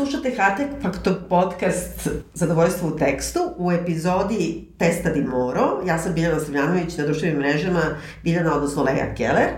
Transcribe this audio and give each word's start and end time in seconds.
slušate 0.00 0.32
Hate 0.36 0.68
Faktor 0.82 1.14
podcast 1.28 2.08
Zadovoljstvo 2.34 2.88
u 2.88 2.96
tekstu 2.98 3.40
u 3.56 3.72
epizodi 3.72 4.68
Testa 4.78 5.10
di 5.10 5.20
Moro. 5.20 5.82
Ja 5.86 5.98
sam 5.98 6.14
Biljana 6.14 6.40
Slavljanović 6.40 6.96
na 6.96 7.04
društvenim 7.04 7.38
mrežama 7.38 7.82
Biljana, 8.24 8.56
odnosno 8.56 8.82
Leja 8.82 9.14
Keller. 9.14 9.48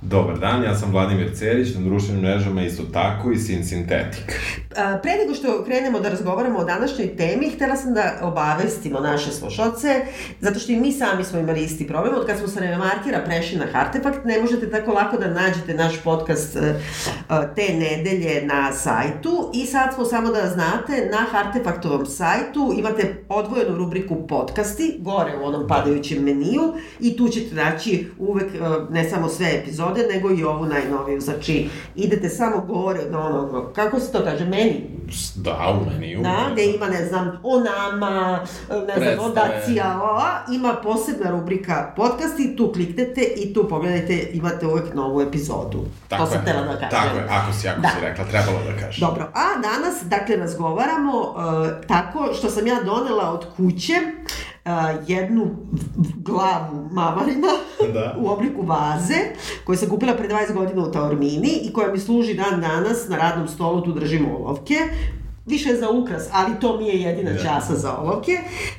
Dobar 0.00 0.38
dan, 0.38 0.62
ja 0.62 0.74
sam 0.74 0.90
Vladimir 0.92 1.30
Cerić, 1.34 1.74
na 1.74 1.80
društvenim 1.80 2.22
mrežama 2.22 2.62
isto 2.62 2.82
tako 2.82 3.32
i 3.32 3.38
Sin 3.38 3.64
Sintetik. 3.64 4.40
Pre 5.02 5.12
nego 5.16 5.34
što 5.34 5.64
krenemo 5.64 6.00
da 6.00 6.08
razgovaramo 6.08 6.58
o 6.58 6.64
današnjoj 6.64 7.16
temi, 7.16 7.50
htela 7.50 7.76
sam 7.76 7.94
da 7.94 8.12
obavestimo 8.22 9.00
naše 9.00 9.30
slušalce, 9.30 10.06
zato 10.40 10.58
što 10.58 10.72
i 10.72 10.76
mi 10.76 10.92
sami 10.92 11.24
smo 11.24 11.38
imali 11.38 11.64
isti 11.64 11.86
problem. 11.86 12.14
Od 12.14 12.26
kad 12.26 12.38
smo 12.38 12.48
sa 12.48 12.60
Remarkera 12.60 13.22
prešli 13.24 13.58
na 13.58 13.66
Hartefakt, 13.72 14.24
ne 14.24 14.40
možete 14.40 14.70
tako 14.70 14.92
lako 14.92 15.16
da 15.16 15.28
nađete 15.28 15.74
naš 15.74 16.02
podcast 16.04 16.56
te 17.56 17.74
nedelje 17.74 18.42
na 18.46 18.72
sajtu 18.72 19.50
i 19.54 19.66
sad 19.66 19.94
smo 19.94 20.04
samo 20.04 20.32
da 20.32 20.48
znate, 20.48 21.08
na 21.10 21.26
Hartefaktovom 21.30 22.06
sajtu 22.06 22.74
imate 22.78 23.24
odvojenu 23.28 23.76
rubriku 23.76 24.26
podcasti, 24.26 24.96
gore 25.00 25.32
u 25.42 25.46
onom 25.46 25.68
padajućem 25.68 26.24
meniju 26.24 26.72
i 27.00 27.16
tu 27.16 27.28
ćete 27.28 27.54
naći 27.54 28.06
uvek 28.18 28.52
ne 28.90 29.10
samo 29.10 29.28
sve 29.28 29.46
epizode, 29.46 29.74
epizode, 29.74 30.14
nego 30.14 30.30
i 30.30 30.44
ovu 30.44 30.66
najnoviju. 30.66 31.20
Znači, 31.20 31.68
idete 31.96 32.28
samo 32.28 32.60
gore 32.60 33.00
na 33.10 33.26
ono, 33.26 33.72
kako 33.74 34.00
se 34.00 34.12
to 34.12 34.24
kaže, 34.24 34.44
meni? 34.64 34.94
Da, 35.34 35.80
u 35.80 35.90
meniju. 35.90 36.22
Da, 36.22 36.48
gde 36.52 36.66
ima, 36.66 36.86
ne 36.86 37.06
znam, 37.06 37.40
o 37.42 37.60
nama, 37.60 38.40
ne 38.70 38.94
Predstave. 38.94 39.14
znam, 39.14 39.30
odacija, 39.30 40.00
o, 40.02 40.52
ima 40.52 40.74
posebna 40.82 41.30
rubrika 41.30 41.92
podcasti, 41.96 42.56
tu 42.56 42.72
kliknete 42.72 43.20
i 43.36 43.54
tu 43.54 43.68
pogledajte, 43.68 44.30
imate 44.32 44.66
uvek 44.66 44.94
novu 44.94 45.20
epizodu. 45.20 45.84
Tako 46.08 46.24
to 46.24 46.30
sam 46.30 46.44
tela 46.44 46.62
da 46.62 46.72
kažem. 46.72 46.90
Tako 46.90 47.16
je, 47.16 47.24
ako 47.30 47.52
si, 47.52 47.68
ako 47.68 47.80
da. 47.80 47.88
si 47.88 48.00
rekla, 48.00 48.24
trebalo 48.24 48.58
da 48.58 48.80
kažem. 48.86 49.00
Dobro, 49.00 49.24
a 49.34 49.60
danas, 49.62 50.02
dakle, 50.04 50.36
razgovaramo 50.36 51.20
uh, 51.20 51.86
tako 51.88 52.34
što 52.38 52.50
sam 52.50 52.66
ja 52.66 52.82
donela 52.82 53.30
od 53.32 53.46
kuće 53.56 53.94
jednu 55.06 55.56
glavu 56.16 56.88
mavarina 56.92 57.48
da. 57.92 58.16
u 58.20 58.28
obliku 58.28 58.62
vaze, 58.62 59.14
koju 59.64 59.76
sam 59.76 59.88
kupila 59.88 60.14
pre 60.14 60.28
20 60.28 60.54
godina 60.54 60.82
u 60.82 60.92
Taormini 60.92 61.60
i 61.62 61.72
koja 61.72 61.92
mi 61.92 61.98
služi 61.98 62.34
dan 62.34 62.60
danas 62.60 63.08
na 63.08 63.16
radnom 63.16 63.48
stolu, 63.48 63.80
tu 63.80 63.92
držim 63.92 64.26
olovke, 64.36 64.74
više 65.46 65.76
za 65.76 65.90
ukras, 65.90 66.28
ali 66.32 66.60
to 66.60 66.78
mi 66.78 66.88
je 66.88 67.00
jedina 67.00 67.32
da. 67.32 67.42
časa 67.42 67.74
za 67.74 67.96
olovke. 67.96 68.32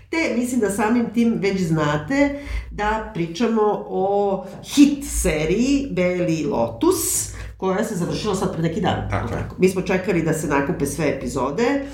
Te 0.09 0.35
mislim 0.37 0.59
da 0.59 0.69
samim 0.69 1.13
tim 1.13 1.33
već 1.41 1.61
znate 1.61 2.39
da 2.71 3.11
pričamo 3.13 3.85
o 3.89 4.45
hit 4.63 5.05
seriji 5.07 5.87
Beli 5.91 6.45
Lotus, 6.45 7.31
koja 7.57 7.83
se 7.83 7.95
završila 7.95 8.35
sad 8.35 8.53
pre 8.53 8.61
neki 8.61 8.81
dan. 8.81 9.09
Tako 9.09 9.33
je. 9.33 9.43
Mi 9.57 9.69
smo 9.69 9.81
čekali 9.81 10.21
da 10.21 10.33
se 10.33 10.47
nakupe 10.47 10.85
sve 10.85 11.09
epizode. 11.09 11.85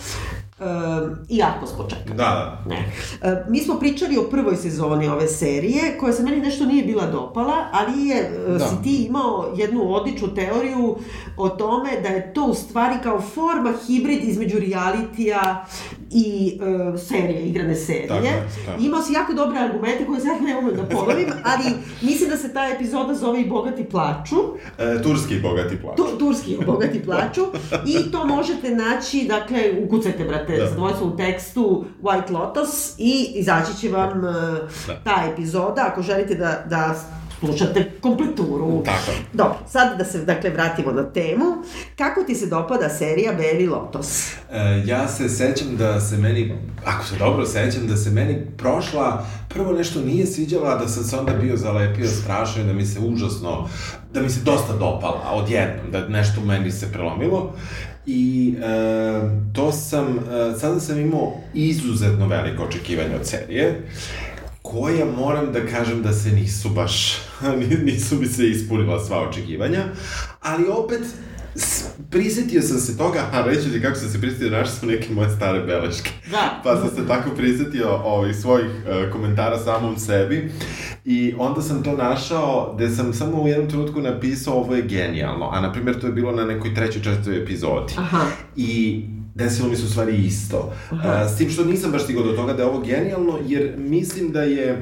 Um, 0.61 1.17
iako 1.29 1.67
smo 1.67 1.83
čekali. 1.89 2.17
Da, 2.17 2.23
da. 2.23 2.69
Ne. 2.69 2.91
Uh, 3.21 3.51
mi 3.51 3.59
smo 3.59 3.79
pričali 3.79 4.17
o 4.17 4.29
prvoj 4.29 4.55
sezoni 4.55 5.07
ove 5.07 5.27
serije, 5.27 5.97
koja 5.99 6.13
se 6.13 6.23
meni 6.23 6.37
nešto 6.37 6.65
nije 6.65 6.83
bila 6.83 7.05
dopala, 7.05 7.53
ali 7.71 8.07
je, 8.07 8.31
uh, 8.47 8.57
da. 8.57 8.67
si 8.67 8.75
ti 8.83 9.03
imao 9.03 9.53
jednu 9.57 9.93
odličnu 9.93 10.35
teoriju 10.35 10.95
o 11.37 11.49
tome 11.49 11.89
da 12.01 12.09
je 12.09 12.33
to 12.33 12.45
u 12.45 12.53
stvari 12.53 12.95
kao 13.03 13.21
forma 13.21 13.73
hibrid 13.87 14.23
između 14.23 14.59
realitija 14.59 15.65
i 16.13 16.59
uh, 16.61 16.99
serije, 16.99 17.45
igrane 17.45 17.75
serije. 17.75 18.07
Tako, 18.07 18.25
tako. 18.65 18.81
Imao 18.81 19.01
si 19.01 19.13
jako 19.13 19.33
dobre 19.33 19.59
argumente 19.59 20.05
koje 20.05 20.19
sad 20.19 20.41
ne 20.41 20.57
umem 20.57 20.75
da 20.75 20.83
ponovim, 20.83 21.29
ali 21.43 21.63
mislim 22.01 22.29
da 22.29 22.37
se 22.37 22.53
ta 22.53 22.67
epizoda 22.67 23.13
zove 23.15 23.41
i 23.41 23.45
Bogati 23.45 23.83
plaču. 23.83 24.35
E, 24.77 25.01
turski 25.03 25.39
Bogati 25.39 25.77
plaču. 25.81 26.03
Tu, 26.03 26.17
turski 26.19 26.57
Bogati 26.65 27.03
plaču. 27.03 27.41
I 27.85 28.11
to 28.11 28.25
možete 28.25 28.69
naći, 28.69 29.25
dakle, 29.27 29.73
ukucajte, 29.83 30.23
brate, 30.25 30.57
da. 30.57 30.67
zadovoljstvo 30.67 31.07
u 31.07 31.17
tekstu 31.17 31.85
White 32.01 32.31
Lotus 32.31 32.95
i 32.97 33.31
izaći 33.35 33.77
će 33.81 33.89
vam 33.89 34.17
uh, 34.17 34.33
da. 34.87 35.01
ta 35.03 35.23
epizoda 35.33 35.85
ako 35.91 36.01
želite 36.01 36.35
da, 36.35 36.65
da 36.69 36.95
slušate 37.45 37.91
kompleturu. 38.01 38.83
Tako. 38.85 39.11
Dobro, 39.33 39.57
sad 39.69 39.97
da 39.97 40.05
se 40.05 40.25
dakle 40.25 40.49
vratimo 40.49 40.91
na 40.91 41.03
temu. 41.03 41.45
Kako 41.97 42.23
ti 42.23 42.35
se 42.35 42.47
dopada 42.47 42.89
serija 42.89 43.33
Beli 43.33 43.67
Lotus? 43.67 44.33
E, 44.51 44.83
ja 44.85 45.07
se 45.07 45.29
sećam 45.29 45.77
da 45.77 46.01
se 46.01 46.17
meni, 46.17 46.55
ako 46.85 47.05
se 47.05 47.15
dobro 47.15 47.45
sećam, 47.45 47.87
da 47.87 47.97
se 47.97 48.09
meni 48.09 48.41
prošla, 48.57 49.25
prvo 49.49 49.73
nešto 49.73 50.01
nije 50.01 50.25
sviđala, 50.25 50.75
da 50.75 50.87
sam 50.87 51.03
se 51.03 51.17
onda 51.17 51.33
bio 51.33 51.57
zalepio 51.57 52.07
strašno 52.07 52.61
i 52.61 52.65
da 52.65 52.73
mi 52.73 52.85
se 52.85 52.99
užasno, 52.99 53.69
da 54.13 54.21
mi 54.21 54.29
se 54.29 54.39
dosta 54.43 54.73
dopala 54.73 55.31
odjednom, 55.33 55.91
da 55.91 56.07
nešto 56.07 56.41
u 56.41 56.45
meni 56.45 56.71
se 56.71 56.91
prelomilo. 56.91 57.53
I 58.05 58.55
e, 58.57 58.63
to 59.53 59.71
sam, 59.71 60.07
e, 60.07 60.59
sada 60.59 60.79
sam 60.79 60.99
imao 60.99 61.33
izuzetno 61.53 62.27
veliko 62.27 62.63
očekivanje 62.63 63.15
od 63.15 63.27
serije 63.27 63.81
koja 64.71 65.05
moram 65.05 65.51
da 65.53 65.65
kažem 65.65 66.01
da 66.01 66.13
se 66.13 66.31
nisu 66.31 66.69
baš, 66.69 67.17
nisu 67.85 68.15
mi 68.15 68.27
se 68.27 68.49
ispunila 68.49 69.05
sva 69.05 69.29
očekivanja, 69.29 69.85
ali 70.41 70.67
opet 70.67 71.01
prisetio 72.09 72.61
sam 72.61 72.77
se 72.77 72.97
toga, 72.97 73.19
a 73.33 73.41
reći 73.45 73.71
ti 73.71 73.81
kako 73.81 73.95
sam 73.95 74.09
se 74.09 74.21
prisetio, 74.21 74.49
našao 74.49 74.75
sam 74.75 74.89
neke 74.89 75.13
moje 75.13 75.29
stare 75.29 75.59
beleške. 75.59 76.11
Da. 76.31 76.59
Pa 76.63 76.75
sam 76.75 76.89
se 76.89 77.07
tako 77.07 77.29
prisetio 77.29 77.89
ovih 77.89 78.35
svojih 78.35 78.67
uh, 78.67 79.11
komentara 79.11 79.59
samom 79.59 79.97
sebi 79.97 80.51
i 81.05 81.33
onda 81.37 81.61
sam 81.61 81.83
to 81.83 81.97
našao 81.97 82.73
gde 82.75 82.89
sam 82.89 83.13
samo 83.13 83.41
u 83.41 83.47
jednom 83.47 83.69
trenutku 83.69 84.01
napisao 84.01 84.53
ovo 84.53 84.75
je 84.75 84.81
genijalno, 84.81 85.49
a 85.49 85.61
na 85.61 85.71
primjer 85.71 85.99
to 85.99 86.07
je 86.07 86.13
bilo 86.13 86.31
na 86.31 86.45
nekoj 86.45 86.75
trećoj, 86.75 87.01
četvrtoj 87.01 87.43
epizodi. 87.43 87.93
Aha. 87.97 88.25
I 88.55 89.03
desilo 89.43 89.69
mi 89.69 89.75
se 89.75 89.85
u 89.85 89.89
stvari 89.89 90.25
isto. 90.25 90.73
Aha. 90.89 91.27
S 91.27 91.37
tim 91.37 91.49
što 91.49 91.65
nisam 91.65 91.91
baš 91.91 92.03
stigao 92.03 92.23
do 92.23 92.31
toga 92.31 92.53
da 92.53 92.63
je 92.63 92.69
ovo 92.69 92.79
genijalno, 92.79 93.39
jer 93.47 93.73
mislim 93.77 94.31
da 94.31 94.41
je 94.41 94.81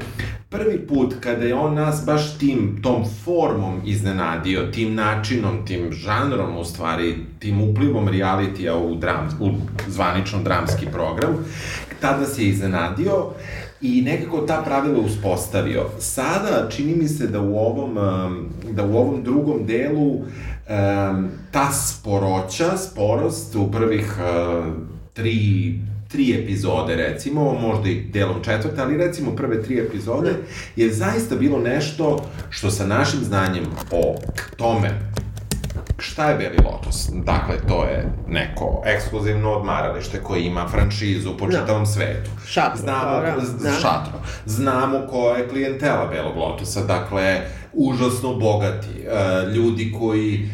prvi 0.49 0.87
put 0.87 1.13
kada 1.19 1.45
je 1.45 1.55
on 1.55 1.73
nas 1.73 2.03
baš 2.05 2.37
tim, 2.37 2.79
tom 2.83 3.05
formom 3.23 3.81
iznenadio, 3.85 4.71
tim 4.71 4.95
načinom, 4.95 5.65
tim 5.65 5.91
žanrom 5.91 6.57
u 6.57 6.63
stvari, 6.65 7.15
tim 7.39 7.61
uplivom 7.61 8.07
realitija 8.07 8.77
u, 8.77 8.95
dram, 8.95 9.29
u 9.39 9.49
zvanično 9.87 10.43
dramski 10.43 10.85
program, 10.85 11.45
tada 12.01 12.25
se 12.25 12.43
je 12.43 12.49
iznenadio 12.49 13.25
i 13.81 14.01
nekako 14.01 14.37
ta 14.37 14.61
pravila 14.65 14.99
uspostavio. 14.99 15.85
Sada 15.99 16.69
čini 16.69 16.95
mi 16.95 17.07
se 17.07 17.27
da 17.27 17.41
u 17.41 17.57
ovom, 17.57 17.97
da 18.71 18.85
u 18.85 18.97
ovom 18.97 19.23
drugom 19.23 19.65
delu 19.65 20.21
um, 20.69 21.29
ta 21.51 21.71
sporoća, 21.71 22.77
sporost 22.77 23.55
u 23.55 23.71
prvih 23.71 24.17
uh, 24.17 24.73
tri, 25.13 25.73
tri 26.07 26.43
epizode 26.43 26.95
recimo, 26.95 27.53
možda 27.53 27.89
i 27.89 28.01
delom 28.01 28.43
četvrte, 28.43 28.81
ali 28.81 28.97
recimo 28.97 29.35
prve 29.35 29.63
tri 29.63 29.79
epizode, 29.79 30.33
je 30.75 30.93
zaista 30.93 31.35
bilo 31.35 31.59
nešto 31.59 32.25
što 32.49 32.71
sa 32.71 32.85
našim 32.85 33.19
znanjem 33.23 33.65
o 33.91 34.15
tome 34.57 35.09
šta 35.99 36.29
je 36.29 36.37
Beli 36.37 36.57
Lotus? 36.65 37.09
Dakle, 37.13 37.55
to 37.67 37.83
je 37.83 38.11
neko 38.27 38.81
ekskluzivno 38.85 39.51
odmaralište 39.51 40.23
koje 40.23 40.45
ima 40.45 40.67
franšizu 40.67 41.37
po 41.37 41.47
da. 41.47 41.59
čitavom 41.59 41.81
no. 41.81 41.85
svetu. 41.85 42.29
Šatro. 42.47 42.77
Znamo, 42.81 43.21
da. 43.59 43.71
šatro. 43.71 44.19
Znamo 44.45 45.07
ko 45.09 45.29
je 45.29 45.49
klijentela 45.49 46.07
Belog 46.07 46.37
Lotusa, 46.37 46.83
dakle, 46.83 47.41
užasno 47.73 48.33
bogati, 48.33 48.87
uh, 48.87 49.55
ljudi 49.55 49.93
koji, 49.99 50.49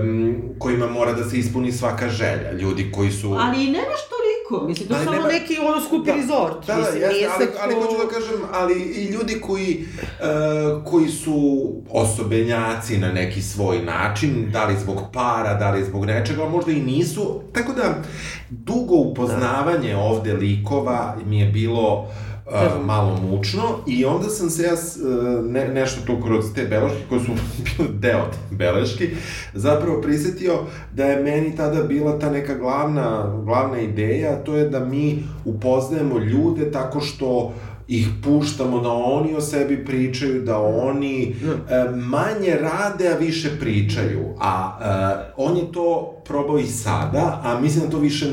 um, 0.00 0.42
kojima 0.58 0.86
mora 0.86 1.12
da 1.12 1.24
se 1.24 1.38
ispuni 1.38 1.72
svaka 1.72 2.08
želja, 2.08 2.52
ljudi 2.52 2.92
koji 2.92 3.10
su... 3.10 3.36
Ali 3.38 3.66
ne 3.66 3.78
baš 3.78 4.00
toliko, 4.08 4.68
mislim, 4.68 4.88
to 4.88 4.94
je 4.94 5.04
samo 5.04 5.16
nema... 5.16 5.28
neki 5.28 5.58
ono 5.58 5.80
skupi 5.80 6.10
da, 6.10 6.16
resort. 6.16 6.66
Da, 6.66 6.76
mislim, 6.76 7.00
da, 7.00 7.06
jeste, 7.06 7.28
ali, 7.38 7.48
ali 7.62 7.74
hoću 7.74 7.96
da 8.04 8.08
kažem, 8.14 8.40
ali 8.52 8.74
i 8.82 9.04
ljudi 9.04 9.40
koji, 9.40 9.84
uh, 10.20 10.84
koji 10.84 11.08
su 11.08 11.68
osobenjaci 11.90 12.98
na 12.98 13.12
neki 13.12 13.42
svoj 13.42 13.82
način, 13.82 14.50
da 14.52 14.64
li 14.64 14.78
zbog 14.78 14.98
para, 15.12 15.54
da 15.54 15.70
li 15.70 15.84
zbog 15.84 16.04
nečega, 16.04 16.42
ali 16.42 16.50
možda 16.50 16.72
i 16.72 16.80
nisu, 16.80 17.40
tako 17.52 17.72
da 17.72 18.02
dugo 18.50 18.94
upoznavanje 18.94 19.92
da. 19.92 19.98
ovde 19.98 20.32
likova 20.32 21.16
mi 21.26 21.40
je 21.40 21.46
bilo 21.46 22.08
uh, 22.50 22.86
malo 22.86 23.16
mučno 23.16 23.62
i 23.86 24.04
onda 24.04 24.28
sam 24.28 24.50
se 24.50 24.62
ja 24.62 24.72
uh, 24.72 25.44
ne, 25.44 25.68
nešto 25.68 26.00
tu 26.06 26.22
kroz 26.22 26.44
te 26.54 26.64
beleške 26.64 27.02
koje 27.08 27.20
su 27.20 27.32
bile 27.64 27.88
deo 27.92 28.24
te 28.30 28.56
beleške 28.56 29.08
zapravo 29.54 30.00
prisetio 30.00 30.58
da 30.94 31.04
je 31.04 31.22
meni 31.22 31.56
tada 31.56 31.82
bila 31.82 32.18
ta 32.18 32.30
neka 32.30 32.54
glavna, 32.54 33.34
glavna 33.44 33.80
ideja 33.80 34.36
to 34.44 34.56
je 34.56 34.68
da 34.68 34.84
mi 34.84 35.24
upoznajemo 35.44 36.18
ljude 36.18 36.70
tako 36.70 37.00
što 37.00 37.52
ih 37.88 38.08
puštamo 38.24 38.80
da 38.80 38.88
oni 38.90 39.34
o 39.34 39.40
sebi 39.40 39.84
pričaju, 39.84 40.42
da 40.42 40.58
oni 40.58 41.34
e, 41.70 41.90
manje 41.90 42.58
rade, 42.60 43.08
a 43.08 43.18
više 43.18 43.50
pričaju. 43.60 44.34
A 44.40 44.78
e, 44.80 45.32
on 45.36 45.56
je 45.56 45.72
to 45.72 46.17
probao 46.28 46.58
i 46.58 46.66
sada, 46.66 47.40
a 47.44 47.60
mislim 47.60 47.84
da 47.84 47.90
to 47.90 47.98
više 47.98 48.30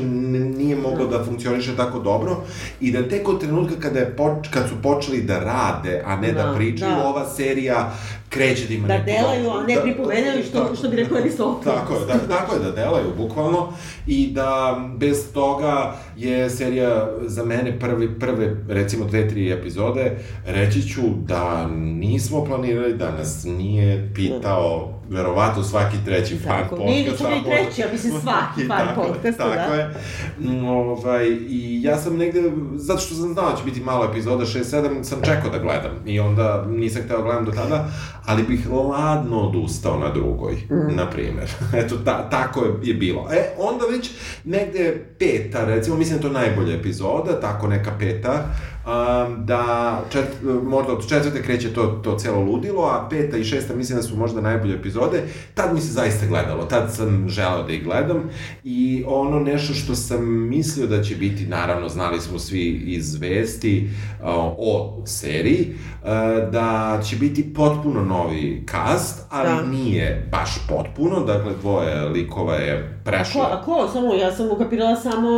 nije 0.56 0.76
moglo 0.78 1.06
da. 1.08 1.24
funkcioniše 1.24 1.76
tako 1.76 1.98
dobro 2.00 2.36
i 2.80 2.92
da 2.92 3.08
tek 3.08 3.28
od 3.28 3.40
trenutka 3.40 3.74
kada 3.76 3.98
je 3.98 4.16
poč, 4.16 4.48
kad 4.50 4.68
su 4.68 4.74
počeli 4.76 5.22
da 5.22 5.38
rade, 5.38 6.02
a 6.06 6.16
ne 6.16 6.32
da, 6.32 6.42
Da, 6.42 6.54
pričaju, 6.54 6.90
da. 6.92 7.04
ova 7.04 7.26
serija 7.26 7.92
kreće 8.28 8.66
da 8.66 8.74
ima 8.74 8.88
Da 8.88 8.94
neku 8.94 9.06
delaju, 9.06 9.50
a 9.50 9.62
ne 9.64 9.76
pripovedaju, 9.82 10.44
što- 10.44 10.58
tako- 10.58 10.76
što 10.76 10.88
bi 10.88 10.96
rekao 10.96 11.18
Aristotel. 11.18 11.72
Tako 11.74 11.94
je, 11.94 12.00
da, 12.02 12.18
tako 12.28 12.54
je, 12.54 12.60
da 12.60 12.70
delaju, 12.72 13.06
bukvalno, 13.16 13.68
i 14.06 14.26
da 14.26 14.50
bez 14.96 15.32
toga 15.32 15.76
je 16.16 16.50
serija 16.50 17.08
za 17.22 17.44
mene 17.44 17.78
prvi, 17.80 18.18
prve, 18.18 18.56
recimo 18.68 19.04
dve, 19.04 19.28
tri 19.28 19.52
epizode, 19.52 20.16
reći 20.46 20.82
ću 20.84 21.00
da 21.18 21.66
nismo 21.76 22.44
planirali 22.44 22.94
da 22.94 23.10
nas 23.10 23.44
nije 23.46 24.10
pitao 24.14 24.92
verovatno 25.10 25.62
svaki 25.62 25.96
treći 26.04 26.38
fan 26.38 26.62
Tako, 26.62 26.76
podcast. 26.76 26.90
nije 26.90 27.10
čak 27.10 27.20
i 27.20 27.50
a 27.50 27.64
treći, 27.64 27.80
ja 27.80 27.86
mislim 27.92 28.12
svaki 28.22 28.68
fan 28.68 28.86
tako 28.86 29.02
je, 29.02 29.08
podcasta, 29.08 29.54
tako 29.54 29.76
da. 29.76 29.80
je. 29.80 29.94
Mm, 30.38 30.64
Ovaj, 30.68 31.26
I 31.48 31.82
ja 31.82 31.98
sam 31.98 32.16
negde, 32.16 32.42
zato 32.74 33.00
što 33.00 33.14
sam 33.14 33.32
znao 33.32 33.50
da 33.50 33.56
će 33.56 33.64
biti 33.64 33.80
malo 33.80 34.04
epizoda, 34.04 34.44
6-7, 34.44 35.02
sam 35.04 35.22
čekao 35.22 35.50
da 35.50 35.58
gledam. 35.58 35.90
I 36.06 36.20
onda 36.20 36.64
nisam 36.68 37.02
hteo 37.02 37.16
da 37.16 37.22
gledam 37.22 37.44
do 37.44 37.52
tada, 37.52 37.88
ali 38.26 38.42
bih 38.42 38.70
ladno 38.70 39.40
odustao 39.40 39.98
na 39.98 40.08
drugoj, 40.12 40.54
Mm. 40.70 40.96
na 40.96 41.10
primer. 41.10 41.50
Eto, 41.84 41.96
ta, 42.04 42.30
tako 42.30 42.64
je, 42.64 42.72
je 42.82 42.94
bilo. 42.94 43.28
E, 43.32 43.54
onda 43.58 43.84
već 43.90 44.10
negde 44.44 45.06
peta, 45.18 45.64
recimo, 45.64 45.96
mislim 45.96 46.18
da 46.18 46.22
to 46.22 46.32
najbolja 46.32 46.74
epizoda, 46.74 47.40
tako 47.40 47.68
neka 47.68 47.92
peta, 47.98 48.44
um, 48.86 49.46
da 49.46 50.00
čet, 50.12 50.24
možda 50.62 50.92
od 50.92 51.08
četvrte 51.08 51.42
kreće 51.42 51.74
to, 51.74 51.86
to 51.86 52.18
celo 52.18 52.40
ludilo, 52.40 52.82
a 52.84 53.08
peta 53.10 53.36
i 53.36 53.44
šesta 53.44 53.74
mislim 53.74 53.96
da 53.96 54.02
su 54.02 54.16
možda 54.16 54.40
najbolje 54.40 54.74
epizode. 54.74 55.22
Tad 55.54 55.74
mi 55.74 55.80
se 55.80 55.92
zaista 55.92 56.26
gledalo, 56.26 56.64
tad 56.64 56.94
sam 56.94 57.28
želeo 57.28 57.62
da 57.62 57.72
ih 57.72 57.84
gledam 57.84 58.22
i 58.64 59.04
ono 59.06 59.40
nešto 59.40 59.74
što 59.74 59.94
sam 59.94 60.48
mislio 60.48 60.86
da 60.86 61.02
će 61.02 61.16
biti, 61.16 61.46
naravno 61.46 61.88
znali 61.88 62.20
smo 62.20 62.38
svi 62.38 62.82
iz 62.86 63.14
vesti 63.14 63.90
uh, 64.20 64.26
o 64.58 65.02
seriji, 65.06 65.74
uh, 66.02 66.08
da 66.52 67.00
će 67.04 67.16
biti 67.16 67.54
potpuno 67.54 68.04
novi 68.18 68.66
cast, 68.70 69.26
ali 69.30 69.48
Da. 69.48 69.62
nije 69.62 70.28
baš 70.32 70.50
potpuno, 70.68 71.20
dakle 71.22 71.52
dvoje 71.54 72.00
likova 72.02 72.54
je 72.54 72.82
Ko, 72.96 73.04
prešlo. 73.04 73.42
a 73.42 73.62
ko? 73.62 73.88
Samo, 73.88 74.14
ja 74.14 74.32
sam 74.32 74.50
ukapirala 74.50 74.96
samo 74.96 75.28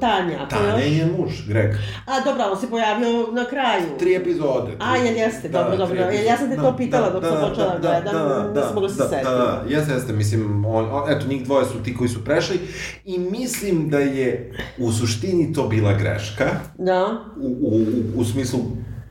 Tanja. 0.00 0.36
a 0.36 0.44
ko 0.44 0.50
Tanja 0.50 0.72
još? 0.78 0.92
je 0.92 1.06
muž, 1.08 1.48
Greg. 1.48 1.70
A, 2.06 2.20
dobro, 2.24 2.44
on 2.52 2.58
se 2.58 2.70
pojavio 2.70 3.26
na 3.32 3.44
kraju. 3.44 3.98
Tri 3.98 4.14
epizode. 4.14 4.72
A, 4.80 4.96
jel 4.96 5.16
jeste? 5.16 5.48
Dobro, 5.48 5.70
Da, 5.70 5.76
dobro. 5.76 5.96
tri 5.98 6.16
Jel 6.16 6.24
ja 6.24 6.36
sam 6.36 6.50
te 6.50 6.56
to 6.56 6.76
pitala 6.76 7.10
dok 7.10 7.24
sam 7.24 7.48
počela 7.48 7.68
da 7.68 7.78
gledam, 7.80 8.14
nisam 8.54 8.74
mogla 8.74 8.88
se 8.88 8.96
da, 8.96 9.04
setiti. 9.04 9.24
Da, 9.24 9.30
da, 9.30 9.64
jeste, 9.68 9.92
jeste, 9.92 10.12
mislim, 10.12 10.64
on, 10.66 10.84
eto, 11.08 11.26
njih 11.26 11.44
dvoje 11.44 11.64
su 11.66 11.82
ti 11.84 11.96
koji 11.96 12.08
su 12.08 12.24
prešli 12.24 12.58
i 13.04 13.18
mislim 13.20 13.88
da 13.88 13.98
je 13.98 14.52
u 14.78 14.92
suštini 14.92 15.52
to 15.52 15.62
bila 15.64 15.92
greška, 15.92 16.46
Da. 16.78 17.06
u, 17.36 17.46
u, 17.60 17.68
u, 17.68 17.84
u 18.16 18.24
smislu 18.24 18.60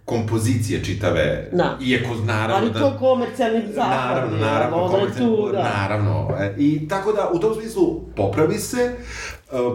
kompozicije 0.06 0.84
čitave, 0.84 1.50
Da. 1.52 1.78
iako 1.82 2.16
naravno 2.16 2.56
Ali 2.56 2.72
da... 2.72 2.80
to 2.80 2.88
je 2.88 2.98
komercijalni 3.00 3.62
zakon. 3.74 3.90
Naravno, 3.92 4.38
naravno, 4.38 4.78
ono 4.78 4.98
je 4.98 5.02
komercijalno, 5.02 5.36
tu, 5.36 5.52
da. 5.52 5.64
naravno. 5.64 6.30
I 6.58 6.88
tako 6.88 7.12
da, 7.12 7.30
u 7.34 7.40
tom 7.40 7.54
smislu, 7.56 8.02
popravi 8.16 8.60
se, 8.60 8.78
e, 8.78 8.96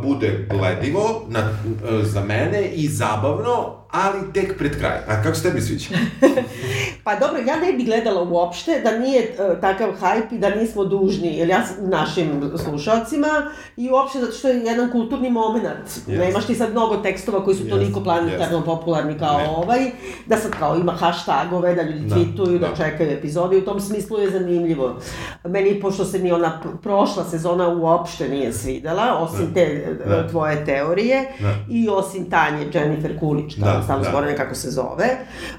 bude 0.03 0.47
gledljivo 0.51 1.27
na, 1.29 1.41
e, 1.41 2.05
za 2.05 2.25
mene 2.25 2.69
i 2.75 2.89
zabavno, 2.89 3.80
ali 3.93 4.33
tek 4.35 4.59
pred 4.59 4.79
kraj. 4.79 4.99
A 5.09 5.23
kako 5.23 5.35
se 5.35 5.43
tebi 5.43 5.61
sviđa? 5.61 5.89
Pa 7.05 7.17
dobro, 7.17 7.39
ja 7.39 7.57
ne 7.57 7.73
bih 7.73 7.87
gledala 7.87 8.23
uopšte 8.23 8.81
da 8.81 8.99
nije 8.99 9.23
e, 9.23 9.29
takav 9.61 9.93
hajp 9.93 10.33
i 10.33 10.39
da 10.39 10.51
nismo 10.51 10.85
dužni 10.85 11.37
jer 11.37 11.49
ja, 11.49 11.61
našim 11.81 12.29
slušalcima 12.57 13.29
i 13.77 13.91
uopšte 13.91 14.19
zato 14.21 14.33
što 14.33 14.49
je 14.49 14.57
jedan 14.57 14.91
kulturni 14.91 15.31
moment. 15.31 15.67
Nemaš 16.07 16.47
ti 16.47 16.55
sad 16.55 16.71
mnogo 16.71 16.97
tekstova 16.97 17.45
koji 17.45 17.57
su 17.57 17.63
Jest, 17.63 17.71
toliko 17.71 18.01
planetarno 18.01 18.65
popularni 18.65 19.19
kao 19.19 19.39
Ne. 19.39 19.49
ovaj, 19.49 19.91
da 20.27 20.37
sad 20.37 20.51
kao 20.53 20.77
ima 20.77 20.93
hashtagove, 20.93 21.75
da 21.75 21.83
ljudi 21.83 22.01
Da, 22.01 22.17
tweetuju, 22.17 22.59
da, 22.59 22.69
da. 22.69 22.77
čekaju 22.77 23.11
epizode 23.11 23.57
u 23.57 23.63
tom 23.63 23.81
smislu 23.81 24.19
je 24.19 24.31
zanimljivo. 24.31 24.97
Meni, 25.45 25.81
pošto 25.81 26.05
se 26.05 26.19
ni 26.19 26.33
ona 26.33 26.61
pr- 26.65 26.77
prošla 26.79 27.25
sezona 27.25 27.69
uopšte 27.71 28.29
nije 28.29 28.53
svidela, 28.53 29.19
osim 29.19 29.47
Da. 29.47 29.55
te 29.55 29.61
e, 29.61 29.95
Da. 30.07 30.29
tvoje 30.29 30.65
teorije 30.65 31.33
Da. 31.41 31.55
i 31.71 31.89
osim 31.89 32.31
Tanje 32.31 32.67
Jennifer 32.75 33.19
Kulić, 33.21 33.55
Da, 33.55 33.80
da, 33.81 33.85
stalno 33.85 34.05
da. 34.05 34.11
zaboravim 34.11 34.37
kako 34.37 34.55
se 34.55 34.71
zove, 34.71 35.09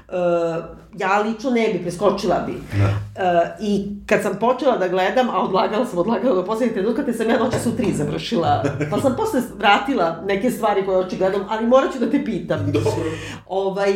uh, 0.08 0.64
ja 0.98 1.18
lično 1.18 1.50
ne 1.50 1.68
bi, 1.72 1.82
preskočila 1.82 2.36
bi. 2.46 2.52
Da. 2.78 2.84
Uh, 2.84 3.48
I 3.60 3.86
kad 4.06 4.22
sam 4.22 4.36
počela 4.40 4.76
da 4.76 4.88
gledam, 4.88 5.30
a 5.30 5.42
odlagala 5.42 5.86
sam, 5.86 5.98
odlagala 5.98 6.34
do 6.34 6.44
poslednjeg 6.44 6.74
trenutka, 6.74 7.04
te 7.04 7.12
sam 7.12 7.30
ja 7.30 7.38
noćas 7.38 7.66
u 7.66 7.76
tri 7.76 7.92
završila. 7.92 8.64
Pa 8.90 9.00
sam 9.00 9.16
posle 9.16 9.40
vratila 9.58 10.22
neke 10.26 10.50
stvari 10.50 10.86
koje 10.86 11.04
hoću 11.04 11.16
gledam, 11.16 11.46
ali 11.50 11.66
morat 11.66 11.92
ću 11.92 11.98
da 11.98 12.10
te 12.10 12.24
pitam. 12.24 12.72
Dobro. 12.72 12.92
Ovaj, 13.46 13.92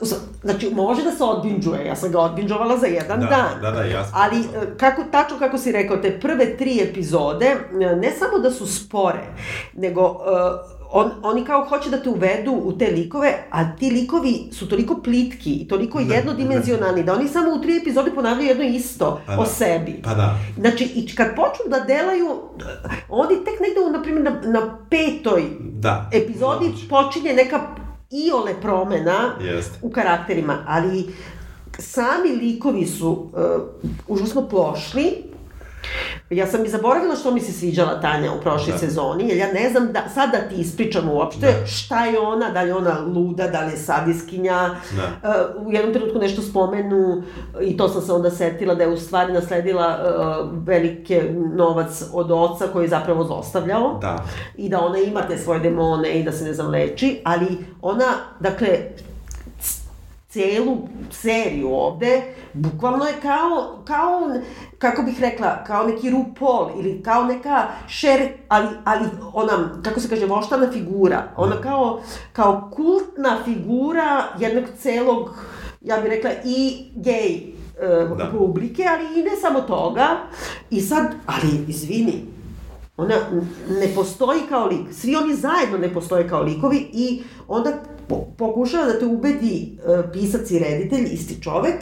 uh, 0.00 0.08
znači, 0.42 0.70
može 0.74 1.02
da 1.02 1.10
se 1.10 1.24
odbinđuje, 1.24 1.86
ja 1.86 1.96
sam 1.96 2.12
ga 2.12 2.20
odbinđovala 2.20 2.76
za 2.78 2.86
jedan 2.86 3.20
Da, 3.20 3.26
dan. 3.26 3.60
da, 3.62 3.70
da, 3.70 3.82
jasno. 3.82 4.12
Ali, 4.16 4.40
uh, 4.40 4.76
kako, 4.76 5.02
tačno 5.12 5.38
kako 5.38 5.58
si 5.58 5.72
rekao, 5.72 5.96
te 5.96 6.20
prve 6.20 6.56
tri 6.56 6.80
epizode, 6.82 7.56
ne 8.00 8.12
samo 8.18 8.38
da 8.42 8.50
su 8.50 8.66
spore, 8.66 9.24
nego 9.74 10.02
uh, 10.02 10.81
on, 10.92 11.10
oni 11.22 11.44
kao 11.44 11.64
hoće 11.64 11.90
da 11.90 11.98
te 11.98 12.10
uvedu 12.10 12.52
u 12.54 12.72
te 12.72 12.86
likove, 12.86 13.44
a 13.50 13.76
ti 13.76 13.90
likovi 13.90 14.48
su 14.52 14.68
toliko 14.68 14.96
plitki 14.96 15.52
i 15.52 15.68
toliko 15.68 16.00
Da, 16.00 16.14
jednodimenzionalni, 16.14 17.02
da 17.02 17.14
oni 17.14 17.28
samo 17.28 17.52
u 17.52 17.60
tri 17.60 17.76
epizode 17.76 18.10
ponavljaju 18.10 18.48
jedno 18.48 18.64
isto 18.64 19.20
Pa 19.26 19.36
da. 19.36 19.42
o 19.42 19.46
sebi. 19.46 20.00
Pa 20.04 20.14
da. 20.14 20.34
Znači, 20.58 20.84
i 20.86 21.14
kad 21.14 21.26
počnu 21.28 21.64
da 21.68 21.80
delaju, 21.80 22.28
oni 23.08 23.34
tek 23.36 23.60
negde, 23.60 23.92
na 23.92 24.02
primjer, 24.02 24.24
na, 24.24 24.60
na 24.60 24.78
petoj 24.90 25.42
Da. 25.60 26.10
epizodi 26.12 26.66
Moguće. 26.66 26.88
počinje 26.88 27.32
neka 27.34 27.60
iole 28.10 28.54
promena 28.62 29.36
Jeste. 29.40 29.78
u 29.82 29.90
karakterima, 29.90 30.64
ali 30.66 31.14
sami 31.78 32.28
likovi 32.30 32.86
su 32.86 33.10
uh, 33.10 33.62
užasno 34.08 34.48
plošni. 34.48 35.12
Ja 36.30 36.46
sam 36.46 36.64
i 36.64 36.68
zaboravila 36.68 37.16
što 37.16 37.30
mi 37.30 37.40
se 37.40 37.52
sviđala 37.52 38.00
Tanja 38.00 38.32
u 38.32 38.40
prošloj 38.40 38.72
Da. 38.72 38.78
sezoni, 38.78 39.28
jer 39.28 39.38
ja 39.38 39.52
ne 39.52 39.70
znam 39.70 39.92
da, 39.92 40.02
sad 40.14 40.30
da 40.32 40.48
ti 40.48 40.54
ispričam 40.54 41.08
uopšte 41.08 41.46
Da. 41.60 41.66
šta 41.66 42.04
je 42.06 42.18
ona, 42.18 42.50
da 42.50 42.62
li 42.62 42.68
je 42.68 42.74
ona 42.74 43.00
luda, 43.00 43.48
da 43.48 43.60
li 43.60 43.72
je 43.72 43.76
sadiskinja. 43.76 44.70
Da. 44.96 45.30
Uh, 45.58 45.66
u 45.66 45.72
jednom 45.72 45.92
trenutku 45.92 46.18
nešto 46.18 46.42
spomenu 46.42 47.22
i 47.60 47.76
to 47.76 47.88
sam 47.88 48.02
se 48.02 48.12
onda 48.12 48.30
setila 48.30 48.74
da 48.74 48.82
je 48.82 48.88
u 48.88 48.96
stvari 48.96 49.32
nasledila 49.32 49.98
uh, 49.98 50.48
velike 50.66 51.30
novac 51.54 52.02
od 52.12 52.30
oca 52.30 52.66
koji 52.72 52.84
je 52.84 52.88
zapravo 52.88 53.24
zostavljao 53.24 53.98
Da. 54.00 54.24
i 54.56 54.68
da 54.68 54.80
ona 54.80 54.98
ima 54.98 55.22
te 55.22 55.38
svoje 55.38 55.60
demone 55.60 56.10
i 56.10 56.22
da 56.24 56.32
se 56.32 56.44
ne 56.44 56.54
znam 56.54 56.70
leči, 56.70 57.20
ali 57.24 57.46
ona, 57.82 58.04
dakle, 58.40 58.68
celu 60.28 60.76
seriju 61.10 61.74
ovde, 61.74 62.22
bukvalno 62.52 63.04
je 63.04 63.12
kao, 63.22 63.78
kao, 63.84 64.20
kako 64.82 65.02
bih 65.02 65.20
rekla, 65.20 65.64
kao 65.64 65.86
neki 65.86 66.10
RuPaul 66.10 66.70
ili 66.78 67.02
kao 67.02 67.24
neka 67.24 67.66
šer, 67.88 68.28
ali, 68.48 68.68
ali 68.84 69.04
ona, 69.32 69.82
kako 69.82 70.00
se 70.00 70.08
kaže, 70.08 70.26
voštana 70.26 70.72
figura, 70.72 71.22
ona 71.36 71.60
kao, 71.60 72.00
kao 72.32 72.70
kultna 72.72 73.38
figura 73.44 74.24
jednog 74.38 74.64
celog, 74.78 75.30
ja 75.80 75.96
bih 75.96 76.10
rekla, 76.10 76.30
i 76.44 76.84
gej 76.94 77.34
e, 77.80 78.14
Da. 78.18 78.30
publike, 78.32 78.84
ali 78.88 79.20
i 79.20 79.24
ne 79.24 79.36
samo 79.40 79.60
toga. 79.60 80.06
I 80.70 80.80
sad, 80.80 81.12
ali 81.26 81.64
izvini, 81.68 82.24
Ona 82.96 83.14
ne 83.70 83.94
postoji 83.94 84.40
kao 84.48 84.66
lik. 84.66 84.92
Svi 84.92 85.16
oni 85.16 85.34
zajedno 85.34 85.78
ne 85.78 85.94
postoje 85.94 86.28
kao 86.28 86.42
likovi 86.42 86.90
i 86.92 87.22
onda 87.48 87.72
po- 88.08 88.26
pokušava 88.38 88.86
da 88.86 88.98
te 88.98 89.06
ubedi 89.06 89.78
e, 89.78 90.12
pisac 90.12 90.50
i 90.50 90.58
reditelj, 90.58 91.08
isti 91.12 91.42
čovek, 91.42 91.74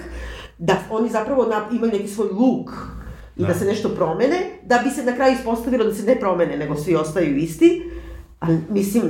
da 0.61 0.75
oni 0.91 1.09
zapravo 1.09 1.47
na, 1.47 1.69
imaju 1.73 1.93
neki 1.93 2.09
svoj 2.09 2.29
luk 2.29 2.71
i 3.37 3.43
da. 3.43 3.49
Da. 3.49 3.55
se 3.55 3.65
nešto 3.65 3.89
promene, 3.89 4.37
da 4.63 4.79
bi 4.79 4.91
se 4.91 5.05
na 5.05 5.13
kraju 5.13 5.35
ispostavilo 5.35 5.85
da 5.85 5.95
se 5.95 6.03
ne 6.05 6.17
promene, 6.17 6.57
nego 6.57 6.77
svi 6.77 6.97
ostaju 6.97 7.37
isti. 7.37 7.83
Ali, 8.41 8.59
mislim, 8.71 9.05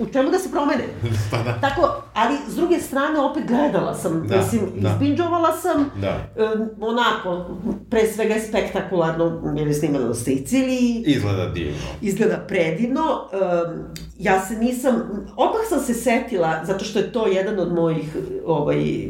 u 0.00 0.06
čemu 0.06 0.30
da 0.30 0.38
se 0.38 0.50
promene? 0.50 0.84
Pa 1.30 1.38
da. 1.38 1.58
Tako, 1.60 1.82
ali 2.14 2.36
s 2.48 2.54
druge 2.54 2.80
strane 2.80 3.20
opet 3.20 3.42
gledala 3.46 3.94
sam, 3.94 4.26
Da, 4.28 4.36
mislim, 4.36 4.60
da. 4.76 4.88
izbinđovala 4.90 5.52
sam, 5.52 5.90
Da. 5.96 6.08
e, 6.08 6.44
onako, 6.80 7.44
pre 7.90 8.06
svega 8.06 8.34
je 8.34 8.40
spektakularno, 8.42 9.54
jer 9.56 9.66
je 9.68 9.74
snimano 9.74 10.06
na 10.06 10.14
Siciliji, 10.14 11.02
Izgleda 11.06 11.46
divno. 11.46 11.78
izgleda 12.00 12.36
predivno. 12.38 13.02
Um, 13.02 13.82
ja 14.22 14.40
se 14.40 14.56
nisam, 14.56 14.94
odmah 15.36 15.60
sam 15.68 15.80
se 15.80 15.94
setila, 15.94 16.64
zato 16.64 16.84
što 16.84 16.98
je 16.98 17.12
to 17.12 17.26
jedan 17.26 17.58
od 17.58 17.72
mojih, 17.72 18.16
ovaj, 18.46 19.08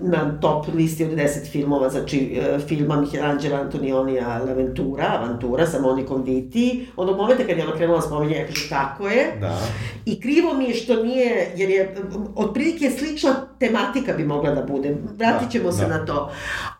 na 0.00 0.38
top 0.40 0.66
listi 0.74 1.04
od 1.04 1.10
10 1.10 1.50
filmova, 1.50 1.88
znači 1.88 2.40
e, 2.40 2.58
filma 2.58 3.00
Michelangelo 3.00 3.56
Antonionija 3.56 4.40
L'Aventura, 4.46 5.04
Avantura 5.08 5.66
sa 5.66 5.80
Monikom 5.80 6.22
Vitti. 6.22 6.86
Onog 6.96 7.16
momenta 7.16 7.46
kad 7.46 7.58
je 7.58 7.66
ona 7.66 7.76
krenula 7.76 8.00
spominje, 8.02 8.36
ja 8.36 8.46
kažem, 8.46 8.68
tako 8.68 9.08
je. 9.08 9.36
Da. 9.40 9.58
I 10.04 10.20
krivo 10.20 10.54
mi 10.54 10.64
je 10.64 10.74
što 10.74 11.02
nije, 11.02 11.52
jer 11.56 11.70
je, 11.70 11.94
otprilike 12.36 12.90
slična 12.90 13.34
tematika 13.58 14.12
bi 14.12 14.24
mogla 14.24 14.50
da 14.50 14.62
bude. 14.62 14.96
Vratit 15.18 15.50
ćemo 15.50 15.64
Da, 15.64 15.72
se 15.72 15.86
da. 15.86 15.98
na 15.98 16.06
to. 16.06 16.30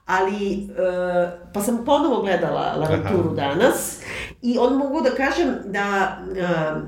Ali, 0.07 0.55
e, 0.55 1.31
pa 1.55 1.61
sam 1.61 1.85
ponovo 1.85 2.23
gledala 2.23 2.75
Laventuru 2.77 3.35
danas 3.35 4.03
I 4.43 4.59
on 4.59 4.77
mogu 4.77 5.01
da 5.01 5.11
kažem 5.11 5.55
da 5.65 6.17
uh, 6.31 6.83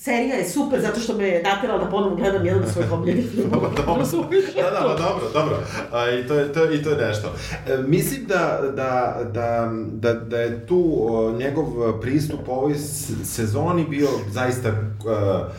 serija 0.00 0.36
je 0.36 0.48
super 0.48 0.80
zato 0.80 1.00
što 1.00 1.16
me 1.16 1.28
je 1.28 1.42
naterala 1.42 1.84
da 1.84 1.90
ponovno 1.90 2.16
gledam 2.16 2.46
jedan 2.46 2.62
od 2.62 2.70
svojih 2.72 2.92
omiljenih 2.92 3.30
filmova. 3.34 3.68
dobro. 3.68 4.04
da, 4.54 4.70
da, 4.70 4.94
dobro, 4.94 5.30
dobro. 5.32 5.56
A, 5.92 6.10
i, 6.10 6.26
to 6.26 6.34
je, 6.34 6.52
to, 6.52 6.72
I 6.72 6.82
to 6.82 6.90
je 6.90 7.06
nešto. 7.06 7.34
E, 7.66 7.76
mislim 7.86 8.24
da, 8.26 8.60
da, 8.76 9.20
da, 9.32 9.70
da, 9.92 10.12
da 10.12 10.40
je 10.40 10.66
tu 10.66 10.96
o, 11.00 11.32
njegov 11.38 12.00
pristup 12.00 12.48
ovoj 12.48 12.74
sezoni 13.24 13.84
bio 13.84 14.08
zaista 14.30 14.68
uh, 14.68 15.52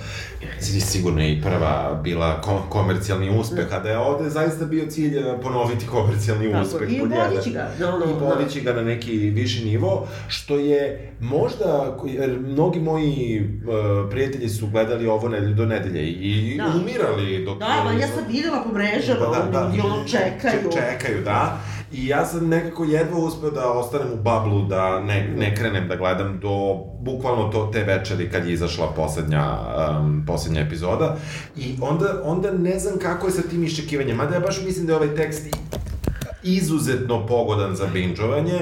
sigurno 0.81 1.21
je 1.21 1.33
i 1.33 1.41
prva 1.41 1.99
bila 2.03 2.41
komercijalni 2.69 3.39
uspeh, 3.39 3.73
a 3.73 3.79
da 3.79 3.89
je 3.89 3.97
ovde 3.97 4.29
zaista 4.29 4.65
bio 4.65 4.85
cilj 4.89 5.17
e, 5.17 5.41
ponoviti 5.41 5.87
komercijalni 5.87 6.51
Tako, 6.51 6.65
uspeh. 6.65 6.93
I 6.93 6.99
podići 6.99 7.51
ga. 7.51 7.71
No, 7.79 7.91
no, 7.97 8.05
I 8.05 8.19
podići 8.19 8.61
ga 8.61 8.73
na 8.73 8.81
neki 8.81 9.17
viši 9.17 9.65
nivo, 9.65 10.07
što 10.27 10.55
je 10.55 11.13
možda, 11.19 11.97
jer 12.05 12.39
mnogi 12.39 12.79
moji 12.79 13.41
uh, 13.43 14.09
prijatelji 14.09 14.28
su 14.49 14.67
gledali 14.67 15.07
ovo 15.07 15.29
nedelju 15.29 15.55
do 15.55 15.65
nedelje 15.65 16.09
i 16.09 16.57
da. 16.57 16.73
umirali 16.81 17.45
dok... 17.45 17.59
Da, 17.59 17.83
ma 17.83 17.91
ja 17.91 18.07
sam 18.07 18.23
videla 18.29 18.63
po 18.63 18.73
mrežama, 18.73 19.25
da, 19.25 19.43
da, 19.51 19.71
da, 19.77 19.83
ono 19.85 20.03
čekaju. 20.07 20.71
Čekaju, 20.73 21.23
da. 21.23 21.59
I 21.91 22.07
ja 22.07 22.25
sam 22.25 22.47
nekako 22.47 22.83
jedva 22.83 23.17
uspeo 23.17 23.51
da 23.51 23.71
ostanem 23.71 24.13
u 24.13 24.15
bablu, 24.15 24.65
da 24.65 24.99
ne, 24.99 25.27
ne 25.37 25.55
krenem 25.55 25.87
da 25.87 25.95
gledam 25.95 26.39
do 26.39 26.75
bukvalno 26.99 27.49
to 27.49 27.69
te 27.73 27.83
večeri 27.83 28.29
kad 28.31 28.47
je 28.47 28.53
izašla 28.53 28.93
poslednja, 28.95 29.57
um, 30.01 30.23
poslednja 30.27 30.61
epizoda. 30.61 31.17
I 31.57 31.75
onda, 31.81 32.21
onda 32.23 32.51
ne 32.51 32.79
znam 32.79 32.99
kako 32.99 33.27
je 33.27 33.31
sa 33.31 33.41
tim 33.41 33.63
iščekivanjem. 33.63 34.17
Mada 34.17 34.35
ja 34.35 34.39
baš 34.39 34.61
mislim 34.65 34.85
da 34.85 34.93
je 34.93 34.97
ovaj 34.97 35.15
tekst 35.15 35.55
izuzetno 36.43 37.27
pogodan 37.27 37.75
za 37.75 37.87
binđovanje 37.93 38.59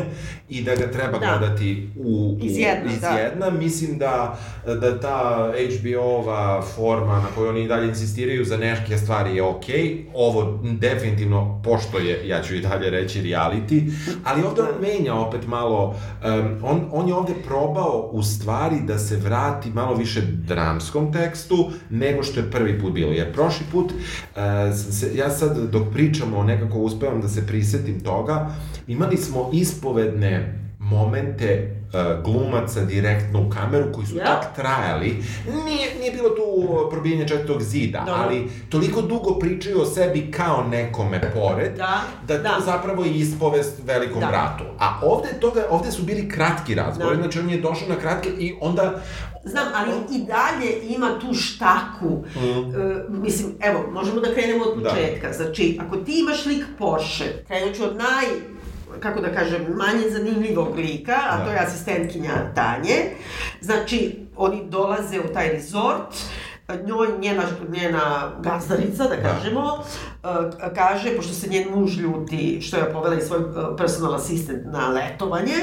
i 0.50 0.64
da 0.64 0.76
ga 0.76 0.92
treba 0.92 1.20
da. 1.20 1.38
gledati 1.38 1.90
u, 2.00 2.38
iz 2.42 2.58
jedna, 2.58 2.94
iz 2.94 3.02
da. 3.02 3.10
jedna. 3.10 3.50
Mislim 3.50 3.98
da, 3.98 4.40
da 4.66 5.00
ta 5.00 5.52
HBO-ova 5.80 6.62
forma 6.62 7.20
na 7.20 7.28
kojoj 7.36 7.50
oni 7.50 7.68
dalje 7.68 7.88
insistiraju 7.88 8.46
za 8.46 8.58
neške 8.58 8.98
stvari 8.98 9.36
je 9.36 9.44
okej. 9.44 9.84
Okay. 9.84 10.04
Ovo 10.14 10.60
definitivno, 10.64 11.62
pošto 11.64 12.00
je, 12.00 12.28
ja 12.28 12.42
ću 12.42 12.56
i 12.56 12.62
dalje 12.62 12.90
reći, 12.90 13.22
reality, 13.22 13.92
ali 14.24 14.44
ovde 14.44 14.62
on 14.62 14.82
menja 14.82 15.16
opet 15.16 15.48
malo, 15.48 15.96
um, 16.24 16.58
on, 16.64 16.82
on 16.92 17.08
je 17.08 17.14
ovde 17.14 17.34
probao 17.48 18.10
u 18.12 18.24
stvari 18.24 18.76
da 18.82 19.00
se 19.00 19.16
vrati 19.18 19.70
malo 19.70 19.96
više 19.96 20.22
dramskom 20.22 21.14
tekstu 21.14 21.72
nego 21.90 22.24
što 22.24 22.40
je 22.40 22.52
prvi 22.52 22.80
put 22.80 22.94
bilo. 22.94 23.12
Jer 23.12 23.34
prošli 23.34 23.66
put, 23.72 23.92
uh, 23.92 24.42
se, 24.92 25.16
ja 25.16 25.30
sad 25.30 25.58
dok 25.58 25.94
pričamo 25.94 26.44
nekako 26.44 26.78
uspevam 26.78 27.22
da 27.22 27.28
se 27.28 27.48
prisetim 27.48 28.00
toga, 28.00 28.50
imali 28.88 29.18
smo 29.18 29.50
ispovedne 29.54 30.37
momente 30.90 31.78
uh, 31.94 32.24
glumaca 32.24 32.82
direktno 32.82 33.42
u 33.42 33.50
kameru 33.50 33.92
koji 33.94 34.08
su 34.08 34.16
yeah. 34.16 34.26
tak 34.26 34.56
trajali. 34.56 35.24
Nije, 35.66 35.96
nije 36.00 36.12
bilo 36.12 36.30
tu 36.30 36.68
probijanje 36.92 37.28
četvrtog 37.28 37.62
zida, 37.62 38.04
da. 38.06 38.16
ali 38.16 38.50
toliko 38.70 39.02
dugo 39.02 39.40
pričaju 39.40 39.82
o 39.82 39.86
sebi 39.86 40.32
kao 40.32 40.64
nekome 40.68 41.32
pored, 41.34 41.76
da, 41.78 42.02
da, 42.28 42.38
da. 42.38 42.50
to 42.50 42.62
zapravo 42.66 43.04
je 43.04 43.12
ispovest 43.12 43.82
velikom 43.86 44.20
da. 44.20 44.28
bratu. 44.28 44.64
A 44.80 45.00
ovde, 45.04 45.30
toga, 45.42 45.68
ovde 45.70 45.92
su 45.92 46.04
bili 46.04 46.30
kratki 46.30 46.76
razgovori, 46.76 47.16
da. 47.16 47.22
znači 47.22 47.40
on 47.40 47.50
je 47.50 47.62
došao 47.62 47.90
na 47.90 47.96
kratke 47.96 48.30
i 48.30 48.56
onda 48.62 49.02
Znam, 49.44 49.68
ali 49.76 49.92
i 50.12 50.26
dalje 50.26 50.96
ima 50.96 51.20
tu 51.20 51.34
štaku. 51.34 52.26
Mm. 52.36 52.82
E, 52.82 53.04
mislim, 53.10 53.56
evo, 53.62 53.84
možemo 53.92 54.20
da 54.22 54.34
krenemo 54.34 54.64
od 54.64 54.84
da. 54.84 54.90
početka. 54.90 55.28
Da. 55.28 55.34
Znači, 55.34 55.80
ako 55.82 55.98
ti 55.98 56.20
imaš 56.20 56.46
lik 56.46 56.66
Porsche, 56.80 57.44
krenut 57.48 57.76
ću 57.76 57.84
od 57.84 57.96
naj 57.96 58.26
kako 59.00 59.22
da 59.22 59.34
kažem, 59.34 59.62
manje 59.76 60.10
zanimljivog 60.10 60.76
lika, 60.78 61.18
a 61.30 61.38
da. 61.38 61.46
to 61.46 61.52
je 61.52 61.60
asistentkinja 61.60 62.32
Tanje. 62.56 62.96
Znači, 63.62 64.16
oni 64.36 64.64
dolaze 64.70 65.20
u 65.20 65.34
taj 65.34 65.50
resort, 65.50 66.16
njoj 66.86 67.08
njena, 67.20 67.44
njena 67.70 68.32
gazdarica, 68.40 69.04
da, 69.04 69.16
da. 69.16 69.22
kažemo. 69.22 69.84
Kaže, 70.76 71.16
pošto 71.16 71.34
se 71.34 71.50
njen 71.50 71.68
muž 71.76 71.98
ljuti 71.98 72.62
što 72.62 72.78
je 72.78 72.94
povela 72.94 73.16
i 73.16 73.22
svoj 73.22 73.40
e, 73.40 73.78
personal 73.78 74.16
assistant 74.16 74.66
na 74.66 74.88
letovanje, 74.88 75.56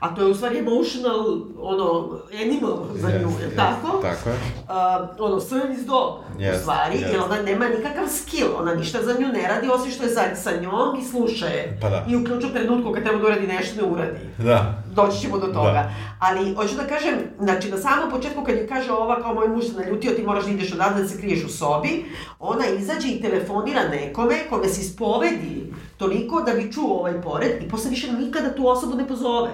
a 0.00 0.14
to 0.14 0.22
je 0.22 0.30
u 0.30 0.34
stvari 0.34 0.58
emotional, 0.58 1.16
ono, 1.58 2.10
animal 2.42 2.86
za 2.94 3.08
nju, 3.08 3.28
yes, 3.28 3.40
je 3.40 3.50
yes, 3.50 3.56
tako? 3.56 3.98
Tako 4.02 4.28
je. 4.28 4.34
Uh, 4.34 5.08
ono, 5.18 5.40
service 5.40 5.82
dog, 5.82 6.18
yes, 6.38 6.56
u 6.56 6.58
stvari, 6.60 6.98
yes. 6.98 7.12
jer 7.12 7.20
ona 7.20 7.42
nema 7.42 7.68
nikakav 7.68 8.08
skill, 8.08 8.48
ona 8.58 8.74
ništa 8.74 9.02
za 9.02 9.14
nju 9.20 9.28
ne 9.28 9.48
radi, 9.48 9.68
osim 9.74 9.92
što 9.92 10.04
je 10.04 10.10
sa, 10.10 10.22
sa 10.34 10.50
njom 10.60 10.98
i 11.00 11.04
sluša 11.04 11.46
je. 11.46 11.78
Pa 11.80 11.88
da. 11.88 12.04
I 12.08 12.16
u 12.16 12.24
ključu 12.24 12.52
trenutku 12.52 12.92
kad 12.92 13.02
treba 13.02 13.18
da 13.18 13.26
uradi 13.26 13.46
nešto, 13.46 13.82
ne 13.82 13.88
uradi. 13.88 14.18
Da. 14.38 14.82
Doći 14.94 15.20
ćemo 15.20 15.38
do 15.38 15.46
toga. 15.46 15.72
Da. 15.72 15.92
Ali, 16.20 16.54
hoću 16.54 16.76
da 16.76 16.86
kažem, 16.86 17.14
znači, 17.40 17.70
na 17.70 17.76
samom 17.76 18.10
početku 18.10 18.44
kad 18.44 18.54
je 18.54 18.68
kaže 18.68 18.92
ova, 18.92 19.22
kao 19.22 19.34
moj 19.34 19.48
muž 19.48 19.64
se 19.64 19.72
naljutio, 19.72 20.12
ti 20.12 20.22
moraš 20.22 20.44
da 20.44 20.50
ideš 20.50 20.72
odavde 20.72 21.02
da 21.02 21.08
se 21.08 21.18
kriješ 21.18 21.44
u 21.44 21.48
sobi, 21.48 22.04
ona 22.38 22.66
izađe 22.66 23.08
i 23.08 23.22
telefonira 23.22 23.88
nekome, 23.94 24.48
kome 24.50 24.68
se 24.68 24.80
ispovedi 24.80 25.74
toliko 25.96 26.40
da 26.40 26.52
bi 26.52 26.72
čuo 26.72 26.98
ovaj 26.98 27.22
pored 27.22 27.62
i 27.62 27.68
posle 27.68 27.90
više 27.90 28.12
nikada 28.12 28.54
tu 28.54 28.68
osobu 28.68 28.96
ne 28.96 29.08
pozove. 29.08 29.50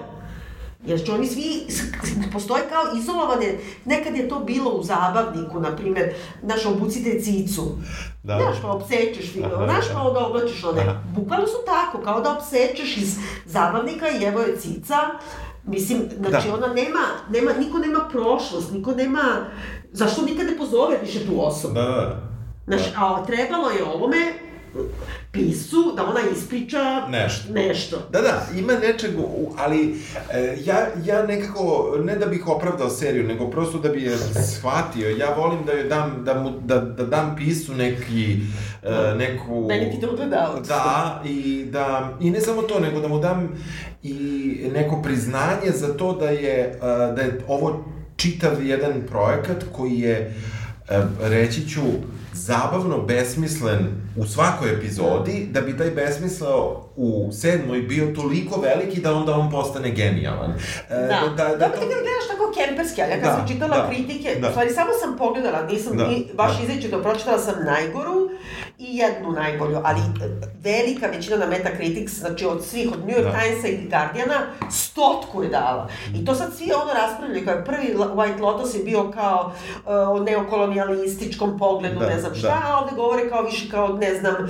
Jer 0.85 1.05
će 1.05 1.11
oni 1.11 1.27
svi, 1.27 1.67
postoje 2.33 2.63
kao 2.69 2.97
izolovane, 2.97 3.57
nekad 3.85 4.15
je 4.15 4.29
to 4.29 4.39
bilo 4.39 4.71
u 4.71 4.83
zabavniku, 4.83 5.59
na 5.59 5.75
primjer, 5.75 6.13
znaš, 6.43 6.65
obucite 6.65 7.21
cicu. 7.21 7.61
Da. 8.23 8.37
Znaš, 8.37 8.61
pa 8.61 8.71
obsečeš, 8.71 9.33
znaš, 9.33 9.85
pa 9.93 10.01
onda 10.01 10.27
oblačiš 10.27 10.63
one. 10.63 10.99
Bukvalno 11.15 11.47
su 11.47 11.57
tako, 11.65 12.03
kao 12.03 12.21
da 12.21 12.37
obsečeš 12.37 12.97
iz 12.97 13.15
zabavnika 13.45 14.05
i 14.09 14.23
evo 14.23 14.39
je 14.39 14.57
cica. 14.57 14.97
Mislim, 15.63 16.01
znači 16.19 16.47
da. 16.47 16.53
ona 16.53 16.67
nema, 16.67 16.99
nema, 17.29 17.51
niko 17.53 17.77
nema 17.77 17.99
prošlost, 18.11 18.71
niko 18.73 18.91
nema, 18.91 19.21
zašto 19.91 20.21
nikad 20.21 20.45
ne 20.45 20.57
pozove 20.57 20.97
više 21.01 21.25
tu 21.25 21.45
osobu? 21.45 21.73
Da, 21.73 21.81
da. 21.81 22.30
Znaš, 22.77 22.93
da. 22.93 22.99
a 22.99 23.25
trebalo 23.25 23.69
je 23.69 23.83
ovome, 23.83 24.33
pisu 25.31 25.93
da 25.95 26.03
ona 26.03 26.19
ispriča 26.35 27.07
nešto. 27.09 27.53
nešto. 27.53 27.97
Da, 28.09 28.21
da, 28.21 28.45
ima 28.55 28.73
nečeg, 28.73 29.11
ali 29.57 29.95
e, 30.33 30.57
ja, 30.65 30.87
ja 31.05 31.25
nekako, 31.25 31.95
ne 32.03 32.15
da 32.15 32.25
bih 32.25 32.47
opravdao 32.47 32.89
seriju, 32.89 33.27
nego 33.27 33.49
prosto 33.49 33.77
da 33.79 33.89
bi 33.89 34.03
je 34.03 34.17
shvatio. 34.57 35.09
Ja 35.09 35.33
volim 35.37 35.65
da 35.65 35.71
joj 35.71 35.83
dam, 35.83 36.21
da, 36.25 36.33
mu, 36.33 36.51
da, 36.59 36.79
da 36.79 37.05
dam 37.05 37.35
pisu 37.37 37.73
neki, 37.73 38.39
e, 38.83 39.15
neku... 39.15 39.67
Benefit 39.67 40.03
of 40.03 40.15
the 40.15 40.25
doubt. 40.25 40.67
Da, 40.67 41.21
i 41.25 41.65
da, 41.71 42.17
i 42.21 42.29
ne 42.29 42.41
samo 42.41 42.61
to, 42.61 42.79
nego 42.79 42.99
da 42.99 43.07
mu 43.07 43.19
dam 43.19 43.49
i 44.03 44.13
neko 44.73 45.01
priznanje 45.01 45.71
za 45.73 45.93
to 45.97 46.13
da 46.13 46.29
je, 46.29 46.59
e, 46.59 46.79
da 47.15 47.21
je 47.21 47.41
ovo 47.47 47.85
čitav 48.15 48.65
jedan 48.65 48.93
projekat 49.07 49.63
koji 49.71 49.99
je, 49.99 50.15
e, 50.17 50.33
reći 51.19 51.69
ću, 51.69 51.81
zabavno 52.33 53.01
besmislen 53.01 53.87
u 54.17 54.25
svakoj 54.25 54.73
epizodi, 54.73 55.47
da 55.51 55.61
bi 55.61 55.77
taj 55.77 55.91
besmisao 55.91 56.89
u 56.95 57.29
sedmoj 57.31 57.81
bio 57.81 58.13
toliko 58.15 58.61
veliki 58.61 59.01
da 59.01 59.13
onda 59.13 59.35
on 59.35 59.51
postane 59.51 59.91
genijalan. 59.91 60.51
E, 60.89 60.95
da, 60.95 61.21
da, 61.37 61.45
da, 61.45 61.55
da 61.55 61.69
to... 61.69 61.79
ti 61.79 61.85
gledaš 61.85 62.27
tako 62.31 62.53
kemperski, 62.55 63.01
ali 63.01 63.11
ja 63.11 63.15
kad 63.21 63.25
da, 63.25 63.35
sam 63.35 63.47
čitala 63.47 63.77
da, 63.77 63.89
kritike, 63.89 64.35
da. 64.41 64.49
stvari 64.49 64.69
samo 64.69 64.89
sam 65.01 65.17
pogledala, 65.17 65.65
nisam 65.65 65.97
da, 65.97 66.07
ni 66.07 66.27
baš 66.33 66.57
da. 66.57 66.63
izrečito, 66.63 67.01
pročitala 67.01 67.39
sam 67.39 67.55
najgoru 67.65 68.20
i 68.81 68.97
jednu 68.97 69.31
najbolju, 69.31 69.77
ali 69.83 69.99
velika 70.63 71.07
većina 71.07 71.37
na 71.37 71.45
Metacritics, 71.45 72.13
znači 72.13 72.45
od 72.45 72.65
svih, 72.65 72.89
od 72.93 72.99
New 72.99 73.15
York 73.17 73.23
da. 73.23 73.39
Timesa 73.39 73.67
i 73.67 73.89
Guardiana, 73.89 74.41
stotku 74.71 75.43
je 75.43 75.49
dala. 75.49 75.87
I 76.15 76.25
to 76.25 76.35
sad 76.35 76.53
svi 76.57 76.71
ono 76.83 76.93
raspravljaju, 76.93 77.45
kao 77.45 77.63
prvi 77.65 77.95
White 77.95 78.41
Lotus 78.41 78.75
je 78.75 78.83
bio 78.83 79.11
kao 79.11 79.51
uh, 79.85 79.91
o 79.91 80.19
neokolonijalističkom 80.19 81.57
pogledu, 81.57 81.99
da, 81.99 82.07
ne 82.07 82.19
znam 82.19 82.35
šta, 82.35 82.47
da. 82.47 82.61
a 82.65 82.79
ovde 82.79 82.95
govore 82.95 83.29
kao 83.29 83.43
više 83.43 83.69
kao, 83.69 83.87
ne 83.87 84.15
znam, 84.19 84.35
uh, 84.43 84.49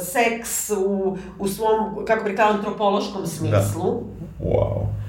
seks 0.00 0.70
u, 0.70 1.16
u 1.38 1.48
svom, 1.48 2.04
kako 2.06 2.24
bi 2.24 2.36
kao 2.36 2.50
antropološkom 2.50 3.26
smislu. 3.26 4.02
Da. 4.40 4.46
Wow. 4.48 5.01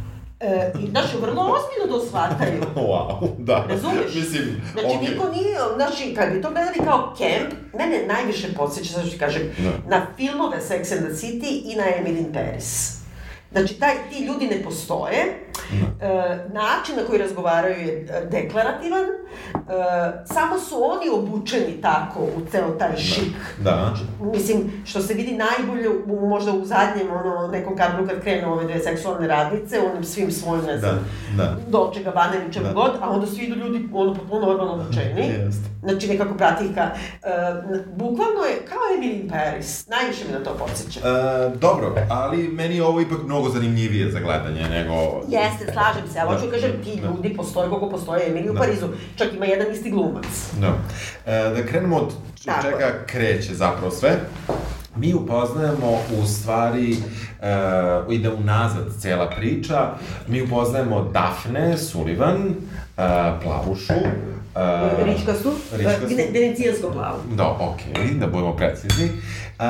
E, 0.44 0.72
I, 0.84 0.90
znaš, 0.90 1.06
vrlo 1.22 1.42
ozbiljno 1.42 2.00
to 2.00 2.06
shvataju. 2.06 2.62
wow, 2.90 3.30
da. 3.38 3.66
Razumeš? 3.70 4.16
Mislim, 4.16 4.62
znači, 4.74 4.88
okay. 4.88 5.10
niko 5.10 5.30
nije, 5.30 5.58
znači, 5.76 6.16
kad 6.16 6.34
bi 6.34 6.42
to 6.42 6.52
gledali 6.52 6.78
kao 6.86 7.14
kemp, 7.18 7.54
mene 7.78 8.08
najviše 8.08 8.54
podsjeća, 8.54 8.94
znači 8.94 9.18
kažem, 9.18 9.42
no. 9.58 9.72
na 9.90 10.08
filmove 10.18 10.58
Sex 10.58 10.98
and 10.98 11.06
the 11.06 11.28
City 11.28 11.62
i 11.66 11.76
na 11.76 11.84
Emily 11.84 12.18
in 12.18 12.34
Paris. 12.34 12.98
Znači, 13.52 13.74
taj, 13.74 13.94
ti 14.12 14.26
ljudi 14.26 14.48
ne 14.48 14.64
postoje, 14.64 15.40
e, 16.02 16.40
način 16.54 16.96
na 16.96 17.04
koji 17.08 17.20
razgovaraju 17.20 17.88
je 17.88 18.08
e, 18.10 18.26
deklarativan, 18.32 19.04
e, 19.04 19.60
samo 20.26 20.60
su 20.60 20.76
oni 20.84 21.10
obučeni 21.14 21.82
tako 21.82 22.20
u 22.20 22.42
ceo 22.52 22.70
taj 22.70 22.92
da. 22.92 22.98
šik. 22.98 23.36
Da. 23.64 23.72
Znači, 23.72 24.02
mislim, 24.38 24.72
što 24.86 25.02
se 25.02 25.14
vidi 25.14 25.38
najbolje 25.38 25.90
u, 25.90 26.28
možda 26.28 26.52
u 26.52 26.66
zadnjem 26.66 27.08
ono, 27.12 27.48
nekom 27.48 27.76
kadru 27.76 28.08
kad 28.08 28.22
krenu 28.22 28.54
ove 28.54 28.64
dve 28.64 28.80
seksualne 28.80 29.28
radnice, 29.28 29.80
onim 29.92 30.04
svim 30.04 30.32
svojim, 30.32 30.66
ne 30.66 30.78
znam, 30.78 31.00
da. 31.38 31.44
da. 31.44 31.92
Ili 32.44 32.54
čemu 32.54 32.66
da. 32.66 32.74
god, 32.74 32.92
a 33.02 33.10
onda 33.10 33.28
svi 33.28 33.44
idu 33.44 33.56
ljudi 33.56 33.90
ono 33.94 34.14
potpuno 34.14 34.46
normalno 34.46 34.74
obučeni. 34.74 35.22
Yes. 35.22 35.74
Znači, 35.84 36.08
nekako 36.08 36.34
prati 36.34 36.74
ka... 36.76 36.82
E, 36.82 36.94
bukvalno 37.96 38.44
je 38.44 38.66
kao 38.70 38.80
Emily 38.98 39.22
in 39.22 39.30
Paris. 39.30 39.88
Najviše 39.88 40.26
mi 40.26 40.32
na 40.32 40.44
to 40.44 40.54
podsjeća. 40.54 41.00
E, 41.00 41.58
dobro, 41.58 41.96
ali 42.10 42.48
meni 42.48 42.76
je 42.76 42.84
ovo 42.84 43.02
ipak 43.02 43.24
mnogo 43.26 43.50
zanimljivije 43.50 44.12
za 44.12 44.20
gledanje 44.20 44.70
nego 44.70 44.94
Jeste, 45.28 45.43
Jeste, 45.44 45.74
slažem 45.74 46.08
se, 46.14 46.20
ali 46.20 46.30
Da. 46.30 46.36
hoću 46.36 46.52
kažem, 46.52 46.72
ti 46.84 47.00
Da. 47.02 47.08
ljudi 47.08 47.34
postoje 47.38 47.70
koliko 47.70 47.90
postoje 47.90 48.28
Emili 48.30 48.50
u 48.50 48.54
Da. 48.54 48.60
Parizu. 48.60 48.88
Čak 49.16 49.34
ima 49.34 49.46
jedan 49.46 49.72
isti 49.72 49.92
glumac. 49.92 50.26
Da. 50.60 50.74
E, 51.26 51.50
da 51.50 51.66
krenemo 51.66 51.98
od 51.98 52.14
Tako 52.46 52.62
čega 52.62 53.04
kreće 53.06 53.54
zapravo 53.56 53.92
sve. 53.92 54.20
Mi 54.96 55.14
upoznajemo 55.14 55.92
u 56.22 56.26
stvari, 56.26 56.94
e, 56.94 56.98
ide 58.10 58.30
unazad 58.30 58.86
cela 59.00 59.30
priča, 59.30 59.90
mi 60.28 60.42
upoznajemo 60.42 61.10
Dafne 61.14 61.78
Sullivan, 61.78 62.56
plavušu, 63.44 63.94
e, 64.56 65.06
Ričkastu. 65.06 65.52
Vene- 66.08 66.32
venecijansko 66.32 66.90
plavo. 66.90 67.18
Da, 67.28 67.48
okej, 67.52 67.94
da 68.10 68.28
budemo 68.28 68.54
precizni. 68.54 69.10
A, 69.60 69.66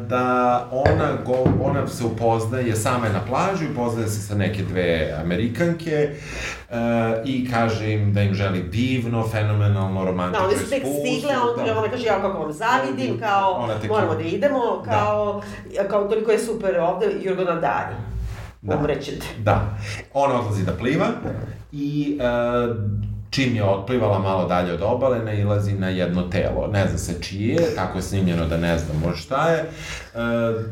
da 0.00 0.24
ona, 0.72 1.08
go, 1.26 1.34
ona 1.62 1.86
se 1.88 2.04
upoznaje, 2.04 2.76
sama 2.76 3.06
je 3.06 3.12
na 3.12 3.20
plaži, 3.20 3.66
upoznaje 3.68 4.08
se 4.08 4.20
sa 4.20 4.34
neke 4.34 4.62
dve 4.62 5.14
Amerikanke 5.16 6.10
a, 6.70 7.14
i 7.24 7.50
kaže 7.50 7.92
im 7.92 8.12
da 8.12 8.22
im 8.22 8.34
želi 8.34 8.62
divno, 8.62 9.28
fenomenalno, 9.28 10.04
romantično 10.04 10.40
Da, 10.40 10.48
one 10.48 10.56
su 10.56 10.70
tek 10.70 10.82
stigle, 11.00 11.32
on, 11.38 11.66
da. 11.66 11.78
ona 11.78 11.90
kaže, 11.90 12.06
ja 12.06 12.20
kako 12.22 12.38
vam 12.38 12.52
zavidim, 12.52 13.20
kao, 13.20 13.68
tek- 13.82 13.88
moramo 13.88 14.14
da 14.14 14.22
idemo, 14.22 14.58
Da. 14.84 14.90
kao, 14.92 15.42
kao 15.88 16.04
toliko 16.04 16.30
je 16.30 16.38
super 16.38 16.78
ovde, 16.78 17.06
Jurgo 17.20 17.44
na 17.44 17.54
dani. 17.54 17.96
Da. 18.62 18.76
Umrećete. 18.76 19.26
Da. 19.38 19.76
Ona 20.14 20.40
odlazi 20.40 20.64
da 20.64 20.72
pliva 20.72 21.06
i 21.74 22.18
e, 22.20 22.24
čim 23.30 23.56
je 23.56 23.64
otplivala 23.64 24.18
malo 24.18 24.48
dalje 24.48 24.72
od 24.72 24.82
obale, 24.82 25.18
nailazi 25.18 25.72
na 25.72 25.88
jedno 25.88 26.22
telo. 26.22 26.66
Ne 26.72 26.88
zna 26.88 26.98
se 26.98 27.22
čije, 27.22 27.74
tako 27.74 27.98
je 27.98 28.02
snimljeno 28.02 28.46
da 28.46 28.56
ne 28.56 28.78
znamo 28.78 29.16
šta 29.16 29.50
je. 29.50 29.64
E, 30.14 30.18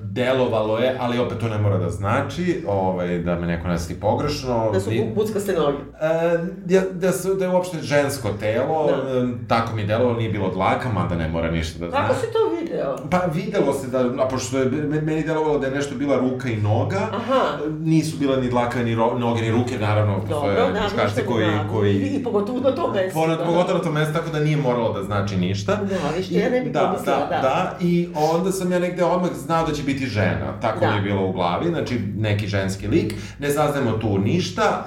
delovalo 0.04 0.78
je, 0.78 0.96
ali 1.00 1.18
opet 1.18 1.38
to 1.38 1.49
ne 1.49 1.58
mora 1.58 1.78
da 1.78 1.90
znači, 1.90 2.64
ovaj, 2.68 3.18
da 3.18 3.34
me 3.34 3.46
neko 3.46 3.68
ne 3.68 3.78
sli 3.78 3.94
pogrešno. 3.94 4.70
Da 4.72 4.80
su 4.80 4.90
buckaste 5.14 5.52
noge. 5.52 5.78
E, 6.00 6.38
da, 6.64 6.80
da, 6.92 7.12
su, 7.12 7.34
da 7.34 7.44
je 7.44 7.50
uopšte 7.50 7.78
žensko 7.78 8.28
telo, 8.30 8.87
Da. 8.87 9.18
e, 9.18 9.26
tako 9.49 9.76
mi 9.76 9.84
delovalo, 9.84 10.16
nije 10.16 10.30
bilo 10.30 10.50
dlaka, 10.50 10.88
mada 10.88 11.14
ne 11.14 11.28
mora 11.28 11.50
ništa 11.50 11.78
da 11.78 11.90
zna. 11.90 11.99
Kako 11.99 12.14
si 12.14 12.26
to 12.26 12.38
video? 12.61 12.96
Pa 13.11 13.18
videlo 13.34 13.72
se 13.72 13.87
da, 13.88 13.99
a 14.18 14.28
pošto 14.28 14.58
je 14.58 14.64
me- 14.64 15.00
meni 15.00 15.22
delovalo 15.22 15.58
da 15.58 15.66
je 15.66 15.75
nešto 15.75 15.94
bila 15.94 16.16
ruka 16.18 16.49
i 16.49 16.56
noga, 16.56 17.00
Aha. 17.12 17.40
nisu 17.70 18.16
bila 18.18 18.37
ni 18.37 18.50
dlaka, 18.50 18.82
ni 18.82 18.94
ro, 18.94 19.18
noge, 19.18 19.42
ni 19.42 19.50
ruke, 19.50 19.78
naravno, 19.78 20.20
postoje 20.20 20.54
da, 20.56 20.80
muškarci 20.82 21.22
koji, 21.22 21.46
da. 21.46 21.68
koji... 21.72 21.96
I 21.96 22.25
pogotovo 22.25 22.61
na 22.61 22.75
tom 22.75 22.92
mestu. 22.92 23.14
Pogotovo, 23.14 23.37
da. 23.37 23.44
pogotovo 23.44 23.78
na 23.78 23.84
tom 23.84 23.92
mestu, 23.94 24.14
tako 24.14 24.30
da 24.30 24.40
nije 24.40 24.56
moralo 24.56 24.92
da 24.92 25.02
znači 25.02 25.37
ništa. 25.37 25.75
Da, 25.75 26.16
viš, 26.16 26.30
ja 26.30 26.50
ne 26.50 26.61
bih 26.61 26.72
da, 26.72 26.96
da, 27.06 27.12
da. 27.30 27.38
da. 27.42 27.76
i 27.80 28.08
onda 28.32 28.52
sam 28.52 28.72
ja 28.72 28.78
negde 28.78 29.04
odmah 29.04 29.32
znao 29.35 29.67
da 29.67 29.73
će 29.73 29.83
biti 29.83 30.07
žena, 30.07 30.61
tako 30.61 30.81
Da. 30.81 30.91
mi 30.91 30.97
je 30.97 31.03
bilo 31.03 31.27
u 31.27 31.33
glavi, 31.33 31.69
znači 31.69 32.01
neki 32.17 32.47
ženski 32.47 32.89
lik, 32.89 33.15
ne 33.39 33.51
saznajemo 33.51 33.93
tu 33.93 34.19
ništa, 34.19 34.85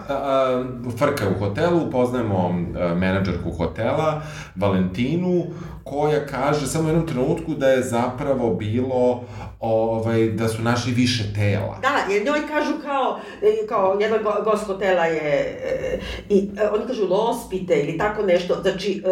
frka 0.98 1.26
u 1.36 1.40
hotelu, 1.40 1.88
upoznajemo 1.88 2.52
menadžerku 2.96 3.52
hotela, 3.52 4.22
Valentinu, 4.56 5.44
koja 5.86 6.26
kaže 6.26 6.68
samo 6.68 6.86
u 6.86 6.90
jednom 6.90 7.08
trenutku 7.08 7.54
da 7.54 7.68
je 7.68 7.84
zapravo 7.84 8.50
bilo 8.50 9.24
ovaj, 9.60 10.26
da 10.26 10.48
su 10.48 10.62
našli 10.62 10.94
više 10.94 11.24
tela. 11.36 11.78
Da, 11.82 12.14
jer 12.14 12.26
njoj 12.26 12.48
kažu 12.48 12.74
kao, 12.84 13.20
e, 13.42 13.68
kao 13.68 13.98
jedna 14.00 14.18
go, 14.18 14.34
gost 14.44 14.66
hotela 14.66 15.06
je, 15.06 15.22
e, 15.64 16.00
i 16.30 16.50
e, 16.58 16.70
oni 16.70 16.88
kažu 16.88 17.08
lospite 17.08 17.76
ili 17.76 17.98
tako 17.98 18.22
nešto, 18.24 18.56
znači, 18.62 19.04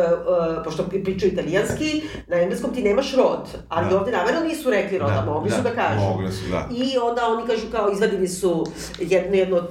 pošto 0.65 0.83
pri- 0.83 1.03
pričaju 1.03 1.31
italijanski, 1.31 2.01
na 2.27 2.37
engleskom 2.37 2.73
ti 2.73 2.83
nemaš 2.83 3.13
rod, 3.13 3.39
ali 3.69 3.89
Da. 3.89 3.97
ovde 3.97 4.11
namerno 4.11 4.41
nisu 4.41 4.69
rekli 4.69 4.97
roda, 4.97 5.23
mogli 5.23 5.49
su 5.49 5.61
da 5.61 5.69
kažu. 5.71 5.99
Mogli 6.01 6.31
su, 6.31 6.49
da. 6.51 6.67
I 6.73 6.97
onda 6.99 7.21
oni 7.27 7.47
kažu 7.47 7.67
kao 7.71 7.89
izvadili 7.91 8.27
su 8.27 8.65
jedno 8.99 9.35
jedno 9.35 9.61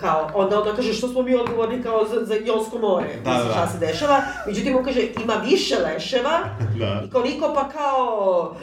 kao 0.00 0.30
onda 0.34 0.62
ona 0.62 0.76
kaže 0.76 0.92
što 0.92 1.08
smo 1.08 1.22
mi 1.22 1.34
odgovorni 1.34 1.82
kao 1.82 2.04
za, 2.04 2.24
za 2.24 2.34
Jonsko 2.36 2.78
more. 2.78 3.08
Da, 3.24 3.30
Mislim, 3.30 3.46
da, 3.46 3.52
šta 3.52 3.60
da. 3.60 3.66
se 3.68 3.78
dešava. 3.78 4.20
Međutim 4.46 4.76
on 4.76 4.84
kaže 4.84 5.00
ima 5.24 5.34
više 5.44 5.74
leševa 5.76 6.35
Da. 6.78 7.02
i 7.06 7.10
koliko 7.10 7.54
pa 7.54 7.68
kao 7.68 8.54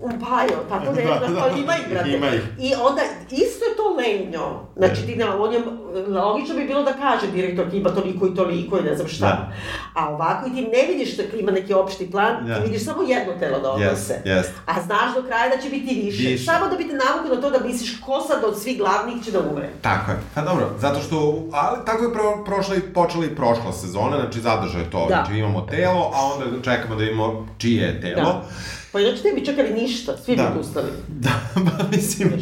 umpajo, 0.00 0.58
tako 0.68 0.92
ne, 0.96 1.02
Da, 1.04 1.28
da, 1.28 1.56
ima 1.58 1.72
ih, 1.76 1.88
brate. 1.90 2.10
Ima 2.10 2.26
ih. 2.28 2.42
I 2.58 2.72
onda 2.82 3.02
isto 3.30 3.64
je 3.64 3.76
to 3.76 3.96
lenjo. 3.98 4.60
Znači 4.76 5.06
ti 5.06 5.16
na, 5.16 5.42
on 5.42 5.52
je, 5.52 5.60
logično 6.08 6.54
bi 6.54 6.64
bilo 6.64 6.82
da 6.82 6.92
kaže 6.92 7.26
direktor 7.32 7.66
ima 7.72 7.90
toliko 7.90 8.26
i 8.26 8.34
toliko 8.34 8.78
i 8.78 8.82
ne 8.82 8.96
znam 8.96 9.08
šta. 9.08 9.26
Da. 9.26 9.52
A 9.94 10.08
ovako 10.08 10.48
i 10.48 10.52
ti 10.52 10.62
ne 10.62 10.92
vidiš 10.92 11.16
da 11.16 11.22
ima 11.38 11.52
neki 11.52 11.74
opšti 11.74 12.10
plan, 12.10 12.46
Da. 12.46 12.54
ti 12.54 12.60
vidiš 12.62 12.84
samo 12.84 13.02
jedno 13.02 13.32
telo 13.40 13.58
da 13.58 13.70
odnose. 13.70 13.90
Jest, 13.90 14.12
jest. 14.24 14.52
A 14.66 14.82
znaš 14.82 15.14
do 15.14 15.22
kraja 15.22 15.56
da 15.56 15.62
će 15.62 15.70
biti 15.70 16.02
više. 16.04 16.28
Više. 16.28 16.44
Samo 16.44 16.68
da 16.68 16.76
bi 16.76 16.88
te 16.88 16.94
navukao 16.94 17.34
na 17.34 17.40
to 17.42 17.50
da 17.50 17.66
misliš 17.66 18.00
ko 18.00 18.20
sad 18.20 18.44
od 18.44 18.58
svih 18.62 18.78
glavnih 18.78 19.24
će 19.24 19.30
da 19.30 19.40
umre. 19.50 19.68
Tako 19.82 20.10
je. 20.10 20.18
Pa 20.34 20.40
dobro, 20.40 20.70
zato 20.78 21.00
što, 21.00 21.42
ali 21.52 21.78
tako 21.86 22.04
je 22.04 22.12
pro, 22.12 22.44
prošla 22.44 22.76
i 22.76 22.80
počela 22.80 23.24
i 23.24 23.34
prošla 23.36 23.72
sezona, 23.72 24.16
znači 24.20 24.40
zadržao 24.40 24.80
je 24.80 24.90
to. 24.90 25.06
Da. 25.08 25.14
Znači 25.14 25.38
imamo 25.38 25.60
telo, 25.60 26.10
a 26.14 26.18
onda 26.34 26.62
čekamo 26.62 26.94
da 26.94 27.04
imamo 27.10 27.46
čije 27.58 27.82
je 27.84 28.00
telo. 28.00 28.22
Da. 28.22 28.44
Pa 28.92 29.00
inače 29.00 29.22
ne 29.24 29.32
bi 29.32 29.44
čekali 29.44 29.70
ništa, 29.72 30.16
svi 30.16 30.36
Da. 30.36 30.52
bi 30.54 30.60
ustali. 30.60 30.88
Da, 31.08 31.30
pa 31.54 31.84
mislim, 31.90 32.32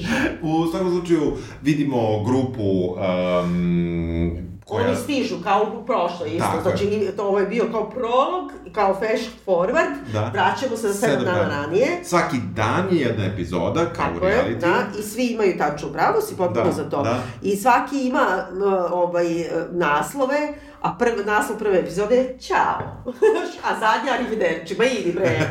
u 0.43 0.67
svakom 0.67 0.91
slučaju 0.91 1.33
vidimo 1.63 2.25
grupu 2.25 2.95
um, 3.43 4.37
koja... 4.67 4.87
Oni 4.87 4.97
stižu 4.97 5.35
kao 5.43 5.73
u 5.75 5.87
prošloj 5.87 6.29
isto, 6.29 6.39
Tako 6.47 6.57
je. 6.69 6.77
znači 6.77 7.13
to 7.17 7.23
ovo 7.23 7.39
je 7.39 7.47
bio 7.47 7.65
kao 7.73 7.91
prolog, 7.91 8.53
kao 8.73 8.95
fast 8.95 9.31
forward, 9.47 9.95
Da. 10.13 10.31
vraćamo 10.33 10.77
se 10.77 10.89
za 10.89 10.95
sedam 10.95 11.25
dana 11.25 11.49
ranije. 11.49 11.87
Svaki 12.05 12.37
dan 12.55 12.85
je 12.91 12.99
jedna 12.99 13.25
epizoda, 13.25 13.81
kao 13.87 14.07
u 14.07 14.15
Tako 14.15 14.27
je, 14.27 14.35
reality. 14.35 14.61
da, 14.61 14.75
i 14.99 15.03
svi 15.03 15.27
imaju 15.27 15.59
tačno 15.59 15.89
pravo, 15.89 16.21
si 16.21 16.37
potpuno 16.37 16.65
Da, 16.65 16.73
za 16.73 16.91
to. 16.91 17.03
da. 17.03 17.23
I 17.43 17.57
svaki 17.57 18.01
ima 18.01 18.47
ovaj, 18.93 19.27
naslove, 19.71 20.39
a 20.83 20.97
prv, 20.99 21.27
naslov 21.27 21.59
prve 21.59 21.79
epizode 21.79 22.17
je 22.17 22.39
Ćao. 22.41 22.79
a 23.67 23.81
zadnja 23.81 24.13
arrivederci, 24.13 24.75
ma 24.79 24.85
idi 24.85 25.13
bre. 25.13 25.41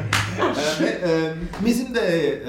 E, 0.82 1.10
e, 1.10 1.36
mislim 1.62 1.94
da 1.94 2.00
je 2.00 2.28
e, 2.28 2.42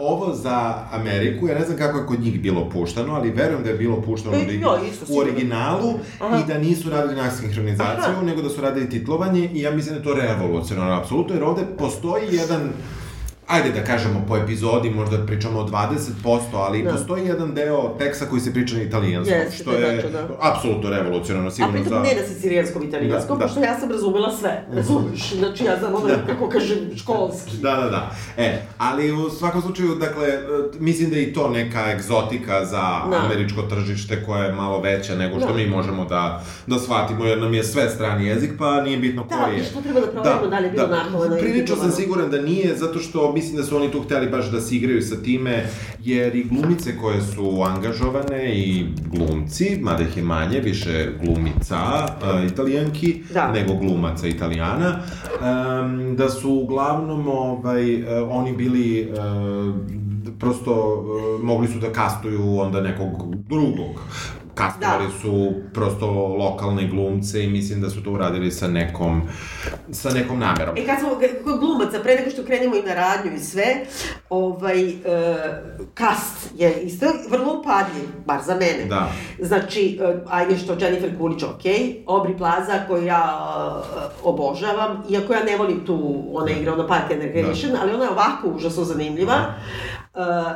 ovo 0.00 0.34
za 0.34 0.86
Ameriku, 0.92 1.48
ja 1.48 1.58
ne 1.58 1.64
znam 1.64 1.78
kako 1.78 1.98
je 1.98 2.06
kod 2.06 2.20
njih 2.20 2.40
bilo 2.40 2.70
puštano, 2.70 3.14
ali 3.14 3.30
verujem 3.30 3.62
da 3.62 3.70
je 3.70 3.76
bilo 3.76 4.02
puštano 4.02 4.36
E, 4.36 4.38
ja, 4.38 4.78
isto, 4.90 5.06
u 5.08 5.18
originalu 5.18 5.94
Aha. 6.18 6.38
i 6.38 6.46
da 6.46 6.58
nisu 6.58 6.90
radili 6.90 7.16
na 7.16 7.30
sinhronizaciju, 7.30 8.12
Aha. 8.12 8.22
nego 8.22 8.42
da 8.42 8.48
su 8.48 8.60
radili 8.60 8.90
titlovanje 8.90 9.50
i 9.54 9.60
ja 9.60 9.70
mislim 9.70 9.94
da 9.94 9.98
je 9.98 10.04
to 10.04 10.14
revolucionarno, 10.14 11.00
apsolutno, 11.00 11.34
jer 11.34 11.44
ovde 11.44 11.62
postoji 11.78 12.28
jedan 12.30 12.72
ajde 13.46 13.70
da 13.70 13.84
kažemo 13.84 14.24
po 14.28 14.36
epizodi, 14.36 14.90
možda 14.90 15.26
pričamo 15.26 15.60
o 15.60 15.64
20%, 15.64 16.00
ali 16.54 16.82
Da. 16.82 16.90
postoji 16.90 17.26
jedan 17.26 17.54
deo 17.54 17.94
teksta 17.98 18.26
koji 18.26 18.40
se 18.40 18.52
priča 18.52 18.76
na 18.76 18.82
italijanskom, 18.82 19.38
Jeste, 19.38 19.56
što 19.56 19.70
to 19.70 19.76
je 19.76 20.02
da. 20.02 20.28
apsolutno 20.40 20.90
revolucionarno, 20.90 21.48
A 21.48 21.50
sigurno 21.50 21.72
pritom 21.72 21.90
za... 21.90 22.00
ne 22.00 22.20
na 22.20 22.28
sicilijanskom 22.28 22.82
italijanskom, 22.82 23.38
Da, 23.38 23.40
da. 23.40 23.46
pošto 23.46 23.60
ja 23.62 23.80
sam 23.80 23.90
razumela 23.90 24.32
sve, 24.32 24.64
razumiješ? 24.76 25.32
Znači 25.32 25.64
ja 25.64 25.78
znam 25.78 25.94
ono, 25.94 26.08
kako 26.26 26.48
kažem, 26.48 26.78
školski. 26.96 27.56
Da, 27.56 27.70
da, 27.72 27.88
da. 27.88 28.10
E, 28.36 28.62
ali 28.78 29.12
u 29.12 29.30
svakom 29.30 29.62
slučaju, 29.62 29.94
dakle, 29.94 30.26
mislim 30.78 31.10
da 31.10 31.16
je 31.16 31.22
i 31.22 31.32
to 31.32 31.48
neka 31.50 31.90
egzotika 31.90 32.64
za 32.64 32.82
Da. 33.10 33.20
američko 33.24 33.62
tržište 33.62 34.24
koja 34.24 34.44
je 34.44 34.52
malo 34.52 34.80
veća 34.80 35.14
nego 35.14 35.38
što 35.38 35.48
Da. 35.48 35.54
mi 35.54 35.66
možemo 35.66 36.04
da, 36.04 36.42
da 36.66 36.78
shvatimo, 36.78 37.24
jer 37.24 37.40
nam 37.40 37.54
je 37.54 37.64
sve 37.64 37.90
strani 37.90 38.26
jezik, 38.26 38.50
pa 38.58 38.80
nije 38.80 38.98
bitno 38.98 39.24
Da, 39.24 39.36
koji 39.36 39.54
je. 39.54 39.60
i 39.60 39.64
što 39.64 39.80
treba 39.80 40.00
da 40.00 40.06
proverimo 40.06 40.46
da 40.46 40.58
li 40.58 40.64
je 40.64 40.70
bilo 40.70 40.86
nakovano 40.86 41.34
ili 41.34 41.40
Prilično 41.42 41.76
sam 41.76 41.90
siguran 41.92 42.30
da 42.30 42.40
nije, 42.40 42.76
zato 42.76 42.98
što 42.98 43.31
mislim 43.32 43.56
da 43.56 43.62
su 43.62 43.76
oni 43.76 43.90
tu 43.90 44.02
hteli 44.02 44.30
baš 44.30 44.50
da 44.50 44.60
se 44.60 44.76
igraju 44.76 45.02
sa 45.02 45.16
time, 45.22 45.66
jer 46.04 46.36
i 46.36 46.44
glumice 46.44 46.96
koje 46.96 47.22
su 47.22 47.62
angažovane 47.62 48.54
i 48.54 48.86
glumci, 49.10 49.78
mada 49.80 50.02
ih 50.02 50.16
je 50.16 50.22
manje, 50.22 50.60
više 50.60 51.12
glumica 51.24 51.78
uh, 52.04 52.50
italijanki, 52.52 53.22
Da. 53.34 53.52
nego 53.52 53.74
glumaca 53.74 54.26
italijana, 54.26 54.98
em, 55.42 56.16
da 56.16 56.28
su 56.28 56.50
uglavnom 56.50 57.28
ovaj, 57.28 57.94
e, 57.94 58.22
oni 58.22 58.52
bili 58.52 59.00
e, 59.00 59.06
prosto 60.38 61.04
e, 61.40 61.44
mogli 61.44 61.68
su 61.68 61.78
da 61.78 61.92
kastuju 61.92 62.58
onda 62.58 62.80
nekog 62.80 63.34
drugog. 63.48 64.00
Kastovali 64.54 65.06
Da. 65.06 65.18
su 65.22 65.52
prosto 65.74 66.06
lokalne 66.38 66.86
glumce 66.86 67.44
i 67.44 67.50
mislim 67.50 67.80
da 67.80 67.90
su 67.90 68.02
to 68.02 68.10
uradili 68.10 68.50
sa 68.50 68.68
nekom, 68.68 69.22
sa 69.92 70.10
nekom 70.10 70.38
namerom. 70.38 70.76
E 70.78 70.86
kad 70.86 70.98
smo 70.98 71.08
kod 71.44 71.58
glumaca, 71.60 71.98
pre 72.02 72.14
nego 72.14 72.30
što 72.30 72.44
krenemo 72.44 72.76
i 72.76 72.82
na 72.82 72.94
radnju 72.94 73.32
i 73.36 73.38
sve, 73.38 73.64
ovaj, 74.30 74.88
e, 74.88 74.94
kast 75.94 76.50
je 76.56 76.82
isto 76.82 77.06
vrlo 77.30 77.58
upadljiv, 77.60 78.08
bar 78.26 78.40
za 78.46 78.54
mene. 78.54 78.84
Da. 78.88 79.12
Znači, 79.38 79.98
e, 80.02 80.14
ajde 80.30 80.58
što 80.58 80.76
Jennifer 80.80 81.10
Coolidge, 81.18 81.46
ok, 81.46 81.64
Aubrey 82.06 82.38
Plaza 82.38 82.84
koju 82.88 83.06
ja 83.06 83.40
e, 83.96 84.08
obožavam, 84.22 85.02
iako 85.10 85.32
ja 85.32 85.44
ne 85.44 85.56
volim 85.56 85.86
tu, 85.86 86.24
ona 86.32 86.50
igra 86.50 86.72
ono 86.72 86.86
Park 86.86 87.10
and 87.10 87.22
Recreation, 87.22 87.76
ali 87.82 87.94
ona 87.94 88.04
je 88.04 88.10
ovako 88.10 88.48
užasno 88.48 88.84
zanimljiva. 88.84 89.34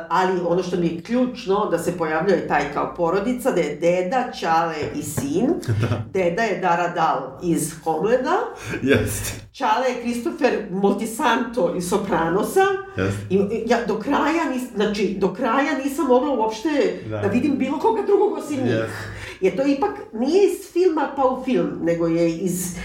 Ali 0.09 0.39
ono 0.47 0.63
što 0.63 0.77
mi 0.77 0.87
je 0.87 1.01
ključno, 1.01 1.65
da 1.71 1.79
se 1.79 1.97
pojavljuje 1.97 2.47
taj 2.47 2.73
kao 2.73 2.93
porodica, 2.97 3.51
da 3.51 3.61
je 3.61 3.75
deda, 3.75 4.31
čale 4.39 4.75
i 4.95 5.01
sin. 5.01 5.47
Da. 5.81 6.03
Deda 6.13 6.41
je 6.41 6.59
Dara 6.59 6.87
Dal 6.87 7.39
iz 7.43 7.73
Homlanda. 7.83 8.37
Jeste. 8.81 9.31
Čale 9.51 9.89
je 9.89 10.01
Christopher 10.01 10.67
Moltisanto 10.71 11.73
iz 11.77 11.89
Sopranosa. 11.89 12.65
Jeste. 12.97 13.25
I 13.29 13.63
ja 13.67 13.77
do 13.87 13.99
kraja, 13.99 14.49
nis, 14.53 14.63
znači, 14.75 15.17
do 15.19 15.33
kraja 15.33 15.77
nisam 15.83 16.07
mogla 16.07 16.33
uopšte 16.33 16.99
da, 17.09 17.17
da 17.17 17.27
vidim 17.27 17.57
bilo 17.57 17.79
koga 17.79 18.01
drugog 18.01 18.37
osim 18.37 18.63
njih. 18.63 19.11
Jer 19.41 19.55
to 19.55 19.67
ipak 19.67 19.91
nije 20.13 20.47
iz 20.47 20.71
filma 20.73 21.09
pa 21.15 21.23
u 21.23 21.43
film, 21.43 21.79
nego 21.81 22.07
je 22.07 22.37
iz 22.37 22.75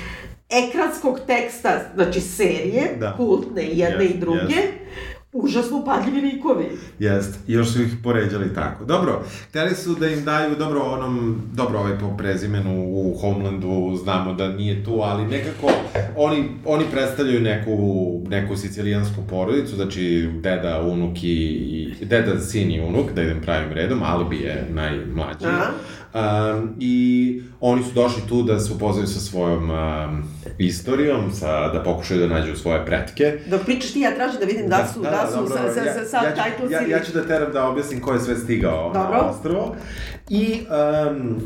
ekranskog 0.50 1.20
teksta, 1.26 1.80
znači 1.94 2.20
serije, 2.20 2.96
da. 3.00 3.14
kultne 3.16 3.62
jedne 3.62 4.04
yes, 4.04 4.14
i 4.14 4.18
druge, 4.18 4.38
yes 4.38 4.82
užasno 5.33 5.79
upadljivi 5.79 6.21
likovi. 6.21 6.66
Jest, 6.99 7.38
i 7.49 7.53
još 7.53 7.73
su 7.73 7.83
ih 7.83 7.97
poređali 8.03 8.55
tako. 8.55 8.85
Dobro, 8.85 9.25
hteli 9.49 9.75
su 9.75 9.95
da 9.95 10.09
im 10.09 10.25
daju, 10.25 10.57
dobro, 10.57 10.81
onom, 10.81 11.42
dobro, 11.53 11.79
ovaj 11.79 11.99
po 11.99 12.16
prezimenu 12.16 12.85
u 12.88 13.18
Homelandu, 13.21 13.97
znamo 14.03 14.35
da 14.35 14.49
nije 14.49 14.85
tu, 14.85 15.01
ali 15.03 15.27
nekako 15.27 15.73
oni, 16.16 16.45
oni 16.64 16.85
predstavljaju 16.92 17.40
neku, 17.40 17.77
neku 18.29 18.57
sicilijansku 18.57 19.23
porodicu, 19.31 19.77
znači 19.77 20.31
deda, 20.40 20.83
unuk 20.83 21.16
i, 21.23 21.95
deda, 22.01 22.40
sin 22.40 22.71
i 22.71 22.81
unuk, 22.81 23.12
da 23.12 23.23
idem 23.23 23.40
pravim 23.42 23.73
redom, 23.73 24.03
Albi 24.03 24.37
je 24.37 24.66
najmlađi. 24.71 25.47
Aha. 25.47 25.71
Um, 26.14 26.77
I 26.81 27.42
oni 27.61 27.85
su 27.85 27.90
došli 27.95 28.23
tu 28.29 28.42
da 28.42 28.61
se 28.61 28.73
upoznaju 28.73 29.07
sa 29.07 29.21
svojom 29.21 29.71
um, 29.71 30.25
istorijom, 30.59 31.31
sa, 31.33 31.68
da 31.73 31.83
pokušaju 31.83 32.21
da 32.21 32.27
nađu 32.27 32.57
svoje 32.57 32.87
pretke. 32.87 33.38
Da 33.47 33.59
pričaš 33.59 33.92
ti, 33.92 34.01
ja 34.01 34.14
tražim 34.14 34.40
da 34.40 34.47
vidim 34.47 34.68
da, 34.68 34.77
da 34.77 34.88
su, 34.95 35.01
da, 35.01 35.11
da, 35.11 35.21
da 35.24 35.30
su 35.30 35.37
dobro, 35.37 35.72
sa, 35.74 35.82
sa, 35.85 36.04
sa, 36.04 36.16
ja, 36.16 36.35
ja, 36.70 36.80
ja, 36.80 36.96
ja 36.96 37.04
ću 37.04 37.12
da 37.12 37.26
teram 37.26 37.52
da 37.52 37.68
objasnim 37.68 38.00
ko 38.00 38.12
je 38.12 38.20
sve 38.20 38.37
stigao 38.37 38.92
dobro. 38.94 39.12
na 39.12 39.30
ostrovo. 39.30 39.76
I 40.28 40.61
um, 41.11 41.40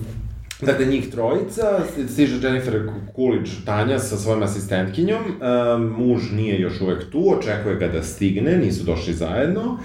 Dakle, 0.61 0.87
njih 0.87 1.11
trojica, 1.11 1.81
stiže 2.13 2.47
Jennifer 2.47 2.91
Coolidge, 3.17 3.51
Tanja, 3.65 3.99
sa 3.99 4.17
svojom 4.17 4.43
asistentkinjom, 4.43 5.23
um, 5.23 5.83
muž 5.99 6.33
nije 6.33 6.61
još 6.61 6.81
uvek 6.81 7.11
tu, 7.11 7.39
očekuje 7.39 7.77
ga 7.77 7.89
da 7.89 8.03
stigne, 8.03 8.57
nisu 8.57 8.85
došli 8.85 9.15
zajedno, 9.15 9.79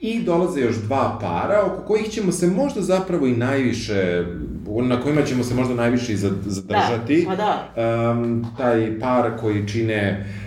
i 0.00 0.22
dolaze 0.22 0.60
još 0.60 0.76
dva 0.76 1.18
para, 1.20 1.62
oko 1.64 1.82
kojih 1.86 2.08
ćemo 2.08 2.32
se 2.32 2.46
možda 2.46 2.82
zapravo 2.82 3.26
i 3.26 3.36
najviše, 3.36 4.24
na 4.82 5.00
kojima 5.00 5.22
ćemo 5.22 5.44
se 5.44 5.54
možda 5.54 5.74
najviše 5.74 6.12
i 6.12 6.16
zadržati. 6.16 7.26
Da, 7.28 7.30
pa 7.30 7.36
da. 7.36 8.10
Um, 8.10 8.46
taj 8.58 8.98
par 9.00 9.30
koji 9.40 9.68
čine 9.68 10.26
uh, 10.26 10.45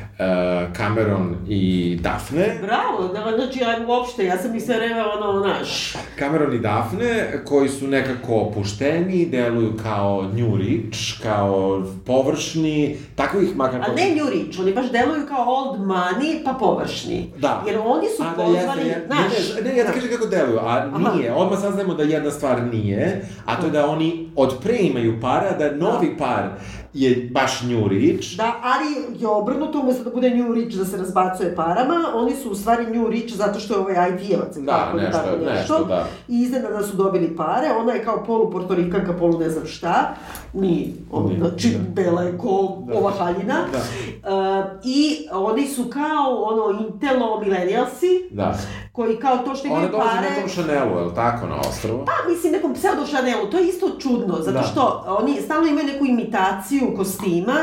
Cameron 0.78 1.36
i 1.48 1.98
Daphne. 2.02 2.58
Bravo, 2.62 3.14
da, 3.14 3.36
znači 3.36 3.60
ja 3.60 3.78
uopšte, 3.88 4.26
ja 4.26 4.38
sam 4.38 4.56
i 4.56 4.60
sve 4.60 4.78
vreme 4.78 5.04
ono, 5.06 5.40
naš. 5.40 5.94
Cameron 6.20 6.54
i 6.54 6.60
Daphne, 6.60 7.42
koji 7.46 7.70
su 7.70 7.88
nekako 7.88 8.36
opušteni, 8.36 9.26
deluju 9.26 9.74
kao 9.84 10.30
new 10.34 10.58
rich, 10.58 11.22
kao 11.24 11.84
površni, 12.06 12.98
tako 13.16 13.40
ih 13.40 13.56
makar... 13.56 13.82
A 13.82 13.94
ne 13.96 14.16
new 14.16 14.30
rich, 14.30 14.60
oni 14.60 14.74
baš 14.74 14.92
deluju 14.92 15.28
kao 15.28 15.46
old 15.48 15.80
money, 15.80 16.44
pa 16.46 16.54
površni. 16.54 17.32
Da. 17.38 17.64
Jer 17.68 17.78
oni 17.86 18.08
su 18.18 18.24
a, 18.24 18.26
da, 18.26 18.44
pozvani, 18.44 18.82
jeste, 18.82 19.08
naš... 19.08 19.56
Ne, 19.56 19.62
ne, 19.62 19.70
ne, 19.70 19.78
ja 19.78 19.84
da 19.84 19.92
kažem 19.92 20.10
kako 20.10 20.26
deluju, 20.26 20.60
a 20.60 20.90
Aha. 20.94 21.16
nije, 21.16 21.34
odmah 21.34 21.60
saznajemo 21.60 21.94
da 21.94 22.04
jedna 22.04 22.32
stvar 22.32 22.64
nije, 22.64 23.26
a 23.46 23.56
to 23.56 23.66
je 23.66 23.72
da 23.72 23.90
oni 23.90 24.30
od 24.36 24.56
pre 24.64 24.78
imaju 24.80 25.22
para, 25.22 25.52
da 25.52 25.72
novi 25.72 26.10
da. 26.10 26.18
par 26.18 26.50
je 26.94 27.30
baš 27.32 27.62
New 27.62 27.88
Rich. 27.88 28.38
Da, 28.38 28.56
ali 28.64 29.20
je 29.22 29.28
obrnuto, 29.28 29.80
umesto 29.80 30.04
da 30.04 30.10
bude 30.10 30.30
New 30.30 30.54
Rich 30.54 30.78
da 30.78 30.86
se 30.86 30.98
razbacuje 30.98 31.56
parama, 31.56 31.96
oni 32.16 32.36
su 32.36 32.52
u 32.52 32.56
stvari 32.56 32.98
New 32.98 33.10
Rich 33.10 33.36
zato 33.36 33.60
što 33.60 33.74
je 33.74 33.80
ovaj 33.80 33.94
IT-evac. 33.94 34.58
Da, 34.58 34.72
tako, 34.72 34.98
nešto, 34.98 35.18
tako 35.18 35.38
nešto, 35.38 35.52
nešto, 35.54 35.86
da. 35.86 36.06
I 36.28 36.42
iznenada 36.42 36.84
su 36.84 36.98
dobili 36.98 37.36
pare, 37.36 37.68
ona 37.80 37.94
je 37.94 38.04
kao 38.04 38.24
polu 38.24 38.52
portorikanka, 38.52 39.14
polu 39.14 39.40
ne 39.40 39.50
znam 39.50 39.66
šta, 39.66 40.16
ni, 40.54 40.94
on, 41.12 41.36
znači, 41.38 41.70
da. 41.70 42.02
bela 42.02 42.24
je 42.24 42.38
ko 42.38 42.78
da. 42.88 42.98
ova 42.98 43.12
haljina. 43.12 43.56
Da. 43.72 43.80
Uh, 43.80 44.66
I 44.84 45.28
oni 45.32 45.68
su 45.68 45.86
kao, 45.90 46.44
ono, 46.44 46.80
Intelo 46.80 47.40
millennialsi, 47.40 48.30
da. 48.32 48.58
Koji 48.92 49.18
kao 49.18 49.38
to 49.38 49.56
što 49.56 49.68
imaju 49.68 49.92
pare... 49.92 49.96
Ona 49.96 50.12
dolazi 50.12 50.36
nekom 50.36 50.50
Chanelu, 50.50 51.00
je 51.00 51.06
li 51.06 51.16
tako, 51.16 51.48
na 51.48 51.60
ostrovu? 51.60 52.06
Pa, 52.06 52.30
mislim, 52.30 52.54
nekom 52.54 52.74
pseudo 52.74 53.06
Chanelu, 53.06 53.50
to 53.52 53.58
je 53.58 53.68
isto 53.68 53.90
čudno, 54.00 54.36
zato 54.40 54.58
da. 54.58 54.64
što 54.64 55.04
oni 55.08 55.42
stalno 55.42 55.68
imaju 55.68 55.88
neku 55.88 56.06
imitaciju 56.06 56.94
kostima, 56.96 57.56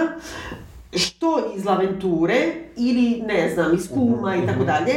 što 0.93 1.43
iz 1.57 1.65
Laventure 1.65 2.55
ili, 2.77 3.23
ne 3.27 3.51
znam, 3.55 3.75
iz 3.75 3.89
Kuma 3.95 4.37
i 4.37 4.47
tako 4.47 4.59
mhm. 4.59 4.67
dalje, 4.67 4.95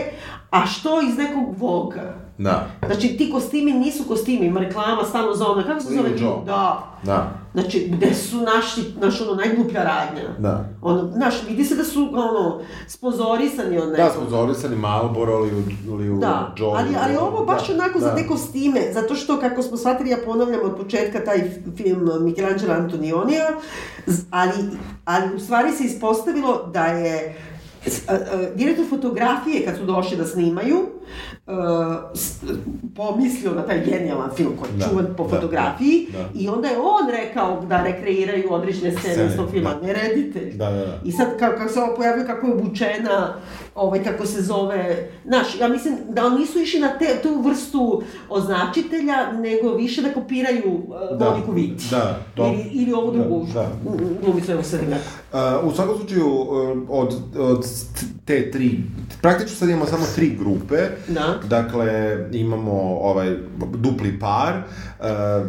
a 0.52 0.66
što 0.66 1.02
iz 1.02 1.18
nekog 1.18 1.56
Voga. 1.58 2.29
Da. 2.40 2.68
Znači, 2.86 3.18
ti 3.18 3.32
kostimi 3.32 3.74
nisu 3.74 4.04
kostimi, 4.04 4.46
ima 4.46 4.60
reklama 4.60 5.04
stalno 5.04 5.34
za 5.34 5.48
ono, 5.48 5.64
kako 5.64 5.80
se 5.80 5.94
zove? 5.94 6.10
Da. 6.46 6.84
Da. 7.04 7.32
Znači, 7.54 7.92
gde 7.92 8.14
su 8.14 8.38
naši, 8.38 8.94
naš, 9.02 9.22
ono, 9.22 9.36
najgluplja 9.36 9.84
radnja. 9.84 10.30
Da. 10.38 10.70
Ono, 10.82 11.12
znaš, 11.12 11.36
vidi 11.48 11.66
se 11.66 11.76
da 11.76 11.84
su, 11.84 12.10
ono, 12.14 12.62
sponzorisani 12.88 13.78
od 13.78 13.90
nekog. 13.90 14.06
Da, 14.06 14.10
sponzorisani 14.10 14.76
Malboro 14.76 15.46
ili 15.46 15.78
ili 15.88 16.10
u 16.10 16.18
da. 16.20 16.54
Joe. 16.58 16.72
Ali, 16.76 16.96
ali 17.04 17.16
ovo 17.18 17.46
baš 17.46 17.68
da, 17.68 17.74
onako 17.74 18.00
da. 18.00 18.06
za 18.06 18.16
te 18.16 18.28
kostime, 18.28 18.82
zato 18.94 19.16
što, 19.16 19.40
kako 19.40 19.62
smo 19.62 19.78
shvatili, 19.78 20.10
ja 20.10 20.18
ponavljam 20.26 20.60
od 20.64 20.78
početka 20.78 21.24
taj 21.26 21.52
film 21.78 22.10
Michelangelo 22.22 22.74
Antonionija, 22.74 23.48
ali, 24.32 24.54
ali 25.06 25.36
u 25.36 25.40
stvari 25.40 25.72
se 25.72 25.84
ispostavilo 25.84 26.70
da 26.74 26.86
je 26.86 27.36
direktor 28.56 28.86
fotografije 28.90 29.66
kad 29.66 29.78
su 29.78 29.86
došli 29.86 30.18
da 30.18 30.26
snimaju 30.26 30.78
pomislio 32.96 33.54
na 33.54 33.62
taj 33.66 33.86
genijalan 33.86 34.30
film 34.36 34.54
koji 34.60 34.70
je 34.72 34.78
da, 34.78 34.90
čuvan 34.90 35.06
po 35.18 35.24
da, 35.24 35.30
fotografiji 35.30 36.08
da, 36.12 36.18
da. 36.18 36.30
i 36.36 36.48
onda 36.48 36.68
je 36.68 36.78
on 36.78 37.10
rekao 37.12 37.66
da 37.70 37.84
rekreiraju 37.84 38.54
određene 38.54 38.92
scene 38.92 39.26
iz 39.26 39.36
tog 39.36 39.52
filma, 39.52 39.74
da. 39.74 39.88
ne 39.88 39.94
reditelj. 39.94 40.58
Da, 40.58 40.70
da, 40.70 40.78
da. 40.78 41.00
I 41.06 41.12
sad 41.12 41.40
kako, 41.40 41.58
kako 41.58 41.74
se 41.74 41.80
ovo 41.80 41.96
pojavio, 41.96 42.26
kako 42.26 42.48
je 42.48 42.54
obučena, 42.54 43.36
ovaj, 43.80 44.04
kako 44.04 44.26
se 44.26 44.42
zove, 44.42 45.10
znaš, 45.26 45.60
ja 45.60 45.68
mislim 45.68 45.98
da 46.10 46.26
oni 46.26 46.40
nisu 46.40 46.60
išli 46.60 46.80
na 46.80 46.98
te, 46.98 47.20
tu 47.24 47.42
vrstu 47.42 48.02
označitelja, 48.30 49.32
nego 49.32 49.74
više 49.74 50.02
da 50.02 50.14
kopiraju 50.14 50.74
uh, 50.74 51.18
da, 51.20 51.30
Moniku 51.30 51.52
Viti. 51.52 51.86
Da, 51.92 52.20
to, 52.36 52.46
ili, 52.48 52.70
ili 52.72 52.94
ovu 52.94 53.12
drugu 53.12 53.48
da, 53.54 53.62
da. 53.62 53.70
glumicu, 54.26 54.52
evo 54.52 54.64
sad 54.64 54.80
Uh, 54.80 55.72
u 55.72 55.76
svakom 55.76 55.98
slučaju, 55.98 56.28
uh, 56.28 56.78
od, 56.90 57.16
od 57.38 57.66
te 58.26 58.52
tri, 58.52 58.80
praktično 59.22 59.56
sad 59.56 59.70
imamo 59.70 59.86
samo 59.86 60.06
tri 60.16 60.38
grupe. 60.40 60.78
Da. 61.08 61.40
Dakle, 61.48 62.18
imamo 62.32 62.72
ovaj 63.02 63.36
dupli 63.74 64.20
par, 64.20 64.54
uh, 65.00 65.48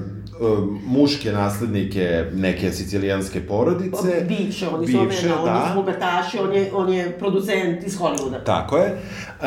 muške 0.86 1.32
naslednike 1.32 2.24
neke 2.34 2.72
sicilijanske 2.72 3.46
porodice. 3.46 4.24
Bivše, 4.28 4.68
oni 4.68 4.86
su 4.86 4.98
ove, 4.98 5.16
da. 5.24 5.40
oni 5.42 5.68
su 5.68 5.74
bogataši, 5.74 6.38
on 6.38 6.52
je, 6.52 6.70
on 6.74 6.92
je 6.92 7.18
producent 7.18 7.82
iz 7.86 7.98
Hollywooda. 7.98 8.44
Tako 8.44 8.76
je. 8.76 8.98
Uh, 9.40 9.46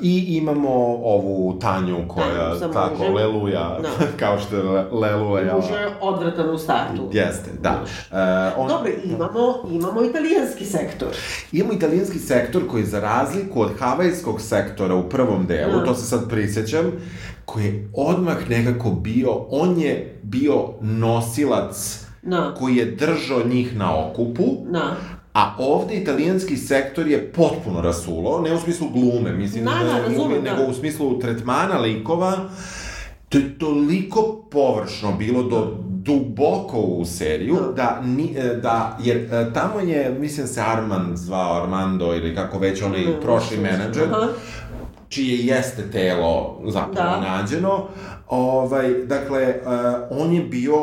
I 0.00 0.36
imamo 0.36 0.70
ovu 1.04 1.58
Tanju 1.58 2.08
koja, 2.08 2.58
Tanju, 2.58 2.72
tako, 2.72 2.98
mužem. 2.98 3.14
Leluja, 3.14 3.78
da. 3.82 3.88
kao 4.26 4.38
što 4.38 4.56
je 4.56 4.62
Leluja. 4.92 5.54
Muž 5.56 5.64
je 5.70 5.88
odvratan 6.00 6.50
u 6.50 6.58
startu. 6.58 7.08
Jeste, 7.12 7.50
da. 7.62 7.82
Uh, 8.10 8.18
on... 8.56 8.68
Dobro, 8.68 8.90
imamo, 9.04 9.54
imamo 9.70 10.04
italijanski 10.04 10.64
sektor. 10.64 11.08
Imamo 11.52 11.72
italijanski 11.72 12.18
sektor 12.18 12.62
koji 12.70 12.84
za 12.84 13.00
razliku 13.00 13.60
od 13.60 13.70
havajskog 13.78 14.40
sektora 14.40 14.94
u 14.94 15.08
prvom 15.08 15.46
delu, 15.46 15.78
da. 15.78 15.84
to 15.84 15.94
se 15.94 16.06
sad 16.06 16.30
prisjećam, 16.30 16.92
koji 17.44 17.64
je 17.64 17.88
odmah 17.94 18.50
nekako 18.50 18.90
bio, 18.90 19.30
on 19.50 19.78
je 19.80 20.20
bio 20.22 20.68
nosilac 20.80 22.04
no. 22.22 22.54
koji 22.58 22.76
je 22.76 22.84
držao 22.84 23.42
njih 23.46 23.76
na 23.76 24.06
okupu, 24.06 24.44
no. 24.70 24.80
A 25.34 25.54
ovde 25.58 25.94
italijanski 25.94 26.56
sektor 26.56 27.06
je 27.06 27.32
potpuno 27.32 27.80
rasulo, 27.80 28.40
ne 28.40 28.54
u 28.54 28.58
smislu 28.58 28.88
glume, 28.88 29.32
mislim 29.32 29.64
da, 29.64 29.70
da, 29.70 30.08
nego 30.42 30.62
da. 30.62 30.66
u 30.70 30.74
smislu 30.74 31.18
tretmana 31.18 31.78
likova. 31.78 32.32
To 33.28 33.38
je 33.38 33.58
toliko 33.58 34.46
površno 34.50 35.12
bilo 35.12 35.42
do 35.42 35.76
duboko 35.88 36.78
u 36.78 37.04
seriju, 37.04 37.54
da, 37.54 37.72
da, 37.72 38.00
ni, 38.06 38.34
e, 38.36 38.54
da 38.62 38.98
jer 39.02 39.16
e, 39.16 39.52
tamo 39.54 39.80
je, 39.80 40.16
mislim 40.20 40.46
se 40.46 40.60
Armand 40.60 41.16
zvao 41.16 41.62
Armando 41.62 42.14
ili 42.14 42.34
kako 42.34 42.58
već 42.58 42.82
onaj 42.82 43.20
prošli 43.20 43.56
menadžer, 43.56 44.08
Aha 44.12 44.28
čije 45.14 45.46
jeste 45.46 45.90
telo 45.90 46.60
zapravo 46.66 47.10
da. 47.10 47.20
nađeno. 47.20 47.88
Ovaj, 48.28 48.94
dakle, 49.04 49.54
uh, 49.66 50.22
on 50.22 50.32
je 50.32 50.42
bio 50.42 50.76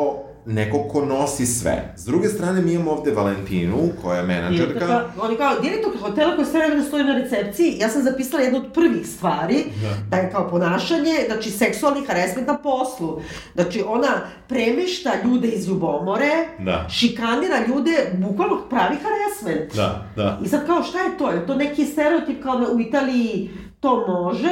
neko 0.46 0.78
ko 0.78 1.04
nosi 1.04 1.46
sve. 1.46 1.94
S 1.96 2.04
druge 2.04 2.28
strane, 2.28 2.62
mi 2.62 2.72
imamo 2.72 2.90
ovde 2.90 3.10
Valentinu, 3.10 3.76
koja 4.02 4.16
je 4.16 4.26
menadžerka. 4.26 5.04
On 5.20 5.30
je 5.30 5.36
kao 5.36 5.60
direktor 5.60 5.92
hotela 6.00 6.34
koji 6.34 6.46
sve 6.46 6.76
da 6.76 6.82
stoji 6.82 7.04
na 7.04 7.14
recepciji. 7.14 7.76
Ja 7.78 7.88
sam 7.88 8.02
zapisala 8.02 8.42
jednu 8.42 8.58
od 8.58 8.72
prvih 8.74 9.06
stvari, 9.06 9.64
da, 9.82 10.16
da 10.16 10.22
je 10.22 10.30
kao 10.30 10.48
ponašanje, 10.48 11.14
znači, 11.26 11.50
seksualni 11.50 12.06
haresment 12.06 12.46
na 12.46 12.58
poslu. 12.58 13.20
Znači, 13.54 13.84
ona 13.86 14.20
premešta 14.48 15.10
ljude 15.24 15.48
iz 15.48 15.68
ljubomore, 15.68 16.30
da. 16.58 16.88
šikanira 16.90 17.66
ljude, 17.68 18.10
bukvalno 18.18 18.68
pravi 18.70 18.96
haresment. 18.96 19.74
Da, 19.74 20.06
da. 20.16 20.38
I 20.44 20.48
sad 20.48 20.66
kao, 20.66 20.82
šta 20.82 20.98
je 20.98 21.18
to? 21.18 21.30
Je 21.30 21.46
to 21.46 21.54
neki 21.54 21.84
stereotip 21.84 22.42
kao 22.42 22.66
u 22.74 22.80
Italiji 22.80 23.50
to 23.82 24.06
može, 24.08 24.50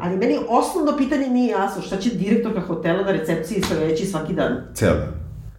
Ali 0.00 0.16
meni 0.16 0.38
osnovno 0.48 0.96
pitanje 0.96 1.28
nije 1.28 1.50
jasno 1.50 1.82
šta 1.82 1.96
će 1.96 2.10
direktorka 2.10 2.60
hotela 2.60 3.02
na 3.02 3.12
recepciji 3.12 3.62
sve 3.62 3.80
reći 3.80 4.06
svaki 4.06 4.32
dan. 4.32 4.56
Ceo 4.74 4.94
dan. 4.94 5.12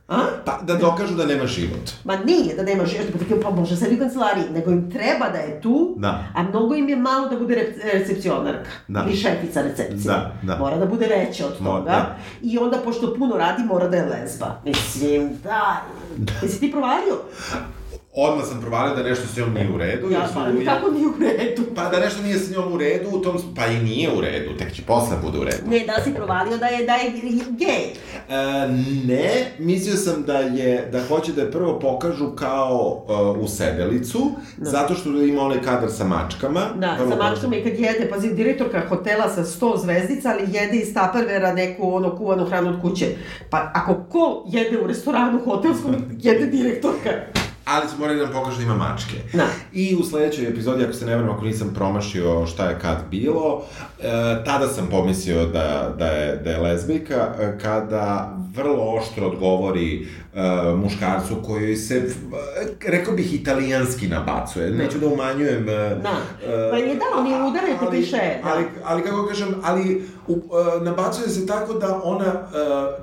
A? 0.07 0.17
Pa, 0.45 0.59
da 0.61 0.75
dokažu 0.75 1.15
da 1.15 1.25
nema 1.25 1.47
život. 1.47 1.91
Ma 2.03 2.15
nije 2.17 2.55
da 2.55 2.63
nema 2.63 2.85
život, 2.85 3.05
pa, 3.31 3.49
pa 3.49 3.55
može 3.55 3.75
sedi 3.75 3.95
u 3.95 3.99
kancelariji, 3.99 4.43
nego 4.51 4.71
im 4.71 4.91
treba 4.91 5.29
da 5.29 5.37
je 5.37 5.61
tu, 5.61 5.95
Da. 5.97 6.23
a 6.35 6.43
mnogo 6.43 6.75
im 6.75 6.89
je 6.89 6.95
malo 6.95 7.29
da 7.29 7.39
bude 7.39 7.55
recepcionarka 7.93 8.69
Da. 8.87 9.03
ili 9.03 9.15
šefica 9.17 9.61
recepcije. 9.61 10.03
Da, 10.05 10.31
da. 10.43 10.57
Mora 10.57 10.77
da 10.77 10.85
bude 10.85 11.07
veća 11.07 11.47
od 11.47 11.53
Mora, 11.59 11.77
toga. 11.77 11.91
da. 11.91 12.15
I 12.41 12.57
onda, 12.57 12.77
pošto 12.77 13.15
puno 13.15 13.37
radi, 13.37 13.63
mora 13.63 13.87
da 13.87 13.97
je 13.97 14.05
lezba. 14.05 14.61
Mislim, 14.65 15.29
da. 15.43 15.81
Jesi 16.41 16.59
ti 16.59 16.71
provalio? 16.71 17.15
Odmah 18.17 18.45
sam 18.45 18.61
provalio 18.61 18.95
da 18.95 19.03
nešto 19.03 19.27
s 19.27 19.37
njom 19.37 19.53
nije 19.53 19.71
u 19.71 19.77
redu. 19.77 20.11
Ja, 20.11 20.27
pa, 20.33 20.45
kako 20.65 20.91
nije 20.91 21.07
u 21.07 21.13
redu? 21.19 21.61
Pa 21.75 21.89
da 21.89 21.99
nešto 21.99 22.23
nije 22.23 22.39
s 22.39 22.51
njom 22.51 22.73
u 22.73 22.77
redu, 22.77 23.09
u 23.13 23.21
tom, 23.21 23.37
pa 23.55 23.65
i 23.65 23.83
nije 23.83 24.09
u 24.17 24.21
redu, 24.21 24.57
tek 24.57 24.73
će 24.73 24.81
posle 24.81 25.17
bude 25.23 25.39
u 25.39 25.43
redu. 25.43 25.57
Ne, 25.69 25.79
da 25.79 26.03
si 26.03 26.13
provalio 26.13 26.57
da 26.57 26.65
je, 26.65 26.85
da 26.85 26.93
je 26.93 27.11
gej? 27.49 27.85
E, 28.29 28.67
ne, 29.07 29.29
mislio 29.59 29.95
sam 29.95 30.23
da 30.23 30.37
je, 30.37 30.89
da 30.91 31.03
hoće 31.03 31.31
da 31.31 31.41
je 31.41 31.51
prvo 31.51 31.79
pokažu 31.79 32.31
kao 32.35 33.05
uh, 33.07 33.43
u 33.43 33.47
sedelicu, 33.47 34.31
zato 34.57 34.93
što 34.93 35.09
ima 35.09 35.41
onaj 35.41 35.61
kadar 35.61 35.91
sa 35.91 36.03
mačkama. 36.03 36.61
Da, 36.75 36.97
sa 37.09 37.15
mačkama 37.15 37.55
i 37.55 37.63
kad 37.63 37.79
jede, 37.79 38.09
pazi, 38.09 38.33
direktorka 38.33 38.81
hotela 38.89 39.29
sa 39.29 39.43
100 39.43 39.81
zvezdica, 39.81 40.29
ali 40.29 40.53
jede 40.53 40.77
iz 40.77 40.93
tapervera 40.93 41.53
neku 41.53 41.95
ono 41.95 42.17
kuvanu 42.17 42.45
hranu 42.45 42.69
od 42.69 42.81
kuće. 42.81 43.05
Pa 43.49 43.71
ako 43.73 44.03
ko 44.09 44.45
jede 44.47 44.79
u 44.79 44.87
restoranu 44.87 45.39
hotelskom, 45.45 45.95
jede 46.21 46.45
direktorka. 46.45 47.09
Ali 47.65 47.89
su 47.89 47.95
morali 47.99 48.19
da 48.19 48.25
nam 48.25 48.33
pokažu 48.33 48.57
da 48.57 48.63
ima 48.63 48.75
mačke. 48.75 49.17
Da. 49.33 49.47
I 49.73 49.95
u 49.95 50.03
sledećoj 50.03 50.47
epizodi, 50.47 50.83
ako 50.83 50.93
se 50.93 51.05
ne 51.05 51.15
vrem, 51.15 51.29
ako 51.29 51.45
nisam 51.45 51.73
promašio 51.73 52.45
šta 52.45 52.69
je 52.69 52.79
kad 52.79 52.97
bilo, 53.11 53.63
e, 53.99 54.11
tada 54.45 54.67
sam 54.67 54.87
pomislio 54.87 55.45
da, 55.45 55.95
da, 55.97 56.05
je, 56.05 56.35
da 56.35 56.49
je 56.49 56.57
lezbijka, 56.57 57.33
e, 57.39 57.57
kada 57.61 58.37
vrlo 58.55 58.95
oštro 58.97 59.27
odgovori 59.27 60.07
e, 60.35 60.41
muškarcu 60.75 61.35
koji 61.45 61.75
se, 61.75 61.95
e, 61.95 62.07
rekao 62.87 63.13
bih, 63.13 63.33
italijanski 63.33 64.07
nabacuje. 64.07 64.71
Neću 64.71 64.99
da 64.99 65.07
umanjujem... 65.07 65.69
e, 65.69 65.73
Da. 65.95 66.17
e, 66.47 66.69
Pa 66.71 66.77
nije 66.77 66.95
da, 66.95 67.05
on 67.17 67.27
je 67.27 67.43
udare, 67.43 67.67
ali- 67.81 67.99
piše, 67.99 68.17
da. 68.43 68.49
Ali, 68.49 68.65
ali 68.83 69.03
kako 69.03 69.25
kažem, 69.27 69.55
ali 69.63 70.03
u, 70.27 70.33
e, 70.33 70.83
nabacuje 70.83 71.29
se 71.29 71.47
tako 71.47 71.73
da 71.73 72.01
ona, 72.03 72.33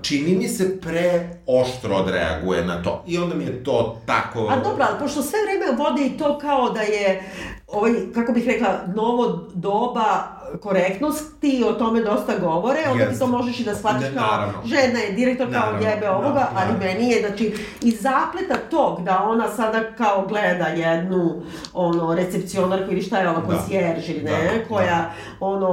čini 0.02 0.36
mi 0.36 0.48
se, 0.48 0.80
pre 0.80 1.28
oštro 1.46 1.96
odreaguje 1.96 2.64
na 2.64 2.82
to. 2.82 3.04
I 3.06 3.18
onda 3.18 3.34
mi 3.34 3.44
je 3.44 3.64
to 3.64 4.02
tako... 4.06 4.48
A 4.50 4.56
dobro, 4.56 4.84
ali 4.90 4.98
pošto 4.98 5.22
sve 5.22 5.38
vreme 5.42 5.78
vode 5.78 6.06
i 6.06 6.18
to 6.18 6.38
kao 6.38 6.70
da 6.70 6.80
je, 6.80 7.22
ovaj, 7.66 7.92
kako 8.14 8.32
bih 8.32 8.46
rekla, 8.46 8.68
novo 8.94 9.48
doba 9.54 10.22
korektnosti 10.56 11.22
i 11.50 11.64
o 11.64 11.72
tome 11.72 12.00
dosta 12.02 12.32
govore, 12.38 12.78
onda 12.86 13.04
ti 13.04 13.10
Jeste. 13.10 13.18
to 13.18 13.26
možeš 13.28 13.60
i 13.60 13.64
da 13.64 13.74
shvatiš 13.74 14.00
Ne, 14.02 14.14
kao 14.14 14.26
naravno. 14.28 14.52
žena 14.66 14.98
je 14.98 15.12
direktor 15.12 15.46
kao 15.46 15.60
Naravno, 15.60 15.88
jebe 15.88 16.00
da, 16.00 16.12
ovoga, 16.12 16.34
da. 16.34 16.52
ali 16.56 16.78
meni 16.78 17.10
je, 17.10 17.20
znači, 17.20 17.52
iz 17.80 17.94
zapleta 17.94 18.56
tog 18.70 19.02
da 19.02 19.18
ona 19.20 19.48
sada 19.48 19.92
kao 19.92 20.26
gleda 20.26 20.66
jednu, 20.66 21.42
ono, 21.74 22.14
recepcionarku 22.14 22.92
ili 22.92 23.02
šta 23.02 23.18
je 23.18 23.28
ova, 23.30 23.40
Da. 23.40 23.46
konsjerž 23.46 24.08
ili 24.08 24.22
ne, 24.22 24.30
Da, 24.30 24.64
koja, 24.68 25.10
ono, 25.40 25.68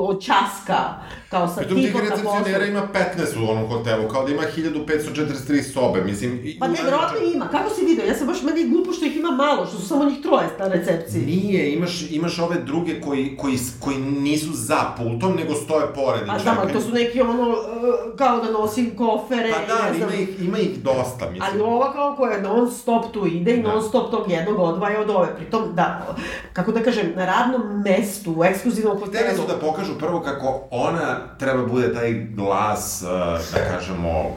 očaska, 0.00 0.78
kao 1.28 1.48
sa 1.48 1.54
Pritom 1.54 1.76
tih 1.76 1.96
recepcionera 2.00 2.64
ima 2.66 2.82
15 2.84 2.96
u 3.38 3.50
onom 3.50 3.66
hotelu, 3.66 4.08
kao 4.08 4.24
da 4.24 4.32
ima 4.32 4.42
1543 4.48 5.12
sobe, 5.64 6.02
mislim... 6.02 6.40
i- 6.44 6.58
Pa 6.58 6.68
ne, 6.68 6.74
i- 6.74 6.84
verovatno 6.84 7.18
ima. 7.34 7.48
Kako 7.48 7.70
si 7.70 7.84
vidio? 7.84 8.04
Ja 8.04 8.14
sam 8.14 8.26
baš 8.26 8.42
meni 8.42 8.60
je 8.60 8.68
glupo 8.68 8.92
što 8.92 9.04
ih 9.04 9.16
ima 9.16 9.30
malo, 9.30 9.66
što 9.66 9.76
su 9.76 9.88
samo 9.88 10.04
njih 10.04 10.18
troje 10.22 10.46
na 10.58 10.68
recepciji. 10.68 11.22
Nije, 11.22 11.72
imaš, 11.72 12.06
imaš 12.10 12.38
ove 12.38 12.56
druge 12.56 13.00
koji, 13.00 13.36
koji, 13.36 13.58
koji 13.80 13.96
nisu 14.24 14.52
za 14.52 14.76
pultom, 14.96 15.36
nego 15.36 15.54
stoje 15.54 15.86
pored 15.94 16.26
i 16.26 16.30
A 16.30 16.38
znam, 16.38 16.56
ali 16.62 16.72
to 16.72 16.80
su 16.80 16.92
neki 16.92 17.20
ono, 17.20 17.48
uh, 17.50 17.56
kao 18.18 18.38
da 18.40 18.50
nosi 18.50 18.96
kofere, 18.96 19.52
Pa 19.52 19.74
da, 19.74 19.90
ne 19.90 19.96
znam. 19.98 20.08
ima 20.10 20.22
ih, 20.22 20.28
ima 20.42 20.58
ih 20.58 20.82
dosta, 20.82 21.30
mislim. 21.30 21.42
Ali 21.52 21.60
ova 21.62 21.92
kao 21.92 22.16
koja 22.16 22.40
non 22.40 22.70
stop 22.70 23.04
tu 23.12 23.26
ide 23.26 23.54
i 23.54 23.62
Da. 23.62 23.72
non 23.72 23.82
stop 23.82 24.10
tog 24.10 24.30
jednog 24.30 24.58
odvaja 24.58 25.00
od 25.00 25.10
ove. 25.10 25.36
Pritom, 25.36 25.62
da, 25.74 26.06
kako 26.52 26.72
da 26.72 26.82
kažem, 26.82 27.12
na 27.16 27.24
radnom 27.26 27.82
mestu, 27.82 28.34
u 28.38 28.44
ekskluzivnom 28.44 28.96
Hteli 28.96 29.16
hotelu. 29.16 29.36
su 29.36 29.54
da 29.54 29.66
pokažu 29.66 29.98
prvo 29.98 30.20
kako 30.20 30.60
ona 30.70 31.16
treba 31.38 31.66
bude 31.66 31.94
taj 31.94 32.12
glas, 32.12 33.02
uh, 33.02 33.08
da 33.54 33.76
kažemo, 33.76 34.36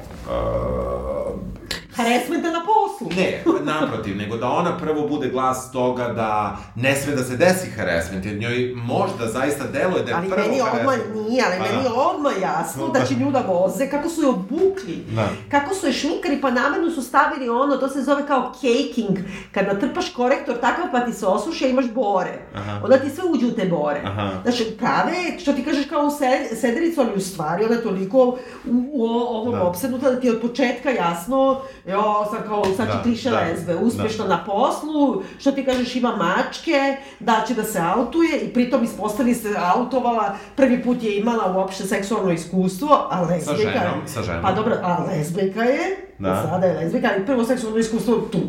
uh, 1.98 2.06
Haresmenta 2.06 2.52
na 2.52 2.62
poslu. 2.62 3.10
Ne, 3.18 3.44
naprotiv, 3.64 4.18
nego 4.18 4.38
da 4.38 4.48
ona 4.50 4.78
prvo 4.78 5.08
bude 5.08 5.30
glas 5.30 5.72
toga 5.72 6.08
da 6.08 6.58
ne 6.76 6.96
sme 6.96 7.16
da 7.16 7.24
se 7.24 7.38
desi 7.38 7.70
harassment, 7.70 8.26
jer 8.26 8.38
njoj 8.38 8.74
možda 8.76 9.28
zaista 9.28 9.64
deluje 9.68 10.04
da 10.04 10.10
je 10.10 10.16
Ali 10.18 10.30
prvo 10.30 10.42
meni 10.42 10.62
odmah 10.62 10.98
nije, 11.16 11.44
ali 11.46 11.56
Pa 11.58 11.64
meni 11.64 11.84
da. 11.84 11.90
je 11.90 11.96
odmah 11.96 12.34
jasno 12.42 12.88
da 12.88 13.06
će 13.06 13.16
nju 13.16 13.32
da 13.32 13.40
voze, 13.40 13.90
kako 13.90 14.10
su 14.10 14.22
je 14.22 14.28
obukli, 14.28 15.06
Da. 15.16 15.28
kako 15.52 15.76
su 15.76 15.88
je 15.88 15.94
šminkari, 15.94 16.42
pa 16.42 16.52
namerno 16.52 16.92
su 16.92 17.02
stavili 17.02 17.50
ono, 17.50 17.78
to 17.78 17.90
se 17.90 18.02
zove 18.02 18.28
kao 18.28 18.52
caking, 18.54 19.18
kad 19.52 19.68
natrpaš 19.68 20.10
korektor 20.10 20.56
takav 20.56 20.86
pa 20.92 21.00
ti 21.00 21.14
se 21.14 21.26
osuši, 21.26 21.66
a 21.66 21.70
imaš 21.70 21.86
bore. 21.86 22.40
Aha. 22.56 22.80
Onda 22.84 22.98
ti 22.98 23.10
sve 23.10 23.24
uđe 23.24 23.46
u 23.46 23.52
te 23.52 23.66
bore. 23.66 24.02
Aha. 24.06 24.30
Znači, 24.44 24.76
prave, 24.78 25.14
što 25.40 25.54
ti 25.54 25.64
kažeš 25.64 25.86
kao 25.86 26.02
u 26.02 26.12
se, 26.12 26.26
sedericu, 26.56 27.02
ali 27.02 27.14
u 27.16 27.20
stvari 27.20 27.66
ona 27.66 27.76
je 27.76 27.84
toliko 27.84 28.18
u, 28.66 28.90
u 28.94 29.06
ovom 29.06 29.52
Da. 29.52 29.64
opsednuta 29.64 30.12
da 30.12 30.20
ti 30.20 30.28
je 30.28 30.34
od 30.34 30.42
početka 30.42 30.90
jasno, 30.90 31.62
jo, 31.88 32.02
sad 32.32 32.46
kao, 32.46 32.66
sad 32.68 32.88
će 32.88 32.94
Da, 32.94 33.04
kliše 33.04 33.30
da, 33.30 33.40
lezbe, 33.40 33.76
uspešno 33.76 34.26
na 34.26 34.44
poslu, 34.46 35.24
što 35.40 35.52
ti 35.52 35.66
kažeš 35.66 35.96
ima 35.96 36.16
mačke, 36.16 36.80
da 37.20 37.44
će 37.48 37.54
da 37.54 37.64
se 37.64 37.80
autuje 37.82 38.40
i 38.40 38.50
pritom 38.50 38.84
ispostavi 38.84 39.36
se 39.36 39.54
autovala, 39.66 40.36
prvi 40.56 40.84
put 40.84 41.04
je 41.04 41.18
imala 41.18 41.54
uopšte 41.54 41.84
seksualno 41.86 42.32
iskustvo, 42.32 43.08
a 43.10 43.22
lezbijka 43.22 43.62
je- 43.62 43.80
ženom, 43.80 44.08
sa 44.08 44.22
ženom. 44.24 44.42
Pa 44.42 44.52
dobro, 44.52 44.76
a 44.84 45.06
lezbijka 45.06 45.64
je, 45.64 45.80
Da. 46.20 46.44
sada 46.44 46.66
je 46.66 46.74
lezbijka, 46.76 47.10
ali 47.14 47.26
prvo 47.26 47.44
seksualno 47.44 47.80
iskustvo 47.80 48.18
tu. 48.18 48.40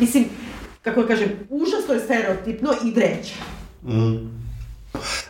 Mislim, 0.00 0.24
kako 0.82 1.02
da 1.02 1.08
kažem, 1.08 1.28
užasno 1.50 1.94
je 1.94 2.00
stereotipno 2.00 2.70
i 2.84 2.90
vreća. 2.90 3.34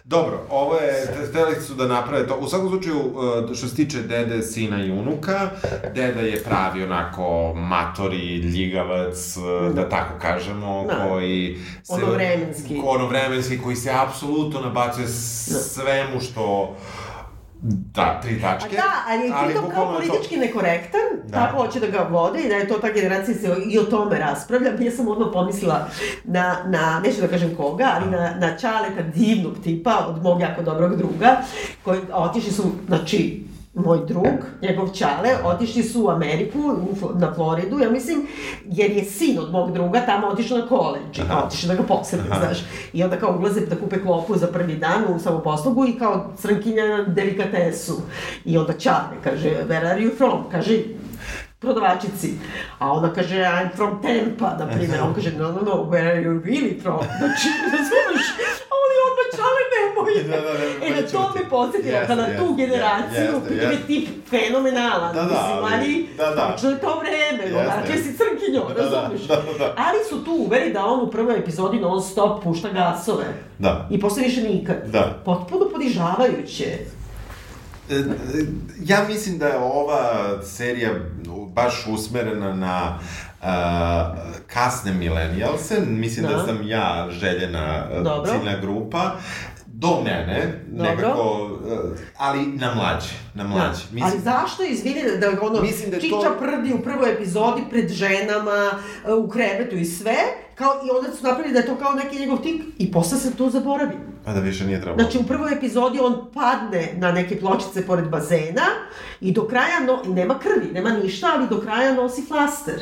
Dobro, 0.07 0.41
ovo 0.51 0.75
je, 0.75 0.93
hteli 1.25 1.55
su 1.57 1.75
da 1.75 1.87
naprave 1.87 2.27
to. 2.27 2.37
U 2.37 2.49
svakom 2.49 2.69
slučaju, 2.69 2.97
uh, 2.99 3.57
što 3.57 3.69
se 3.69 3.77
tiče 3.77 3.99
dede, 3.99 4.43
sina 4.43 4.85
i 4.85 4.91
unuka, 4.91 5.51
deda 5.85 6.21
je 6.21 6.43
pravi 6.43 6.83
onako 6.83 7.23
matori, 7.55 8.17
ljigavac, 8.37 9.37
uh, 9.37 9.75
da 9.75 9.89
tako 9.89 10.19
kažemo, 10.21 10.85
Da. 10.85 11.09
koji 11.09 11.57
se... 11.83 11.93
Onovremenski. 11.95 12.77
ko- 12.77 12.87
Onovremenski, 12.87 13.59
koji 13.59 13.77
se 13.77 13.91
apsolutno 13.93 14.61
nabacuje 14.61 15.09
s- 15.09 15.49
svemu 15.73 16.21
što... 16.23 16.77
Da, 17.63 18.21
tri 18.21 18.37
A 18.37 18.41
tačke. 18.43 18.77
da, 18.77 18.83
ali 19.09 19.21
je 19.21 19.33
pritom 19.45 19.71
kao 19.71 19.83
je 19.83 19.99
to- 19.99 20.07
politički 20.09 20.37
nekorektan, 20.37 21.01
Da. 21.25 21.33
tako 21.37 21.57
hoće 21.57 21.81
da 21.81 21.87
ga 21.87 21.99
vode 22.01 22.41
i 22.41 22.49
da 22.49 22.55
je 22.55 22.69
to 22.69 22.75
ta 22.75 22.91
generacija 22.91 23.35
se 23.37 23.47
i 23.67 23.79
o 23.79 23.85
tome 23.85 24.19
raspravlja. 24.19 24.71
Ja 24.81 24.91
sam 24.91 25.09
odmah 25.09 25.29
pomislila 25.33 25.89
na, 26.25 26.57
na 26.67 27.01
neću 27.01 27.21
da 27.21 27.29
kažem 27.29 27.55
koga, 27.57 27.91
ali 27.95 28.11
na, 28.11 28.31
na 28.33 28.57
Čaleta 28.57 29.03
divnog 29.05 29.53
tipa 29.59 30.07
od 30.09 30.23
mog 30.23 30.41
jako 30.41 30.63
dobrog 30.63 30.97
druga, 30.97 31.37
koji 31.83 32.01
otišli 32.13 32.53
su, 32.53 32.63
znači, 32.87 33.46
moj 33.77 33.99
drug, 34.07 34.39
njegov 34.63 34.89
čale, 34.93 35.31
otišli 35.45 35.83
su 35.83 36.05
u 36.05 36.11
Ameriku, 36.11 36.59
u, 36.59 37.19
na 37.19 37.35
Floridu, 37.35 37.79
ja 37.79 37.91
mislim, 37.91 38.27
jer 38.65 38.91
je 38.91 39.05
sin 39.05 39.39
od 39.39 39.53
mog 39.53 39.73
druga 39.73 40.01
tamo 40.07 40.27
otišao 40.27 40.59
na 40.59 40.67
koleđ, 40.67 41.21
otišao 41.45 41.69
da 41.69 41.75
ga 41.75 41.83
posete, 41.83 42.23
znaš. 42.27 42.59
I 42.93 43.05
onda 43.05 43.17
kao 43.17 43.37
ulaze 43.39 43.61
da 43.61 43.77
kupe 43.77 44.03
klopu 44.03 44.37
za 44.37 44.47
prvi 44.47 44.77
dan 44.77 45.05
u 45.15 45.19
samoposlugu 45.19 45.87
i 45.87 45.99
kao 45.99 46.31
crnkinja 46.37 46.85
na 46.87 47.03
delikatesu. 47.03 48.01
I 48.45 48.59
onda 48.59 48.73
čale, 48.73 49.17
kaže, 49.25 49.51
where 49.69 49.87
are 49.87 50.01
you 50.01 50.17
from? 50.17 50.45
Kaže, 50.51 50.83
prodavačici. 51.59 52.35
A 52.79 52.93
ona 52.93 53.13
kaže, 53.13 53.35
I'm 53.35 53.77
from 53.77 54.03
Tampa, 54.03 54.57
na 54.59 54.67
primjer. 54.67 55.01
On 55.03 55.15
kaže, 55.15 55.33
no, 55.33 55.53
no, 55.53 55.61
no, 55.63 55.91
where 55.91 56.07
are 56.07 56.23
you 56.23 56.43
really 56.43 56.83
from? 56.83 56.99
Znači, 57.19 57.49
razumeš? 57.73 58.27
Nemoj. 59.97 60.23
Da, 60.25 60.37
da, 60.43 60.53
da, 60.53 60.87
e, 60.87 60.91
na 60.97 61.09
to 61.09 61.33
me 61.35 61.51
podsjetilo, 61.51 61.93
Jeste, 61.93 62.07
kada 62.07 62.23
jeste, 62.23 62.39
tu 62.39 62.55
generaciju, 62.55 63.23
jeste, 63.25 63.41
pritom 63.41 63.57
je 63.61 63.73
jeste. 63.73 63.87
tip 63.87 64.09
fenomenalan, 64.31 65.15
Da, 65.15 65.23
da, 65.23 65.27
mislim, 65.27 65.73
ali- 65.73 66.09
da, 66.17 66.25
da. 66.27 66.69
je 66.69 66.81
to 66.81 66.99
vreme, 66.99 67.45
Jeste. 67.45 67.59
odakle 67.61 67.97
si 67.97 68.17
crkinjo, 68.17 68.65
Da, 68.69 68.75
da, 68.75 68.81
razumeš? 69.01 69.21
da, 69.23 69.37
da, 69.37 69.59
da. 69.59 69.75
Ali 69.79 69.99
su 70.09 70.25
tu 70.25 70.33
uveri 70.33 70.73
da 70.73 70.85
on 70.85 71.01
u 71.01 71.11
prvoj 71.11 71.39
epizodi 71.39 71.79
non 71.79 72.03
stop 72.03 72.43
pušta 72.43 72.69
gasove. 72.71 73.25
Da. 73.59 73.89
I 73.91 74.01
posle 74.01 74.23
više 74.23 74.41
nikad. 74.43 74.77
Da. 74.87 75.23
Potpuno 75.25 75.69
ponižavajuće. 75.73 76.79
E, 77.91 77.95
e, 77.95 78.03
Ja 78.81 79.05
mislim 79.09 79.39
da 79.39 79.47
je 79.47 79.57
ova 79.57 80.03
serija 80.45 80.91
baš 81.49 81.87
usmerena 81.87 82.55
na 82.55 82.99
uh, 83.41 83.47
kasne 84.47 84.93
milenijalse, 84.93 85.81
mislim 85.81 86.27
da. 86.27 86.33
Da. 86.33 86.47
sam 86.47 86.69
ja 86.69 87.09
željena 87.11 87.85
uh, 87.91 88.05
Dobro. 88.05 88.33
ciljna 88.33 88.61
grupa, 88.61 89.11
do 89.79 90.01
mene, 90.05 90.65
Dobro. 90.69 90.91
nekako, 90.91 91.45
uh, 91.45 91.99
ali 92.17 92.47
na 92.47 92.75
mlađe, 92.75 93.15
na 93.35 93.45
mlađe. 93.45 93.83
Da. 93.93 94.05
Ali 94.05 94.21
zašto, 94.21 94.63
izvini, 94.63 95.03
da 95.03 95.17
da 95.31 95.41
ono, 95.43 95.63
Mislim 95.63 95.91
da 95.91 96.01
Čiča 96.01 96.17
to- 96.17 96.37
prdi 96.41 96.73
u 96.75 96.83
prvoj 96.83 97.13
epizodi 97.13 97.63
pred 97.71 97.89
ženama, 97.89 98.71
e, 99.09 99.13
u 99.13 99.29
krevetu 99.29 99.77
i 99.77 99.85
sve, 99.85 100.17
kao, 100.55 100.73
i 100.87 100.91
onda 100.97 101.17
su 101.17 101.25
napravili 101.25 101.53
da 101.53 101.59
je 101.59 101.67
to 101.67 101.77
kao 101.77 101.93
neki 101.93 102.19
njegov 102.19 102.39
tik 102.39 102.63
i 102.79 102.93
posle 102.93 103.19
se 103.19 103.37
to 103.37 103.51
zaboravi. 103.51 103.95
Pa 104.25 104.33
da 104.33 104.41
više 104.41 104.67
nije 104.67 104.81
trebalo. 104.81 105.03
Znači, 105.03 105.19
u 105.19 105.27
prvoj 105.27 105.53
epizodi 105.53 106.01
on 106.01 106.27
padne 106.35 106.93
na 106.97 107.13
neke 107.13 107.41
pločice 107.41 107.87
pored 107.87 108.09
bazena 108.09 108.67
i 109.21 109.33
do 109.33 109.49
kraja, 109.49 109.81
no, 109.87 110.15
nema 110.15 110.39
krvi, 110.39 110.73
nema 110.73 110.91
ništa, 110.91 111.27
ali 111.37 111.49
do 111.49 111.61
kraja 111.61 111.95
nosi 111.95 112.23
flaster. 112.29 112.81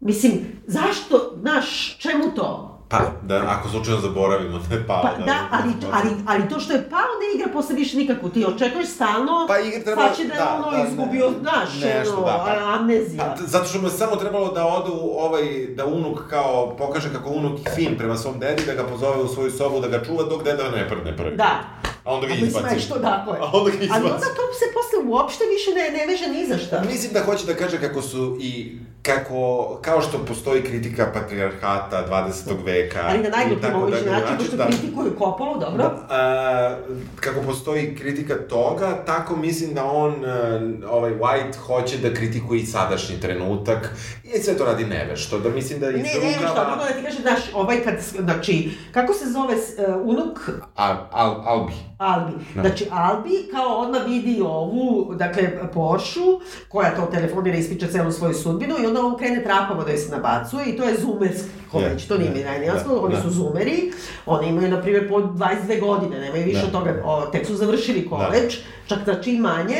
Mislim, 0.00 0.32
zašto, 0.66 1.36
znaš, 1.40 1.98
čemu 1.98 2.34
to? 2.34 2.65
Pa, 2.88 2.98
da, 3.22 3.42
ako 3.48 3.68
slučajno 3.68 4.00
zaboravimo 4.00 4.58
da 4.60 4.74
je 4.74 4.86
pao. 4.86 5.02
Pa 5.02 5.24
da, 5.24 5.36
ali, 5.52 5.72
ali, 5.92 6.10
ali 6.26 6.48
to 6.48 6.60
što 6.60 6.72
je 6.72 6.90
pao 6.90 7.00
ne 7.20 7.34
igra 7.34 7.52
posle 7.52 7.74
više 7.74 7.96
nikako. 7.96 8.28
Ti 8.28 8.44
očekuješ 8.46 8.88
stalno, 8.88 9.44
Pa 9.48 9.58
igra 9.58 9.80
treba- 9.80 10.02
sad 10.02 10.16
će 10.16 10.24
da 10.24 10.34
je 10.34 10.38
da, 10.38 10.54
ono 10.56 10.70
da, 10.70 10.76
ne. 10.78 10.84
izgubio, 10.84 11.30
znaš, 11.40 11.68
Nešto, 11.76 12.12
ono, 12.12 12.26
da, 12.26 12.44
pa- 12.46 12.74
amnezija. 12.74 13.34
Pa, 13.36 13.42
zato 13.44 13.64
što 13.64 13.78
mu 13.78 13.86
je 13.86 13.90
samo 13.92 14.16
trebalo 14.16 14.48
da 14.48 14.66
ode 14.66 14.90
u 14.92 15.18
ovaj, 15.18 15.42
da 15.68 15.86
unuk 15.86 16.18
kao, 16.30 16.76
pokaže 16.78 17.12
kako 17.12 17.28
unuk 17.30 17.58
fin 17.74 17.98
prema 17.98 18.16
svom 18.16 18.38
dedi, 18.38 18.62
da 18.66 18.74
ga 18.74 18.84
pozove 18.84 19.22
u 19.22 19.28
svoju 19.28 19.50
sobu, 19.50 19.80
da 19.80 19.88
ga 19.88 20.04
čuva 20.04 20.22
dok 20.24 20.44
deda 20.44 20.70
ne 20.70 20.88
prdne 20.88 21.16
prvi. 21.16 21.36
Da. 21.36 21.60
A 22.04 22.14
onda 22.14 22.26
ga 22.26 22.32
mislim, 22.32 22.48
izbaci. 22.48 22.76
a 22.76 22.78
što, 22.78 22.94
tako 22.96 23.30
je. 23.30 23.40
A 23.40 23.50
onda 23.52 23.70
ga 23.70 23.76
Ali 23.76 23.84
izbaci. 23.84 24.04
onda 24.04 24.26
to 24.28 24.44
se 24.52 24.66
posle 24.74 25.10
uopšte 25.10 25.44
više 25.46 25.70
ne, 25.72 25.98
ne 25.98 26.06
veže 26.06 26.26
ni 26.28 26.46
za 26.46 26.58
šta. 26.58 26.82
Mislim 26.82 27.12
da 27.12 27.20
hoće 27.22 27.46
da 27.46 27.54
kaže 27.54 27.80
kako 27.80 28.02
su 28.02 28.36
i 28.40 28.78
kako, 29.06 29.78
kao 29.82 30.00
što 30.02 30.18
postoji 30.18 30.62
kritika 30.62 31.06
patrijarhata 31.14 32.06
20. 32.10 32.64
veka. 32.64 33.00
Ali 33.08 33.18
na 33.18 33.28
i 33.28 33.30
najgluplji 33.30 33.62
tako 33.62 33.78
mogući 33.78 34.04
dalje 34.04 34.10
način, 34.10 34.36
pošto 34.38 34.56
da. 34.56 34.66
kritikuju 34.66 35.16
Kopolu, 35.18 35.60
dobro? 35.60 35.82
Da, 35.82 36.06
a, 36.10 36.76
kako 37.20 37.40
postoji 37.40 37.96
kritika 37.96 38.34
toga, 38.34 39.04
tako 39.06 39.36
mislim 39.36 39.74
da 39.74 39.84
on, 39.84 40.12
e, 40.24 40.86
ovaj 40.90 41.12
White, 41.12 41.56
hoće 41.56 41.98
da 41.98 42.14
kritikuje 42.14 42.60
i 42.60 42.66
sadašnji 42.66 43.20
trenutak 43.20 43.96
i 44.24 44.38
sve 44.38 44.56
to 44.56 44.64
radi 44.64 44.84
nevešto, 44.84 45.38
da 45.38 45.50
mislim 45.50 45.80
da 45.80 45.86
Ne, 45.86 45.92
ne, 45.92 46.10
izrugava... 46.10 46.54
što, 46.54 46.64
drugo 46.64 46.84
da 46.84 46.92
ti 46.92 47.04
kažem, 47.04 47.22
znaš, 47.22 47.40
ovaj 47.54 47.82
kad, 47.84 47.94
znači, 48.18 48.70
kako 48.92 49.12
se 49.12 49.24
zove 49.30 49.54
uh, 49.54 49.96
unuk 50.02 50.50
Al, 50.74 50.96
al, 51.12 51.42
Albi. 51.44 51.72
Albi. 51.98 52.32
Da. 52.54 52.60
Znači, 52.60 52.86
Albi 52.90 53.48
kao 53.52 53.78
odmah 53.78 54.06
vidi 54.06 54.40
ovu, 54.40 55.14
dakle, 55.14 55.70
Poršu, 55.74 56.40
koja 56.68 56.96
to 56.96 57.06
telefonira 57.06 57.56
i 57.56 57.60
ispriča 57.60 57.86
celu 57.86 58.12
svoju 58.12 58.34
sudbinu 58.34 58.74
i 58.82 58.86
onda 58.96 59.08
on 59.08 59.18
krene 59.18 59.44
trapavo 59.44 59.84
da 59.84 59.90
je 59.90 59.98
se 59.98 60.10
nabacuje 60.10 60.66
i 60.66 60.76
to 60.76 60.84
je 60.84 60.96
zumerski 61.00 61.48
već, 61.72 62.06
to 62.06 62.18
nije 62.18 62.30
mi 62.30 62.38
je, 62.38 62.44
najnijasno, 62.44 62.94
da, 62.94 63.00
oni 63.00 63.14
da. 63.14 63.22
su 63.22 63.30
zumeri, 63.30 63.92
oni 64.26 64.48
imaju, 64.48 64.68
na 64.68 64.82
primjer, 64.82 65.08
po 65.08 65.14
22 65.20 65.80
godine, 65.80 66.20
nemaju 66.20 66.44
više 66.44 66.60
Da. 66.60 66.66
od 66.66 66.72
toga, 66.72 67.02
o, 67.04 67.26
tek 67.26 67.46
su 67.46 67.54
završili 67.54 68.08
koleđ, 68.08 68.56
čak 68.86 68.98
znači 69.04 69.30
i 69.30 69.38
manje, 69.38 69.76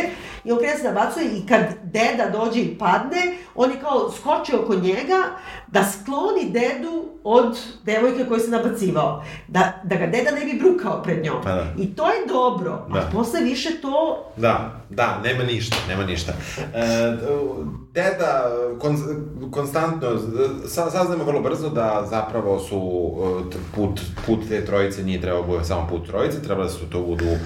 i 0.46 0.52
on 0.52 0.58
krene 0.58 0.76
se 0.78 0.84
nabacuje 0.84 1.26
i 1.26 1.46
kad 1.48 1.60
deda 1.82 2.30
dođe 2.32 2.60
i 2.60 2.78
padne, 2.78 3.36
on 3.54 3.70
je 3.70 3.80
kao 3.80 4.12
skoči 4.12 4.54
oko 4.54 4.74
njega 4.74 5.22
da 5.66 5.84
skloni 5.84 6.50
dedu 6.50 7.04
od 7.24 7.58
devojke 7.84 8.24
koju 8.24 8.40
se 8.40 8.50
nabacivao. 8.50 9.24
Da, 9.48 9.72
da 9.84 9.96
ga 9.96 10.06
deda 10.06 10.30
ne 10.30 10.44
bi 10.44 10.58
brukao 10.60 11.02
pred 11.02 11.24
njom. 11.24 11.36
Pa 11.44 11.50
da. 11.52 11.66
I 11.78 11.94
to 11.94 12.06
je 12.06 12.26
dobro, 12.28 12.86
Da. 12.92 12.98
a 12.98 13.10
posle 13.12 13.40
više 13.40 13.80
to... 13.82 14.24
Da, 14.36 14.80
da, 14.90 15.20
nema 15.24 15.44
ništa, 15.44 15.76
nema 15.88 16.04
ništa. 16.04 16.32
E, 16.74 17.16
deda 17.92 18.44
kon, 18.80 18.96
konstantno, 19.50 20.08
sa, 20.66 20.90
saznamo 20.90 21.24
vrlo 21.24 21.40
brzo 21.40 21.68
da 21.68 22.06
zapravo 22.10 22.58
su 22.58 23.12
e, 23.52 23.56
put, 23.74 24.00
put 24.26 24.48
te 24.48 24.64
trojice 24.64 25.02
nije 25.02 25.20
trebao 25.20 25.42
bude 25.42 25.64
samo 25.64 25.86
put 25.88 26.06
trojice, 26.06 26.42
trebalo 26.42 26.66
da 26.66 26.72
su 26.72 26.90
to 26.90 27.00
budu 27.00 27.36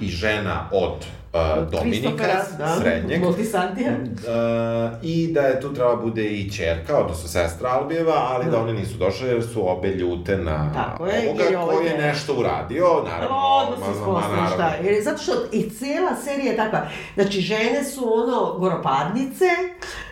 i 0.00 0.08
žena 0.08 0.68
od 0.72 1.06
uh, 1.32 1.70
Dominika, 1.70 2.26
da, 2.58 2.76
srednjeg. 2.80 3.22
Multisantija. 3.22 3.90
Uh, 3.92 4.98
I 5.02 5.32
da 5.32 5.40
je 5.40 5.60
tu 5.60 5.74
treba 5.74 5.96
bude 5.96 6.24
i 6.24 6.50
čerka, 6.50 6.98
odnosno 6.98 7.28
sestra 7.28 7.68
Albijeva, 7.70 8.26
ali 8.30 8.44
da, 8.44 8.50
Da. 8.50 8.60
one 8.60 8.72
nisu 8.72 8.98
došle 8.98 9.28
jer 9.28 9.42
su 9.52 9.70
obe 9.70 9.88
ljute 9.88 10.36
na 10.36 10.72
Tako 10.74 11.06
je, 11.06 11.28
ovoga 11.28 11.44
je 11.44 11.58
ovaj 11.58 11.76
koji 11.76 11.86
je 11.86 11.98
nešto 11.98 12.34
uradio, 12.34 12.84
naravno. 13.04 13.36
Odmah 13.72 13.88
se 13.94 14.28
naravno. 14.28 14.50
šta 14.54 14.68
je. 14.68 14.84
Jer, 14.84 15.04
zato 15.04 15.22
što 15.22 15.32
i 15.52 15.70
cijela 15.70 16.10
serija 16.24 16.50
je 16.50 16.56
takva. 16.56 16.86
Znači, 17.14 17.40
žene 17.40 17.84
su 17.84 18.12
ono 18.12 18.58
goropadnice, 18.58 19.44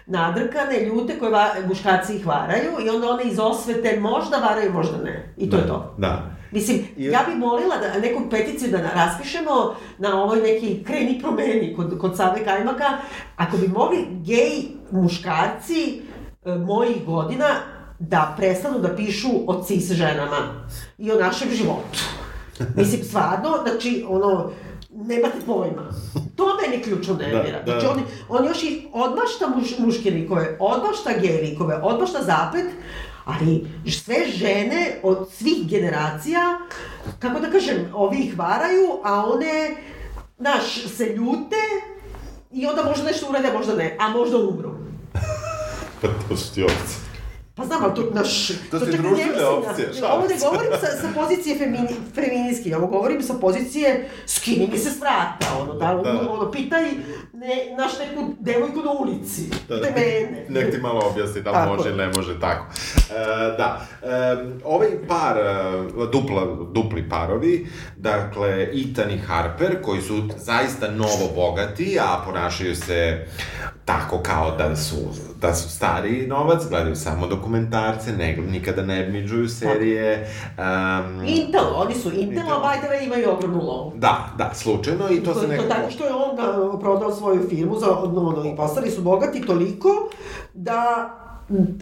nadrkane, 0.06 0.80
ljute 0.80 1.18
koje 1.18 1.30
va, 1.30 1.48
muškarci 1.68 2.16
ih 2.16 2.26
varaju 2.26 2.70
i 2.86 2.88
onda 2.90 3.10
one 3.10 3.24
iz 3.24 3.38
osvete 3.38 4.00
možda 4.00 4.36
varaju, 4.36 4.72
možda 4.72 4.96
ne. 5.04 5.34
I 5.36 5.50
to 5.50 5.56
je 5.56 5.66
to. 5.66 5.94
Da. 5.98 6.35
Mislim, 6.56 6.84
I- 6.96 7.04
ja 7.04 7.24
bih 7.28 7.36
molila 7.36 7.76
da 7.76 8.00
neku 8.00 8.22
peticiju 8.30 8.70
da 8.70 8.90
raspišemo 8.94 9.74
na 9.98 10.22
ovoj 10.22 10.40
neki 10.40 10.84
kreni 10.84 11.18
promeni 11.22 11.74
kod, 11.76 11.98
kod 11.98 12.16
Save 12.16 12.44
Kajmaka, 12.44 12.98
ako 13.36 13.56
bi 13.56 13.68
mogli 13.68 14.06
gej 14.10 14.62
muškarci 14.90 16.00
e, 16.44 16.54
mojih 16.54 17.04
godina 17.04 17.46
da 17.98 18.34
prestanu 18.36 18.78
da 18.78 18.96
pišu 18.96 19.28
o 19.46 19.62
cis 19.64 19.92
ženama 19.92 20.66
i 20.98 21.12
o 21.12 21.18
našem 21.18 21.48
životu. 21.50 21.98
Mislim, 22.76 23.04
stvarno, 23.04 23.50
znači, 23.68 24.04
ono, 24.08 24.50
nemate 24.90 25.38
pojma. 25.46 25.90
To 26.36 26.44
meni 26.62 26.82
ključno 26.82 27.14
nervira. 27.14 27.62
Da, 27.66 27.72
da. 27.72 27.80
Znači, 27.80 27.86
on, 27.86 28.02
on 28.28 28.44
još 28.46 28.62
i 28.62 28.88
odmašta 28.92 29.48
muš, 29.56 29.78
muške 29.78 30.10
likove, 30.10 30.56
odmašta 30.60 31.10
gej 31.20 31.40
likove, 31.42 31.80
odmašta 31.82 32.18
zapet, 32.22 32.66
ali 33.26 33.66
sve 33.90 34.16
žene 34.28 35.00
od 35.02 35.28
svih 35.32 35.68
generacija, 35.68 36.58
kako 37.18 37.40
da 37.40 37.50
kažem, 37.50 37.90
ovi 37.94 38.18
ih 38.18 38.38
varaju, 38.38 39.00
a 39.04 39.24
one, 39.24 39.76
znaš, 40.38 40.86
se 40.96 41.04
ljute 41.04 41.62
i 42.52 42.66
onda 42.66 42.84
možda 42.84 43.04
nešto 43.04 43.28
urade, 43.30 43.52
možda 43.52 43.74
ne, 43.74 43.96
a 44.00 44.08
možda 44.08 44.38
umru. 44.38 44.70
Pa 46.00 46.08
to 46.28 46.36
su 46.36 46.54
ti 46.54 46.62
ovce. 46.62 47.05
Pa 47.56 47.64
znam, 47.64 47.84
ali 47.84 47.94
to, 47.94 48.10
naš... 48.14 48.48
To 48.70 48.78
društvene 48.78 49.10
mislim 49.10 49.36
na- 49.38 49.48
opcije, 49.50 49.88
šalim 49.92 50.12
Ovo 50.12 50.28
ne 50.28 50.36
govorim 50.40 50.70
sa, 50.80 50.86
sa 50.86 51.08
pozicije 51.14 51.58
femini, 51.58 51.88
feministki, 52.14 52.74
ovo 52.74 52.86
govorim 52.86 53.22
sa 53.22 53.34
pozicije 53.34 54.08
skini 54.26 54.68
mi 54.72 54.78
se 54.78 54.90
s 54.90 55.00
vrata, 55.00 55.46
ono, 55.60 55.72
da, 55.72 55.86
Da. 55.94 56.12
da. 56.12 56.30
ono, 56.30 56.50
pitaj 56.50 56.84
ne, 57.32 57.76
naš 57.78 57.92
neku 57.98 58.34
devojku 58.40 58.80
na 58.82 58.90
ulici, 58.92 59.42
da, 59.68 59.82
te 59.82 59.90
mene. 59.90 60.46
Nek 60.48 60.70
ti 60.70 60.80
malo 60.80 61.00
objasni 61.10 61.42
da 61.42 61.52
Tako. 61.52 61.74
može 61.76 61.88
ili 61.88 61.98
ne 61.98 62.06
može 62.06 62.40
tako. 62.40 62.66
E, 63.10 63.14
da, 63.56 63.80
e, 64.02 64.08
ovaj 64.64 64.88
par, 65.08 65.38
e, 65.38 65.52
dupla, 66.12 66.46
dupli 66.72 67.08
parovi, 67.08 67.66
dakle, 67.96 68.62
Ethan 68.62 69.10
i 69.10 69.18
Harper, 69.18 69.82
koji 69.82 70.00
su 70.02 70.22
zaista 70.36 70.90
novo 70.90 71.30
bogati, 71.34 71.98
a 72.00 72.22
ponašaju 72.26 72.76
se 72.76 73.26
tako 73.84 74.18
kao 74.18 74.56
da 74.56 74.76
su, 74.76 74.96
da 75.40 75.54
su 75.54 75.70
stariji 75.70 76.26
novac, 76.26 76.62
gledaju 76.68 76.96
samo 76.96 77.26
dokumentarce, 77.46 78.12
ne, 78.12 78.36
nikada 78.36 78.82
ne 78.82 79.08
midžuju 79.08 79.48
serije. 79.48 80.28
Um, 80.58 81.24
Intel, 81.26 81.74
oni 81.74 81.94
su 81.94 82.08
Intel, 82.08 82.22
Intel. 82.22 82.52
a 82.52 82.60
by 82.60 82.78
the 82.80 82.88
way 82.88 83.06
imaju 83.06 83.30
ogromnu 83.30 83.62
lovu. 83.62 83.92
Da, 83.96 84.30
da, 84.38 84.50
slučajno 84.54 85.10
i 85.10 85.22
to, 85.22 85.34
To, 85.34 85.40
se 85.40 85.46
to 85.46 85.52
nekako... 85.52 85.68
tako 85.68 85.90
što 85.90 86.04
je 86.06 86.14
on 86.14 86.36
da, 86.36 86.78
prodao 86.78 87.12
svoju 87.12 87.48
firmu 87.48 87.78
za 87.78 87.98
ono, 87.98 88.52
i 88.52 88.56
postali 88.56 88.90
su 88.90 89.02
bogati 89.02 89.46
toliko 89.46 89.88
da 90.54 91.10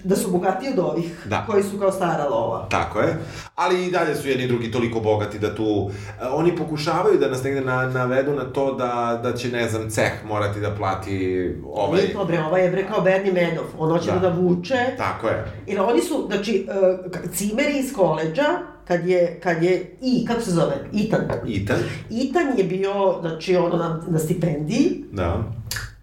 da 0.05 0.17
su 0.17 0.31
bogatiji 0.31 0.71
od 0.71 0.79
ovih 0.81 1.27
Da. 1.27 1.47
koji 1.47 1.63
su 1.63 1.79
kao 1.79 1.93
stara 1.93 2.25
lova. 2.27 2.67
Tako 2.69 3.01
je, 3.01 3.17
ali 3.55 3.85
i 3.85 3.91
dalje 3.91 4.15
su 4.15 4.29
jedni 4.29 4.47
drugi 4.47 4.71
toliko 4.71 5.01
bogati 5.01 5.39
da 5.39 5.55
tu, 5.55 5.91
e, 6.21 6.27
oni 6.27 6.57
pokušavaju 6.57 7.19
da 7.19 7.29
nas 7.29 7.43
negde 7.43 7.61
na, 7.61 7.83
navedu 7.85 8.33
na 8.33 8.45
to 8.45 8.75
da, 8.75 9.21
da 9.23 9.33
će, 9.33 9.49
ne 9.49 9.69
znam, 9.69 9.91
ceh 9.91 10.13
morati 10.25 10.61
da 10.61 10.71
plati 10.71 11.49
ovaj... 11.67 12.01
Nije 12.01 12.13
to 12.13 12.25
bre, 12.25 12.39
ovaj 12.41 12.65
je 12.65 12.71
bre 12.71 12.87
kao 12.87 13.01
Bernie 13.01 13.33
Madoff, 13.35 13.69
on 13.79 13.91
hoće 13.91 14.11
Da. 14.13 14.19
da, 14.19 14.29
vuče, 14.31 14.79
Tako 14.99 15.29
je, 15.29 15.45
Jer 15.67 15.81
oni 15.81 16.01
su, 16.01 16.25
znači, 16.27 16.67
k- 17.13 17.29
cimeri 17.33 17.79
iz 17.79 17.93
koleđa, 17.93 18.45
kad 18.85 19.07
je, 19.07 19.41
kad 19.43 19.63
je, 19.63 19.97
i, 20.03 20.25
kako 20.27 20.41
se 20.41 20.51
zove, 20.51 20.75
Itan. 20.93 21.21
Ethan, 21.51 21.77
Itan 22.11 22.59
je 22.59 22.65
bio, 22.65 22.93
znači, 23.21 23.57
ono, 23.57 23.77
na, 23.77 24.01
na 24.09 24.19
stipendiji, 24.19 25.05
da, 25.13 25.43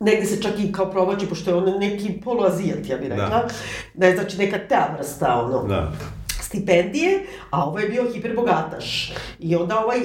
negde 0.01 0.25
se 0.25 0.41
čak 0.41 0.59
i 0.59 0.71
kao 0.71 0.91
provlači, 0.91 1.29
pošto 1.29 1.49
je 1.49 1.55
on 1.55 1.79
neki 1.79 2.21
poluazijat, 2.23 2.89
ja 2.89 2.97
bih 2.97 3.09
rekla. 3.09 3.29
Da. 3.29 3.47
Ne, 3.95 4.15
znači, 4.15 4.37
neka 4.37 4.59
ta 4.69 4.95
vrsta, 4.97 5.41
ono, 5.45 5.63
da, 5.63 5.91
stipendije, 6.41 7.25
a 7.49 7.65
ovo 7.65 7.79
je 7.79 7.89
bio 7.89 8.11
hiperbogataš. 8.13 9.13
I 9.39 9.55
onda 9.55 9.79
ovaj, 9.79 9.99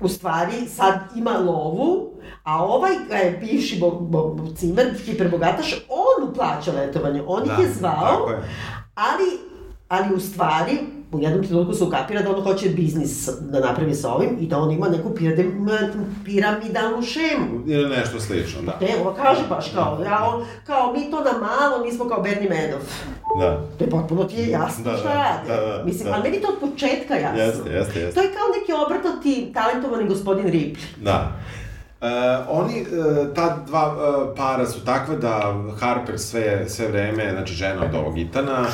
u 0.00 0.08
stvari, 0.08 0.68
sad 0.68 0.94
ima 1.16 1.30
lovu, 1.30 2.12
a 2.42 2.64
ovaj 2.64 2.92
ga 3.08 3.14
je 3.14 3.30
bivši 3.30 3.78
bo, 3.80 3.90
bo, 3.90 4.28
bo, 4.28 4.54
cimer, 4.54 4.94
hiperbogataš, 5.04 5.86
on 5.88 6.28
mu 6.28 6.34
plaća 6.34 6.72
letovanje, 6.72 7.22
on 7.26 7.44
da, 7.44 7.52
ih 7.52 7.58
je 7.58 7.72
zvao, 7.72 8.28
je. 8.30 8.42
ali, 8.94 9.24
ali 9.88 10.14
u 10.14 10.20
stvari, 10.20 10.78
u 11.12 11.20
jednom 11.20 11.44
trenutku 11.44 11.74
se 11.74 11.84
ukapira 11.84 12.22
da 12.22 12.30
on 12.30 12.42
hoće 12.42 12.68
biznis 12.68 13.28
da 13.40 13.60
napravi 13.60 13.94
sa 13.94 14.12
ovim 14.12 14.36
i 14.40 14.46
da 14.46 14.58
on 14.58 14.70
ima 14.70 14.88
neku 14.88 15.08
piramid- 15.10 15.92
piramidalnu 16.24 17.02
šemu. 17.02 17.62
Ili 17.66 17.88
nešto 17.90 18.20
slično, 18.20 18.62
da. 18.62 18.78
Ne, 18.80 18.94
ovo 19.00 19.14
kaže 19.14 19.40
baš 19.48 19.70
kao, 19.70 19.98
ja, 20.04 20.24
on, 20.24 20.44
kao 20.66 20.92
mi 20.92 21.10
to 21.10 21.16
na 21.18 21.32
malo, 21.32 21.84
mi 21.84 21.92
smo 21.92 22.04
kao 22.04 22.22
Bernie 22.22 22.50
Madoff. 22.50 22.90
Da, 23.40 23.60
To 23.78 23.84
je 23.84 23.90
potpuno 23.90 24.24
ti 24.24 24.36
je 24.36 24.48
jasno 24.48 24.84
Da, 24.84 24.96
šta 24.96 25.08
da, 25.08 25.14
radi. 25.14 25.48
da, 25.48 25.76
da, 25.78 25.84
Mislim, 25.84 26.04
da. 26.04 26.14
ali 26.14 26.22
meni 26.22 26.42
to 26.42 26.48
od 26.48 26.70
početka 26.70 27.14
jasno. 27.14 27.42
jeste, 27.42 27.70
jeste, 27.70 28.00
jeste. 28.00 28.14
To 28.14 28.20
je 28.20 28.28
kao 28.28 28.46
neki 28.60 28.72
obrtati, 28.86 29.52
talentovani 29.54 30.08
gospodin 30.08 30.44
Ripley. 30.46 30.76
Da. 30.98 31.32
E, 32.00 32.06
oni, 32.48 32.80
e, 32.80 32.84
ta 33.34 33.58
dva 33.66 33.94
e, 33.94 34.36
para 34.36 34.66
su 34.66 34.80
takve 34.80 35.16
da 35.16 35.40
Harper 35.80 36.18
sve, 36.18 36.64
sve 36.68 36.88
vreme, 36.88 37.30
znači 37.32 37.54
žena 37.54 37.82
od 37.84 37.94
ovog 37.96 38.18
Itana, 38.18 38.64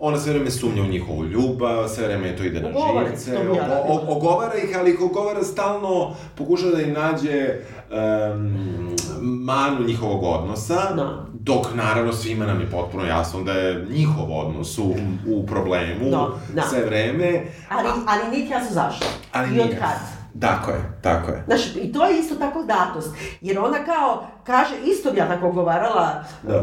ona 0.00 0.18
sve 0.18 0.32
vreme 0.32 0.50
sumnja 0.50 0.82
u 0.82 0.86
njihovu 0.86 1.24
ljubav, 1.24 1.88
sve 1.88 2.06
vreme 2.06 2.36
to 2.36 2.42
ide 2.44 2.60
na 2.60 2.68
Ogovara 2.70 3.08
živce, 3.08 3.36
ogo- 3.38 3.58
o- 3.88 4.04
ogovara 4.08 4.54
ih, 4.56 4.76
ali 4.78 4.90
ih 4.90 5.00
ogovara 5.02 5.42
stalno, 5.44 6.14
pokušava 6.34 6.72
da 6.72 6.80
im 6.80 6.92
nađe 6.92 7.48
em, 7.90 8.96
manu 9.20 9.84
njihovog 9.84 10.22
odnosa, 10.24 10.94
Da. 10.94 11.24
dok 11.34 11.66
naravno 11.74 12.12
svima 12.12 12.46
nam 12.46 12.60
je 12.60 12.70
potpuno 12.70 13.04
jasno 13.04 13.42
da 13.42 13.52
je 13.52 13.86
njihov 13.90 14.38
odnos 14.38 14.78
u, 14.78 14.94
u 15.28 15.46
problemu 15.46 16.10
Da, 16.10 16.26
da. 16.54 16.62
sve 16.62 16.80
vreme. 16.80 17.42
Ali, 17.68 17.88
ali 18.06 18.30
nije 18.30 18.48
jasno 18.48 18.70
zašto. 18.72 19.06
Ali 19.32 19.48
I 19.48 19.60
od 19.60 19.66
nije. 19.66 19.78
kad. 19.78 20.17
Tako 20.40 20.70
je, 20.70 20.92
tako 21.02 21.30
je. 21.30 21.42
Znaš, 21.46 21.76
i 21.76 21.92
to 21.92 22.06
je 22.06 22.18
isto 22.18 22.34
tako 22.36 22.62
datost. 22.62 23.08
Jer 23.40 23.58
ona 23.58 23.78
kao, 23.78 24.26
kaže, 24.44 24.74
isto 24.84 25.10
bi 25.10 25.18
ja 25.18 25.28
tako 25.28 25.48
ogovarala 25.48 26.24
Da. 26.42 26.62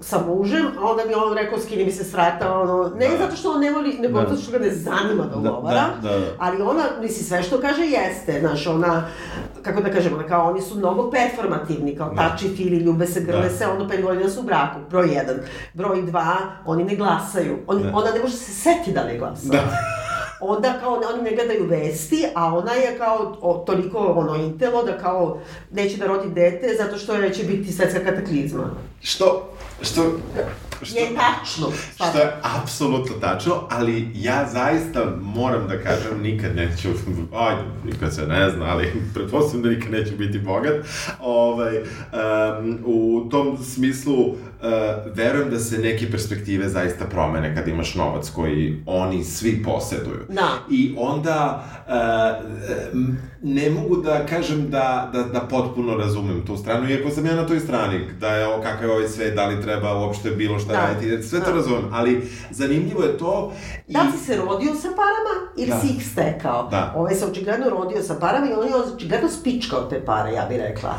sa 0.00 0.18
mužem, 0.28 0.66
a 0.78 0.90
onda 0.90 1.02
bi 1.04 1.14
on 1.16 1.34
rekao, 1.34 1.58
skini 1.58 1.84
mi 1.84 1.92
se 1.92 2.04
s 2.04 2.12
vrata, 2.12 2.54
ono, 2.54 2.90
ne 2.90 3.08
Da. 3.08 3.16
zato 3.18 3.36
što 3.36 3.50
on 3.50 3.60
ne 3.60 3.70
voli, 3.70 3.98
nego 4.00 4.20
Da. 4.20 4.26
zato 4.26 4.42
što 4.42 4.52
ga 4.52 4.58
ne 4.58 4.70
zanima 4.70 5.24
da 5.24 5.36
Da, 5.36 5.52
ogovara. 5.52 5.84
da, 6.02 6.08
da, 6.08 6.18
da. 6.18 6.26
Ali 6.38 6.62
ona, 6.62 6.82
misli, 7.00 7.24
sve 7.24 7.42
što 7.42 7.60
kaže 7.60 7.82
jeste, 7.82 8.40
znaš, 8.40 8.66
ona, 8.66 9.02
kako 9.62 9.80
da 9.80 9.90
kažem, 9.90 10.14
ona 10.14 10.22
kao, 10.24 10.50
oni 10.50 10.60
su 10.60 10.78
mnogo 10.78 11.10
performativni, 11.10 11.96
kao 11.96 12.10
Da. 12.10 12.28
tači, 12.28 12.48
fili, 12.48 12.76
ljube 12.76 13.06
se, 13.06 13.20
grle 13.20 13.42
Da. 13.42 13.50
se, 13.50 13.66
ono 13.68 13.88
pet 13.88 14.02
godina 14.02 14.30
su 14.30 14.40
u 14.40 14.44
braku, 14.44 14.78
broj 14.90 15.14
jedan. 15.14 15.36
Broj 15.74 16.02
dva, 16.02 16.34
oni 16.66 16.84
ne 16.84 16.96
glasaju. 16.96 17.58
Oni, 17.66 17.82
Da. 17.82 17.90
Ona 17.94 18.10
ne 18.10 18.20
može 18.20 18.34
se 18.34 18.52
setiti 18.52 18.92
da 18.92 19.04
ne 19.04 19.18
glasa 19.18 19.48
Da. 19.48 19.62
Onda 20.42 20.74
kao 20.80 21.00
oni 21.14 21.22
ne 21.22 21.34
gledaju 21.34 21.66
vesti, 21.66 22.26
a 22.34 22.54
ona 22.54 22.72
je 22.72 22.98
kao 22.98 23.36
o, 23.40 23.54
toliko 23.66 23.98
ono 23.98 24.36
intelo 24.36 24.82
da 24.82 24.98
kao 24.98 25.38
neće 25.70 25.96
da 25.96 26.06
rodi 26.06 26.28
dete 26.28 26.74
zato 26.78 26.98
što 26.98 27.30
će 27.30 27.44
biti 27.44 27.72
svetska 27.72 28.04
kataklizma. 28.04 28.70
Što, 29.00 29.52
što, 29.82 30.12
što, 30.82 30.98
Je 30.98 31.08
tačno. 31.14 31.66
što 31.94 32.18
je 32.18 32.32
apsolutno 32.42 33.14
tačno, 33.20 33.54
ali 33.70 34.10
ja 34.14 34.48
zaista 34.52 35.04
moram 35.20 35.68
da 35.68 35.82
kažem, 35.82 36.22
nikad 36.22 36.56
neću, 36.56 36.88
ajde, 37.34 37.62
nikad 37.84 38.14
se 38.14 38.26
ne 38.26 38.50
zna, 38.50 38.64
ali 38.64 38.92
pretpostavljam 39.14 39.62
da 39.62 39.68
nikad 39.68 39.92
neću 39.92 40.16
biti 40.16 40.38
bogat. 40.38 40.74
Ovaj, 41.20 41.78
um, 41.78 42.78
u 42.84 43.28
tom 43.30 43.58
smislu, 43.64 44.26
uh, 44.26 44.36
verujem 45.14 45.50
da 45.50 45.58
se 45.58 45.78
neke 45.78 46.10
perspektive 46.10 46.68
zaista 46.68 47.04
promene 47.04 47.54
kad 47.56 47.68
imaš 47.68 47.94
novac 47.94 48.30
koji 48.30 48.82
oni 48.86 49.24
svi 49.24 49.62
poseduju. 49.62 50.20
Da. 50.28 50.48
I 50.70 50.94
onda 50.98 51.64
uh, 51.88 52.52
m, 52.92 53.31
ne 53.42 53.70
mogu 53.70 53.96
da 53.96 54.26
kažem 54.26 54.70
da, 54.70 55.10
da, 55.12 55.22
da 55.22 55.40
potpuno 55.40 55.96
razumem 55.96 56.46
tu 56.46 56.56
stranu, 56.56 56.90
iako 56.90 57.10
sam 57.10 57.26
ja 57.26 57.34
na 57.34 57.46
toj 57.46 57.60
strani, 57.60 58.08
da 58.20 58.28
je 58.28 58.46
ovo 58.46 58.62
kakav 58.62 58.84
je 58.84 58.92
ovaj 58.92 59.08
svet, 59.08 59.34
da 59.34 59.46
li 59.46 59.62
treba 59.62 59.94
uopšte 59.96 60.30
bilo 60.30 60.58
šta 60.58 60.72
Da. 60.72 60.78
raditi, 60.78 61.22
sve 61.22 61.40
to 61.40 61.50
Da. 61.50 61.56
razumem, 61.56 61.84
ali 61.92 62.22
zanimljivo 62.50 63.02
je 63.02 63.18
to 63.18 63.52
i... 63.88 63.92
Da 63.92 64.02
li 64.02 64.08
si 64.12 64.24
se 64.24 64.36
rodio 64.36 64.74
sa 64.74 64.88
parama 64.88 65.34
ili 65.56 65.70
Da. 65.70 65.80
si 65.80 65.86
ih 65.86 66.06
stekao? 66.06 66.68
Da. 66.70 66.92
Ovaj 66.96 67.14
se 67.14 67.26
očigledno 67.26 67.70
rodio 67.70 68.02
sa 68.02 68.14
parama 68.14 68.46
i 68.46 68.52
on 68.52 68.68
je 68.68 68.76
očigledno 68.76 69.28
spičkao 69.30 69.82
te 69.82 70.04
pare, 70.04 70.32
ja 70.32 70.46
bih 70.48 70.58
rekla. 70.58 70.94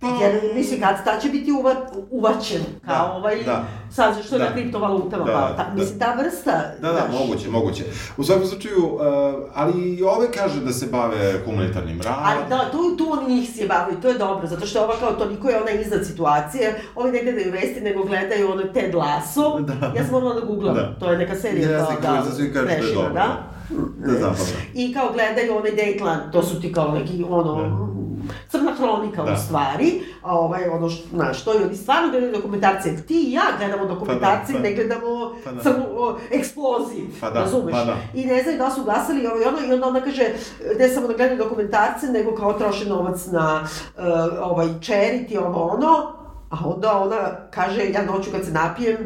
Pa- 0.00 0.06
Jer, 0.22 0.40
mislim, 0.54 0.80
kad 0.80 1.04
ta 1.04 1.18
će 1.18 1.28
biti 1.28 1.52
uva, 1.52 1.74
uvaćen, 2.10 2.62
kao 2.86 2.94
Da, 2.98 3.12
ovaj, 3.12 3.42
da. 3.42 3.64
sad 3.90 4.14
što 4.24 4.34
je 4.34 4.38
Da. 4.38 4.44
na 4.44 4.52
kriptovalutama, 4.52 5.24
Da, 5.24 5.32
pa, 5.32 5.56
ta, 5.56 5.70
da. 5.70 5.74
mislim, 5.74 5.98
ta 5.98 6.14
vrsta, 6.14 6.52
Da, 6.80 6.88
da, 6.88 7.06
znaš, 7.06 7.20
moguće, 7.20 7.48
moguće. 7.50 7.84
U 8.16 8.24
svakom 8.24 8.46
slučaju, 8.46 8.84
uh, 8.84 9.00
ali 9.54 9.88
i 9.90 10.02
ove 10.04 10.32
kaže 10.32 10.60
da 10.60 10.72
se 10.72 10.86
bave 10.86 11.34
humanitarnim 11.44 12.00
radom. 12.00 12.22
Ali 12.24 12.38
da, 12.48 12.70
tu, 12.70 12.96
tu 12.96 13.12
oni 13.12 13.34
njih 13.34 13.50
sjebavaju, 13.50 14.00
to 14.02 14.08
je 14.08 14.14
dobro, 14.16 14.46
zato 14.46 14.66
što 14.66 14.82
ova 14.82 14.94
kao 14.96 15.12
toliko 15.12 15.48
je 15.48 15.62
ona 15.62 15.70
iznad 15.72 16.06
situacije, 16.06 16.80
ovi 16.94 17.12
ne 17.12 17.22
gledaju 17.22 17.52
vesti, 17.52 17.80
nego 17.80 18.04
gledaju 18.04 18.52
ono 18.52 18.62
Ted 18.64 18.94
Lasso. 18.94 19.58
Da. 19.60 19.72
Ja 19.96 20.04
sam 20.04 20.12
morala 20.12 20.34
da 20.34 20.40
googlam, 20.42 20.74
Da. 20.74 20.94
to 20.94 21.10
je 21.12 21.18
neka 21.18 21.34
serija 21.36 21.70
Jeste, 21.70 21.94
kao 22.02 22.12
koju 22.12 22.24
za 22.24 22.32
svi 22.32 22.52
kažu 22.52 22.66
da 22.66 22.72
je 22.72 22.78
Prešina, 22.78 22.94
dobro, 22.96 23.14
da? 23.14 23.26
Da, 23.98 24.12
zabavno. 24.12 24.44
I 24.74 24.94
kao 24.94 25.12
gledaju 25.12 25.56
onaj 25.56 25.70
Dateland, 25.72 26.32
to 26.32 26.42
su 26.42 26.60
ti 26.60 26.72
kao 26.72 26.88
neki, 26.90 27.24
ono, 27.28 27.52
crna 28.48 28.72
hronika 28.72 29.22
Da. 29.22 29.32
u 29.32 29.36
stvari, 29.36 29.92
a 30.22 30.38
ovaj, 30.38 30.68
ono, 30.68 30.88
što, 30.88 31.08
znaš, 31.08 31.44
to 31.44 31.54
i 31.54 31.64
oni 31.64 31.76
stvarno 31.76 32.10
gledaju 32.10 32.32
dokumentarce. 32.32 32.96
Ti 32.98 33.14
i 33.20 33.32
ja 33.32 33.42
gledamo 33.58 33.84
dokumentarce, 33.84 34.46
Pa 34.46 34.52
da, 34.52 34.58
pa- 34.58 34.62
ne 34.62 34.74
gledamo 34.74 35.34
pa 35.44 35.52
da. 35.52 35.62
crnu, 35.62 35.84
o, 35.90 36.18
eksploziv, 36.30 37.04
Pa 37.20 37.30
da, 37.30 37.40
razumeš? 37.40 37.72
pa 37.72 37.84
da. 37.84 37.96
I 38.14 38.24
ne 38.24 38.42
znaju 38.42 38.58
da 38.58 38.70
su 38.70 38.84
glasali 38.84 39.26
ovo 39.26 39.36
i 39.36 39.44
ono, 39.44 39.58
i 39.60 39.74
onda 39.74 39.86
ona 39.86 40.00
kaže, 40.00 40.22
ne 40.78 40.88
samo 40.88 41.06
da 41.08 41.14
gledaju 41.14 41.38
dokumentarce, 41.38 42.06
nego 42.06 42.34
kao 42.34 42.52
troše 42.52 42.88
novac 42.88 43.26
na 43.26 43.60
uh, 43.96 44.02
ovaj 44.42 44.66
charity, 44.66 45.38
ovo 45.38 45.64
ono, 45.64 46.15
a 46.50 46.56
onda 46.64 46.92
ona 46.94 47.16
kaže, 47.50 47.80
ja 47.84 48.02
noću 48.04 48.30
kad 48.30 48.44
se 48.44 48.52
napijem, 48.52 48.96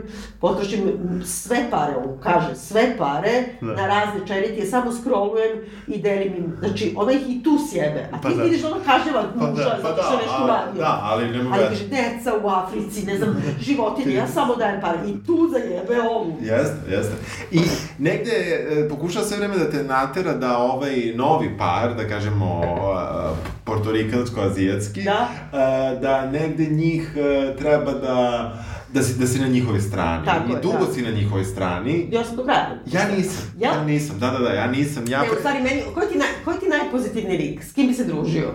potrošim 0.41 0.80
sve 1.24 1.70
pare, 1.70 1.93
on 1.97 2.18
kaže, 2.20 2.57
sve 2.57 2.97
pare 2.99 3.30
Da. 3.61 3.66
na 3.66 3.86
razne 3.88 4.20
charity, 4.22 4.64
samo 4.66 4.93
scrollujem 4.93 5.59
i 5.86 5.99
delim 5.99 6.34
im, 6.34 6.57
znači 6.59 6.95
ona 6.97 7.12
ih 7.12 7.22
i 7.28 7.43
tu 7.43 7.51
sjebe, 7.70 8.09
a 8.12 8.16
ti 8.16 8.22
Pa 8.22 8.28
da. 8.30 8.43
vidiš 8.43 8.62
da 8.62 8.68
ona 8.68 8.76
kažnjava 8.78 9.24
Pa 9.38 9.47
muža 9.47 9.64
da, 9.64 9.70
pa 9.72 9.88
zato 9.88 10.03
što 10.03 10.11
da, 10.11 10.16
nešto 10.16 10.32
ali- 10.32 10.45
uradio. 10.45 10.78
da, 10.78 11.01
ali 11.03 11.28
nema 11.28 11.51
Ali 11.53 11.61
veze. 11.61 11.70
kaže, 11.70 11.84
deca 11.86 12.32
u 12.38 12.49
Africi, 12.49 13.03
ne 13.03 13.16
znam, 13.16 13.43
životinje, 13.66 14.14
ja 14.14 14.26
samo 14.28 14.55
dajem 14.57 14.80
pare. 14.80 14.99
I 15.07 15.24
tu 15.24 15.49
zajebe 15.53 16.01
ovu. 16.03 16.36
Jeste, 16.41 16.76
jeste. 16.88 17.12
I 17.51 17.61
negde 17.99 18.30
e, 18.30 18.88
pokušava 18.88 19.24
sve 19.24 19.36
vreme 19.36 19.57
da 19.57 19.70
te 19.70 19.82
natera 19.84 20.32
da 20.34 20.59
ovaj 20.59 21.12
novi 21.14 21.59
par, 21.59 21.95
da 21.95 22.09
kažemo 22.09 22.62
e, 22.62 23.61
portorikansko-azijatski, 23.64 25.03
Da. 25.03 25.28
e, 25.53 25.97
da 25.97 26.26
negde 26.26 26.64
njih 26.66 27.12
e, 27.16 27.30
treba 27.59 27.93
da 27.93 28.53
da 28.93 29.03
si, 29.03 29.18
da 29.18 29.26
si 29.26 29.39
na 29.39 29.47
njihovoj 29.49 29.81
strani. 29.81 30.26
Tako 30.26 30.49
I 30.49 30.53
je, 30.53 30.61
dugo 30.61 30.87
da. 30.87 30.93
si 30.93 31.03
na 31.03 31.11
njihovoj 31.11 31.45
strani. 31.45 32.11
Sam 32.26 32.37
do 32.37 32.45
kraja. 32.45 32.78
Ja 32.87 33.09
nisam. 33.16 33.53
Ja? 33.59 33.70
Ja 33.72 33.85
nisam, 33.85 34.18
da, 34.18 34.31
da, 34.31 34.39
da, 34.39 34.51
ja 34.51 34.66
nisam. 34.66 35.05
Ja, 35.09 35.22
Ne, 35.22 35.31
u 35.31 35.35
stvari, 35.35 35.62
meni, 35.62 35.83
koji 35.95 36.09
ti, 36.09 36.18
naj, 36.18 36.28
koji 36.45 36.59
ti 36.59 36.68
najpozitivniji 36.68 37.39
lik? 37.39 37.64
S 37.64 37.72
kim 37.72 37.87
bi 37.87 37.95
se 37.95 38.05
družio? 38.05 38.55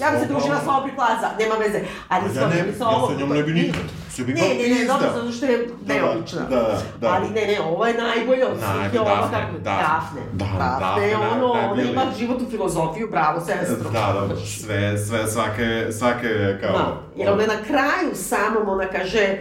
Ja 0.00 0.10
bi 0.10 0.18
se 0.18 0.26
družila 0.26 0.60
sa 0.64 0.70
Aubrey 0.70 0.94
Plaza, 0.94 1.30
nema 1.38 1.54
veze. 1.54 1.80
Ali 2.08 2.36
Ja 2.36 2.48
ne 2.48 2.56
ja 2.56 2.64
sa 2.78 3.18
njom 3.18 3.30
ne 3.30 3.42
bi 3.42 3.52
nikad. 3.52 3.82
Bi 4.18 4.34
Ne, 4.34 4.40
ne, 4.40 4.54
ne, 4.54 4.78
pizda. 4.78 4.92
dobro, 4.92 5.08
zato 5.14 5.32
što 5.32 5.46
je 5.46 5.68
Da, 5.80 5.94
neobična. 5.94 6.40
da, 6.50 6.78
da. 7.00 7.08
Ali 7.12 7.30
ne, 7.30 7.46
ne, 7.46 7.60
ovo 7.60 7.86
je 7.86 7.94
najbolje 7.94 8.46
od 8.46 8.56
svih, 8.58 8.92
je 8.92 8.98
Dafne, 8.98 9.38
kako... 9.38 9.58
Dafne. 9.58 10.20
Dafne. 10.32 10.58
Da, 10.58 10.76
Dafne, 10.80 11.06
je 11.08 11.16
Dafne, 11.16 11.36
ono, 11.36 11.52
ona 11.52 11.82
ima 11.82 12.02
lik. 12.02 12.18
životnu 12.18 12.46
filozofiju, 12.50 13.08
bravo, 13.10 13.40
sestro. 13.40 13.90
Da, 13.90 14.26
da, 14.28 14.36
sve, 14.46 14.98
sve, 14.98 15.26
svake, 15.26 15.86
svake, 15.92 16.58
kao... 16.60 16.72
Da, 16.72 16.96
jer 17.16 17.28
ona 17.32 17.46
na 17.46 17.62
kraju 17.66 18.14
samom, 18.14 18.68
ona 18.68 18.84
kaže, 18.86 19.38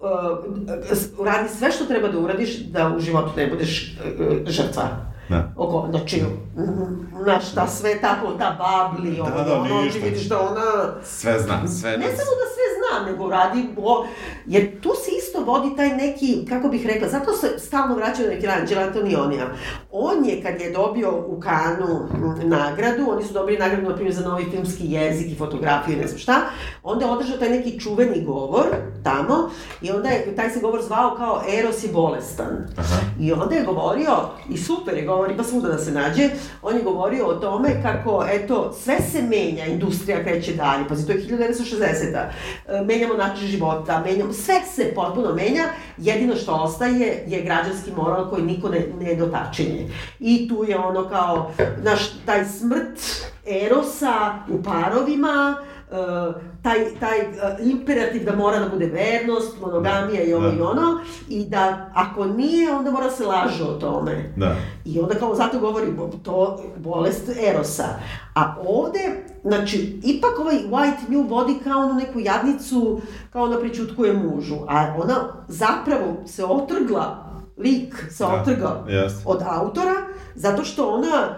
uh, 0.00 1.26
radi 1.26 1.48
sve 1.48 1.72
što 1.72 1.84
treba 1.84 2.08
da 2.08 2.18
uradiš 2.18 2.56
da 2.58 2.88
u 2.96 3.00
životu 3.00 3.30
ne 3.36 3.46
budeš 3.46 3.96
uh, 4.18 4.36
žrtva. 4.46 4.82
Da. 5.28 5.52
Oko, 5.56 5.86
znači, 5.90 6.22
mm, 6.22 7.22
znaš, 7.22 7.54
ta 7.54 7.66
sve 7.66 8.00
tako, 8.00 8.26
ta 8.38 8.56
babli, 8.58 9.20
ovo, 9.20 9.30
da, 9.30 9.54
ono, 9.60 9.90
ti 9.92 9.98
vidiš 9.98 10.28
da 10.28 10.40
ona... 10.40 10.94
Sve 11.04 11.38
zna, 11.38 11.68
sve... 11.68 11.90
Ne 11.90 12.06
samo 12.06 12.32
da 12.40 12.46
sve 12.54 12.63
nego 13.00 13.30
radi, 13.30 13.68
o, 13.76 14.06
jer 14.46 14.80
tu 14.80 14.90
isto 14.90 15.13
vodi 15.44 15.76
taj 15.76 15.88
neki, 15.88 16.46
kako 16.48 16.68
bih 16.68 16.86
rekla, 16.86 17.08
zato 17.08 17.32
se 17.32 17.58
stalno 17.58 17.94
vraćaju 17.94 18.28
neki 18.28 18.46
Angelo 18.48 18.80
Antonionija. 18.80 19.46
On 19.92 20.24
je, 20.24 20.42
kad 20.42 20.60
je 20.60 20.70
dobio 20.70 21.24
u 21.26 21.40
Kanu 21.40 22.08
mm, 22.12 22.48
nagradu, 22.48 23.10
oni 23.10 23.24
su 23.24 23.32
dobili 23.32 23.58
nagradu, 23.58 23.88
na 23.88 23.94
primjer, 23.94 24.14
za 24.14 24.28
novi 24.28 24.44
filmski 24.50 24.92
jezik 24.92 25.32
i 25.32 25.34
fotografiju 25.34 25.94
i 25.94 26.00
ne 26.00 26.06
znam 26.06 26.18
šta, 26.18 26.40
onda 26.82 27.04
je 27.04 27.10
održao 27.10 27.38
taj 27.38 27.50
neki 27.50 27.80
čuveni 27.80 28.24
govor 28.24 28.66
tamo 29.04 29.50
i 29.82 29.90
onda 29.90 30.08
je, 30.08 30.36
taj 30.36 30.50
se 30.50 30.60
govor 30.60 30.82
zvao 30.82 31.14
kao 31.16 31.42
Eros 31.58 31.84
je 31.84 31.88
bolestan. 31.92 32.66
Aha. 32.76 32.96
I 33.20 33.32
onda 33.32 33.54
je 33.54 33.64
govorio, 33.64 34.12
i 34.50 34.56
super 34.56 34.96
je 34.96 35.06
govor, 35.06 35.30
ima 35.30 35.44
svuda 35.44 35.68
da 35.68 35.78
se 35.78 35.92
nađe, 35.92 36.30
on 36.62 36.76
je 36.76 36.82
govorio 36.82 37.26
o 37.26 37.34
tome 37.34 37.82
kako, 37.82 38.24
eto, 38.30 38.72
sve 38.72 38.98
se 39.12 39.22
menja, 39.22 39.66
industrija 39.66 40.24
kreće 40.24 40.52
dalje, 40.52 40.88
pazi, 40.88 41.06
to 41.06 41.12
je 41.12 41.26
1960-a, 41.28 42.30
E, 42.68 42.84
menjamo 42.84 43.14
način 43.14 43.46
života, 43.46 44.02
menjamo, 44.06 44.32
sve 44.32 44.54
se 44.74 44.92
potpuno 44.94 45.33
menja, 45.34 45.64
jedino 45.98 46.36
što 46.36 46.54
ostaje 46.54 47.24
je 47.26 47.42
građanski 47.42 47.90
moral 47.96 48.30
koji 48.30 48.42
niko 48.42 48.68
ne, 48.68 48.86
ne 49.00 49.14
dotačenje. 49.14 49.88
I 50.20 50.48
tu 50.48 50.64
je 50.68 50.78
ono 50.78 51.08
kao, 51.08 51.52
naš, 51.82 52.00
taj 52.26 52.44
smrt 52.44 53.00
erosa 53.46 54.32
u 54.48 54.62
parovima, 54.62 55.56
Uh, 55.90 56.34
taj, 56.62 56.78
taj 57.00 57.18
uh, 57.20 57.34
imperativ 57.62 58.24
da 58.24 58.36
mora 58.36 58.58
da 58.58 58.68
bude 58.68 58.86
vernost, 58.86 59.60
monogamija 59.60 60.22
i 60.22 60.34
ovo 60.34 60.46
Da. 60.46 60.52
i 60.52 60.60
ono, 60.60 61.00
i 61.28 61.44
da 61.44 61.90
ako 61.94 62.24
nije, 62.24 62.72
onda 62.72 62.90
mora 62.90 63.10
se 63.10 63.26
laže 63.26 63.64
o 63.64 63.72
tome. 63.74 64.32
Da. 64.36 64.56
I 64.84 65.00
onda 65.00 65.14
kao 65.14 65.34
zato 65.34 65.58
govori 65.58 65.86
to 66.22 66.62
bolest 66.76 67.28
erosa. 67.42 67.84
A 68.34 68.54
ovde, 68.66 68.98
znači, 69.44 70.00
ipak 70.04 70.38
ovaj 70.38 70.56
White 70.56 71.08
New 71.08 71.22
vodi 71.22 71.54
kao 71.64 71.80
onu 71.80 71.94
neku 71.94 72.20
jadnicu, 72.20 73.00
kao 73.30 73.42
ona 73.42 73.58
pričutkuje 73.58 74.12
mužu, 74.12 74.56
a 74.68 74.94
ona 75.02 75.14
zapravo 75.48 76.16
se 76.26 76.44
otrgla, 76.44 77.24
lik 77.58 77.94
se 78.10 78.24
Da, 78.24 78.32
otrgao 78.42 78.84
jeste. 78.88 79.22
od 79.26 79.42
autora, 79.46 79.94
zato 80.34 80.64
što 80.64 80.88
ona 80.90 81.34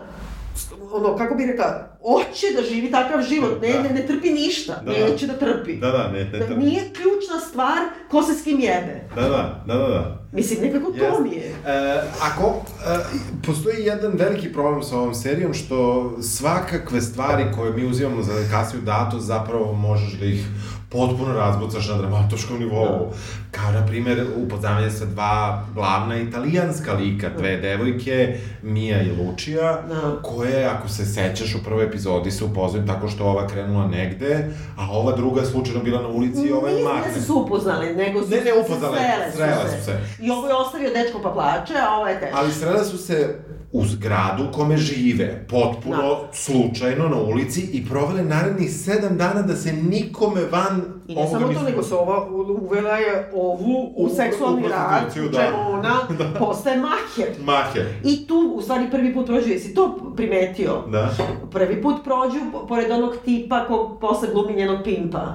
ono, 0.92 1.16
kako 1.16 1.34
bi 1.34 1.46
rekla, 1.46 1.66
hoće 2.02 2.46
da 2.56 2.62
živi 2.64 2.90
takav 2.90 3.22
život, 3.22 3.62
ne, 3.62 3.68
Da. 3.68 3.82
ne, 3.82 3.90
ne 3.90 4.06
trpi 4.06 4.30
ništa, 4.30 4.72
Da, 4.76 4.92
da. 4.92 4.98
neće 5.00 5.26
da 5.26 5.32
trpi. 5.34 5.76
Da, 5.76 5.90
da, 5.90 6.08
ne, 6.08 6.24
ne, 6.24 6.38
Da 6.38 6.46
to- 6.46 6.54
nije 6.56 6.80
ključna 6.82 7.40
stvar 7.42 7.78
ko 8.10 8.22
se 8.22 8.34
s 8.34 8.42
kim 8.42 8.60
jebe. 8.60 9.00
Da, 9.14 9.22
da, 9.22 9.64
da, 9.66 9.74
da, 9.74 9.88
da. 9.88 10.26
Mislim, 10.32 10.60
nekako 10.62 10.92
to 10.92 11.04
Jeste. 11.04 11.22
mi 11.22 11.30
je. 11.30 11.42
E, 11.66 12.00
ako, 12.22 12.54
e, 12.84 12.98
postoji 13.46 13.76
jedan 13.78 14.12
veliki 14.14 14.52
problem 14.52 14.82
sa 14.82 14.96
ovom 14.96 15.14
serijom, 15.14 15.54
što 15.54 15.76
svakakve 16.22 17.00
stvari 17.00 17.44
koje 17.56 17.72
mi 17.72 17.84
uzimamo 17.84 18.22
za 18.22 18.32
kasniju 18.50 18.82
datu, 18.82 19.18
zapravo 19.20 19.72
možeš 19.72 20.12
da 20.12 20.26
ih 20.26 20.46
potpuno 20.88 21.32
razbucaš 21.34 21.88
na 21.88 21.96
dramatoškom 21.96 22.58
nivou. 22.58 23.12
Kao, 23.50 23.72
na 23.72 23.86
primjer, 23.86 24.26
upoznavanje 24.36 24.90
sa 24.90 25.04
dva 25.04 25.64
glavna 25.74 26.16
italijanska 26.18 26.92
lika, 26.92 27.28
dve 27.30 27.56
devojke, 27.56 28.16
Mija 28.62 29.02
i 29.02 29.10
Lučija, 29.12 29.82
Da. 29.82 30.18
koje, 30.22 30.64
ako 30.66 30.88
se 30.88 31.04
sećaš, 31.06 31.54
u 31.54 31.64
prvoj 31.64 31.84
epizodi 31.84 32.30
se 32.30 32.44
upoznaju 32.44 32.86
tako 32.86 33.08
što 33.08 33.24
ova 33.24 33.46
krenula 33.46 33.86
negde, 33.86 34.48
a 34.78 34.90
ova 34.90 35.12
druga 35.12 35.40
je 35.40 35.46
slučajno 35.46 35.80
bila 35.80 36.02
na 36.02 36.08
ulici 36.08 36.40
i 36.40 36.52
ova 36.52 36.68
je 36.68 36.74
Nije 36.74 36.84
makne. 36.86 37.08
da 37.08 37.20
se 37.20 37.22
su 37.22 37.34
upoznali, 37.36 37.94
nego 37.96 38.22
su 38.22 38.28
Ne, 38.30 38.36
ne 38.36 38.42
se 38.44 38.52
upoznale, 38.54 38.98
srele 38.98 39.32
srele 39.32 39.78
su 39.78 39.84
se. 39.84 39.98
I 40.20 40.30
ovo 40.30 40.48
je 40.48 40.54
ostavio 40.54 40.90
dečko 40.92 41.20
pa 41.22 41.30
plače, 41.30 41.74
a 41.80 41.96
ovo 41.96 42.06
je 42.06 42.20
teško. 42.20 42.38
Ali 42.38 42.52
srele 42.52 42.84
su 42.84 42.98
se 42.98 43.34
u 43.76 43.86
zgradu 43.86 44.44
u 44.44 44.52
kome 44.52 44.76
žive, 44.76 45.46
potpuno 45.46 45.96
Da. 45.98 46.28
slučajno 46.32 47.08
na 47.08 47.16
ulici 47.18 47.60
i 47.62 47.86
provele 47.86 48.22
narednih 48.24 48.72
sedam 48.72 49.16
dana 49.16 49.42
da 49.42 49.56
se 49.56 49.72
nikome 49.74 50.40
van 50.42 50.82
I 51.06 51.14
ne 51.14 51.28
samo 51.28 51.48
to, 51.48 51.62
nego 51.62 51.82
se 51.82 51.94
ova 51.94 52.26
uvela 52.62 52.96
je 52.96 53.30
ovu 53.34 53.54
u 53.96 54.04
U- 54.04 54.08
seksualni 54.08 54.62
u 54.62 54.68
rad, 54.68 54.88
prostituciju, 54.90 55.24
u 55.24 55.28
da. 55.28 55.38
čemu 55.38 55.56
ona 55.68 55.94
postaje 56.38 56.76
maher. 56.78 57.34
Mahe. 57.40 57.80
I 58.04 58.26
tu, 58.26 58.52
u 58.54 58.62
stvari, 58.62 58.90
prvi 58.90 59.14
put 59.14 59.26
prođu, 59.26 59.48
jesi 59.48 59.74
to 59.74 60.12
primetio? 60.16 60.82
Da. 60.88 61.10
Prvi 61.50 61.82
put 61.82 61.96
prođu 62.04 62.38
po- 62.52 62.66
pored 62.66 62.90
onog 62.90 63.14
tipa 63.24 63.64
kog 63.64 63.98
posle 64.00 64.28
glumi 64.28 64.52
njenog 64.54 64.78
pimpa. 64.84 65.34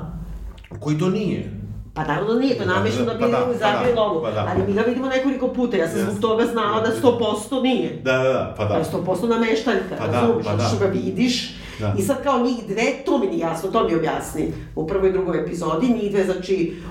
Koji 0.80 1.00
to 1.00 1.10
nije. 1.10 1.61
Pa 1.94 2.04
naravno 2.04 2.34
nije, 2.34 2.58
to 2.58 2.66
Da, 2.66 2.74
namešno 2.74 3.06
da 3.06 3.14
da, 3.14 3.14
bi 3.14 3.20
pa 3.22 3.28
da, 3.28 3.38
pa 3.38 3.46
pa 3.46 3.58
zabili 3.58 3.96
da, 3.96 4.02
lovu. 4.02 4.22
pa 4.24 4.32
da. 4.32 4.48
Ali 4.50 4.68
mi 4.68 4.74
ga 4.74 4.82
vidimo 4.82 5.08
nekoliko 5.08 5.48
puta, 5.48 5.78
ja 5.78 5.88
sam 5.88 6.00
zbog 6.00 6.20
toga 6.22 6.46
znala 6.46 6.82
da 6.82 6.90
100% 7.04 7.62
nije. 7.64 8.02
Da, 8.04 8.18
da, 8.18 8.24
da, 8.24 8.54
pa 8.58 8.66
da. 8.66 8.74
Ali 8.74 8.84
100% 9.06 9.28
nameštaljka, 9.30 9.96
Pa 10.00 10.08
da, 10.08 10.22
razumiješ, 10.22 10.46
pa 10.46 10.56
da. 10.56 10.64
što 10.64 10.78
ga 10.80 10.86
vidiš. 10.86 11.56
Da. 11.80 11.94
I 11.98 12.02
sad 12.02 12.24
kao 12.24 12.40
njih 12.40 12.68
dve, 12.68 13.04
to 13.06 13.18
mi 13.18 13.28
nije 13.28 13.40
jasno, 13.40 13.72
to 13.72 13.88
mi 13.88 13.96
objasni. 13.96 14.54
U 14.76 14.88
prvoj 14.88 15.10
i 15.10 15.14
drugoj 15.14 15.40
epizodi 15.42 15.88
njih 15.88 16.12
dve, 16.12 16.24
znači, 16.24 16.82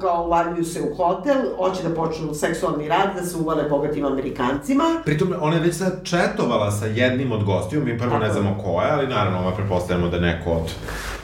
kao 0.00 0.26
uvaljuju 0.26 0.64
se 0.64 0.80
u 0.82 0.96
hotel, 0.96 1.36
hoće 1.56 1.88
da 1.88 1.94
počnu 1.94 2.34
seksualni 2.34 2.88
rad, 2.88 3.14
da 3.14 3.22
se 3.22 3.36
uvale 3.36 3.68
bogatim 3.68 4.04
Amerikancima. 4.04 4.84
Pritom, 5.04 5.34
ona 5.40 5.56
je 5.56 5.62
već 5.62 5.74
sad 5.76 6.04
četovala 6.04 6.70
sa 6.70 6.86
jednim 6.86 7.32
od 7.32 7.44
gostiju, 7.44 7.84
mi 7.84 7.98
prvo 7.98 8.10
Tako 8.10 8.22
ne 8.24 8.32
znamo 8.32 8.58
ko 8.64 8.82
je, 8.82 8.90
ali 8.90 9.06
naravno 9.06 9.38
ova 9.38 9.52
pretpostavljamo 9.54 10.08
da 10.10 10.16
je 10.16 10.22
neko 10.22 10.50
od, 10.50 10.70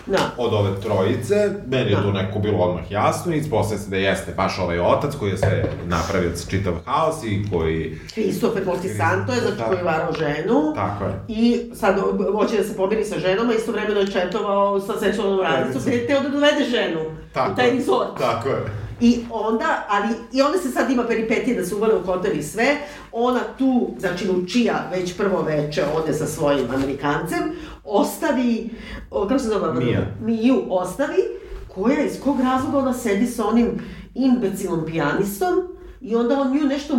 Da. 0.07 0.19
od 0.37 0.55
ove 0.55 0.81
trojice, 0.81 1.35
meni 1.67 1.91
je 1.91 1.97
Da. 1.97 2.03
tu 2.03 2.13
neko 2.13 2.39
bilo 2.39 2.59
odmah 2.59 2.91
jasno 2.91 3.35
i 3.35 3.39
ispostavlja 3.39 3.79
se 3.79 3.91
da 3.91 3.97
jeste 3.97 4.33
baš 4.33 4.59
ovaj 4.59 4.81
otac 4.81 5.15
koji 5.15 5.31
je 5.31 5.39
sve 5.39 5.65
napravio 5.85 6.31
čitav 6.51 6.73
haos 6.85 7.25
i 7.25 7.47
koji... 7.53 7.99
Christopher 8.09 8.65
Moltisanto 8.67 9.33
je, 9.33 9.41
znači, 9.41 9.57
Tako. 9.57 9.69
koji 9.69 9.79
je 9.79 9.85
varao 9.85 10.13
ženu. 10.13 10.73
Tako 10.75 11.05
je. 11.05 11.13
I 11.29 11.71
sad 11.75 11.97
hoće 12.33 12.57
da 12.57 12.65
se 12.65 12.77
pomiri 12.77 13.05
sa 13.05 13.19
ženom, 13.19 13.51
a 13.51 13.55
istovremeno 13.55 14.01
je 14.01 14.07
četovao 14.07 14.81
sa 14.81 14.93
seksualnom 15.01 15.41
radnicom, 15.41 15.63
Radnicom. 15.65 15.83
gde 15.83 15.97
je 15.97 16.07
teo 16.07 16.21
da 16.21 16.29
dovede 16.29 16.65
ženu 16.67 17.01
Tako 17.33 17.53
u 17.53 17.57
taj 17.57 17.67
je. 17.67 17.73
resort. 17.73 18.19
Tako 18.19 18.49
je. 18.49 18.86
I 19.01 19.25
onda, 19.31 19.87
ali, 19.89 20.09
i 20.33 20.43
onda 20.43 20.59
se 20.59 20.71
sad 20.71 20.91
ima 20.91 21.05
peripetije 21.05 21.61
da 21.61 21.67
se 21.67 21.75
uvale 21.75 21.95
u 21.95 22.03
hotel 22.03 22.37
i 22.37 22.43
sve, 22.43 22.77
ona 23.13 23.41
tu, 23.59 23.95
znači 23.99 24.29
Lučija, 24.29 24.89
već 24.93 25.17
prvo 25.17 25.43
veče 25.43 25.85
ode 25.95 26.13
sa 26.13 26.27
svojim 26.27 26.71
Amerikancem, 26.75 27.39
ostavi, 27.85 28.71
o, 29.11 29.29
kako 29.29 29.39
se 29.39 29.49
zove? 29.49 29.85
Mija. 29.85 30.01
Miju 30.21 30.63
ostavi, 30.69 31.23
koja 31.69 32.05
iz 32.05 32.21
kog 32.25 32.41
razloga 32.41 32.79
ona 32.79 32.95
sedi 32.95 33.27
sa 33.27 33.47
onim 33.47 33.81
imbecilnom 34.15 34.87
pijanistom 34.87 35.69
i 36.01 36.17
onda 36.17 36.41
on 36.41 36.57
nju 36.57 36.67
nešto 36.67 36.99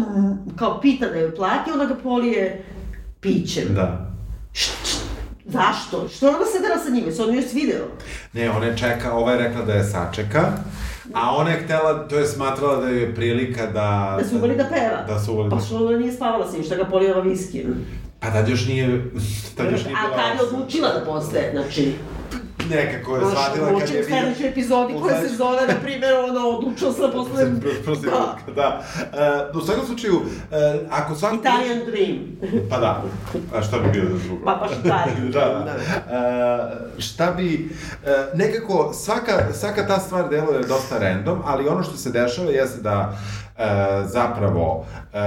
kao 0.55 0.81
pita 0.81 1.09
da 1.09 1.15
joj 1.15 1.35
plati, 1.35 1.71
ona 1.71 1.85
ga 1.85 1.95
polije 1.95 2.65
pićem. 3.19 3.75
Da. 3.75 4.11
Zašto? 5.45 6.09
Što 6.09 6.27
je 6.27 6.35
ona 6.35 6.45
sedela 6.45 6.77
sa 6.85 6.89
njime? 6.89 7.11
Se 7.11 7.23
on 7.23 7.35
joj 7.35 7.43
svideo? 7.43 7.85
Ne, 8.33 8.49
ona 8.49 8.65
je 8.65 8.77
čeka, 8.77 9.13
ova 9.13 9.31
je 9.31 9.37
rekla 9.37 9.61
da 9.61 9.73
je 9.73 9.83
sačeka, 9.83 10.51
a 11.13 11.35
ona 11.35 11.49
je 11.49 11.63
htela, 11.63 12.07
to 12.07 12.19
je 12.19 12.25
smatrala 12.25 12.75
da 12.75 12.87
je 12.87 13.15
prilika 13.15 13.65
da... 13.65 14.17
Da 14.19 14.27
su 14.29 14.35
uvali 14.37 14.55
da 14.55 14.63
peva? 14.63 15.03
Da 15.07 15.19
su 15.19 15.33
uvali 15.33 15.49
Pa 15.49 15.55
da... 15.55 15.61
što 15.61 15.87
ona 15.87 15.97
nije 15.97 16.11
spavala 16.13 16.51
s 16.51 16.53
njim, 16.53 16.63
što 16.63 16.75
ga 16.75 16.85
polijeva 16.85 17.21
viskijem? 17.21 17.85
Pa 18.19 18.31
tad 18.31 18.49
još 18.49 18.67
nije... 18.67 19.03
Tad 19.57 19.71
još 19.71 19.85
nije 19.85 19.95
A 19.97 20.07
bila... 20.07 20.17
kad 20.17 20.35
je 20.39 20.43
odlučila 20.47 20.89
da 20.93 21.05
postaje, 21.05 21.51
znači... 21.51 21.93
Nekako 22.69 23.15
je 23.15 23.21
shvatila 23.25 23.79
kad 23.79 23.89
je 23.89 24.01
u 24.01 24.03
sledećoj 24.03 24.47
epizodi 24.49 24.93
u 24.95 25.01
koja 25.01 25.15
se 25.15 25.21
sledećoj- 25.21 25.37
zove, 25.37 25.67
na 25.67 25.73
primjer, 25.83 26.13
ono, 26.29 26.39
odlučila 26.49 26.93
sam 26.93 27.01
da 27.01 27.11
postanem... 27.11 27.59
Prostitutka, 27.85 28.51
da. 28.55 28.83
E, 29.53 29.57
u 29.57 29.61
svakom 29.61 29.85
slučaju, 29.85 30.21
e, 30.51 30.79
ako 30.89 31.15
svako... 31.15 31.35
Italian 31.35 31.79
Dream. 31.85 32.17
Pa 32.69 32.77
da. 32.77 33.03
A 33.55 33.61
šta 33.61 33.79
bi 33.79 33.89
bilo 33.91 34.17
za 34.17 34.23
drugo? 34.27 34.45
Pa 34.45 34.55
baš 34.55 34.71
Italian 34.85 35.31
da, 35.31 35.39
Dream, 35.39 35.65
da. 35.65 35.73
da. 36.09 36.15
E, 36.97 37.01
šta 37.01 37.31
bi... 37.31 37.69
E, 38.05 38.09
nekako, 38.33 38.93
svaka, 38.93 39.53
svaka 39.53 39.87
ta 39.87 39.99
stvar 39.99 40.29
deluje 40.29 40.59
dosta 40.63 40.97
random, 40.97 41.41
ali 41.45 41.67
ono 41.67 41.83
što 41.83 41.97
se 41.97 42.09
dešava 42.11 42.51
jeste 42.51 42.81
da 42.81 43.17
e, 43.57 43.63
zapravo 44.05 44.85
e, 45.13 45.17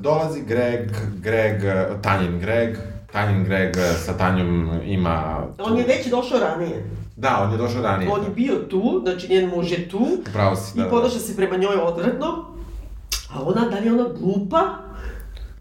dolazi 0.00 0.40
Greg, 0.42 0.90
Greg, 1.20 1.62
Tanjin 2.02 2.38
Greg, 2.40 2.76
Tanjin 3.16 3.44
Greg 3.44 3.76
sa 4.04 4.12
Tanjom 4.12 4.70
ima... 4.84 5.42
On 5.58 5.78
je 5.78 5.84
već 5.84 6.06
došao 6.06 6.40
ranije. 6.40 6.90
Da, 7.16 7.40
on 7.44 7.52
je 7.52 7.58
došao 7.58 7.82
ranije. 7.82 8.10
On 8.12 8.22
je 8.22 8.30
bio 8.30 8.54
tu, 8.54 9.00
znači 9.02 9.28
njen 9.28 9.50
muž 9.50 9.72
je 9.72 9.88
tu, 9.88 10.06
Pravo 10.32 10.56
si, 10.56 10.76
da. 10.76 10.82
i 10.82 10.84
da. 10.84 10.90
ponaša 10.90 11.18
se 11.18 11.36
prema 11.36 11.56
njoj 11.56 11.76
odvratno, 11.76 12.26
a 13.34 13.42
ona, 13.42 13.68
da 13.70 13.78
li 13.78 13.86
je 13.86 13.92
ona 13.92 14.08
glupa 14.20 14.60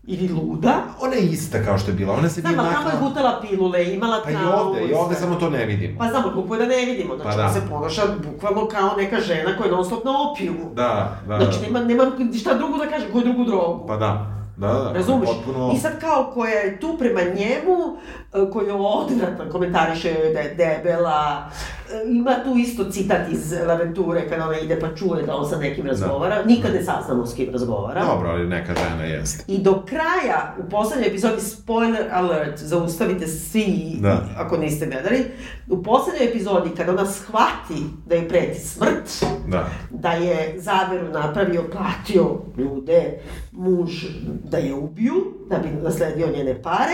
ili 0.03 0.33
luda? 0.33 0.83
Ona 1.01 1.15
je 1.15 1.21
ista 1.21 1.63
kao 1.65 1.77
što 1.77 1.91
je 1.91 1.95
bila, 1.95 2.13
ona 2.13 2.29
se 2.29 2.41
Znam, 2.41 2.53
nije 2.53 2.65
ali 2.65 2.75
tamo 2.75 2.89
je 2.89 3.09
gutala 3.09 3.41
pilule, 3.41 3.93
imala 3.93 4.21
Pa 4.23 4.31
i 4.31 4.33
traumu 4.33 4.69
ovde, 4.69 4.87
i 4.87 4.93
ovde 4.93 5.15
samo 5.15 5.35
to 5.35 5.49
ne 5.49 5.65
vidimo. 5.65 5.99
Pa 5.99 6.07
znamo, 6.07 6.29
glupo 6.29 6.55
je 6.55 6.59
da 6.59 6.65
ne 6.65 6.85
vidimo, 6.85 7.15
znači 7.15 7.37
Pa 7.37 7.43
ona 7.43 7.53
da. 7.53 7.53
se 7.53 7.61
ponaša 7.69 8.01
bukvalno 8.31 8.67
kao 8.67 8.95
neka 8.97 9.19
žena 9.19 9.57
koja 9.57 9.65
je 9.65 9.71
non 9.71 9.85
stop 9.85 10.05
na 10.05 10.11
opijumu. 10.31 10.73
Da, 10.73 11.17
da, 11.27 11.37
Znači, 11.37 11.57
da. 11.59 11.65
nema, 11.65 11.79
nema 11.79 12.11
šta 12.39 12.53
drugo 12.53 12.77
da 12.77 12.89
kaže, 12.89 13.11
koju 13.11 13.23
drugu 13.23 13.43
drogu. 13.43 13.87
Pa 13.87 13.97
da, 13.97 14.35
da, 14.57 14.67
da. 14.67 14.91
Razumeš? 14.93 15.29
Potpuno... 15.29 15.71
I 15.75 15.79
sad 15.79 15.99
kao 15.99 16.31
koja 16.33 16.53
je 16.53 16.79
tu 16.79 16.95
prema 16.99 17.21
njemu, 17.21 17.97
e, 18.33 18.51
koja 18.51 18.67
je 18.67 18.73
odvratna, 18.73 19.49
komentariše 19.51 20.13
da 20.33 20.39
je 20.39 20.55
debela, 20.55 21.49
e, 21.93 22.11
ima 22.11 22.35
tu 22.43 22.57
isto 22.57 22.83
citat 22.91 23.31
iz 23.31 23.53
Laventure 23.67 24.29
kada 24.29 24.45
ona 24.47 24.59
ide 24.59 24.79
pa 24.79 24.95
čuje 24.95 25.23
da 25.23 25.35
on 25.35 25.49
sa 25.49 25.57
nekim 25.57 25.85
razgovara, 25.85 26.43
nikad 26.45 26.73
ne 26.73 26.83
saznamo 26.83 27.25
s 27.25 27.35
kim 27.35 27.49
razgovara. 27.51 28.05
Dobro, 28.05 28.29
ali 28.29 28.47
neka 28.47 28.73
žena 28.75 29.03
jeste. 29.03 29.43
I 29.47 29.57
do 29.57 29.83
kraja, 29.85 30.55
u 30.65 30.69
poslednjoj 30.69 31.07
epizodi, 31.09 31.41
spoiler 31.41 32.05
alert, 32.11 32.59
zaustavite 32.59 33.27
svi, 33.27 33.97
Da. 34.01 34.21
ako 34.37 34.57
niste 34.57 34.85
gledali, 34.85 35.25
u 35.69 35.83
poslednjoj 35.83 36.27
epizodi, 36.29 36.69
kada 36.77 36.91
ona 36.91 37.05
shvati 37.05 37.83
da 38.05 38.15
je 38.15 38.29
preti 38.29 38.59
smrt, 38.59 39.25
Da. 39.47 39.67
da 39.89 40.11
je 40.11 40.55
zaveru 40.57 41.07
napravio, 41.11 41.63
platio 41.71 42.41
ljude, 42.57 43.19
muž 43.51 44.05
da 44.45 44.57
je 44.57 44.73
ubiju, 44.75 45.15
da 45.49 45.57
bi 45.57 45.69
nasledio 45.73 46.27
njene 46.27 46.61
pare, 46.61 46.93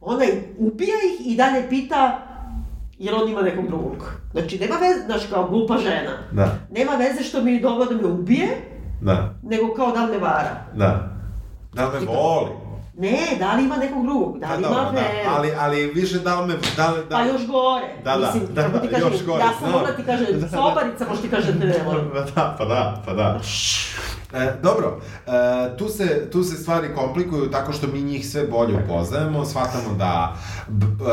ona 0.00 0.24
ubija 0.58 0.94
ih 1.10 1.26
i 1.26 1.36
dalje 1.36 1.68
pita 1.68 2.22
jer 2.98 3.14
on 3.14 3.28
ima 3.28 3.42
nekog 3.42 3.66
drugog. 3.68 4.12
Znači, 4.32 4.58
nema 4.58 4.74
veze, 4.76 5.00
znaš, 5.06 5.22
kao 5.26 5.48
glupa 5.48 5.76
žena. 5.78 6.12
Da, 6.32 6.58
Nema 6.70 6.92
veze 6.92 7.22
što 7.22 7.42
mi 7.42 7.52
je 7.52 7.60
dobro 7.60 7.84
da 7.84 7.94
me 7.96 8.08
ubije, 8.08 8.48
da, 9.00 9.34
nego 9.42 9.74
kao 9.74 9.92
da 9.92 10.04
li 10.04 10.12
me 10.12 10.18
vara. 10.18 10.64
da. 10.74 11.08
Da 11.72 11.86
li 11.86 12.00
me 12.00 12.06
voli? 12.06 12.50
Ne, 12.98 13.18
da 13.38 13.54
li 13.54 13.64
ima 13.64 13.76
nekog 13.76 14.02
drugog, 14.04 14.38
da 14.38 14.46
Pa 14.46 14.54
li 14.54 14.62
dobro, 14.62 14.80
ima 14.80 14.90
da, 14.92 14.98
veru. 14.98 15.28
ali, 15.28 15.52
ali 15.58 15.86
više 15.86 16.18
da 16.18 16.40
li 16.40 16.46
me, 16.46 16.54
da 16.76 16.90
li, 16.90 17.00
da 17.00 17.16
Pa 17.16 17.22
još 17.22 17.46
gore. 17.46 17.86
Da, 18.04 18.10
da, 18.10 18.26
Mislim, 18.26 18.54
da, 18.54 18.62
kako 18.62 18.78
ti 18.78 18.86
da, 18.86 18.92
kažem, 18.92 19.12
još 19.12 19.24
gore, 19.24 19.40
ja 19.40 19.48
sam 19.50 19.58
znam. 19.58 19.72
mogla 19.72 19.92
ti 19.92 20.02
kaže, 20.02 20.24
Da, 20.26 20.38
da. 20.38 20.48
sobarica, 20.48 21.06
možda 21.08 21.22
ti 21.22 21.30
kaže 21.30 21.52
da 21.52 21.60
te 21.60 21.66
ne 21.68 21.84
volim. 21.86 22.10
Pa 22.10 22.20
da, 22.20 22.54
pa 22.58 22.64
da, 22.64 23.02
pa 23.06 23.12
da. 23.12 23.40
E, 24.34 24.52
dobro, 24.62 25.00
e, 25.26 25.30
tu, 25.76 25.88
se, 25.88 26.30
tu 26.30 26.42
se 26.42 26.56
stvari 26.56 26.88
komplikuju 26.94 27.50
tako 27.50 27.72
što 27.72 27.86
mi 27.86 28.02
njih 28.02 28.28
sve 28.28 28.44
bolje 28.44 28.74
upoznajemo, 28.76 29.44
shvatamo 29.44 29.94
da 29.94 30.36
b, 30.68 30.86
b, 30.88 31.04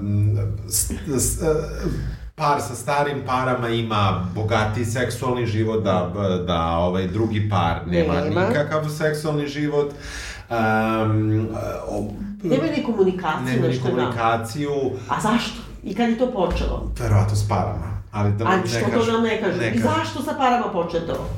m, 0.00 0.36
s, 0.68 0.90
s, 1.08 1.42
e, 1.42 1.46
par 2.34 2.60
sa 2.60 2.74
starim 2.74 3.22
parama 3.26 3.68
ima 3.68 4.26
bogati 4.34 4.84
seksualni 4.84 5.46
život, 5.46 5.84
da, 5.84 6.10
b- 6.14 6.44
da 6.44 6.66
ovaj 6.68 7.06
drugi 7.06 7.48
par 7.50 7.80
nema, 7.86 8.14
Nema. 8.14 8.40
nikakav 8.40 8.88
seksualni 8.90 9.46
život. 9.48 9.92
Um, 10.50 11.48
o, 11.88 12.08
Nemaju 12.42 12.72
ni 12.72 12.84
komunikaciju, 12.84 13.44
nema 13.46 13.62
ni 13.62 13.68
nešto 13.68 13.84
da. 13.84 13.90
komunikaciju, 13.90 14.70
A 15.08 15.20
zašto? 15.22 15.60
I 15.84 15.94
kad 15.94 16.08
je 16.08 16.18
to 16.18 16.26
počelo? 16.28 16.92
verovatno 17.00 17.36
s 17.36 17.48
parama. 17.48 17.86
Ali 18.12 18.32
da 18.32 18.44
A 18.44 18.56
ne 18.56 18.66
što 18.66 18.78
kažem- 18.80 18.90
to 19.00 19.12
nam 19.12 19.22
ne 19.22 19.40
kaže? 19.42 19.70
I 19.70 19.78
zašto 19.78 20.22
sa 20.22 20.32
parama 20.32 20.66
početo? 20.68 21.28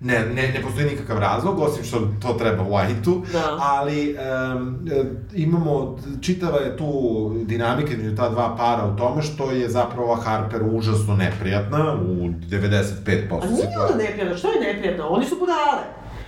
Ne, 0.00 0.26
ne, 0.26 0.52
ne 0.52 0.62
postoji 0.62 0.86
nikakav 0.86 1.18
razlog, 1.18 1.58
osim 1.58 1.84
što 1.84 2.08
to 2.22 2.32
treba 2.32 2.64
White-u, 2.64 3.22
Da. 3.32 3.56
ali 3.60 4.16
um, 4.56 4.88
imamo, 5.34 5.98
čitava 6.20 6.58
je 6.58 6.76
tu 6.76 7.32
dinamika 7.44 7.92
između 7.92 8.16
ta 8.16 8.28
dva 8.28 8.56
para 8.56 8.84
u 8.86 8.96
tome 8.96 9.22
što 9.22 9.50
je 9.50 9.68
zapravo 9.68 10.14
Harper 10.14 10.62
užasno 10.72 11.16
neprijatna 11.16 11.94
u 11.94 12.14
95% 12.14 13.42
A 13.42 13.46
nije 13.46 13.68
ona 13.88 13.96
neprijatna, 13.96 14.36
što 14.36 14.48
je 14.48 14.74
neprijatno? 14.74 15.06
Oni 15.08 15.26
su 15.26 15.36
budale. 15.38 15.82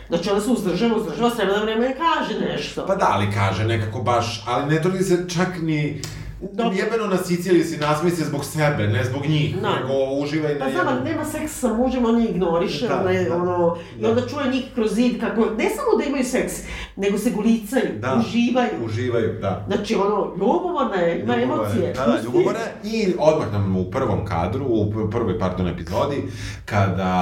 Znači 0.09 0.31
ona 0.31 0.41
se 0.41 0.51
uzdržava, 0.51 0.97
uzdržava, 0.97 1.31
s 1.31 1.37
vremena 1.37 1.59
na 1.59 1.65
vreme 1.65 1.95
kaže 1.97 2.41
nešto. 2.41 2.87
Pa 2.87 2.95
da, 2.95 3.09
ali 3.11 3.33
kaže 3.35 3.65
nekako 3.65 4.03
baš, 4.03 4.45
ali 4.47 4.75
ne 4.75 4.83
trudi 4.83 5.05
se 5.05 5.29
čak 5.29 5.49
ni... 5.63 6.03
Dobro. 6.43 6.73
Jebeno 6.75 7.07
na 7.07 7.17
Siciliji 7.19 7.65
si 7.65 7.79
nasmije 7.79 8.17
se 8.17 8.25
zbog 8.25 8.45
sebe, 8.45 8.87
ne 8.87 9.05
zbog 9.05 9.27
njih, 9.27 9.57
Da. 9.57 9.71
nego 9.71 9.93
uživa 10.15 10.51
i 10.51 10.55
na 10.55 10.61
Pa 10.61 10.71
znam, 10.71 10.89
ali 10.89 11.05
nema 11.05 11.25
seksa 11.25 11.55
sa 11.59 11.75
mužem, 11.75 12.05
on 12.05 12.21
je 12.21 12.29
ignoriše, 12.29 12.89
Da, 12.89 13.01
ona 13.01 13.11
je, 13.11 13.25
da, 13.25 13.37
ono, 13.37 13.77
i 13.99 14.03
da. 14.03 14.11
onda 14.11 14.23
čuje 14.23 14.51
njih 14.51 14.65
kroz 14.75 14.95
zid 14.95 15.21
kako, 15.21 15.41
ne 15.41 15.69
samo 15.69 15.99
da 15.99 16.05
imaju 16.05 16.25
seks, 16.25 16.53
nego 16.97 17.19
se 17.19 17.31
gulicaju, 17.31 17.99
Da. 17.99 18.17
uživaju. 18.19 18.71
Uživaju, 18.85 19.39
da. 19.41 19.65
Znači, 19.67 19.95
ono, 19.95 20.33
ljubomorna 20.37 20.97
je, 20.97 21.23
ima 21.23 21.35
emocije. 21.35 21.93
Da, 21.93 22.07
da, 22.07 22.21
ljubomorna 22.25 22.61
je. 22.61 22.73
I 22.85 23.15
odmah 23.19 23.53
nam 23.53 23.77
u 23.77 23.85
prvom 23.85 24.25
kadru, 24.25 24.65
u 24.65 24.85
pr- 24.85 25.11
prvoj, 25.11 25.39
pardon, 25.39 25.69
epizodi, 25.69 26.23
kada 26.65 27.13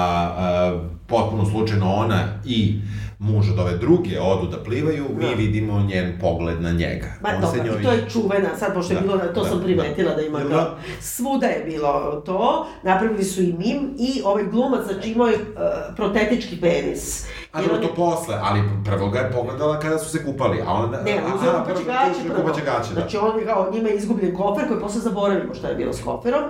uh, 0.75 0.81
potpuno 1.07 1.45
slučajno 1.45 1.95
ona 1.95 2.23
i 2.45 2.81
muž 3.19 3.51
od 3.51 3.59
ove 3.59 3.73
druge 3.73 4.21
odu 4.21 4.47
da 4.47 4.59
plivaju, 4.59 5.05
mi 5.11 5.23
Da. 5.23 5.33
vidimo 5.33 5.81
njen 5.83 6.19
pogled 6.21 6.63
na 6.63 6.71
njega. 6.73 7.07
Ma 7.21 7.29
On 7.31 7.41
dobro, 7.41 7.63
njoj- 7.65 7.81
i 7.81 7.85
to 7.85 7.93
je 7.93 8.05
čuvena, 8.11 8.49
sad 8.57 8.75
pošto 8.75 8.93
je 8.93 8.97
Da, 8.97 9.01
bilo, 9.03 9.19
to 9.19 9.43
da, 9.43 9.49
sam 9.49 9.63
primetila 9.63 10.15
da, 10.15 10.23
ima 10.23 10.39
Jel 10.39 10.49
kao, 10.49 10.59
da? 10.59 10.77
svuda 11.01 11.47
je 11.47 11.65
bilo 11.65 11.93
to, 12.17 12.67
napravili 12.83 13.25
su 13.25 13.43
i 13.43 13.53
mim 13.55 13.95
i 13.99 14.23
ovaj 14.25 14.45
glumac, 14.45 14.85
znači 14.85 15.11
imao 15.11 15.27
je 15.27 15.35
uh, 15.35 15.43
protetički 15.97 16.57
penis. 16.57 17.27
A 17.57 17.63
dobro, 17.63 17.79
to 17.79 17.95
posle, 17.95 18.35
ali 18.43 18.61
prvo 18.85 19.09
ga 19.09 19.19
je 19.19 19.33
pogledala 19.33 19.81
kada 19.81 19.99
su 19.99 20.11
se 20.11 20.25
kupali, 20.25 20.63
a 20.67 20.73
onda... 20.73 21.03
Ne, 21.03 21.23
uzeo 21.35 21.53
kupaće 21.65 21.85
ga 21.85 21.93
gaće 21.93 22.29
prvo. 22.29 22.41
kupaće 22.41 22.61
gaće, 22.65 22.89
da. 22.95 23.01
Znači 23.01 23.17
on 23.17 23.39
je 23.39 23.47
kao, 23.47 23.71
njima 23.73 23.89
je 23.89 23.97
izgubljen 23.97 24.37
kofer 24.37 24.69
koji 24.69 24.81
posle 24.81 25.01
zaboravimo 25.01 25.55
šta 25.55 25.69
je 25.69 25.75
bilo 25.75 25.93
s 25.93 26.03
koferom. 26.05 26.43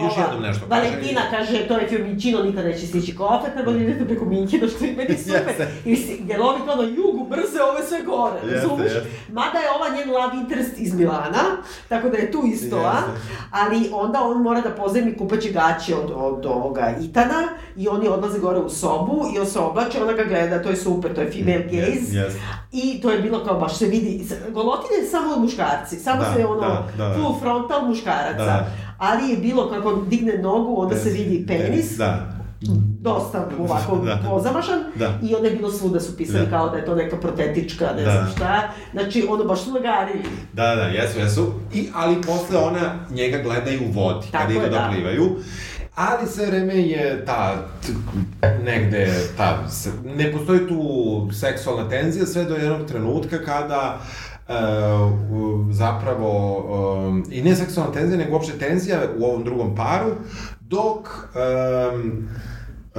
Još 0.00 0.12
Ova, 0.16 0.22
jednom 0.22 0.42
nešto 0.42 0.66
kaže. 0.68 0.80
Valentina 0.80 1.20
kaže, 1.30 1.68
to 1.68 1.78
je 1.78 1.88
Fiumicino, 1.88 2.42
nikad 2.42 2.64
neće 2.64 2.86
stići 2.86 3.16
kofer, 3.16 3.52
treba 3.54 3.72
da 3.72 3.78
idete 3.78 4.04
preko 4.04 4.24
Minhina, 4.24 4.68
što 4.68 4.84
je 4.84 4.94
meni 4.96 5.18
super. 5.18 5.42
Jeste. 5.48 5.68
I 5.84 6.22
jer 6.28 6.40
ovi 6.40 6.60
kao 6.66 6.76
na 6.76 6.82
jugu 6.82 7.26
brze 7.30 7.62
ove 7.70 7.82
sve 7.88 8.02
gore, 8.02 8.40
jeste. 8.44 9.02
Mada 9.32 9.58
je 9.58 9.70
ova 9.76 9.88
njen 9.96 10.10
love 10.10 10.36
interest 10.36 10.72
iz 10.76 10.94
Milana, 10.94 11.44
tako 11.88 12.08
da 12.08 12.16
je 12.16 12.32
tu 12.32 12.42
isto, 12.44 12.76
a? 12.76 12.98
Ali 13.50 13.90
onda 13.92 14.22
on 14.22 14.42
mora 14.42 14.60
da 14.60 14.70
pozajmi 14.70 15.16
kupaće 15.16 15.50
gaće 15.50 15.96
od, 15.96 16.12
od 16.16 16.46
ovoga 16.46 16.94
Itana 17.00 17.48
i 17.76 17.88
oni 17.88 18.08
odlaze 18.08 18.38
gore 18.38 18.58
u 18.58 18.68
sobu 18.68 19.24
i 19.34 19.38
on 19.38 19.46
se 19.46 19.58
oblače, 19.58 20.02
ona 20.02 20.12
ga 20.12 20.24
gleda, 20.24 20.47
to 20.54 20.70
je 20.70 20.76
super, 20.76 21.14
to 21.14 21.20
je 21.20 21.30
female 21.32 21.64
gaze. 21.64 21.80
Yes, 22.10 22.26
yes. 22.26 22.32
I 22.72 23.00
to 23.00 23.10
je 23.10 23.18
bilo 23.18 23.44
kao 23.44 23.54
baš 23.56 23.74
se 23.74 23.86
vidi, 23.86 24.24
golotine 24.50 25.06
samo 25.10 25.36
muškarci, 25.36 25.96
samo 25.96 26.20
Da, 26.20 26.32
se 26.32 26.46
ono, 26.46 26.60
da, 26.60 26.86
da, 26.98 27.08
da. 27.08 27.14
full 27.14 27.40
frontal 27.40 27.86
muškaraca. 27.86 28.44
Da. 28.44 28.70
Ali 28.98 29.30
je 29.30 29.36
bilo 29.36 29.68
kako 29.68 29.92
digne 29.94 30.32
nogu, 30.34 30.82
onda 30.82 30.96
se 30.96 31.10
vidi 31.10 31.44
penis, 31.46 31.96
Da. 31.96 32.28
dosta 33.00 33.48
ovako 33.60 33.96
Da. 34.06 34.18
pozamašan 34.28 34.78
Da. 34.94 35.18
i 35.22 35.34
onda 35.34 35.48
je 35.48 35.56
bilo 35.56 35.70
svuda 35.70 36.00
su 36.00 36.16
pisali 36.16 36.44
Da. 36.44 36.50
kao 36.50 36.68
da 36.68 36.76
je 36.76 36.84
to 36.84 36.94
neka 36.94 37.16
protetička, 37.16 37.86
ne 37.96 38.02
Da. 38.02 38.10
znam 38.12 38.28
šta. 38.36 38.62
Znači, 38.92 39.26
ono 39.28 39.44
baš 39.44 39.60
su 39.60 39.72
nagarili. 39.72 40.24
Da, 40.52 40.74
da, 40.74 40.82
jesu, 40.82 41.18
jesu. 41.18 41.46
I, 41.74 41.88
ali 41.94 42.16
posle 42.16 42.58
ona 42.58 42.94
njega 43.10 43.38
gleda 43.38 43.70
i 43.70 43.78
u 43.78 43.92
vodi, 43.92 44.26
Tako 44.26 44.38
kada 44.38 44.52
idu 44.52 44.62
je, 44.62 44.70
da, 44.70 44.76
da. 44.78 44.90
Ali 45.98 46.26
sve 46.26 46.46
je 46.76 47.24
ta, 47.26 47.68
negde, 48.64 49.08
ta, 49.36 49.64
ne 50.16 50.32
postoji 50.32 50.68
tu 50.68 51.28
seksualna 51.32 51.88
tenzija 51.88 52.26
sve 52.26 52.44
do 52.44 52.54
jednog 52.54 52.88
trenutka 52.88 53.38
kada 53.44 53.98
e, 54.48 54.52
zapravo, 55.72 56.56
um, 57.08 57.24
i 57.30 57.42
ne 57.42 57.56
seksualna 57.56 57.92
tenzija, 57.92 58.18
nego 58.18 58.32
uopšte 58.32 58.58
tenzija 58.58 59.00
u 59.18 59.24
ovom 59.24 59.44
drugom 59.44 59.76
paru, 59.76 60.10
dok 60.60 61.08
um, 61.34 62.28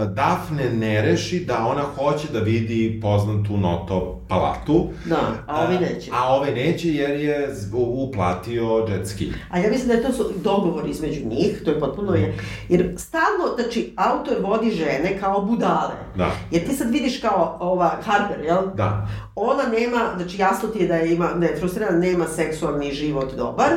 Dafne 0.05 0.69
ne 0.69 1.01
reši 1.01 1.39
da 1.39 1.65
ona 1.65 1.81
hoće 1.81 2.27
da 2.33 2.39
vidi 2.39 2.99
poznatu 3.01 3.57
Noto 3.57 4.19
palatu. 4.27 4.89
Da, 5.05 5.17
a 5.47 5.65
ovi 5.65 5.77
neće. 5.77 6.11
A 6.13 6.35
ovaj 6.35 6.53
neće 6.53 6.93
jer 6.93 7.19
je 7.19 7.49
uplatio 7.73 8.85
jet 8.89 9.07
ski. 9.07 9.31
A 9.49 9.59
ja 9.59 9.69
mislim 9.69 9.87
da 9.87 9.93
je 9.93 10.03
to 10.03 10.13
su 10.13 10.31
dogovor 10.43 10.89
između 10.89 11.25
njih, 11.25 11.61
to 11.65 11.71
je 11.71 11.79
potpuno 11.79 12.15
je, 12.15 12.37
jer 12.69 12.93
stalno, 12.97 13.55
znači, 13.59 13.93
autor 13.95 14.37
vodi 14.41 14.71
žene 14.71 15.17
kao 15.19 15.41
budale. 15.41 15.93
Da. 16.15 16.31
Jer 16.51 16.67
ti 16.67 16.75
sad 16.75 16.91
vidiš 16.91 17.21
kao 17.21 17.57
ova 17.59 17.91
Harper, 18.03 18.45
jel? 18.45 18.61
Da. 18.75 19.07
Ona 19.35 19.63
nema, 19.63 19.99
znači 20.17 20.37
jasno 20.37 20.69
ti 20.69 20.79
je 20.79 20.87
da 20.87 20.95
je 20.95 21.13
ima, 21.13 21.33
da 21.33 21.45
je 21.45 21.55
frustrirana, 21.59 21.99
nema 21.99 22.27
seksualni 22.27 22.91
život 22.91 23.35
dobar, 23.37 23.69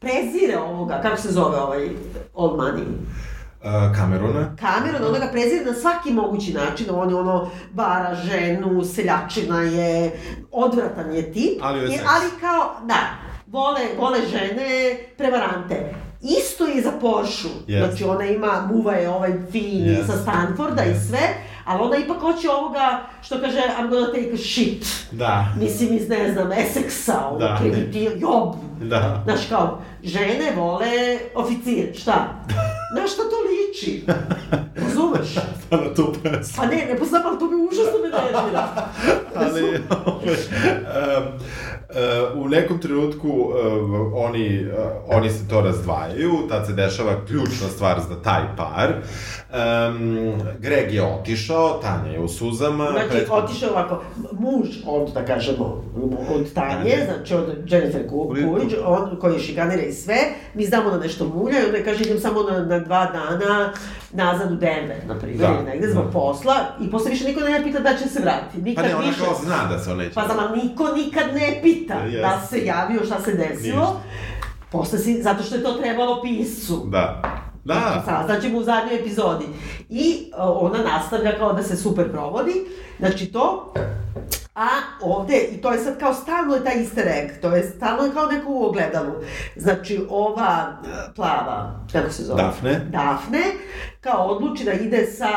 prezire 0.00 0.58
ovoga, 0.58 1.00
kako 1.02 1.16
se 1.16 1.32
zove 1.32 1.56
ovaj 1.56 1.88
Old 2.34 2.60
Money, 2.60 2.84
Uh, 3.58 3.64
Kameruna. 3.92 4.56
Cameron, 4.56 5.04
ona 5.04 5.18
ga 5.18 5.28
prezire 5.28 5.64
na 5.64 5.74
svaki 5.74 6.10
mogući 6.12 6.52
način, 6.52 6.86
on 6.92 7.10
je 7.10 7.16
ono, 7.16 7.50
vara 7.74 8.14
ženu, 8.16 8.84
seljačina 8.84 9.60
je, 9.60 10.12
odvratan 10.52 11.12
je 11.12 11.32
tip, 11.32 11.58
Ali 11.62 11.78
je 11.80 11.86
I- 11.86 12.00
ali 12.06 12.30
kao, 12.40 12.74
da, 12.84 12.96
vole, 13.46 13.80
vole 13.98 14.18
žene, 14.22 14.68
prevarante. 15.16 15.94
Isto 16.22 16.66
je 16.66 16.82
za 16.82 16.92
Porsche, 16.92 17.48
Yes. 17.66 17.78
znači 17.80 18.04
ona 18.04 18.24
ima, 18.24 18.68
muva 18.68 18.92
je 18.92 19.08
ovaj 19.08 19.32
fini 19.52 19.88
Yes. 19.90 20.06
sa 20.06 20.12
Stanforda 20.14 20.84
i 20.84 20.88
Yes. 20.88 21.08
sve, 21.08 21.34
ali 21.68 21.82
ona 21.82 21.96
ipak 21.96 22.20
hoće 22.20 22.50
ovoga, 22.50 23.00
što 23.22 23.40
kaže, 23.40 23.58
I'm 23.80 23.88
gonna 23.90 24.06
take 24.06 24.30
a 24.34 24.36
shit. 24.36 24.86
Da. 25.12 25.46
Mislim 25.60 25.96
iz, 25.96 26.08
ne 26.08 26.32
znam, 26.32 26.50
Essexa, 26.50 27.14
ovo, 27.30 27.38
Da. 27.38 27.56
primitiv, 27.60 28.10
job. 28.16 28.54
Da. 28.80 29.22
Znaš 29.24 29.40
kao, 29.48 29.82
žene 30.02 30.52
vole 30.56 31.18
oficir, 31.34 31.92
šta? 32.00 32.28
Na 32.96 33.06
šta 33.06 33.22
to 33.22 33.36
liči? 33.48 34.04
Razumeš? 34.76 35.34
Pa 35.70 35.76
na 35.76 35.94
tu 35.94 36.12
pesmu. 36.22 36.54
Pa 36.56 36.66
ne, 36.66 36.86
ne 36.90 36.96
poznam, 36.98 37.22
ali 37.26 37.38
to 37.38 37.44
mi 37.44 37.68
užasno 37.68 37.98
me 38.02 38.08
nervira. 38.08 38.68
Ali, 39.40 39.62
ovaj, 40.06 40.34
um, 41.18 41.24
uh, 41.90 42.44
u 42.44 42.48
nekom 42.48 42.78
trenutku 42.78 43.28
um, 43.28 44.12
oni, 44.14 44.66
uh, 44.66 44.78
oni 45.16 45.30
se 45.30 45.48
to 45.48 45.60
razdvajaju, 45.60 46.32
tad 46.48 46.66
se 46.66 46.72
dešava 46.72 47.12
ključna 47.26 47.68
stvar 47.68 48.00
za 48.08 48.22
taj 48.22 48.42
par. 48.56 48.92
Um, 48.92 50.32
Greg 50.58 50.94
je 50.94 51.02
otišao, 51.02 51.78
Tanja 51.82 52.12
je 52.12 52.20
u 52.20 52.28
suzama. 52.28 52.88
Znači, 52.90 53.08
pred- 53.10 53.30
otišao 53.30 53.70
ovako, 53.70 54.02
muž 54.32 54.68
od, 54.86 55.12
da 55.12 55.24
kažemo, 55.24 55.84
od 56.34 56.52
Tanje, 56.52 56.90
Tanje. 56.90 57.04
znači 57.06 57.34
od 57.34 57.72
Jennifer 57.72 58.08
Kujić, 58.08 58.72
on 58.84 59.16
koji 59.20 59.38
šikanira 59.38 59.82
i 59.82 59.92
sve, 59.92 60.16
mi 60.54 60.64
znamo 60.64 60.90
da 60.90 60.98
nešto 60.98 61.24
mulja 61.34 61.62
i 61.62 61.66
onda 61.66 61.84
kaže 61.84 62.04
idem 62.04 62.18
samo 62.20 62.42
na, 62.42 62.64
na 62.64 62.78
dva 62.78 63.06
dana 63.06 63.72
nazad 64.12 64.52
u 64.52 64.56
Denver, 64.56 64.96
na 65.06 65.14
primjer, 65.14 65.40
Da. 65.40 65.54
ili 65.54 65.64
negde 65.64 65.88
zbog 65.88 66.04
posla 66.12 66.54
i 66.80 66.90
posle 66.90 67.10
više 67.10 67.24
niko 67.24 67.40
ne 67.40 67.64
pita 67.64 67.80
da 67.80 67.90
će 67.92 68.08
se 68.08 68.20
vratiti, 68.20 68.56
Pa 68.56 68.60
nikad 68.60 68.84
ne, 68.84 68.96
ona 68.96 69.06
više. 69.08 69.20
kao 69.20 69.34
zna 69.36 69.64
da 69.66 69.78
se 69.78 69.90
on 69.90 69.98
neće. 69.98 70.14
Pa 70.14 70.24
znam, 70.24 70.38
ali 70.40 70.62
niko 70.62 70.84
nikad 70.86 71.24
ne 71.34 71.60
pita 71.62 71.94
Yes. 71.96 72.20
da 72.20 72.46
se 72.46 72.64
javio, 72.64 73.04
šta 73.04 73.20
se 73.20 73.32
desilo. 73.32 73.80
Ništa. 73.82 74.00
Posle 74.72 74.98
si, 74.98 75.22
zato 75.22 75.42
što 75.42 75.54
je 75.54 75.62
to 75.62 75.72
trebalo 75.72 76.22
piscu. 76.22 76.86
Da. 76.86 77.22
Da. 77.64 78.02
Saznaćemo 78.06 78.58
u 78.58 78.62
zadnjoj 78.62 78.96
epizodi. 78.96 79.44
I 79.88 80.14
ona 80.38 80.78
nastavlja 80.84 81.38
kao 81.38 81.52
da 81.52 81.62
se 81.62 81.76
super 81.76 82.10
provodi. 82.10 82.52
Znači 82.98 83.26
to, 83.26 83.74
a 84.58 84.68
ovde, 85.00 85.38
i 85.38 85.60
to 85.60 85.72
je 85.72 85.78
sad 85.78 85.98
kao 85.98 86.14
stalno 86.14 86.54
je 86.54 86.64
taj 86.64 86.80
easter 86.80 87.08
egg, 87.08 87.30
to 87.42 87.50
je 87.56 87.62
stalno 87.76 88.04
je 88.04 88.12
kao 88.12 88.26
neko 88.26 88.46
u 88.48 88.64
ogledalu. 88.64 89.12
Znači 89.56 90.06
ova 90.10 90.76
e, 90.84 90.88
plava, 91.14 91.80
kako 91.92 92.10
se 92.10 92.22
zove? 92.22 92.42
Dafne. 92.42 92.80
Dafne, 92.90 93.42
kao 94.00 94.26
odluči 94.26 94.64
da 94.64 94.72
ide 94.72 95.06
sa 95.06 95.28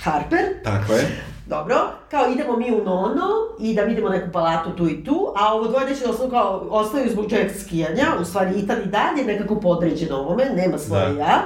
Harper, 0.00 0.44
Tako 0.64 0.92
je. 0.92 1.22
dobro, 1.46 1.76
kao 2.10 2.30
idemo 2.32 2.56
mi 2.56 2.72
u 2.72 2.84
Nono 2.84 3.26
i 3.60 3.74
da 3.74 3.82
vidimo 3.82 4.08
neku 4.08 4.32
palatu 4.32 4.70
tu 4.76 4.88
i 4.88 5.04
tu, 5.04 5.32
a 5.36 5.54
ovo 5.54 5.68
dvoje 5.68 5.86
neće 5.86 6.04
da 6.04 6.10
ostanu 6.10 6.30
kao, 6.30 6.66
ostaju 6.70 7.10
zbog 7.10 7.32
jet 7.32 7.60
skijanja, 7.60 8.06
u 8.20 8.24
stvari 8.24 8.58
Itan 8.58 8.76
i 8.84 8.86
dalje 8.86 9.24
nekako 9.26 9.60
podređen 9.60 10.12
ovome, 10.12 10.44
nema 10.44 10.78
svoje 10.78 11.14
Da. 11.14 11.20
ja, 11.20 11.42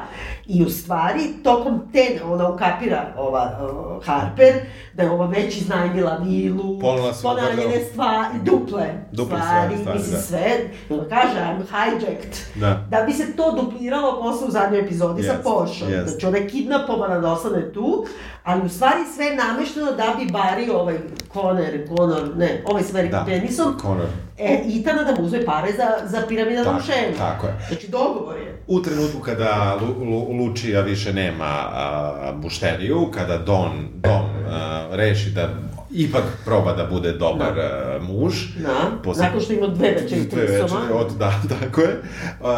i 0.46 0.62
u 0.64 0.70
stvari 0.70 1.20
tokom 1.42 1.80
te, 1.92 2.20
ona 2.24 2.48
ukapira 2.48 3.14
ova 3.16 3.58
uh, 3.62 4.04
Harper, 4.06 4.54
da 4.94 5.02
je 5.02 5.10
ova 5.10 5.26
već 5.26 5.56
iznajmila 5.56 6.16
vilu, 6.24 6.78
ponavljene 7.22 7.84
stvari, 7.84 8.38
duple, 8.44 8.86
Duple 9.12 9.38
stvari, 9.38 9.76
stvari, 9.76 9.78
stvari, 9.78 9.98
mislim 9.98 10.16
da. 10.16 10.22
sve, 10.22 10.70
i 10.90 10.92
onda 10.92 11.08
kaže, 11.08 11.38
I'm 11.38 11.62
hijacked. 11.68 12.36
Da. 12.54 12.86
Da 12.90 13.02
bi 13.02 13.12
se 13.12 13.36
to 13.36 13.52
dupliralo 13.52 14.22
posle 14.22 14.48
u 14.48 14.50
zadnjoj 14.50 14.80
epizodi 14.80 15.22
sa 15.22 15.32
Jest, 15.32 15.44
Porsche. 15.44 15.84
jest. 15.84 16.10
Znači 16.10 16.26
ona 16.26 16.36
je 16.36 16.48
kidnapovana 16.48 17.18
da 17.18 17.32
ostane 17.32 17.72
tu, 17.72 18.06
ali 18.44 18.66
u 18.66 18.68
stvari 18.68 19.00
sve 19.14 19.24
je 19.24 19.36
namešteno 19.36 19.92
da 19.92 20.14
bi 20.18 20.32
ugari 20.52 20.70
ovaj 20.70 20.98
Conor, 21.32 21.64
Conor, 21.88 22.36
ne, 22.36 22.62
ovaj 22.64 22.82
s 22.82 22.92
velikim 22.92 23.18
Da. 23.18 23.24
penisom, 23.24 23.78
Conor. 23.80 24.06
e, 24.38 24.62
Itana 24.66 25.02
da 25.02 25.14
mu 25.14 25.26
uzme 25.26 25.44
pare 25.44 25.72
za, 25.72 26.06
za 26.08 26.22
piramidalnu 26.28 26.70
Tako, 26.70 26.82
šemu. 26.82 27.16
tako 27.18 27.46
je. 27.46 27.52
Znači, 27.68 27.88
dogovor 27.88 28.36
je. 28.36 28.62
U 28.66 28.82
trenutku 28.82 29.20
kada 29.20 29.78
Lu, 29.80 30.04
Lu, 30.04 30.32
Lučija 30.38 30.80
više 30.80 31.12
nema 31.12 31.44
a, 31.44 32.32
mušteriju, 32.36 33.10
kada 33.14 33.38
Don, 33.38 33.88
Don 33.94 34.26
a, 34.50 34.86
reši 34.90 35.30
da 35.30 35.48
ipak 35.94 36.22
proba 36.44 36.72
da 36.72 36.84
bude 36.86 37.12
dobar 37.12 37.52
a, 37.52 37.98
muž. 38.02 38.34
Da, 38.56 38.68
posle- 39.04 39.22
nakon 39.22 39.40
što 39.40 39.52
ima 39.52 39.66
dve 39.66 39.90
večeri 39.90 40.20
Dve 40.22 40.46
trisoma. 40.46 40.80
večeri, 40.80 40.92
od, 40.94 41.12
da, 41.12 41.32
tako 41.54 41.80
je. 41.80 42.00
Uh, 42.40 42.48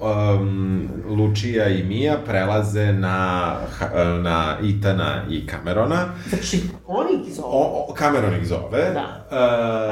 um, 0.00 0.88
Lučija 1.08 1.68
i 1.68 1.82
Mija 1.82 2.16
prelaze 2.18 2.92
na, 2.92 3.16
ha- 3.70 3.90
na 4.14 4.56
Itana 4.62 5.22
i 5.30 5.46
Camerona. 5.48 6.04
Znači, 6.28 6.60
oni 6.86 7.10
ih 7.18 7.34
zovu. 7.34 7.48
O, 7.48 7.86
o, 7.88 7.94
Cameron 7.94 8.34
ih 8.34 8.46
zove. 8.46 8.90
Da. 8.90 9.26
Uh, 9.26 9.36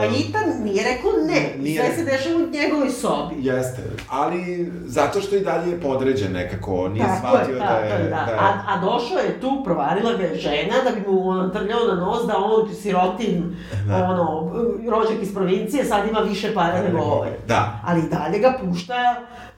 A 0.02 0.06
Itan 0.18 0.64
nije 0.64 0.84
rekao 0.84 1.10
ne, 1.24 1.54
Nije- 1.58 1.82
sve 1.82 1.96
se 1.96 2.04
dešava 2.06 2.36
u 2.36 2.50
njegovoj 2.52 2.90
sobi. 2.90 3.34
Jeste, 3.38 3.82
ali 4.08 4.38
zato 4.84 5.20
što 5.20 5.36
i 5.36 5.40
dalje 5.40 5.70
je 5.70 5.80
podređen 5.80 6.32
nekako, 6.32 6.88
nije 6.88 7.06
Tako 7.06 7.16
shvatio 7.18 7.54
je, 7.54 7.58
da 7.58 7.66
tako 7.66 7.84
je... 7.84 7.98
da. 8.00 8.24
da 8.26 8.32
je- 8.32 8.38
A, 8.38 8.62
a 8.68 8.80
došao 8.80 9.18
je 9.18 9.40
tu, 9.40 9.62
provarila 9.64 10.12
ga 10.12 10.22
je 10.22 10.34
žena, 10.36 10.74
da 10.84 10.90
bi 10.90 11.06
mu 11.08 11.22
trljao 11.50 11.86
na 11.86 11.94
nos 11.96 12.26
da 12.26 12.34
on 12.38 12.71
sirotin, 12.72 13.56
Da. 13.88 13.96
ono, 13.96 14.52
rođak 14.90 15.22
iz 15.22 15.34
provincije, 15.34 15.84
sad 15.84 16.08
ima 16.08 16.20
više 16.20 16.54
para 16.54 16.82
nego 16.82 16.98
ovaj. 16.98 17.30
Da. 17.48 17.80
Ali 17.84 18.00
i 18.00 18.08
dalje 18.08 18.38
ga 18.38 18.58
pušta, 18.64 18.94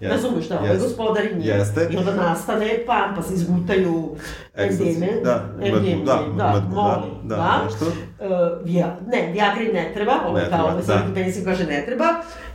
Jeste, 0.00 0.16
razumeš 0.16 0.44
šta, 0.44 0.58
ovaj 0.58 0.70
jeste. 0.70 0.88
gospodar 0.88 1.24
i 1.24 1.34
nije. 1.34 1.54
Jeste. 1.54 1.88
I 1.90 1.96
onda 1.96 2.14
nastane 2.14 2.70
pam, 2.86 3.14
pa 3.16 3.22
se 3.22 3.34
izgutaju 3.34 4.16
endime. 4.54 5.08
da, 5.24 5.44
endime, 5.62 6.04
da, 6.04 6.20
da, 6.36 6.44
da, 6.44 6.62
moli, 6.74 7.10
da, 7.22 7.36
da. 7.36 7.60
nešto. 7.64 7.84
Uh, 7.86 8.64
via, 8.64 8.96
ne, 9.06 9.32
Viagri 9.32 9.72
ne 9.72 9.90
treba, 9.94 10.12
ovo 10.28 10.38
je 10.38 10.48
treba, 10.48 10.64
ovaj 10.64 10.82
da. 10.86 10.94
da. 11.14 11.44
kaže 11.44 11.66
ne 11.66 11.84
treba. 11.86 12.04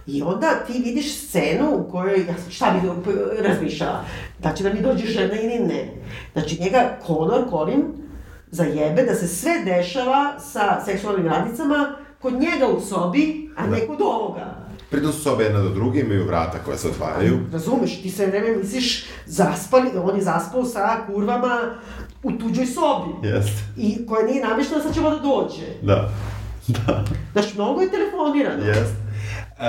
I 0.07 0.21
onda 0.21 0.47
ti 0.67 0.81
vidiš 0.85 1.27
scenu 1.27 1.75
u 1.75 1.91
kojoj, 1.91 2.19
ja 2.19 2.33
sam- 2.43 2.51
šta 2.51 2.71
bi 2.71 2.89
razmišljala, 3.47 4.03
da 4.39 4.53
će 4.53 4.63
da 4.63 4.73
mi 4.73 4.81
dođe 4.81 5.05
žena 5.05 5.33
ili 5.33 5.59
ne. 5.59 5.93
Znači 6.33 6.57
njega 6.61 6.97
Conor, 7.07 7.49
Colin, 7.49 7.83
zajebe 8.51 9.03
da 9.03 9.15
se 9.15 9.27
sve 9.27 9.51
dešava 9.65 10.39
sa 10.39 10.81
seksualnim 10.85 11.27
radnicama 11.27 11.95
kod 12.21 12.33
njega 12.33 12.67
u 12.67 12.81
sobi, 12.81 13.49
a 13.57 13.67
ne 13.67 13.87
kod 13.87 14.01
ovoga. 14.01 14.55
Pritom 14.89 15.11
su 15.13 15.21
sobe 15.21 15.43
jedna 15.43 15.61
do 15.61 15.69
druge, 15.69 15.99
imaju 15.99 16.25
vrata 16.25 16.57
koja 16.65 16.77
se 16.77 16.87
otvaraju. 16.87 17.39
Razumeš, 17.51 18.01
ti 18.01 18.11
sve 18.11 18.25
vreme 18.27 18.57
misliš 18.57 19.05
zaspali, 19.25 19.89
on 20.03 20.15
je 20.15 20.21
zaspao 20.21 20.65
sa 20.65 20.97
kurvama 21.07 21.59
u 22.23 22.31
tuđoj 22.31 22.65
sobi. 22.65 23.27
Jeste. 23.27 23.63
I 23.77 24.05
koja 24.07 24.25
nije 24.25 24.43
namještena, 24.43 24.81
sad 24.81 24.93
će 24.93 25.01
da 25.01 25.09
dođe. 25.09 25.65
Da. 25.81 26.09
Da. 26.87 27.03
Znači, 27.33 27.55
mnogo 27.55 27.81
je 27.81 27.91
telefonirano. 27.91 28.65
Jeste. 28.65 28.95
E, 29.59 29.65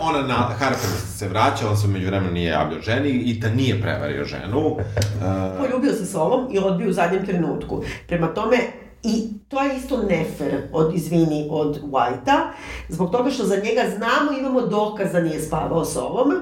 ona 0.00 0.22
na, 0.22 0.34
Harper 0.34 0.76
se 1.16 1.28
vraća, 1.28 1.68
on 1.70 1.76
se 1.76 1.88
među 1.88 2.06
vremenu 2.06 2.32
nije 2.32 2.50
javljao 2.50 2.80
ženi 2.80 3.08
i 3.10 3.40
ta 3.40 3.48
nije 3.48 3.80
prevario 3.82 4.24
ženu. 4.24 4.76
E, 4.78 5.58
Poljubio 5.58 5.92
se 5.92 6.06
s 6.06 6.14
ovom 6.14 6.48
i 6.50 6.58
odbio 6.58 6.88
u 6.88 6.92
zadnjem 6.92 7.26
trenutku. 7.26 7.82
Prema 8.06 8.26
tome, 8.26 8.56
I 9.02 9.28
to 9.48 9.62
je 9.62 9.76
isto 9.76 10.02
nefer, 10.02 10.68
od, 10.72 10.94
izvini, 10.94 11.48
od 11.50 11.80
Whitea, 11.82 12.40
zbog 12.88 13.10
toga 13.10 13.30
što 13.30 13.44
za 13.44 13.56
njega 13.56 13.82
znamo, 13.96 14.38
imamo 14.40 14.60
dokaz 14.60 15.12
da 15.12 15.20
nije 15.20 15.40
spavao 15.40 15.84
s 15.84 15.96
ovom, 15.96 16.32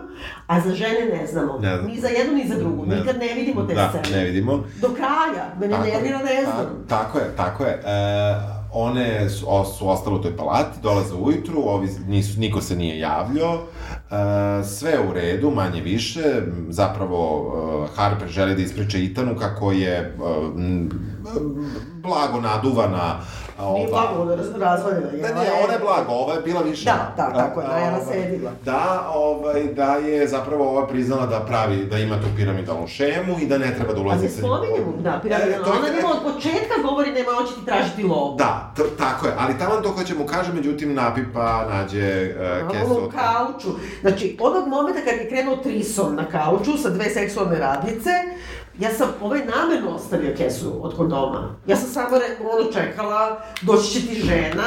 a 0.47 0.61
za 0.61 0.75
žene 0.75 1.05
ne 1.13 1.27
znamo. 1.27 1.59
Ne 1.59 1.77
znam. 1.77 1.91
Ni 1.91 2.01
za 2.01 2.09
jednu, 2.09 2.35
ni 2.35 2.49
za 2.49 2.55
drugu. 2.55 2.87
Ne. 2.87 2.97
Nikad 2.97 3.19
ne 3.19 3.35
vidimo 3.35 3.63
te 3.63 3.75
da, 3.75 3.89
scene. 3.89 4.17
ne 4.19 4.25
vidimo. 4.25 4.65
Do 4.81 4.89
kraja. 4.89 5.55
Mene 5.61 5.75
je, 5.75 5.93
nervira, 5.93 6.19
ne 6.19 6.45
ta- 6.45 6.51
znam. 6.51 6.85
Tako 6.89 7.19
je, 7.19 7.37
tako 7.37 7.65
je. 7.65 7.83
E, 7.87 8.58
one 8.73 9.31
su, 9.31 9.47
su 9.79 9.89
ostale 9.89 10.17
u 10.17 10.23
toj 10.23 10.37
palati, 10.37 10.81
dolaze 10.83 11.15
ujutru, 11.15 11.63
ovi 11.67 11.89
nisu, 12.07 12.41
niko 12.41 12.61
se 12.61 12.77
nije 12.77 12.99
javljao, 12.99 13.55
e, 13.55 14.65
sve 14.65 15.01
u 15.11 15.13
redu, 15.13 15.51
manje 15.51 15.81
više, 15.81 16.43
zapravo 16.69 17.53
e, 17.85 17.97
Harper 17.97 18.29
želi 18.29 18.55
da 18.55 18.63
ispriča 18.63 18.99
Itanu 18.99 19.37
kako 19.39 19.73
je 19.73 19.95
e, 19.95 20.13
blago 22.03 22.41
naduvana 22.41 23.21
a, 23.59 23.73
Nije 23.73 23.89
ova- 23.89 24.01
blago, 24.03 24.23
ona 24.23 24.33
je 24.33 24.39
raz- 24.39 24.59
razvaljena. 24.59 25.07
Da, 25.13 25.35
ne, 25.35 25.45
je- 25.45 25.65
ona 25.65 25.73
je 25.73 25.79
blago, 25.79 26.13
ova 26.15 26.35
je 26.35 26.41
bila 26.43 26.61
više... 26.63 26.85
Da, 26.85 27.13
da, 27.19 27.33
tako 27.35 27.61
je, 27.61 27.67
a, 27.67 27.71
Najela 27.71 27.99
ovaj, 27.99 28.07
sedila. 28.15 28.51
Da, 28.65 28.83
ovaj, 29.17 29.65
da 29.65 29.85
je 29.95 30.29
zapravo 30.29 30.69
ova 30.69 30.87
priznala 30.87 31.27
da 31.27 31.41
pravi, 31.41 31.77
da 31.85 31.99
ima 31.99 32.17
tu 32.17 32.27
piramidalnu 32.37 32.87
šemu 32.89 33.37
i 33.41 33.47
da 33.47 33.59
ne 33.59 33.75
treba 33.75 33.93
da 33.93 34.01
ulazi 34.01 34.29
sa 34.29 34.35
njim. 34.35 34.45
spominjemo, 34.45 34.93
da, 34.99 35.21
E, 35.25 35.29
je 35.29 35.61
Ona 35.61 35.89
njemu 35.89 36.09
od 36.09 36.35
početka 36.35 36.75
govori 36.83 37.11
nemoj 37.11 37.35
hoće 37.35 37.55
ti 37.55 37.65
tražiti 37.67 38.03
lovu. 38.05 38.37
Da, 38.37 38.53
tako 38.99 39.27
je, 39.27 39.33
ali 39.39 39.59
taman 39.59 39.83
to 39.83 39.89
hoće 39.91 40.15
mu 40.15 40.27
kaže, 40.27 40.53
međutim 40.53 40.95
napipa, 40.95 41.65
nađe 41.67 42.35
uh, 42.63 42.71
kesu 42.71 43.05
od... 43.05 43.11
kauču. 43.13 43.69
Znači, 44.01 44.37
onog 44.41 44.69
momenta 44.69 45.01
kad 45.01 45.15
je 45.15 45.29
krenuo 45.29 45.57
trisom 45.57 46.17
na 46.17 46.25
kauču 46.27 46.79
sa 46.79 46.91
dve 46.91 47.05
seksualne 47.07 47.59
radnice, 47.59 48.11
ja 48.79 48.91
sam 48.91 49.09
ovaj 49.23 49.41
namerno 49.47 49.91
ostavio 49.91 50.35
kesu 50.37 50.73
od 50.81 50.97
kondoma. 50.97 51.57
Ja 51.67 51.77
sam 51.77 51.89
samo 51.89 52.09
re, 52.11 52.25
ono 52.53 52.73
čekala, 52.73 53.41
doći 53.63 53.91
će 53.91 54.01
ti 54.01 54.15
žena, 54.17 54.65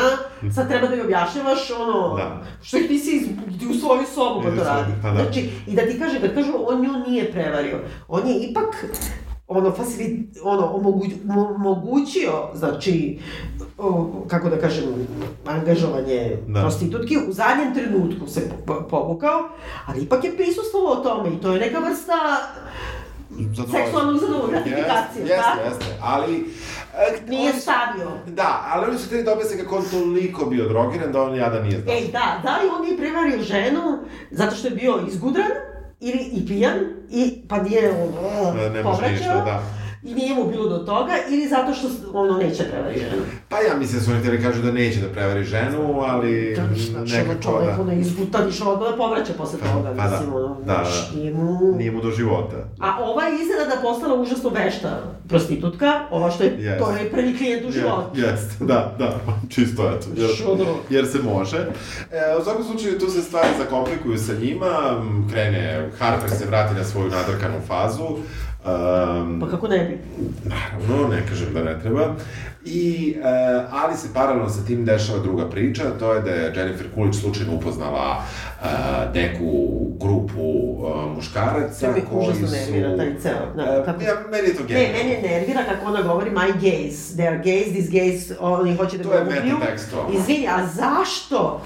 sad 0.51 0.67
treba 0.67 0.87
da 0.87 0.95
joj 0.95 1.03
objašnjavaš 1.03 1.71
ono, 1.71 2.15
Da. 2.15 2.41
što 2.61 2.77
ih 2.77 2.89
nisi 2.89 3.11
iz, 3.11 3.23
idi 3.47 3.67
u 3.67 3.73
svoju 3.73 4.01
sobu 4.05 4.41
kad 4.41 4.49
Idi 4.49 4.57
to 4.57 4.63
radi. 4.65 4.91
pa 5.01 5.09
da. 5.09 5.15
Znači, 5.15 5.49
i 5.67 5.75
da 5.75 5.81
ti 5.81 5.99
kaže, 5.99 6.21
kad 6.21 6.33
kažu 6.33 6.51
on 6.59 6.81
nju 6.81 6.93
nije 7.07 7.31
prevario, 7.31 7.79
on 8.07 8.27
je 8.27 8.35
ipak 8.39 8.85
ono, 9.47 9.71
facili, 9.71 10.05
ono, 10.43 10.65
omogu, 10.67 11.03
mo- 11.25 11.55
omogućio, 11.55 12.31
znači, 12.53 13.19
o, 13.77 14.09
kako 14.27 14.49
da 14.49 14.57
kažem, 14.57 14.83
angažovanje 15.47 16.37
Da. 16.47 16.61
prostitutki, 16.61 17.17
u 17.19 17.31
zadnjem 17.31 17.73
trenutku 17.73 18.27
se 18.27 18.41
po- 18.67 18.83
povukao, 18.83 19.49
ali 19.85 20.01
ipak 20.01 20.23
je 20.23 20.35
prisustvovao 20.35 20.95
tome 20.97 21.29
i 21.29 21.37
to 21.37 21.51
je 21.51 21.59
neka 21.59 21.79
vrsta 21.79 22.13
Zadovoljstvo. 23.31 23.79
seksualnog 23.79 24.17
zadovoljstva, 24.19 24.49
gratifikacije, 24.51 25.21
Jeste, 25.21 25.59
jeste, 25.65 25.85
ali... 26.01 26.35
e, 26.97 27.29
Nije 27.29 27.53
stavio. 27.53 28.11
Da, 28.27 28.65
ali 28.67 28.85
oni 28.89 28.97
su 28.97 29.05
htjeli 29.05 29.23
da 29.23 29.33
objasne 29.33 29.57
kako 29.57 29.75
on 29.77 29.83
toliko 29.91 30.45
bio 30.45 30.67
drogiran 30.67 31.11
da 31.11 31.21
on 31.21 31.35
jada 31.35 31.61
nije 31.63 31.79
znao. 31.81 31.95
Ej, 31.95 32.07
da, 32.11 32.39
da 32.43 32.57
li 32.57 32.69
on 32.75 32.81
nije 32.85 32.97
prevario 32.97 33.41
ženu 33.43 33.99
zato 34.31 34.55
što 34.55 34.67
je 34.67 34.75
bio 34.75 34.99
izgudran 35.07 35.47
ili 35.99 36.19
i 36.33 36.47
pijan 36.47 36.79
i 37.11 37.41
pa 37.47 37.57
nije 37.57 37.91
ono, 37.91 38.53
Ne, 38.53 38.69
ne 38.69 38.83
može 38.83 38.83
povraćao 38.83 39.11
ništa, 39.11 39.33
da. 39.45 39.80
I 40.03 40.13
nije 40.15 40.35
mu 40.35 40.45
bilo 40.49 40.69
do 40.69 40.77
toga 40.77 41.13
ili 41.29 41.47
zato 41.47 41.73
što 41.73 41.87
ono 42.13 42.37
neće 42.37 42.63
prevari 42.63 42.99
ženu. 42.99 43.21
Pa 43.49 43.57
ja 43.59 43.75
mislim 43.79 43.99
da 43.99 44.05
su 44.05 44.11
oni 44.11 44.19
htjeli 44.19 44.41
kažu 44.43 44.61
da 44.61 44.71
neće 44.71 44.99
da 44.99 45.07
prevari 45.07 45.43
ženu, 45.43 46.01
ali 46.01 46.55
Da, 46.55 46.63
znači, 46.75 46.91
ono 46.95 47.05
nekako 47.05 47.43
čovjek 47.43 47.75
da. 47.75 47.81
ono 47.81 47.93
izgutan 47.93 48.49
išao 48.49 48.73
odmah 48.73 48.89
da 48.91 48.97
povraća 48.97 49.33
posle 49.37 49.59
Pa, 49.59 49.67
toga, 49.67 49.93
pa 49.97 50.03
da, 50.03 50.09
mislim, 50.11 50.33
ono, 50.35 50.57
da, 50.65 50.73
da. 50.73 51.17
nije 51.19 51.33
mu... 51.33 51.59
Nije 51.77 51.91
mu 51.91 52.01
do 52.01 52.11
života. 52.11 52.57
A 52.79 53.03
ova 53.03 53.23
je 53.23 53.33
iznenada 53.41 53.81
postala 53.81 54.21
užasno 54.21 54.49
vešta 54.49 55.03
prostitutka, 55.27 55.99
ova 56.11 56.31
što 56.31 56.43
je, 56.43 56.57
Yes. 56.57 56.79
to 56.79 56.91
je 56.91 57.11
prvi 57.11 57.37
klijent 57.37 57.65
u 57.67 57.71
životu. 57.71 58.09
Jeste, 58.19 58.65
da, 58.71 58.95
da, 58.99 59.19
čisto 59.49 59.91
eto, 59.95 60.07
jer, 60.15 60.29
jer 60.89 61.07
se 61.07 61.19
može. 61.19 61.57
E, 62.11 62.37
u 62.39 62.43
svakom 62.43 62.63
slučaju 62.63 62.99
tu 62.99 63.09
se 63.09 63.21
stvari 63.21 63.47
zakomplikuju 63.57 64.17
sa 64.17 64.33
njima, 64.33 65.01
krene, 65.31 65.89
Harper 65.99 66.29
se 66.29 66.45
vrati 66.45 66.75
na 66.75 66.83
svoju 66.83 67.09
nadrkanu 67.09 67.55
fazu, 67.67 68.17
um, 68.63 69.39
Pa 69.39 69.47
kako 69.47 69.67
ne 69.67 69.79
bi? 69.79 69.97
Naravno, 70.45 71.07
ne 71.07 71.21
kažem 71.27 71.53
da 71.53 71.63
ne 71.63 71.79
treba. 71.79 72.15
I, 72.65 73.15
e, 73.17 73.21
ali 73.71 73.97
se 73.97 74.13
paralelno 74.13 74.49
sa 74.49 74.65
tim 74.65 74.85
dešava 74.85 75.19
druga 75.19 75.45
priča, 75.45 75.83
to 75.91 76.13
je 76.13 76.21
da 76.21 76.29
je 76.31 76.53
Jennifer 76.55 76.87
Coolidge 76.95 77.17
slučajno 77.17 77.53
upoznala 77.53 78.23
e, 78.57 78.65
neku 79.15 79.69
grupu 79.95 80.41
e, 80.41 81.15
muškaraca 81.15 81.85
To 81.87 81.91
me 81.91 82.01
koji 82.03 82.21
užasno 82.21 82.47
su... 82.47 82.53
nervira 82.53 82.97
taj 82.97 83.19
ceo, 83.19 83.53
da, 83.55 83.61
E, 83.63 83.85
kako- 83.85 84.03
ja, 84.03 84.13
meni 84.31 84.47
je 84.47 84.55
to 84.55 84.61
Ne, 84.61 84.67
genijalno. 84.67 84.97
mene 84.97 85.21
nervira 85.23 85.63
kako 85.65 85.85
ona 85.85 86.01
govori 86.01 86.29
my 86.31 86.53
gays, 86.55 87.15
they 87.15 87.27
are 87.27 87.37
gays, 87.39 87.71
these 87.71 87.91
gays, 87.91 88.33
oni 88.39 88.75
hoće 88.75 88.97
da 88.97 89.03
To 89.03 89.09
ga 89.09 89.15
je 89.15 89.21
ubiju. 89.21 89.55
metatekstualno. 89.55 90.09
Izvini, 90.13 90.47
a 90.47 90.67
zašto? 90.67 91.61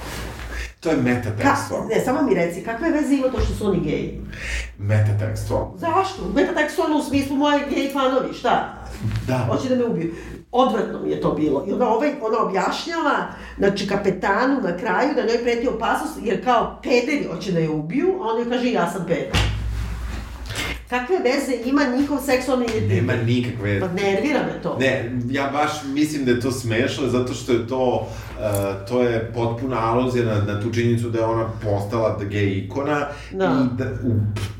To 0.85 0.91
je 0.91 0.97
Ka, 0.97 1.01
metatekstualno. 1.01 1.87
ne, 1.87 2.01
samo 2.05 2.21
mi 2.21 2.33
reci, 2.33 2.63
kakve 2.63 2.89
veze 2.89 3.15
ima 3.15 3.27
to 3.27 3.39
što 3.39 3.53
su 3.53 3.67
oni 3.67 3.79
geji? 3.79 4.21
Metatekstualno. 4.77 5.73
Zašto? 5.77 6.31
Metatekstualno 6.35 6.97
u 6.97 7.03
smislu 7.03 7.35
moje 7.35 7.59
gej 7.69 7.93
fanovi, 7.93 8.33
šta? 8.33 8.73
Da. 9.27 9.37
Hoće 9.37 9.69
da 9.69 9.75
me 9.75 9.85
ubiju. 9.85 10.13
Odvratno 10.51 10.99
mi 11.03 11.11
je 11.11 11.21
to 11.21 11.31
bilo. 11.31 11.65
I 11.67 11.71
onda 11.73 11.87
ovaj, 11.87 12.13
ona 12.21 12.37
objašnjava, 12.39 13.27
znači 13.57 13.87
kapetanu 13.87 14.61
na 14.61 14.77
kraju 14.77 15.09
da 15.15 15.21
njoj 15.21 15.43
preti 15.43 15.67
opasnost, 15.67 16.19
jer 16.23 16.43
kao 16.43 16.79
pederi 16.83 17.27
hoće 17.31 17.51
da 17.51 17.59
je 17.59 17.69
ubiju, 17.69 18.07
a 18.21 18.27
on 18.27 18.39
joj 18.39 18.49
kaže 18.49 18.71
ja 18.71 18.91
sam 18.91 19.05
peder. 19.07 19.31
Kakve 20.89 21.15
veze 21.19 21.55
ima 21.65 21.83
njihov 21.97 22.17
seksualni 22.25 22.65
identitet? 22.65 22.97
Nema 22.97 23.13
nikakve... 23.15 23.79
Pa 23.79 23.87
nervira 23.87 24.39
me 24.39 24.61
to. 24.63 24.77
Ne, 24.79 25.11
ja 25.29 25.49
baš 25.53 25.71
mislim 25.85 26.25
da 26.25 26.31
je 26.31 26.39
to 26.39 26.51
smešno 26.51 27.07
zato 27.07 27.33
što 27.33 27.51
je 27.51 27.67
to 27.67 28.07
uh, 28.39 28.87
to 28.87 29.01
je 29.01 29.31
potpuna 29.33 29.91
aluzija 29.91 30.25
na, 30.25 30.53
na 30.53 30.61
tu 30.61 30.73
činjenicu 30.73 31.09
da 31.09 31.19
je 31.19 31.25
ona 31.25 31.45
postala 31.63 32.17
gej 32.21 32.57
ikona 32.57 33.07
Da. 33.31 33.45
i 33.45 33.77
da, 33.77 33.85
u, 33.85 34.11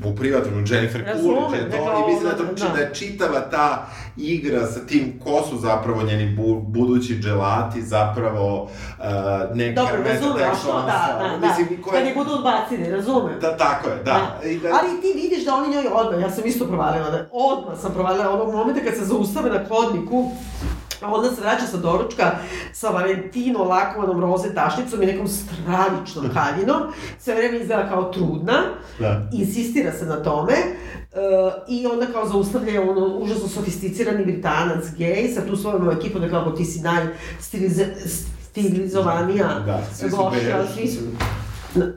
u 0.08 0.16
privatnom 0.16 0.64
Jennifer 0.68 1.04
Coolidge 1.22 1.56
je 1.56 1.70
to 1.70 1.76
i 1.76 2.12
mislim 2.12 2.24
da, 2.24 2.30
je 2.30 2.36
to, 2.36 2.64
da. 2.66 2.72
da 2.74 2.80
je 2.80 2.94
čitava 2.94 3.40
ta 3.40 3.86
igra 4.16 4.66
sa 4.66 4.80
tim 4.80 5.20
ko 5.24 5.42
su 5.50 5.58
zapravo 5.58 6.02
njeni 6.02 6.36
bu, 6.36 6.60
budući 6.60 7.18
dželati 7.18 7.82
zapravo 7.82 8.62
uh, 8.62 8.68
neka 9.54 9.80
Dobro, 9.80 9.96
razumem, 10.04 10.50
a 10.52 10.54
što, 10.54 10.72
da, 10.72 11.18
da, 11.20 11.38
da, 11.38 11.46
Mislim, 11.46 11.82
koja- 11.82 11.98
kad 11.98 12.06
ih 12.08 12.14
budu 12.14 12.30
odbacili, 12.32 12.90
razumem. 12.90 13.34
Da, 13.40 13.56
tako 13.56 13.88
je, 13.88 13.96
da. 14.04 14.40
I 14.44 14.58
da 14.58 14.68
Ali 14.68 15.00
ti 15.00 15.20
vidiš 15.22 15.44
da 15.44 15.54
oni 15.54 15.68
njoj 15.68 15.86
odmah, 15.92 16.20
ja 16.20 16.30
sam 16.30 16.46
isto 16.46 16.64
provalila, 16.66 17.10
da 17.10 17.28
odmah 17.32 17.78
sam 17.80 17.92
provalila 17.92 18.30
onog 18.32 18.54
momenta 18.54 18.80
kad 18.80 18.94
se 18.94 19.04
zaustave 19.04 19.50
na 19.50 19.60
hodniku, 19.68 20.30
a 21.00 21.14
onda 21.14 21.30
se 21.30 21.40
vraća 21.40 21.66
sa 21.66 21.76
doručka 21.76 22.30
sa 22.72 22.88
Valentino 22.88 23.64
lakovanom 23.64 24.20
roze 24.20 24.54
tašnicom 24.54 25.02
i 25.02 25.06
nekom 25.06 25.28
stravičnom 25.28 26.30
haljinom, 26.34 26.82
sve 27.18 27.34
vreme 27.34 27.58
izgleda 27.58 27.88
kao 27.88 28.12
trudna, 28.12 28.62
Da. 28.98 29.28
insistira 29.32 29.92
se 29.92 30.06
na 30.06 30.22
tome, 30.22 30.52
e, 30.52 30.56
i 31.68 31.86
onda 31.86 32.06
kao 32.06 32.28
zaustavlja 32.28 32.82
ono 32.82 33.06
užasno 33.06 33.48
sofisticirani 33.48 34.24
britanac 34.24 34.84
gej 34.98 35.28
sa 35.34 35.46
tu 35.46 35.56
svojom 35.56 35.90
ekipom 35.90 36.20
da 36.20 36.28
kao 36.28 36.50
ti 36.50 36.64
si 36.64 36.80
najstilizovanija 36.80 39.48
Da, 39.66 39.82
svi 39.94 40.10
su 40.10 40.16
svi 40.74 40.88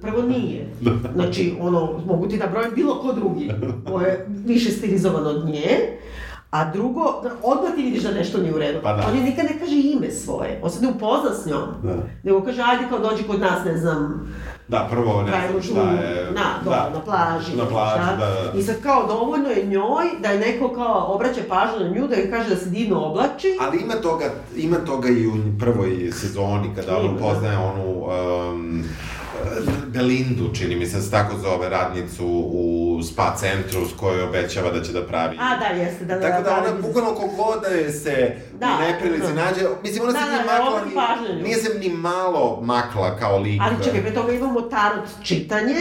Prvo 0.02 0.22
nije. 0.22 0.70
Znači, 1.16 1.56
ono, 1.60 2.02
mogu 2.06 2.28
ti 2.28 2.38
da 2.38 2.48
brojim 2.48 2.72
bilo 2.76 3.02
ko 3.02 3.14
drugi 3.14 3.52
ko 3.88 4.02
je 4.02 4.26
više 4.46 4.72
stilizovan 4.72 5.28
od 5.28 5.46
nje. 5.46 5.78
A 6.52 6.72
drugo, 6.72 7.20
da 7.24 7.30
odmah 7.44 7.76
ti 7.76 7.82
vidiš 7.82 8.04
da 8.04 8.12
nešto 8.12 8.38
nije 8.38 8.56
u 8.56 8.58
redu. 8.60 8.80
Pa 8.84 8.94
da. 8.94 9.08
On 9.08 9.18
je 9.18 9.24
nikad 9.24 9.46
ne 9.46 9.60
kaže 9.60 9.76
ime 9.76 10.12
svoje. 10.12 10.60
On 10.64 10.70
se 10.70 10.82
ne 10.82 10.88
upozna 10.88 11.34
s 11.34 11.46
njom. 11.46 11.68
Da. 11.84 11.96
Nego 12.24 12.44
kaže, 12.44 12.62
ajde 12.62 12.84
kao 12.90 13.00
dođi 13.00 13.24
kod 13.24 13.40
nas, 13.40 13.66
ne 13.66 13.78
znam, 13.78 14.30
Da, 14.68 14.88
prvo 14.92 15.22
ne 15.22 15.48
znam 15.50 15.62
šta 15.62 15.80
je... 15.80 16.32
na, 16.32 16.46
dole, 16.64 16.78
na 16.94 17.00
plaži. 17.06 17.58
Na 17.58 17.66
plaži, 17.66 18.04
šta. 18.04 18.16
da, 18.16 18.52
da. 18.52 18.60
I 18.60 18.62
sad 18.62 18.76
kao 18.84 19.08
dovoljno 19.08 19.50
je 19.50 19.66
njoj 19.66 20.06
da 20.22 20.30
je 20.30 20.40
neko 20.40 20.70
kao 20.74 21.14
obraća 21.14 21.42
pažnju 21.50 21.80
na 21.80 21.90
nju, 21.90 22.08
da 22.08 22.16
joj 22.16 22.32
kaže 22.32 22.50
da 22.50 22.56
se 22.56 22.70
divno 22.70 23.06
oblači. 23.06 23.58
Ali 23.62 23.78
ima 23.78 23.94
toga, 23.94 24.26
ima 24.56 24.78
toga 24.78 25.10
i 25.10 25.28
u 25.28 25.34
prvoj 25.60 26.12
sezoni, 26.12 26.70
kada 26.76 26.98
ono 26.98 27.14
da. 27.14 27.20
poznaje 27.20 27.58
onu 27.58 28.06
um, 28.52 28.84
Belindu, 29.90 30.54
čini 30.54 30.76
mi 30.76 30.86
se, 30.86 30.98
da 30.98 31.04
se 31.04 31.12
tako 31.12 31.38
zove 31.38 31.70
radnicu 31.70 32.26
u 32.46 32.66
spa 33.04 33.36
centru 33.36 33.86
s 33.86 33.94
kojoj 33.94 34.24
obećava 34.24 34.72
da 34.72 34.84
će 34.84 34.92
da 34.94 35.04
pravi. 35.04 35.38
A, 35.40 35.58
da, 35.60 35.66
jeste, 35.76 36.06
da, 36.06 36.16
da, 36.16 36.22
Tako 36.22 36.44
da 36.44 36.52
ona, 36.52 36.62
pravi- 36.64 36.82
bukvalno 36.82 37.12
kogod 37.12 37.62
da 37.62 37.68
je 37.70 37.92
se 37.92 38.16
Da, 38.54 38.68
u 38.70 38.84
neprilici 38.84 39.28
da. 39.28 39.34
nađe, 39.36 39.62
mislim 39.84 40.04
ona 40.04 40.12
Da, 40.12 40.20
se 40.20 40.26
da, 40.26 40.32
nije 40.32 40.44
da, 40.44 40.52
makla, 40.54 40.70
obrati 40.72 40.96
pažnju. 40.96 41.36
ni, 41.36 41.44
nije 41.44 41.56
se 41.58 41.80
ni 41.80 41.90
malo 41.90 42.60
makla 42.64 43.18
kao 43.18 43.38
lik. 43.40 43.62
Ali 43.62 43.84
čekaj, 43.84 44.02
pre 44.02 44.14
toga 44.14 44.32
imamo 44.34 44.62
tarot 44.62 45.06
čitanje, 45.24 45.76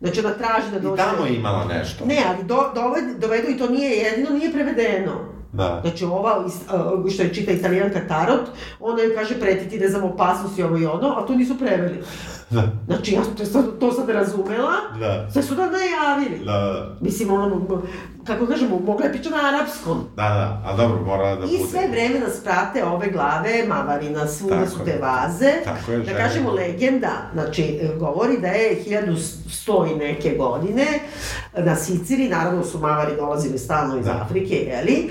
znači 0.00 0.20
ona 0.20 0.30
traži 0.30 0.70
da 0.72 0.78
I 0.78 0.80
dođe... 0.80 0.96
tamo 0.98 1.26
je 1.26 1.34
imala 1.34 1.64
nešto. 1.66 2.04
Ne, 2.04 2.18
ali 2.28 2.44
do, 2.44 2.70
doved, 2.74 3.18
dovedu 3.18 3.50
i 3.50 3.58
to 3.58 3.68
nije 3.68 3.90
jedino, 3.92 4.30
nije 4.30 4.52
prevedeno. 4.52 5.12
Da. 5.52 5.80
Znači 5.82 6.04
ova, 6.04 6.38
uh, 6.38 7.10
što 7.10 7.22
je 7.22 7.34
čita 7.34 7.52
italijanka 7.52 8.00
Tarot, 8.08 8.48
ona 8.80 9.02
joj 9.02 9.14
kaže 9.14 9.40
pretiti, 9.40 9.78
ne 9.78 9.88
znam, 9.88 10.04
opasnost 10.04 10.58
i 10.58 10.62
ovo 10.62 10.78
i 10.78 10.86
ono, 10.86 11.08
a 11.10 11.26
to 11.26 11.34
nisu 11.34 11.58
preveli. 11.58 12.02
Da. 12.50 12.62
Znači, 12.86 13.14
ja 13.14 13.22
to, 13.36 13.44
sad, 13.44 13.64
to 13.80 13.92
sam 13.92 14.08
razumela, 14.08 14.72
Da. 15.00 15.30
sve 15.30 15.42
su 15.42 15.54
da 15.54 15.62
najavili. 15.62 16.44
Da, 16.44 16.52
da, 16.52 16.96
Mislim, 17.00 17.30
ono, 17.32 17.82
kako 18.24 18.46
kažemo, 18.46 18.78
mogla 18.78 19.06
je 19.06 19.12
pričati 19.12 19.34
na 19.34 19.48
arapskom. 19.48 20.04
da, 20.16 20.22
da, 20.22 20.62
ali 20.64 20.76
dobro, 20.76 21.02
morala 21.02 21.30
da 21.30 21.40
bude. 21.40 21.52
I 21.54 21.58
sve 21.60 21.88
vreme 21.88 22.18
nas 22.18 22.40
prate 22.44 22.84
ove 22.84 23.08
glave 23.08 23.64
Mavarina, 23.68 24.26
svuda 24.28 24.54
Tako 24.56 24.68
su 24.68 24.78
te 24.84 24.98
vaze. 24.98 25.52
Tako 25.64 25.92
je, 25.92 25.98
da 25.98 26.04
žene. 26.04 26.18
kažemo 26.18 26.52
legenda, 26.52 27.10
znači 27.32 27.80
govori 27.98 28.38
da 28.38 28.48
je 28.48 28.84
1100 28.84 29.92
i 29.92 29.98
neke 29.98 30.30
godine 30.30 30.86
na 31.56 31.76
Siciliji, 31.76 32.28
naravno 32.28 32.64
su 32.64 32.78
Mavari 32.78 33.16
dolazili 33.16 33.58
stalno 33.58 33.98
iz 33.98 34.04
Da. 34.04 34.12
Afrike, 34.22 34.54
jeli? 34.56 35.10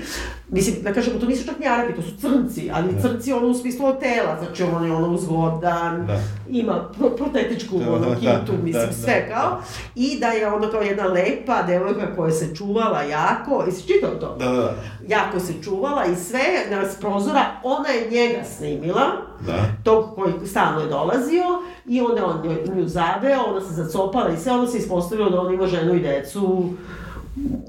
Mislim, 0.50 0.82
da 0.82 0.92
kažemo, 0.92 1.20
to 1.20 1.26
nisu 1.26 1.46
čak 1.46 1.58
ni 1.58 1.66
Arapi, 1.66 1.94
to 1.94 2.02
su 2.02 2.16
crnci, 2.20 2.70
ali 2.74 2.92
Da. 2.94 3.00
crnci 3.00 3.32
ono 3.32 3.46
u 3.46 3.54
smislu 3.54 3.86
hotela, 3.86 4.36
znači 4.38 4.62
on 4.62 4.84
je 4.84 4.92
ono 4.92 5.08
uzgodan, 5.08 6.06
Da. 6.06 6.20
ima 6.48 6.88
pro, 6.98 7.10
protetičku 7.10 7.78
Da, 7.78 7.92
ono, 7.92 8.08
da, 8.08 8.14
kintu, 8.14 8.52
da, 8.52 8.62
mislim, 8.62 8.86
da, 8.86 8.92
sve 8.92 9.26
da. 9.28 9.34
kao, 9.34 9.58
i 9.94 10.18
da 10.20 10.26
je 10.26 10.52
ono 10.52 10.70
kao 10.70 10.80
jedna 10.82 11.04
lepa 11.04 11.62
devojka 11.62 12.16
koja 12.16 12.30
se 12.30 12.54
čuvala 12.54 13.02
jako, 13.02 13.62
jesi 13.66 13.86
čitao 13.86 14.10
to? 14.10 14.36
Da, 14.38 14.44
da, 14.44 14.52
da. 14.52 14.74
jako 15.08 15.40
se 15.40 15.52
čuvala 15.64 16.04
i 16.04 16.16
sve, 16.16 16.40
na 16.70 16.88
s 16.88 16.96
prozora, 17.00 17.46
ona 17.62 17.88
je 17.88 18.10
njega 18.10 18.44
snimila, 18.44 19.06
Da. 19.46 19.58
tog 19.84 20.14
koji 20.14 20.32
stalno 20.46 20.80
je 20.80 20.88
dolazio, 20.88 21.44
i 21.86 22.00
onda 22.00 22.26
on 22.26 22.42
nju, 22.74 22.88
zaveo, 22.88 23.42
ona 23.48 23.60
se 23.60 23.72
zacopala 23.74 24.30
i 24.30 24.36
sve, 24.36 24.52
onda 24.52 24.66
se 24.66 24.78
ispostavilo 24.78 25.30
da 25.30 25.40
on 25.40 25.54
ima 25.54 25.66
ženu 25.66 25.94
i 25.94 26.00
decu 26.00 26.68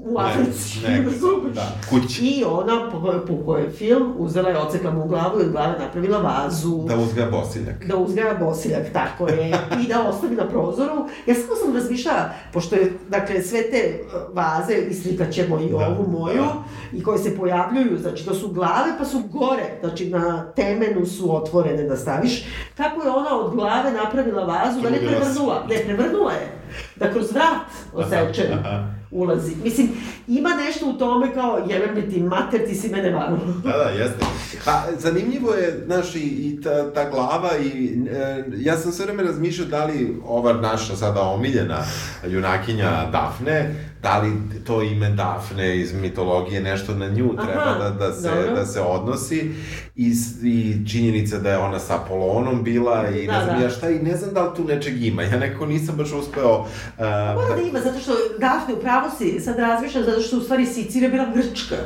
u 0.04 0.18
Africi, 0.18 0.78
Ne, 0.88 1.02
razumeš? 1.04 1.54
da, 1.54 1.72
kući. 1.90 2.24
I 2.24 2.44
ona, 2.44 2.90
po 3.26 3.36
kojoj 3.46 3.62
je 3.64 3.70
film, 3.70 4.12
uzela 4.18 4.48
je, 4.48 4.58
ocekla 4.58 4.90
mu 4.90 5.04
glavu 5.06 5.40
i 5.40 5.44
od 5.44 5.50
glave 5.52 5.78
napravila 5.78 6.18
vazu. 6.18 6.84
Da 6.88 6.96
uzgaja 6.96 7.30
bosiljak. 7.30 7.86
Da 7.86 7.96
uzgaja 7.96 8.34
bosiljak, 8.34 8.92
tako 8.92 9.28
je, 9.28 9.48
i 9.84 9.88
da 9.88 10.08
ostavi 10.08 10.36
na 10.36 10.48
prozoru. 10.48 10.92
Ja 11.26 11.34
samo 11.34 11.56
sam 11.64 11.74
razmišljala, 11.74 12.30
pošto 12.52 12.76
je, 12.76 12.92
dakle, 13.08 13.42
sve 13.42 13.62
te 13.62 14.00
uh, 14.04 14.36
vaze, 14.36 14.74
islikat 14.74 15.30
ćemo 15.32 15.60
i 15.60 15.68
Da, 15.68 15.76
ovu 15.76 16.10
moju, 16.10 16.42
da. 16.42 16.54
i 16.92 17.02
koje 17.02 17.18
se 17.18 17.36
pojavljuju, 17.36 17.98
znači 17.98 18.24
to 18.24 18.34
su 18.34 18.48
glave 18.48 18.92
pa 18.98 19.04
su 19.04 19.22
gore, 19.32 19.64
znači 19.80 20.10
na 20.10 20.52
temenu 20.56 21.06
su 21.06 21.36
otvorene 21.36 21.82
da 21.82 21.96
staviš. 21.96 22.44
Kako 22.76 23.02
je 23.02 23.10
ona 23.10 23.36
od 23.40 23.54
glave 23.54 23.92
napravila 23.92 24.44
vazu, 24.44 24.80
da 24.80 24.90
ne 24.90 24.98
prevrnula, 24.98 25.66
ne 25.68 25.84
prevrnula 25.84 26.32
je, 26.32 26.48
da 26.96 27.12
kroz 27.12 27.32
vrat 27.32 27.66
osečen 27.94 28.52
aha. 28.52 28.99
Ulazi. 29.10 29.52
Mislim, 29.64 29.88
ima 30.28 30.48
nešto 30.48 30.86
u 30.86 30.92
tome 30.92 31.34
kao, 31.34 31.66
jebem 31.70 31.94
li 31.94 32.10
ti 32.10 32.20
mater, 32.20 32.66
ti 32.66 32.74
si 32.74 32.88
mene 32.88 33.10
varno. 33.10 33.38
Da, 33.64 33.72
da, 33.72 33.90
jeste. 33.90 34.24
A 34.66 34.82
zanimljivo 34.98 35.54
je, 35.54 35.82
znaš, 35.86 36.14
i, 36.14 36.18
i 36.20 36.60
ta, 36.62 36.92
ta 36.92 37.10
glava 37.10 37.50
i 37.58 37.98
e, 38.10 38.44
ja 38.56 38.76
sam 38.76 38.92
sve 38.92 39.04
vreme 39.04 39.22
razmišljao 39.22 39.68
da 39.68 39.84
li 39.84 40.20
ova 40.26 40.52
naša 40.52 40.96
sada 40.96 41.22
omiljena 41.22 41.84
junakinja 42.26 43.10
Dafne, 43.12 43.89
da 44.02 44.18
li 44.18 44.32
to 44.66 44.82
ime 44.82 45.10
Dafne 45.10 45.80
iz 45.80 45.92
mitologije 45.94 46.60
nešto 46.60 46.94
na 46.94 47.08
nju 47.08 47.36
treba 47.36 47.62
Aha, 47.62 47.78
da, 47.78 47.90
da, 47.90 48.12
se, 48.12 48.28
dobro. 48.28 48.54
da 48.54 48.66
se 48.66 48.80
odnosi 48.80 49.52
i, 49.96 50.12
i 50.42 50.88
činjenica 50.90 51.38
da 51.38 51.50
je 51.50 51.58
ona 51.58 51.78
sa 51.78 51.96
Apolonom 51.96 52.62
bila 52.64 53.08
i 53.08 53.26
Da, 53.26 53.32
ne 53.32 53.44
znam 53.44 53.58
da. 53.58 53.64
ja 53.64 53.70
šta 53.70 53.90
i 53.90 53.98
ne 53.98 54.16
znam 54.16 54.34
da 54.34 54.42
li 54.42 54.56
tu 54.56 54.64
nečeg 54.64 55.02
ima. 55.02 55.22
Ja 55.22 55.38
nekako 55.38 55.66
nisam 55.66 55.94
baš 55.96 56.12
uspeo... 56.12 56.64
e, 56.98 57.02
Mora 57.34 57.56
da 57.56 57.62
ima, 57.62 57.80
zato 57.80 57.98
što 57.98 58.12
Dafne, 58.38 58.74
upravo 58.74 59.10
si, 59.18 59.40
sad 59.40 59.58
razmišljam, 59.58 60.04
zato 60.04 60.20
što 60.20 60.36
u 60.38 60.40
stvari 60.40 60.66
Sicilija 60.66 61.10
bila 61.10 61.26
Grčka. 61.34 61.76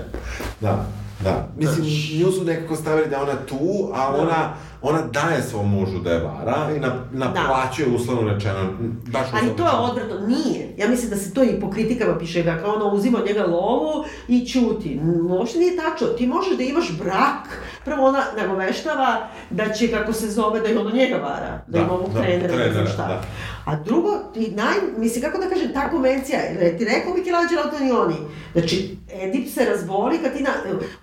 Da, 0.61 0.87
da. 1.25 1.49
Mislim, 1.57 1.87
nju 2.21 2.33
su 2.33 2.45
nekako 2.45 2.77
stavili 2.77 3.09
da 3.09 3.23
ona 3.23 3.37
tu, 3.49 3.91
a 3.95 4.13
Da. 4.13 4.23
ona, 4.23 4.55
ona 4.85 5.03
daje 5.03 5.43
svom 5.43 5.71
mužu 5.71 5.99
da 5.99 6.11
je 6.13 6.21
vara 6.21 6.71
i 6.77 6.81
na, 6.81 6.95
naplaćuje 7.13 7.89
uslovno 7.89 8.33
rečeno, 8.33 8.73
baš 9.13 9.27
Ali 9.33 9.57
to 9.57 9.63
je 9.63 9.91
odvratno, 9.91 10.27
nije. 10.27 10.75
Ja 10.79 10.89
mislim 10.89 11.11
da 11.11 11.17
se 11.17 11.35
to 11.35 11.45
i 11.45 11.61
po 11.61 11.71
kritikama 11.71 12.19
piše, 12.19 12.43
da 12.43 12.59
kao 12.59 12.75
ona 12.75 12.85
uzima 12.85 13.19
od 13.19 13.27
njega 13.27 13.45
lovu 13.45 14.05
i 14.29 14.47
ćuti. 14.47 15.01
Uopšte 15.29 15.59
nije 15.59 15.77
tačno. 15.77 16.07
Ti 16.07 16.27
možeš 16.27 16.57
da 16.57 16.63
imaš 16.63 16.99
brak. 16.99 17.49
Prvo 17.85 18.07
ona 18.07 18.25
nagoveštava 18.37 19.29
da 19.51 19.73
će, 19.73 19.91
kako 19.91 20.13
se 20.13 20.31
zove, 20.31 20.61
da 20.61 20.69
je 20.69 20.79
ono 20.79 20.91
njega 20.91 21.17
vara. 21.17 21.63
Da, 21.67 21.79
Da, 21.79 21.79
ima 21.79 21.93
ovog 21.93 22.13
da, 22.13 22.23
trenera, 22.23 22.57
ne 22.57 22.73
znam 22.73 22.87
šta. 22.87 23.07
da. 23.07 23.23
A 23.65 23.77
drugo, 23.77 24.19
ti 24.35 24.53
naj, 24.57 24.75
mislim, 24.97 25.25
kako 25.25 25.39
da 25.39 25.49
kažem, 25.49 25.73
ta 25.73 25.91
konvencija, 25.91 26.39
jer 26.41 26.79
ti 26.79 26.85
rekao 26.85 27.15
Michelangelo 27.15 27.63
Antonioni, 27.65 28.15
znači, 28.53 28.97
Edip 29.13 29.49
se 29.49 29.65
razboli 29.65 30.19
kad 30.19 30.37
ti 30.37 30.43
na, 30.43 30.51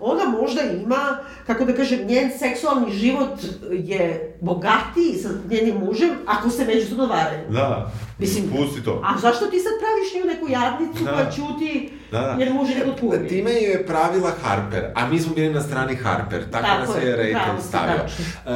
ona 0.00 0.24
možda 0.24 0.62
ima, 0.62 1.18
kako 1.46 1.64
da 1.64 1.74
kažem, 1.74 2.06
njen 2.06 2.30
seksualni 2.38 2.92
život 2.92 3.38
je 3.70 4.34
bogatiji 4.40 5.14
sa 5.22 5.28
njenim 5.50 5.76
mužem, 5.76 6.10
ako 6.26 6.50
se 6.50 6.64
međusobno 6.64 7.06
varaju. 7.06 7.50
Da, 7.50 7.92
Mislim, 8.18 8.44
pusti 8.50 8.84
to. 8.84 9.02
A 9.06 9.18
zašto 9.20 9.46
ti 9.46 9.58
sad 9.58 9.72
praviš 9.78 10.08
nju 10.14 10.26
neku 10.26 10.46
jadnicu 10.50 11.04
Da. 11.04 11.12
pa 11.14 11.30
ćuti 11.30 11.90
Da, 12.10 12.20
da. 12.20 12.36
jer 12.38 12.52
muž 12.52 12.70
je 12.70 12.76
neko 12.76 12.90
tuži? 12.90 13.28
Time 13.28 13.50
je 13.52 13.86
pravila 13.86 14.30
Harper, 14.42 14.84
a 14.94 15.06
mi 15.06 15.18
smo 15.18 15.34
bili 15.34 15.54
na 15.54 15.60
strani 15.60 15.94
Harper, 15.96 16.42
tako, 16.42 16.64
Tako 16.64 16.80
nas 16.82 17.02
je, 17.02 17.08
je 17.08 17.36
si, 17.60 17.68
stavio. 17.68 17.98
tačno. 17.98 18.24
E, 18.46 18.50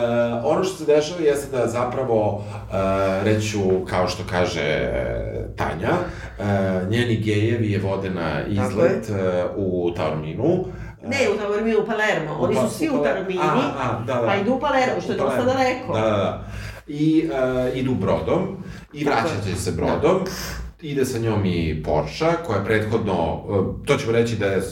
ono 0.44 0.64
što 0.64 0.76
se 0.76 0.84
dešava 0.86 1.20
jeste 1.20 1.56
da 1.56 1.66
zapravo, 1.66 2.44
e, 2.64 2.76
reću, 3.24 3.58
kao 3.86 4.08
što 4.08 4.22
kaže 4.30 4.60
e, 4.60 5.46
Tanja, 5.56 5.92
e, 6.38 6.44
njeni 6.86 7.16
gejevi 7.16 7.72
je 7.72 7.78
vode 7.80 8.10
na 8.10 8.40
izlet 8.42 9.10
e, 9.10 9.14
u 9.56 9.90
Taorminu. 9.96 10.64
Ne, 11.02 11.18
u 11.34 11.38
Taorminu, 11.38 11.78
u 11.78 11.86
Palermo. 11.86 12.36
Oni 12.40 12.54
Pa- 12.54 12.60
su 12.62 12.74
svi 12.74 12.90
u 12.90 13.02
Taormini, 13.04 13.40
A, 13.42 13.58
a, 13.80 14.04
da, 14.06 14.14
da. 14.14 14.26
pa 14.26 14.36
idu 14.36 14.52
u 14.52 14.60
Palermo, 14.60 15.00
što 15.00 15.12
je 15.12 15.18
dosta 15.18 15.42
daleko. 15.44 15.92
Da, 15.94 16.00
da, 16.00 16.08
da. 16.08 16.44
I 16.88 17.28
uh, 17.30 17.78
idu 17.78 17.94
brodom 17.94 18.56
i 18.92 19.04
vraćat 19.04 19.44
će 19.44 19.56
se 19.56 19.72
brodom. 19.72 20.20
Ide 20.82 21.04
sa 21.04 21.18
njom 21.18 21.44
i 21.44 21.82
Porsche, 21.84 22.26
koja 22.46 22.58
je 22.58 22.64
prethodno, 22.64 23.42
e, 23.82 23.86
to 23.86 23.96
ćemo 23.96 24.12
reći 24.12 24.36
da 24.36 24.46
je 24.46 24.62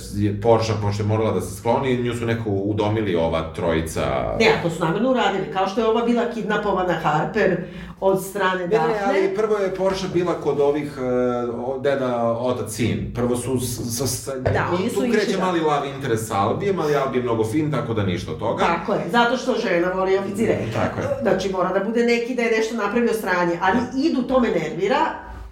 Porsche, 0.42 0.72
pošto 0.82 1.02
je 1.02 1.06
morala 1.06 1.30
da 1.30 1.40
se 1.40 1.56
skloni, 1.56 1.96
nju 1.96 2.14
su 2.14 2.26
neko 2.26 2.50
udomili 2.50 3.16
ova 3.16 3.52
trojica. 3.52 4.02
Ne, 4.40 4.60
to 4.62 4.70
su 4.70 4.80
namjerno 4.80 5.10
uradili, 5.10 5.44
kao 5.52 5.66
što 5.66 5.80
je 5.80 5.86
ova 5.86 6.02
bila 6.02 6.22
kidnapovana 6.24 6.92
Harper 6.94 7.56
od 8.00 8.24
strane 8.24 8.58
Ne, 8.58 8.66
Dafne. 8.68 8.88
ne, 8.88 9.00
ali 9.06 9.34
prvo 9.34 9.56
je 9.56 9.74
Porsche 9.74 10.06
bila 10.08 10.34
kod 10.34 10.60
ovih 10.60 10.92
uh, 10.98 11.82
deda, 11.82 12.16
otac, 12.30 12.72
sin. 12.72 13.10
Prvo 13.14 13.36
su 13.36 13.60
s- 13.60 13.98
sa, 13.98 14.06
sa, 14.06 14.34
Da, 14.34 14.66
oni 14.72 14.88
su 14.90 14.94
tu 14.94 15.04
išli, 15.04 15.12
kreće 15.12 15.36
da. 15.36 15.44
mali 15.44 15.60
love 15.60 15.88
interest 15.90 16.28
sa 16.28 16.38
Albijem, 16.38 16.80
ali 16.80 16.96
Albi 16.96 17.18
je 17.18 17.22
mnogo 17.22 17.44
fin, 17.44 17.70
tako 17.70 17.94
da 17.94 18.02
ništa 18.04 18.32
od 18.32 18.38
toga. 18.38 18.64
Tako 18.64 18.92
je, 18.92 19.00
zato 19.08 19.36
što 19.36 19.54
žena 19.58 19.88
voli 19.90 20.18
oficire. 20.18 20.58
Tako 20.74 21.00
je. 21.00 21.06
Znači 21.22 21.50
mora 21.50 21.68
da 21.70 21.84
bude 21.84 22.04
neki 22.04 22.34
da 22.34 22.42
je 22.42 22.50
nešto 22.50 22.76
napravio 22.76 23.12
stranje, 23.12 23.58
ali 23.60 23.78
idu, 23.98 24.22
to 24.22 24.40
me 24.40 24.48
nervira, 24.50 24.98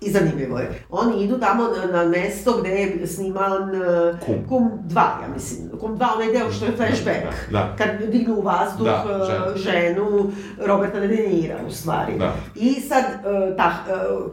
i 0.05 0.11
zanimljivo 0.11 0.59
je. 0.59 0.83
Oni 0.91 1.25
idu 1.25 1.39
tamo 1.41 1.63
na, 1.63 1.93
na 1.93 2.09
mesto 2.09 2.53
gde 2.61 2.69
je 2.71 3.07
sniman 3.07 3.63
uh, 3.63 4.19
Kum. 4.27 4.35
Kum 4.49 4.71
2, 4.89 4.97
ja 4.99 5.29
mislim. 5.35 5.71
Kum 5.81 5.99
2, 5.99 6.07
onaj 6.15 6.33
deo 6.33 6.53
što 6.53 6.65
je 6.65 6.73
flashback. 6.77 7.51
Da. 7.51 7.75
Kad 7.79 7.89
dignu 8.11 8.35
u 8.35 8.43
vazduh 8.43 8.87
Da, 8.87 9.05
uh, 9.21 9.27
ženu. 9.27 9.57
ženu 9.57 10.31
Roberta 10.67 11.01
De 11.01 11.07
Nira, 11.09 11.57
u 11.67 11.71
stvari. 11.71 12.19
Da. 12.19 12.35
I 12.55 12.75
sad, 12.81 13.05
uh, 13.05 13.57
ta, 13.57 13.73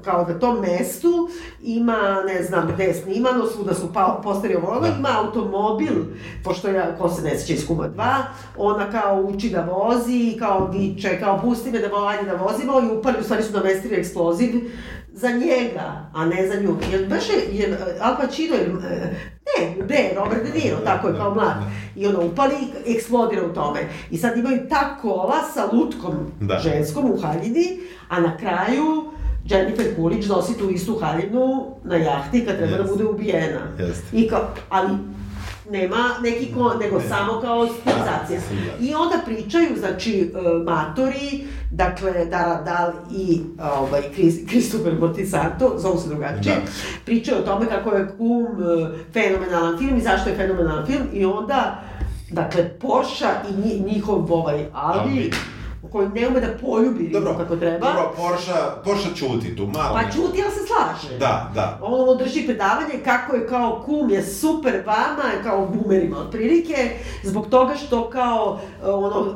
kao 0.04 0.24
da 0.26 0.40
tom 0.40 0.60
mestu 0.62 1.30
ima, 1.62 1.98
ne 2.28 2.44
znam 2.44 2.68
gde 2.74 2.84
je 2.84 2.94
snimano, 2.94 3.46
svuda 3.48 3.74
su 3.74 3.94
pa, 3.94 4.20
posteri 4.24 4.56
ovo, 4.56 4.80
Da. 4.80 4.88
ima 4.88 5.10
automobil, 5.18 5.94
pošto 6.44 6.68
ja, 6.70 6.96
ko 6.98 7.10
se 7.10 7.22
ne 7.22 7.40
sjeća 7.40 7.54
iz 7.54 7.68
Kuma 7.68 7.90
2, 7.90 8.16
ona 8.58 8.92
kao 8.92 9.22
uči 9.22 9.50
da 9.50 9.62
vozi 9.62 10.36
kao 10.40 10.70
viče, 10.74 11.20
kao 11.20 11.42
pusti 11.42 11.72
me 11.72 11.80
da 11.80 11.90
ajde 12.08 12.32
da 12.32 12.36
vozimo 12.44 12.74
i 12.82 12.98
upali, 12.98 13.16
u 13.20 13.24
stvari 13.24 13.44
su 13.44 13.54
namestili 13.54 13.96
eksploziv 13.96 14.50
za 15.20 15.30
njega, 15.30 16.10
a 16.14 16.26
ne 16.26 16.48
za 16.48 16.56
nju. 16.56 16.78
Jer 16.92 17.10
baš 17.10 17.30
je, 17.30 17.36
jer 17.52 17.78
Al 18.02 18.16
Pacino, 18.18 18.56
jer, 18.56 18.70
e, 18.70 19.14
ne, 19.50 19.86
ne, 19.88 20.12
Robert 20.16 20.44
De 20.44 20.60
Niro, 20.60 20.78
tako 20.78 21.08
je 21.08 21.16
kao 21.16 21.34
mlad. 21.34 21.56
I 21.96 22.08
ono 22.08 22.26
upali 22.26 22.54
i 22.86 22.94
eksplodira 22.94 23.46
u 23.46 23.54
tome. 23.54 23.80
I 24.12 24.18
sad 24.18 24.38
imaju 24.38 24.60
ta 24.70 24.98
kola 25.02 25.44
sa 25.54 25.66
lutkom 25.74 26.14
Da. 26.40 26.60
ženskom 26.60 27.12
u 27.12 27.18
haljini, 27.18 27.80
a 28.10 28.20
na 28.20 28.38
kraju 28.38 29.12
Jennifer 29.46 29.86
Coolidge 29.96 30.28
nosi 30.28 30.58
tu 30.58 30.70
istu 30.70 30.96
haljinu 30.96 31.66
na 31.84 31.96
jahti 31.96 32.46
kad 32.46 32.58
treba 32.58 32.72
da 32.72 32.78
Jeste. 32.78 32.92
bude 32.94 33.06
ubijena. 33.06 33.60
Jeste. 33.80 34.18
I 34.18 34.28
kao, 34.28 34.40
ali 34.70 34.90
nema 35.72 35.98
neki 36.24 36.54
ko, 36.54 36.74
nego 36.76 37.02
samo 37.02 37.42
kao 37.42 37.68
stilizacija. 37.68 38.40
Da. 38.80 38.86
I 38.86 38.94
onda 38.96 39.16
pričaju, 39.26 39.68
znači, 39.78 40.20
e, 40.22 40.64
matori, 40.64 41.40
dakle, 41.72 42.26
Dara 42.26 42.62
Dal 42.62 42.92
i 43.14 43.42
ovaj, 43.74 44.02
Chris, 44.14 44.36
Christopher 44.48 44.94
Montisanto, 44.96 45.74
zovu 45.78 45.98
se 45.98 46.10
drugačije, 46.10 46.56
Da. 46.56 46.62
pričaju 47.06 47.38
o 47.38 47.44
tome 47.44 47.66
kako 47.68 47.92
je 47.92 48.08
Kum 48.10 48.46
e, 48.46 48.90
fenomenalan 49.14 49.78
film 49.78 49.98
i 49.98 50.02
zašto 50.02 50.30
je 50.30 50.36
fenomenalan 50.36 50.86
film 50.86 51.04
i 51.14 51.26
onda, 51.26 51.82
dakle, 52.30 52.70
Porsche 52.72 53.26
i 53.50 53.62
nji- 53.62 53.84
njihov 53.86 54.34
ovaj 54.34 54.66
Albi, 54.74 55.00
Albi. 55.00 55.32
Koji 55.92 56.10
ne 56.10 56.28
ume 56.28 56.40
da 56.40 56.48
poljubi 56.62 57.10
Dobro, 57.10 57.36
kako 57.38 57.56
treba, 57.56 57.88
Dobro, 57.88 58.14
Porsche, 58.18 58.54
Porsche 58.84 59.10
čuti 59.16 59.56
tu, 59.56 59.68
malo. 59.68 59.94
pa 59.94 60.12
čuti, 60.12 60.44
ali 60.44 60.54
se 60.54 60.60
slaže. 60.68 61.18
Da, 61.20 61.52
da. 61.56 61.80
Ono 61.82 62.16
drži 62.16 62.46
predavanje 62.46 62.94
kako 63.04 63.36
je 63.36 63.48
kao 63.48 63.82
kum 63.86 64.10
je 64.10 64.24
super 64.24 64.84
vama, 64.86 65.44
kao 65.44 65.68
bumerima 65.68 66.18
otprilike, 66.18 66.76
zbog 67.24 67.48
toga 67.50 67.76
što 67.76 68.10
kao 68.10 68.60
ono, 68.84 69.36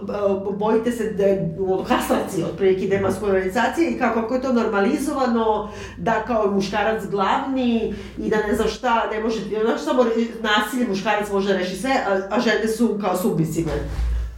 e, 0.51 0.58
bojite 0.58 0.91
se 0.91 1.12
da 1.12 1.24
je 1.24 1.58
ono, 1.60 1.84
kastracije 1.84 2.45
otprilike 2.45 2.88
demaskularizacije 2.88 3.91
i 3.91 3.97
kako, 3.97 4.22
kako 4.22 4.34
je 4.34 4.41
to 4.41 4.54
normalizovano, 4.54 5.70
da 5.97 6.24
kao 6.28 6.51
muškarac 6.51 7.04
glavni 7.06 7.93
i 8.18 8.30
da 8.30 8.38
ne 8.47 8.56
znam 8.56 8.68
šta, 8.68 9.10
ne 9.12 9.20
može, 9.20 9.39
znaš 9.62 9.82
samo 9.82 10.06
nasilje 10.41 10.88
muškarac 10.88 11.32
može 11.32 11.47
da 11.47 11.58
reši 11.58 11.76
sve, 11.76 11.91
a, 12.08 12.36
a 12.36 12.39
žene 12.39 12.68
su 12.68 12.97
kao 13.01 13.18
submisivne. 13.18 13.74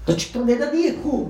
Znači, 0.05 0.33
to 0.33 0.45
ne 0.45 0.55
da 0.55 0.71
nije 0.71 0.93
kum, 1.03 1.25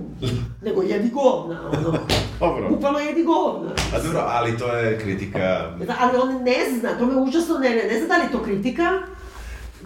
nego 0.61 0.82
jedi 0.84 1.09
govna, 1.09 1.69
ono. 1.73 1.97
Dobro. 2.39 2.69
Bukvalno 2.69 2.99
jedi 2.99 3.23
govna. 3.23 3.69
A 3.95 3.99
dobro, 4.03 4.23
ali 4.28 4.57
to 4.57 4.67
je 4.71 4.99
kritika, 4.99 5.71
Da, 5.88 5.95
ali 5.99 6.17
on 6.17 6.43
ne 6.43 6.55
zna, 6.80 6.97
to 6.99 7.05
me 7.05 7.15
užasno 7.15 7.57
ne, 7.57 7.69
ne 7.69 7.99
zna 7.99 8.07
da 8.07 8.15
li 8.17 8.23
je 8.23 8.32
to 8.32 8.43
kritika. 8.43 8.84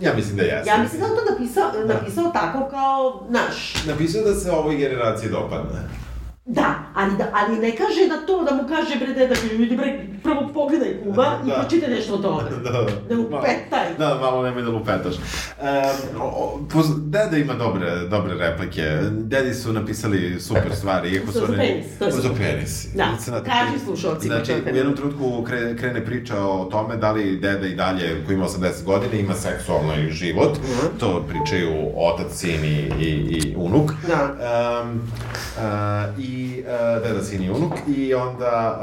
ja 0.02 0.14
mislim 0.16 0.38
da 0.38 0.44
jeste. 0.44 0.70
Ja 0.70 0.78
mislim 0.78 1.02
da 1.02 1.08
on 1.08 1.16
to 1.16 1.32
napisao, 1.32 1.72
napisao 1.86 2.32
tako 2.34 2.70
kao 2.70 3.26
naš. 3.30 3.74
Napisao 3.88 4.24
da 4.24 4.36
se 4.36 4.52
ovoj 4.52 4.76
generaciji 4.76 5.30
dopadne. 5.30 5.90
Da, 6.52 6.76
ali, 6.96 7.18
da, 7.18 7.26
ali 7.34 7.60
ne 7.60 7.72
kaže 7.72 8.08
da 8.10 8.26
to, 8.26 8.44
da 8.44 8.56
mu 8.56 8.64
kaže 8.68 8.96
bre 8.96 9.14
deda, 9.14 9.36
vidi 9.52 9.78
bre, 9.78 9.90
prvo 10.24 10.50
pogledaj 10.54 11.04
kuma 11.04 11.26
i 11.46 11.50
Da. 11.50 11.54
pročitaj 11.54 11.90
nešto 11.90 12.14
o 12.14 12.18
tome. 12.18 12.44
Da, 12.64 12.72
da. 12.72 12.86
Ne 13.10 13.16
lupetaj. 13.16 13.88
Da, 13.98 14.16
malo 14.16 14.44
nemoj 14.44 14.62
da 14.62 14.70
lupetaš. 14.70 15.16
Um, 15.16 16.22
o, 16.22 16.60
poz- 16.70 17.00
Deda 17.04 17.38
ima 17.38 17.54
dobre, 17.54 18.00
dobre 18.02 18.34
replike. 18.36 18.82
Dedi 19.12 19.54
su 19.54 19.74
napisali 19.74 20.40
super 20.40 20.76
stvari, 20.76 21.10
iako 21.14 21.32
su 21.32 21.40
za 21.40 21.46
oni... 21.46 21.58
penis, 21.58 21.98
to 22.00 22.06
je 22.06 22.12
Za 22.12 22.30
penis. 22.38 22.88
Da, 22.96 23.06
Znate, 23.20 23.50
kaži 23.50 23.86
slušalcima 23.86 24.36
Znači, 24.36 24.54
u 24.74 24.76
jednom 24.76 24.96
trenutku 24.96 25.44
kre, 25.44 25.76
krene 25.78 26.06
priča 26.06 26.38
o 26.40 26.66
tome 26.66 26.98
da 26.98 27.12
li 27.12 27.38
deda 27.38 27.68
i 27.68 27.76
dalje, 27.76 28.24
koji 28.26 28.36
ima 28.36 28.46
80 28.46 28.84
godina, 28.84 29.14
ima 29.14 29.34
seksualni 29.34 30.12
život. 30.12 30.58
Mhm. 30.58 30.98
To 31.00 31.26
pričaju 31.30 31.72
otac, 31.96 32.32
sin 32.32 32.66
i, 32.66 32.78
i, 33.00 33.10
i 33.34 33.54
unuk. 33.58 33.92
Da. 34.08 34.36
Um, 34.84 35.02
uh, 35.58 36.20
I 36.20 36.39
uh, 36.58 36.68
deda, 37.04 37.24
sin 37.24 37.44
i 37.44 37.50
unuk. 37.52 37.74
I 37.90 38.14
onda 38.16 38.80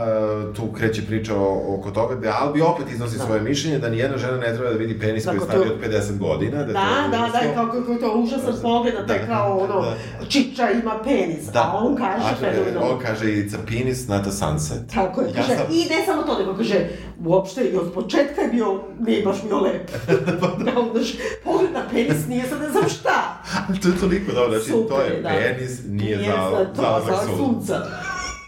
uh, 0.49 0.55
tu 0.57 0.73
kreće 0.73 1.03
priča 1.03 1.35
o, 1.37 1.49
oko 1.71 1.91
toga 1.91 2.15
da 2.17 2.39
Albi 2.41 2.61
opet 2.63 2.87
iznosi 2.91 3.19
Da. 3.19 3.25
svoje 3.25 3.41
mišljenje 3.41 3.79
da 3.79 3.89
nijedna 3.89 4.19
žena 4.19 4.37
ne 4.37 4.55
treba 4.55 4.71
da 4.71 4.77
vidi 4.77 4.99
penis 5.01 5.25
koji 5.25 5.37
je 5.37 5.41
stariji 5.41 5.69
od 5.69 5.81
50 5.83 6.19
godina. 6.19 6.59
Da, 6.59 6.73
Da, 6.73 6.83
da, 7.11 7.31
da, 7.33 7.41
i 7.43 7.55
kao 7.55 7.67
kako 7.67 7.93
je 7.93 8.01
to 8.01 8.15
užasan 8.15 8.55
pogled 8.63 8.95
na 8.95 9.07
taj 9.07 9.19
Da, 9.19 9.27
kao 9.27 9.59
ono, 9.59 9.81
da. 9.81 9.97
čiča 10.29 10.71
ima 10.73 10.99
penis, 11.05 11.49
a 11.55 11.73
on 11.77 11.97
kaže 11.97 12.25
a, 12.25 12.33
e, 12.33 12.53
fenomenalno. 12.53 12.89
On 12.89 12.99
kaže 13.01 13.25
it's 13.27 13.55
a 13.55 13.59
penis, 13.69 14.09
not 14.09 14.27
a 14.27 14.33
sunset. 14.33 14.79
Tako 14.95 15.21
je, 15.21 15.27
Ja 15.27 15.35
kaže, 15.35 15.49
sam- 15.49 15.67
i 15.71 15.87
ne 15.87 16.07
samo 16.07 16.23
to, 16.23 16.39
nego 16.39 16.55
kaže, 16.55 16.89
uopšte 17.21 17.61
i 17.63 17.77
od 17.77 17.93
početka 17.93 18.41
je 18.41 18.49
bio, 18.49 18.81
nije 18.99 19.23
baš 19.23 19.37
bio 19.43 19.61
lep. 19.61 19.91
da, 20.65 20.73
on, 20.77 20.89
znaš, 20.93 21.13
pogled 21.45 21.73
na 21.73 21.83
penis 21.91 22.27
nije 22.29 22.45
sad 22.45 22.61
ne 22.61 22.69
znam 22.69 22.89
šta. 22.91 23.43
to 23.83 23.89
je 23.89 23.99
toliko 23.99 24.33
dobro, 24.33 24.51
znači 24.51 24.71
to 24.73 24.77
Super, 24.79 25.13
je 25.13 25.21
da. 25.23 25.29
penis, 25.29 25.81
nije, 25.87 26.19
za, 26.19 26.65
to, 26.67 26.83
zalazak 26.83 27.15
za 27.27 27.37
sunca. 27.37 27.83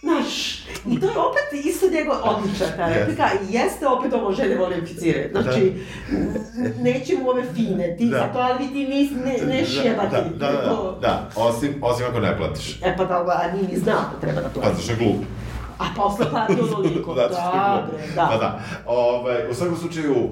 Znaš, 0.03 0.59
i 0.87 1.01
to 1.01 1.07
je 1.07 1.19
opet 1.19 1.65
isto 1.65 1.87
njegov 1.89 2.17
odlična 2.25 2.67
ta 2.77 2.89
replika 2.89 3.25
i 3.43 3.55
jeste 3.55 3.87
opet 3.89 4.13
ovo 4.13 4.33
žene 4.33 4.57
vole 4.57 4.77
oficire. 4.77 5.29
Znači, 5.33 5.73
n- 6.11 6.35
nećemo 6.81 7.31
ove 7.31 7.43
fine, 7.47 7.97
ti 7.97 8.07
Da. 8.07 8.19
zato, 8.19 8.39
ali 8.39 8.69
ti 8.69 8.87
nis, 8.87 9.11
ne, 9.15 9.47
ne 9.47 9.65
šjebati. 9.67 10.15
Da, 10.15 10.47
da, 10.47 10.53
da, 10.53 10.63
nego- 10.63 10.99
da, 11.01 11.31
osim, 11.37 11.75
osim 11.83 12.07
ako 12.07 12.21
ne 12.21 12.37
platiš. 12.37 12.77
E 12.77 12.95
pa 12.97 13.05
da, 13.05 13.15
a 13.45 13.53
nije 13.53 13.69
ni 13.69 13.79
znao 13.79 14.01
da 14.15 14.21
treba 14.21 14.41
da 14.41 14.49
Pa 14.49 14.61
plati. 14.61 14.77
zašto 14.77 14.93
je 14.93 14.99
glup. 14.99 15.17
A 15.79 15.85
posle 15.97 16.31
plati 16.31 16.53
onoliko. 16.63 17.15
Da, 17.15 17.29
glup. 17.29 17.91
bre, 17.91 18.07
da. 18.15 18.27
Pa 18.31 18.37
da. 18.37 18.61
Ove, 18.87 19.49
u 19.51 19.55
svakom 19.55 19.77
slučaju, 19.77 20.15
uh, 20.15 20.31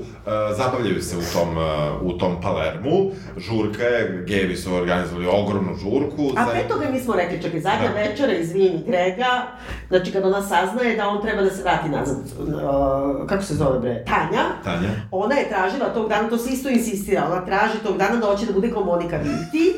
zabavljaju 0.56 1.02
se 1.02 1.16
u 1.16 1.22
tom, 1.32 1.56
uh, 1.56 1.62
u 2.02 2.18
tom 2.18 2.40
Palermu. 2.42 3.10
Žurka 3.36 3.82
je, 3.82 4.24
gevi 4.26 4.56
su 4.56 4.74
organizovali 4.74 5.26
ogromnu 5.26 5.74
žurku. 5.74 6.30
A 6.36 6.46
pre 6.46 6.68
toga 6.68 6.88
mi 6.92 7.00
smo 7.00 7.14
rekli, 7.14 7.42
čekaj, 7.42 7.60
zadnja 7.60 7.88
Da. 7.88 7.94
večera, 7.94 8.32
izvini 8.32 8.82
Grega, 8.86 9.42
znači 9.88 10.12
kad 10.12 10.24
ona 10.24 10.42
saznaje 10.42 10.96
da 10.96 11.08
on 11.08 11.22
treba 11.22 11.42
da 11.42 11.50
se 11.50 11.62
vrati 11.62 11.88
nazad, 11.88 12.16
uh, 12.38 13.26
kako 13.26 13.42
se 13.42 13.54
zove 13.54 13.78
bre, 13.78 14.04
Tanja, 14.04 14.44
Tanja. 14.64 14.88
ona 15.10 15.34
je 15.34 15.48
tražila 15.48 15.88
tog 15.94 16.08
dana, 16.08 16.28
to 16.28 16.38
se 16.38 16.50
isto 16.50 16.68
insistira, 16.68 17.26
ona 17.26 17.44
traži 17.46 17.78
tog 17.84 17.98
dana 17.98 18.16
da 18.16 18.26
hoće 18.26 18.46
da 18.46 18.52
bude 18.52 18.70
kao 18.70 18.84
Monika 18.84 19.16
Viti, 19.16 19.72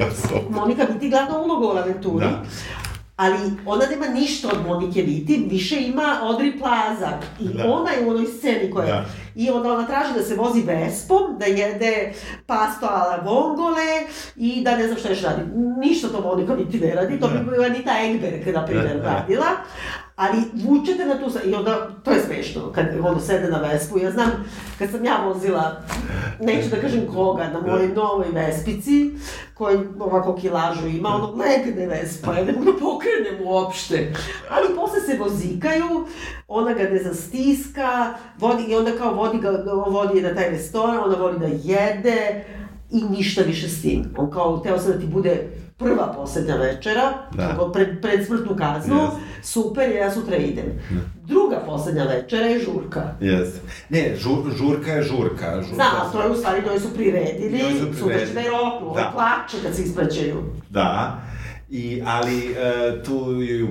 Monika 0.60 0.82
Viti 0.92 1.10
glavna 1.10 1.38
uloga 1.38 1.66
u 1.66 1.78
aventuri, 1.78 2.24
Da. 2.26 2.42
Ali 3.16 3.36
ona 3.66 3.86
nema 3.86 4.06
ništa 4.06 4.48
od 4.48 4.66
Monike 4.66 5.02
Viti, 5.02 5.46
više 5.50 5.80
ima 5.80 6.18
Audrey 6.22 6.58
Plaza 6.58 7.18
i 7.40 7.44
Da. 7.48 7.72
ona 7.72 7.90
je 7.90 8.06
u 8.06 8.10
onoj 8.10 8.26
sceni 8.26 8.70
koja 8.70 8.86
Da. 8.86 9.04
I 9.34 9.50
onda 9.50 9.72
ona 9.72 9.86
traži 9.86 10.14
da 10.14 10.22
se 10.22 10.34
vozi 10.34 10.62
Vespom, 10.62 11.38
da 11.38 11.44
jede 11.44 12.12
pasto 12.46 12.86
ala 12.86 13.18
vongole 13.24 13.84
i 14.36 14.62
da 14.64 14.76
ne 14.76 14.86
znam 14.86 14.98
šta 14.98 15.08
još 15.08 15.22
radi. 15.22 15.42
Ništa 15.80 16.08
to 16.08 16.20
Monika 16.20 16.54
niti 16.56 16.80
ne 16.80 16.94
radi, 16.94 17.20
to 17.20 17.28
bi 17.28 17.64
Anita 17.64 17.92
Engberg, 18.02 18.46
na 18.54 18.66
primjer, 18.66 18.96
Da, 18.96 19.02
da. 19.02 19.14
radila. 19.14 19.46
Ali 20.22 20.42
vučete 20.54 21.04
na 21.04 21.18
tu... 21.18 21.48
I 21.48 21.54
onda, 21.54 21.90
to 22.04 22.10
je 22.10 22.20
smešno, 22.20 22.72
kad 22.72 22.86
ono 23.04 23.20
sede 23.20 23.48
na 23.48 23.58
Vespu. 23.58 23.98
Ja 23.98 24.10
znam, 24.10 24.30
kad 24.78 24.90
sam 24.90 25.04
ja 25.04 25.24
vozila, 25.26 25.82
neću 26.40 26.68
da 26.70 26.80
kažem 26.80 27.06
koga, 27.14 27.48
na 27.48 27.60
mojoj 27.60 27.88
novoj 27.88 28.26
Vespici, 28.32 29.10
koji 29.54 29.78
ovako 30.00 30.36
kilažu 30.36 30.88
ima, 30.88 31.08
ono 31.08 31.34
legne 31.44 31.86
Vespa, 31.86 32.34
ja 32.34 32.44
ne 32.44 32.52
mogu 32.52 32.64
da 32.64 32.72
pokrenem 32.72 33.46
uopšte. 33.46 34.12
Ali 34.50 34.76
posle 34.76 35.00
se 35.00 35.18
vozikaju, 35.18 36.06
ona 36.48 36.72
ga 36.72 36.82
ne 36.82 37.02
zastiska, 37.02 38.14
vodi, 38.38 38.62
i 38.62 38.76
onda 38.76 38.90
kao 38.98 39.14
vodi 39.14 39.38
ga, 39.38 39.50
vodi 39.86 40.18
je 40.18 40.22
na 40.22 40.34
taj 40.34 40.50
restoran, 40.50 40.98
ona 41.04 41.16
voli 41.16 41.38
da 41.38 41.46
jede, 41.46 42.44
i 42.92 43.04
ništa 43.10 43.42
više 43.42 43.68
s 43.68 43.82
tim. 43.82 44.04
On 44.16 44.30
kao, 44.30 44.58
teo 44.58 44.78
sam 44.78 44.92
da 44.92 44.98
ti 44.98 45.06
bude 45.06 45.48
prva 45.76 46.12
poslednja 46.12 46.54
večera, 46.56 47.12
Da. 47.32 47.48
kako 47.48 47.68
pred, 47.68 48.00
pred 48.02 48.26
smrtnu 48.26 48.56
kaznu, 48.56 48.96
Jeste. 48.96 49.16
super 49.42 49.90
ja 49.90 50.10
sutra 50.10 50.36
idem. 50.36 50.64
Druga 51.24 51.62
poslednja 51.66 52.04
večera 52.04 52.46
je 52.46 52.58
žurka. 52.60 53.02
Jeste. 53.20 53.60
Ne, 53.88 54.16
žur, 54.16 54.38
žurka 54.56 54.90
je 54.90 55.02
žurka. 55.02 55.54
žurka 55.54 55.74
Znam, 55.74 56.12
to 56.12 56.22
je 56.22 56.30
u 56.30 56.36
stvari, 56.36 56.62
to 56.64 56.80
su 56.80 56.94
priredili, 56.94 57.58
su 57.60 57.78
sutra 57.78 57.94
će 57.94 58.02
priredili. 58.04 58.34
da 58.34 58.40
je 58.40 58.50
roknu, 58.50 58.86
ovo 58.86 58.94
Da. 58.94 59.12
plače 59.14 59.62
kad 59.62 59.76
se 59.76 59.82
ispraćaju. 59.82 60.42
Da. 60.70 61.20
I, 61.72 62.02
ali 62.06 62.46
e, 62.48 63.02
tu 63.02 63.14
ju, 63.32 63.66
e, 63.66 63.70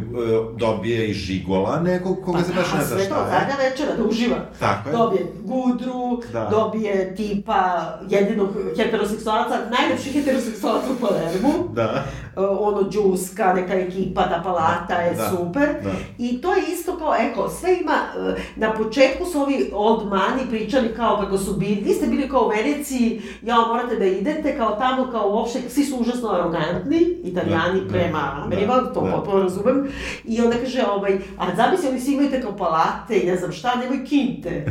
dobije 0.58 1.10
i 1.10 1.14
žigola 1.14 1.80
nekog 1.80 2.18
koga 2.26 2.44
se 2.44 2.54
baš 2.54 2.74
ne 2.74 2.84
zna 2.84 2.98
Pa 2.98 3.04
šta 3.04 3.16
je. 3.16 3.30
zadnja 3.32 3.70
večera, 3.70 3.96
da 3.98 4.04
uživa. 4.04 4.38
Tako 4.60 4.90
je. 4.90 4.94
Dobije 4.94 5.26
gudru, 5.42 6.22
Da. 6.34 6.48
dobije 6.52 7.16
tipa 7.16 7.84
jedinog 8.10 8.50
heteroseksualca, 8.78 9.58
najlepši 9.70 10.10
heteroseksualac 10.12 10.84
u 10.86 11.02
Palermu. 11.02 11.54
Da. 11.74 12.04
Uh, 12.36 12.44
ono 12.60 12.90
džuska, 12.90 13.54
neka 13.54 13.74
ekipa, 13.74 14.22
ta 14.24 14.42
palata 14.44 14.96
je 15.02 15.14
Da, 15.16 15.30
super. 15.30 15.68
da. 15.84 15.90
I 16.18 16.42
to 16.42 16.54
je 16.54 16.62
isto 16.74 16.98
kao, 16.98 17.16
eko, 17.16 17.50
sve 17.50 17.78
ima, 17.82 17.94
uh, 18.18 18.34
na 18.56 18.74
početku 18.74 19.26
su 19.26 19.42
ovi 19.42 19.70
old 19.74 20.04
money 20.12 20.50
pričali 20.50 20.94
kao 20.96 21.18
kako 21.24 21.38
su 21.38 21.54
bili, 21.54 21.82
vi 21.86 21.94
ste 21.94 22.08
bili 22.08 22.30
kao 22.30 22.46
u 22.46 22.50
Veneciji, 22.50 23.22
ja 23.42 23.56
morate 23.56 23.96
da 23.96 24.06
idete, 24.06 24.58
kao 24.58 24.72
tamo, 24.76 25.12
kao 25.12 25.30
uopšte, 25.30 25.60
svi 25.70 25.84
su 25.84 25.98
užasno 25.98 26.30
arogantni, 26.30 26.98
italijani 27.24 27.80
Da, 27.80 27.86
da, 27.86 27.92
prema 27.92 28.20
da, 28.20 28.44
Amerima, 28.46 28.74
to 28.94 29.02
da. 29.02 29.12
potpuno 29.12 29.44
razumem, 29.44 29.88
i 30.26 30.42
onda 30.42 30.58
kaže, 30.58 30.84
ovaj, 30.92 31.18
a 31.38 31.56
zamisli, 31.56 31.90
oni 31.90 32.00
svi 32.00 32.14
imaju 32.14 32.30
te 32.30 32.42
kao 32.42 32.58
palate 32.58 33.20
i 33.20 33.26
ne 33.28 33.36
znam 33.38 33.52
šta, 33.52 33.76
nemoj 33.76 34.06
kinte. 34.06 34.66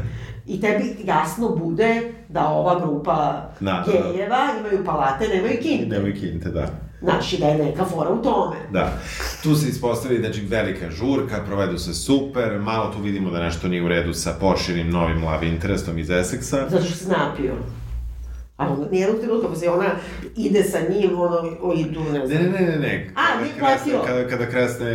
I 0.47 0.61
tebi 0.61 0.97
jasno 1.05 1.49
bude 1.49 2.13
da 2.29 2.49
ova 2.49 2.81
grupa 2.81 3.17
Da, 3.61 3.85
da, 3.87 3.93
da. 3.93 4.13
gejeva 4.13 4.49
imaju 4.61 4.85
palate, 4.85 5.29
nemaju 5.29 5.59
kinte. 5.63 5.87
Nemoj 5.97 6.15
kinte, 6.15 6.49
da. 6.49 6.67
Znaš, 7.03 7.33
i 7.33 7.39
da 7.39 7.47
je 7.47 7.65
neka 7.65 7.85
fora 7.85 8.11
u 8.11 8.23
tome. 8.23 8.57
Da. 8.73 8.99
Tu 9.43 9.55
se 9.55 9.69
ispostavi, 9.69 10.19
znači, 10.19 10.41
velika 10.41 10.91
žurka, 10.91 11.43
provedu 11.47 11.79
se 11.79 11.95
super, 11.95 12.59
malo 12.59 12.93
tu 12.93 13.03
vidimo 13.03 13.31
da 13.31 13.41
nešto 13.41 13.69
nije 13.69 13.83
u 13.85 13.89
redu 13.89 14.13
sa 14.15 14.33
Porschenim 14.41 14.91
novim 14.91 15.25
love 15.25 15.49
interestom 15.49 15.99
iz 15.99 16.09
Essexa. 16.09 16.69
Zato 16.71 16.85
što 16.85 16.95
se 16.97 17.09
napio. 17.09 17.55
A 18.57 18.69
onda 18.69 18.91
nijednog 18.91 19.21
trenutka, 19.21 19.49
pa 19.49 19.55
se 19.57 19.71
ona 19.71 19.91
ide 20.37 20.63
sa 20.65 20.79
njim, 20.91 21.21
ono, 21.21 21.37
o, 21.63 21.75
idu, 21.77 22.01
ne 22.13 22.19
Ne, 22.19 22.27
znam. 22.27 22.43
ne, 22.43 22.49
ne, 22.51 22.67
ne, 22.67 22.77
ne. 22.79 23.11
A, 23.15 23.21
Kada 23.33 23.43
nije 23.43 23.55
platio. 23.59 24.03
Kada, 24.07 24.29
kada 24.29 24.47
kresne 24.47 24.87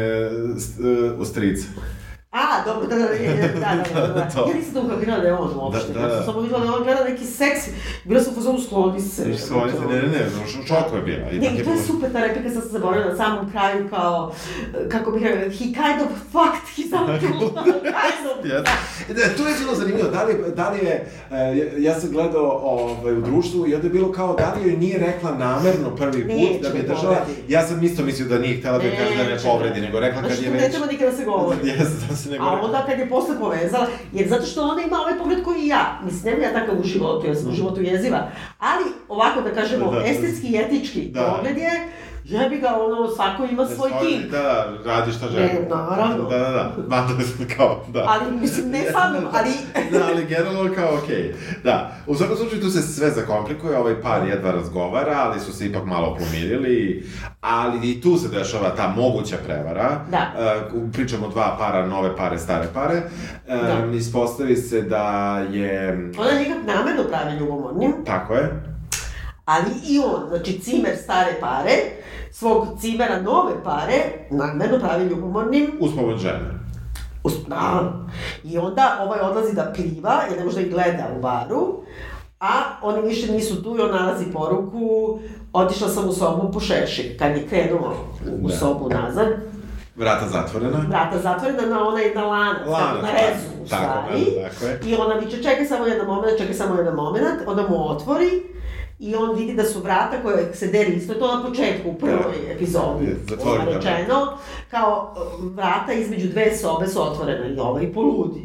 st, 0.60 0.80
u 1.20 1.26
strica. 1.26 1.68
A, 2.36 2.63
dobro, 2.65 2.88
da, 2.88 2.95
da, 2.95 3.03
da, 3.03 3.07
da, 3.07 3.93
da, 3.93 4.07
da. 4.07 4.07
da, 4.07 4.13
da. 4.13 4.49
Ja 4.49 4.55
nisam 4.55 4.73
da 4.73 4.81
ukapirala 4.81 5.21
da 5.21 5.27
je 5.27 5.33
on 5.33 5.51
uopšte. 5.55 5.93
Da, 5.93 5.99
da. 5.99 6.07
Ja 6.07 6.15
sam 6.15 6.25
samo 6.25 6.39
videla 6.39 6.65
da 6.65 6.73
on 6.73 6.83
gleda 6.83 7.03
neki 7.03 7.25
seksi. 7.25 7.71
Bila 8.03 8.21
sam 8.21 8.33
u 8.33 8.36
fazonu 8.36 8.59
skloni 8.61 9.01
se. 9.01 9.23
Viš 9.25 9.41
skloni 9.41 9.71
se, 9.71 9.79
ne, 9.79 9.95
ne, 9.95 10.07
ne, 10.07 10.25
u 10.43 10.67
šoku 10.67 10.95
je 10.95 11.01
bila. 11.01 11.25
Ne, 11.31 11.61
i 11.61 11.63
to 11.63 11.71
je 11.71 11.77
super 11.88 12.11
ta 12.11 12.19
replika, 12.19 12.49
sam 12.49 12.61
se 12.61 12.67
zaboravila 12.67 13.11
na 13.11 13.17
samom 13.17 13.51
kraju 13.51 13.89
kao, 13.89 14.33
kako 14.89 15.11
bih 15.11 15.23
rekao, 15.23 15.49
he 15.49 15.65
kind 15.65 15.99
of 16.05 16.09
fucked 16.31 16.67
his 16.75 16.91
uncle. 16.93 17.63
Da, 19.07 19.21
to 19.38 19.47
je 19.47 19.55
bilo 19.59 19.75
zanimljivo, 19.75 20.09
da 20.09 20.23
li, 20.23 20.33
da 20.55 20.69
li 20.69 20.77
je, 20.77 21.07
eh, 21.31 21.73
ja 21.77 21.99
sam 21.99 22.11
gledao 22.11 22.59
ovaj, 22.63 23.13
u 23.13 23.21
društvu 23.21 23.67
i 23.67 23.75
onda 23.75 23.88
je 23.88 23.93
bilo 23.93 24.11
kao, 24.11 24.36
da 24.36 24.53
li 24.53 24.69
joj 24.69 24.77
nije 24.77 24.97
rekla 24.97 25.31
namerno 25.31 25.95
prvi 25.95 26.23
put 26.23 26.61
da 26.61 26.69
bi 26.69 26.81
držala, 26.81 27.25
ja 27.47 27.67
sam 27.67 27.83
isto 27.83 28.03
mislio 28.03 28.27
da 28.27 28.39
nije 28.39 28.57
htela 28.57 28.77
da 28.77 28.83
kaže 28.83 29.17
da 29.17 29.23
ne 29.23 29.38
povredi, 29.43 29.81
nego 29.81 29.99
rekla 29.99 30.21
kad 30.21 30.31
je 30.31 30.36
već... 30.36 30.49
Znači, 30.49 30.63
ne 30.63 30.69
treba 30.69 30.86
nikada 30.86 31.11
da 31.11 31.17
se 31.17 31.25
govori. 31.25 31.57
Jeste, 31.69 32.24
se 32.26 32.32
nego 32.32 32.43
A 32.45 32.61
onda 32.63 32.84
kad 32.86 32.99
je 32.99 33.09
posle 33.09 33.39
povezala, 33.39 33.88
jer 34.13 34.28
zato 34.30 34.45
što 34.45 34.63
ona 34.63 34.82
ima 34.82 34.97
ovaj 34.99 35.17
pogled 35.17 35.43
koji 35.43 35.61
i 35.61 35.67
ja, 35.67 35.99
mislim, 36.05 36.23
nemam 36.26 36.41
ja 36.41 36.59
takav 36.59 36.80
u 36.80 36.84
životu, 36.84 37.28
ja 37.28 37.36
sam 37.36 37.49
u 37.49 37.53
životu 37.53 37.82
jeziva, 37.82 38.28
ali 38.59 38.84
ovako 39.09 39.41
da 39.41 39.51
kažemo, 39.53 39.91
Da. 39.91 40.05
estetski 40.05 40.47
i 40.47 40.57
etički 40.57 41.01
Da. 41.01 41.34
pogled 41.38 41.57
je, 41.57 41.71
jebi 42.26 42.57
ga, 42.57 42.67
ono, 42.80 43.07
svako 43.15 43.45
ima 43.45 43.65
svoj 43.65 43.91
king. 44.01 44.32
Da, 44.32 44.41
da, 44.41 44.67
radi 44.86 45.11
šta 45.11 45.28
želi. 45.28 45.43
Ne, 45.43 45.67
naravno. 45.69 46.30
Da, 46.30 46.38
da, 46.38 46.51
da, 46.51 46.73
mada 46.88 47.13
kao, 47.57 47.86
da. 47.88 48.05
Ali, 48.07 48.36
mislim, 48.36 48.69
ne 48.69 48.84
samo, 48.91 49.17
ali... 49.34 49.51
da, 49.91 50.05
ali 50.07 50.26
generalno 50.26 50.76
kao 50.76 50.97
okej. 51.03 51.36
Da, 51.63 51.95
u 52.07 52.15
svakom 52.15 52.38
slučaju 52.38 52.61
tu 52.61 52.69
se 52.69 52.82
sve 52.82 53.09
zakomplikuje, 53.09 53.78
ovaj 53.78 54.01
par 54.01 54.28
jedva 54.28 54.51
razgovara, 54.51 55.17
ali 55.17 55.39
su 55.39 55.53
se 55.53 55.65
ipak 55.65 55.86
malo 55.86 56.17
pomirili, 56.19 57.03
ali 57.41 57.91
i 57.91 58.01
tu 58.01 58.17
se 58.17 58.28
dešava 58.28 58.69
ta 58.76 58.93
moguća 58.97 59.38
prevara. 59.45 60.05
Da. 60.11 60.32
Uh, 60.73 60.91
pričamo 60.93 61.28
dva 61.28 61.55
para, 61.59 61.86
nove 61.88 62.15
pare, 62.15 62.39
stare 62.39 62.67
pare. 62.73 63.01
Um, 63.47 63.91
Da. 63.91 63.97
Ispostavi 63.97 64.55
se 64.55 64.82
da 64.82 65.38
je... 65.51 65.89
Ona 66.17 66.32
njega 66.39 66.55
namerno 66.65 67.03
pravi 67.09 67.38
ljubomornim, 67.39 67.93
Tako 68.05 68.34
je. 68.34 68.63
ali 69.45 69.71
i 69.88 69.99
on, 69.99 70.28
znači 70.30 70.59
cimer 70.59 70.97
stare 71.03 71.32
pare, 71.41 71.71
svog 72.36 72.67
cimera 72.79 73.21
nove 73.21 73.63
pare, 73.63 73.95
namerno 74.29 74.79
pravi 74.79 75.05
ljubomornim, 75.05 75.71
Uz 75.79 75.91
pomoć 75.95 76.19
žene. 76.19 76.51
Us- 77.23 77.33
Da. 77.47 77.93
I 78.43 78.57
onda 78.57 78.99
ovaj 79.01 79.19
odlazi 79.21 79.55
da 79.55 79.71
pliva, 79.75 80.21
jer 80.29 80.39
ne 80.39 80.45
može 80.45 80.55
da 80.55 80.61
ih 80.61 80.71
gleda 80.71 81.07
u 81.17 81.21
baru, 81.21 81.81
a 82.39 82.51
oni 82.81 83.01
više 83.01 83.31
nisu 83.31 83.63
tu 83.63 83.77
i 83.77 83.81
on 83.81 83.91
nalazi 83.91 84.25
poruku, 84.25 85.19
otišla 85.53 85.89
sam 85.89 86.09
u 86.09 86.13
sobu 86.13 86.51
po 86.51 86.59
šešir. 86.59 87.17
Kad 87.19 87.31
je 87.31 87.47
krenuo 87.47 87.93
u 88.41 88.47
Da. 88.47 88.55
sobu 88.55 88.89
nazad, 88.89 89.27
Vrata 89.95 90.27
zatvorena. 90.27 90.77
vrata 90.89 91.19
zatvorena 91.19 91.61
na 91.65 91.88
onaj 91.88 92.13
na 92.15 92.23
lanac, 92.23 92.67
Lanac, 92.67 93.01
na 93.01 93.09
rezu 93.11 93.47
u 93.55 93.67
tako, 93.67 93.83
stvari. 93.83 94.25
da, 94.36 94.49
tako 94.49 94.65
je. 94.65 94.79
I 94.86 94.95
ona 94.97 95.15
viče, 95.15 95.43
čekaj 95.43 95.65
samo 95.65 95.86
jedan 95.86 96.07
moment, 96.07 96.38
čekaj 96.38 96.53
samo 96.53 96.75
jedan 96.75 96.95
moment, 96.95 97.41
onda 97.47 97.61
mu 97.61 97.89
otvori 97.89 98.43
i 98.99 99.15
on 99.15 99.35
vidi 99.37 99.53
da 99.53 99.63
su 99.63 99.79
vrata 99.79 100.21
koje 100.23 100.53
se 100.53 100.67
deri 100.67 100.93
isto, 100.93 101.13
to 101.13 101.37
na 101.37 101.43
početku, 101.47 101.89
u 101.89 101.93
prvoj 101.97 102.15
Da. 102.45 102.51
epizodi, 102.51 103.15
rečeno, 103.65 104.37
kao 104.71 105.15
uh, 105.39 105.51
vrata 105.55 105.93
između 105.93 106.27
dve 106.27 106.57
sobe 106.57 106.87
su 106.87 107.01
otvorene 107.03 107.53
i 107.55 107.59
ovaj 107.59 107.93
poludi. 107.93 108.41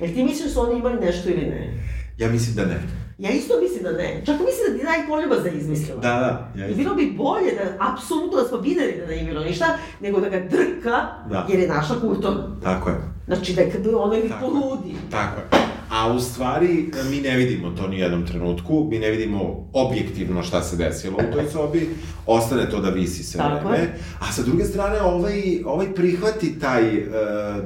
Jel 0.00 0.14
ti 0.14 0.24
misliš 0.24 0.44
da 0.44 0.50
su 0.50 0.60
oni 0.60 0.78
imali 0.78 1.00
nešto 1.00 1.28
ili 1.28 1.46
ne? 1.46 1.84
Ja 2.18 2.28
mislim 2.28 2.56
da 2.56 2.64
ne. 2.64 2.80
Ja 3.18 3.30
isto 3.30 3.54
mislim 3.62 3.82
da 3.82 3.92
ne. 3.92 4.22
Čak 4.26 4.34
mislim 4.34 4.72
da 4.72 4.78
ti 4.78 4.84
daj 4.84 5.06
poljubac 5.08 5.38
da 5.42 5.48
izmislila. 5.48 6.00
Da, 6.00 6.08
da. 6.08 6.62
Ja 6.62 6.68
I 6.68 6.74
bilo 6.74 6.94
bi 6.94 7.14
bolje 7.16 7.52
da, 7.52 7.92
apsolutno 7.92 8.42
da 8.42 8.48
smo 8.48 8.58
videli 8.58 8.94
da 9.00 9.06
nije 9.06 9.24
bilo 9.24 9.44
ništa, 9.44 9.66
nego 10.00 10.20
da 10.20 10.28
ga 10.28 10.40
drka, 10.40 11.06
Da. 11.30 11.46
jer 11.48 11.60
je 11.60 11.68
našla 11.68 12.00
kulturno. 12.00 12.56
Tako 12.62 12.90
je. 12.90 12.96
Znači 13.26 13.52
da 13.54 13.60
je 13.60 13.70
kad 13.70 13.86
ono 13.86 14.14
ili 14.14 14.32
poludi. 14.40 14.94
Tako 15.10 15.40
je. 15.40 15.75
A 15.90 16.12
u 16.12 16.20
stvari, 16.20 16.90
mi 17.10 17.20
ne 17.20 17.36
vidimo 17.36 17.70
to 17.70 17.88
ni 17.88 17.96
u 17.96 17.98
jednom 17.98 18.26
trenutku, 18.26 18.88
mi 18.90 18.98
ne 18.98 19.10
vidimo 19.10 19.68
objektivno 19.72 20.42
šta 20.42 20.62
se 20.62 20.76
desilo 20.76 21.18
u 21.30 21.32
toj 21.32 21.44
sobi, 21.52 21.88
ostane 22.26 22.70
to 22.70 22.80
da 22.80 22.90
visi 22.90 23.22
sve 23.22 23.38
Tako 23.38 23.68
vreme, 23.68 23.94
a 24.20 24.32
sa 24.32 24.42
druge 24.42 24.64
strane, 24.64 25.00
ovaj, 25.00 25.62
ovaj 25.64 25.94
prihvati 25.94 26.58
taj, 26.58 26.98
uh, 26.98 27.06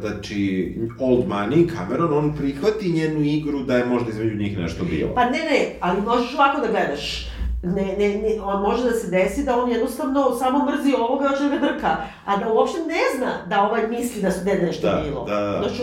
znači, 0.01 0.75
old 0.99 1.25
money, 1.29 1.77
Cameron, 1.77 2.13
on 2.13 2.37
prihvati 2.37 2.93
njenu 2.93 3.23
igru 3.23 3.63
da 3.63 3.77
je 3.77 3.87
možda 3.87 4.11
između 4.11 4.37
njih 4.37 4.59
nešto 4.59 4.85
bilo. 4.85 5.15
Pa 5.15 5.25
ne, 5.25 5.39
ne, 5.39 5.77
ali 5.81 6.03
možeš 6.03 6.35
ovako 6.35 6.61
da 6.61 6.67
gledaš. 6.67 7.31
Ne, 7.63 7.95
ne, 7.99 8.09
ne, 8.09 8.41
on 8.43 8.63
može 8.63 8.85
da 8.85 8.91
se 8.93 9.11
desi 9.11 9.45
da 9.45 9.63
on 9.63 9.71
jednostavno 9.71 10.35
samo 10.39 10.65
mrzi 10.67 10.95
ovoga, 10.99 11.29
hoće 11.29 11.43
da 11.43 11.49
ga 11.49 11.59
drka, 11.59 11.97
a 12.27 12.37
da 12.37 12.53
uopšte 12.53 12.79
ne 12.79 13.01
zna 13.17 13.33
da 13.49 13.63
ovaj 13.63 13.89
misli 13.89 14.23
da 14.23 14.31
su 14.31 14.45
da 14.45 14.55
nešto 14.55 14.87
Da, 14.87 15.03
bilo. 15.05 15.25
da, 15.25 15.41
da. 15.41 15.59
Znači, 15.59 15.83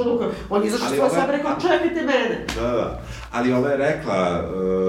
on 0.50 0.62
je 0.62 0.68
izašao 0.68 0.88
svoje 0.88 1.10
i 1.30 1.32
rekao, 1.32 1.52
čekajte 1.62 2.02
mene. 2.02 2.46
Da, 2.56 2.68
da. 2.72 3.02
Ali 3.32 3.54
ova 3.54 3.70
je 3.70 3.78
rekla, 3.78 4.44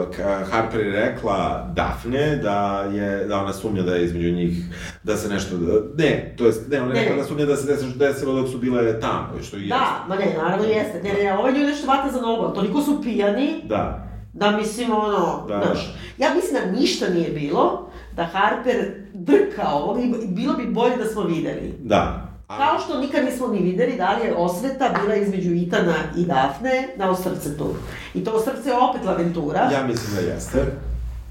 uh, 0.08 0.50
Harper 0.50 0.80
je 0.80 0.92
rekla 0.92 1.66
Daphne 1.74 2.36
da 2.36 2.84
je, 2.92 3.24
da 3.26 3.38
ona 3.38 3.52
sumnja 3.52 3.82
da 3.82 3.94
je 3.94 4.04
između 4.04 4.30
njih, 4.30 4.58
da 5.02 5.16
se 5.16 5.28
nešto, 5.28 5.56
ne, 5.98 6.34
to 6.38 6.46
jest, 6.46 6.68
ne, 6.68 6.82
ona 6.82 6.94
je 6.94 7.00
rekla 7.00 7.16
da 7.16 7.24
sumnja 7.24 7.44
da 7.46 7.56
se 7.56 7.66
desilo, 7.66 7.92
desilo 7.96 8.32
dok 8.40 8.48
su 8.48 8.58
bile 8.58 9.00
tamo, 9.00 9.28
i 9.40 9.42
što 9.42 9.56
i 9.56 9.68
Da, 9.68 10.04
ma 10.08 10.16
ne, 10.16 10.34
naravno 10.42 10.64
jeste. 10.64 11.02
Ne, 11.02 11.12
ne, 11.12 11.38
ovaj 11.38 11.52
ljudi 11.52 11.64
nešto 11.66 11.86
vata 11.86 12.10
za 12.10 12.20
nogu, 12.20 12.54
toliko 12.54 12.82
su 12.82 13.02
pijani, 13.02 13.60
Da, 13.64 14.07
da 14.38 14.50
mislim 14.50 14.92
ono, 14.92 15.44
Da. 15.48 15.62
znaš, 15.64 15.78
ja 16.18 16.34
mislim 16.34 16.54
da 16.54 16.80
ništa 16.80 17.08
nije 17.08 17.30
bilo, 17.30 17.88
da 18.12 18.24
Harper 18.24 18.76
drka 19.14 19.68
ovog 19.68 19.98
i 19.98 20.26
bilo 20.26 20.54
bi 20.54 20.66
bolje 20.66 20.96
da 20.96 21.04
smo 21.04 21.22
videli. 21.22 21.74
da. 21.80 22.24
A- 22.48 22.56
Kao 22.58 22.78
što 22.78 23.00
nikad 23.00 23.24
nismo 23.24 23.46
ni 23.48 23.58
videli 23.60 23.96
da 23.96 24.12
li 24.12 24.26
je 24.26 24.34
osveta 24.34 24.94
bila 24.96 25.14
između 25.16 25.52
Itana 25.52 25.94
i 26.16 26.24
Dafne 26.24 26.88
na 26.96 27.10
Ostrvcetu. 27.10 27.74
I 28.14 28.24
to 28.24 28.30
Ostrvce 28.30 28.68
je 28.68 28.76
opet 28.78 29.00
Laventura. 29.04 29.70
Ja 29.72 29.86
mislim 29.86 30.14
da 30.16 30.32
jeste. 30.32 30.58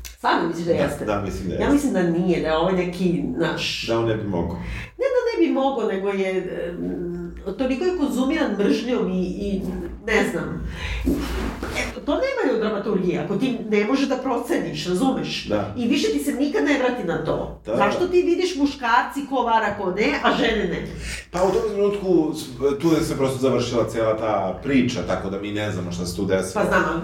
Stvarno 0.08 0.48
misliš 0.48 0.66
da 0.66 0.72
jeste? 0.74 1.06
Da, 1.06 1.22
mislim 1.22 1.50
da 1.50 1.54
Ja 1.54 1.60
jeste. 1.60 1.74
mislim 1.74 1.94
da 1.94 2.04
nije, 2.04 2.42
da 2.42 2.48
je 2.48 2.58
ovaj 2.58 2.74
neki 2.76 3.24
naš... 3.38 3.86
Da 3.88 4.00
on 4.00 4.06
ne 4.06 4.16
bi 4.16 4.24
mogao. 4.24 4.56
Ne 4.98 5.06
da 5.08 5.42
ne 5.42 5.48
bi 5.48 5.54
mogao, 5.54 5.88
nego 5.88 6.10
je... 6.10 6.44
em, 7.48 7.54
toliko 7.54 7.84
je 7.86 7.98
konzumiran 7.98 8.52
mržnjom 8.58 9.12
i, 9.12 9.22
i 9.24 9.62
ne 10.06 10.30
znam. 10.32 10.68
E, 11.78 12.06
to 12.06 12.12
nema 12.14 12.56
u 12.56 12.60
dramaturgiji, 12.60 13.18
ako 13.18 13.36
ti 13.36 13.58
ne 13.70 13.86
možeš 13.86 14.08
da 14.10 14.16
proceniš, 14.18 14.88
razumeš? 14.88 15.46
Da. 15.46 15.74
I 15.78 15.88
više 15.88 16.08
ti 16.08 16.20
se 16.20 16.34
nikad 16.34 16.64
ne 16.64 16.78
vrati 16.80 17.04
na 17.04 17.26
to. 17.26 17.62
Da. 17.66 17.76
Zašto 17.78 18.08
ti 18.08 18.22
vidiš 18.22 18.56
muškarci 18.56 19.26
ko 19.30 19.36
vara, 19.36 19.76
ko 19.78 19.92
ne, 19.92 20.14
a 20.24 20.36
žene 20.36 20.64
ne? 20.68 20.88
Pa 21.32 21.44
u 21.44 21.52
tom 21.52 21.62
trenutku 21.70 22.34
tu 22.82 22.88
je 22.94 23.02
se 23.04 23.18
prosto 23.18 23.38
završila 23.38 23.90
cijela 23.90 24.18
ta 24.18 24.60
priča, 24.64 25.02
tako 25.08 25.30
da 25.30 25.42
mi 25.42 25.52
ne 25.52 25.72
znamo 25.72 25.92
šta 25.92 26.06
se 26.06 26.16
tu 26.16 26.26
desilo. 26.26 26.64
Pa 26.64 26.70
znam, 26.70 27.02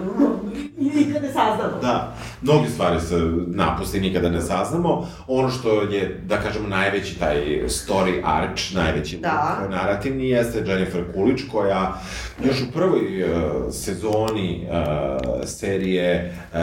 i 0.78 0.84
nikad 0.84 1.22
ne 1.22 1.28
saznamo. 1.32 1.78
Da, 1.82 2.14
mnogi 2.42 2.68
stvari 2.68 3.00
se 3.00 3.16
napuste 3.46 3.98
i 3.98 4.00
nikada 4.00 4.28
ne 4.30 4.40
saznamo. 4.40 5.08
Ono 5.28 5.50
što 5.50 5.82
je, 5.82 6.22
da 6.26 6.36
kažemo, 6.40 6.68
najveći 6.68 7.18
taj 7.18 7.36
story 7.66 8.20
arch, 8.24 8.74
najveći 8.74 9.16
Da. 9.16 9.66
narativni 9.70 10.28
jeste 10.34 10.62
Jennifer 10.66 11.04
Coolidge, 11.14 11.42
koja 11.52 12.00
još 12.44 12.62
u 12.62 12.72
prvoj 12.72 13.22
uh, 13.24 13.30
sezoni 13.72 14.68
uh, 14.70 14.78
serije, 15.48 16.34
uh, 16.52 16.58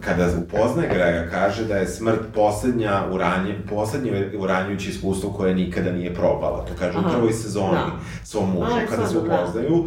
kada 0.00 0.28
upoznaje 0.42 0.88
Grega, 0.88 1.28
kaže 1.30 1.64
da 1.64 1.76
je 1.76 1.86
smrt 1.86 2.20
poslednja 2.34 3.02
uranje, 3.12 3.54
poslednje 3.70 4.30
uranjujuće 4.38 4.90
iskustvo 4.90 5.30
koje 5.30 5.54
nikada 5.54 5.92
nije 5.92 6.14
probala. 6.14 6.64
To 6.64 6.72
kaže 6.78 6.98
Aha. 6.98 7.08
u 7.08 7.12
prvoj 7.12 7.32
sezoni 7.32 7.72
Da. 7.72 7.90
svom 8.24 8.50
mužu, 8.50 8.72
Aj, 8.74 8.86
kada 8.86 9.06
se 9.06 9.14
da. 9.14 9.20
upoznaju. 9.20 9.74
Uh, 9.74 9.86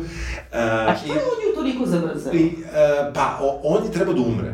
A 0.89 0.95
što 0.95 1.13
je 1.13 1.19
on 1.19 1.49
nju 1.49 1.55
toliko 1.55 1.85
zamrzao? 1.85 2.33
i, 2.33 2.45
e, 2.47 3.11
pa, 3.13 3.39
o, 3.41 3.59
on 3.63 3.83
je 3.85 3.91
treba 3.91 4.13
da 4.13 4.21
umre. 4.21 4.53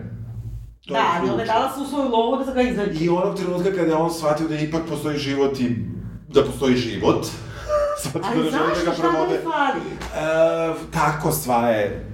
To 0.87 0.93
Da, 0.93 1.03
ali 1.19 1.29
ona 1.29 1.41
je 1.41 1.47
dala 1.47 1.71
su 1.75 1.85
svoju 1.89 2.09
lovu 2.09 2.37
da 2.37 2.45
se 2.45 2.51
ga 2.53 2.61
izađe. 2.61 3.03
I 3.05 3.09
onog 3.09 3.35
trenutka 3.35 3.69
kada 3.71 3.87
je 3.87 3.95
on 3.95 4.13
shvatio 4.13 4.47
da 4.47 4.55
ipak 4.55 4.81
postoji 4.89 5.17
život 5.17 5.59
i 5.59 5.75
da 6.33 6.43
postoji 6.43 6.75
život, 6.75 7.27
da 8.03 8.19
Ali 8.23 8.37
ne 8.37 8.43
želi 8.43 8.51
da 8.51 8.67
zašto, 8.75 8.85
ga 8.85 8.93
šta 8.93 9.03
da 9.03 9.09
provode. 9.09 9.33
mi 9.33 9.43
fali? 9.43 9.81
E, 10.15 10.91
tako 10.93 11.31
sva 11.31 11.69
je, 11.69 12.05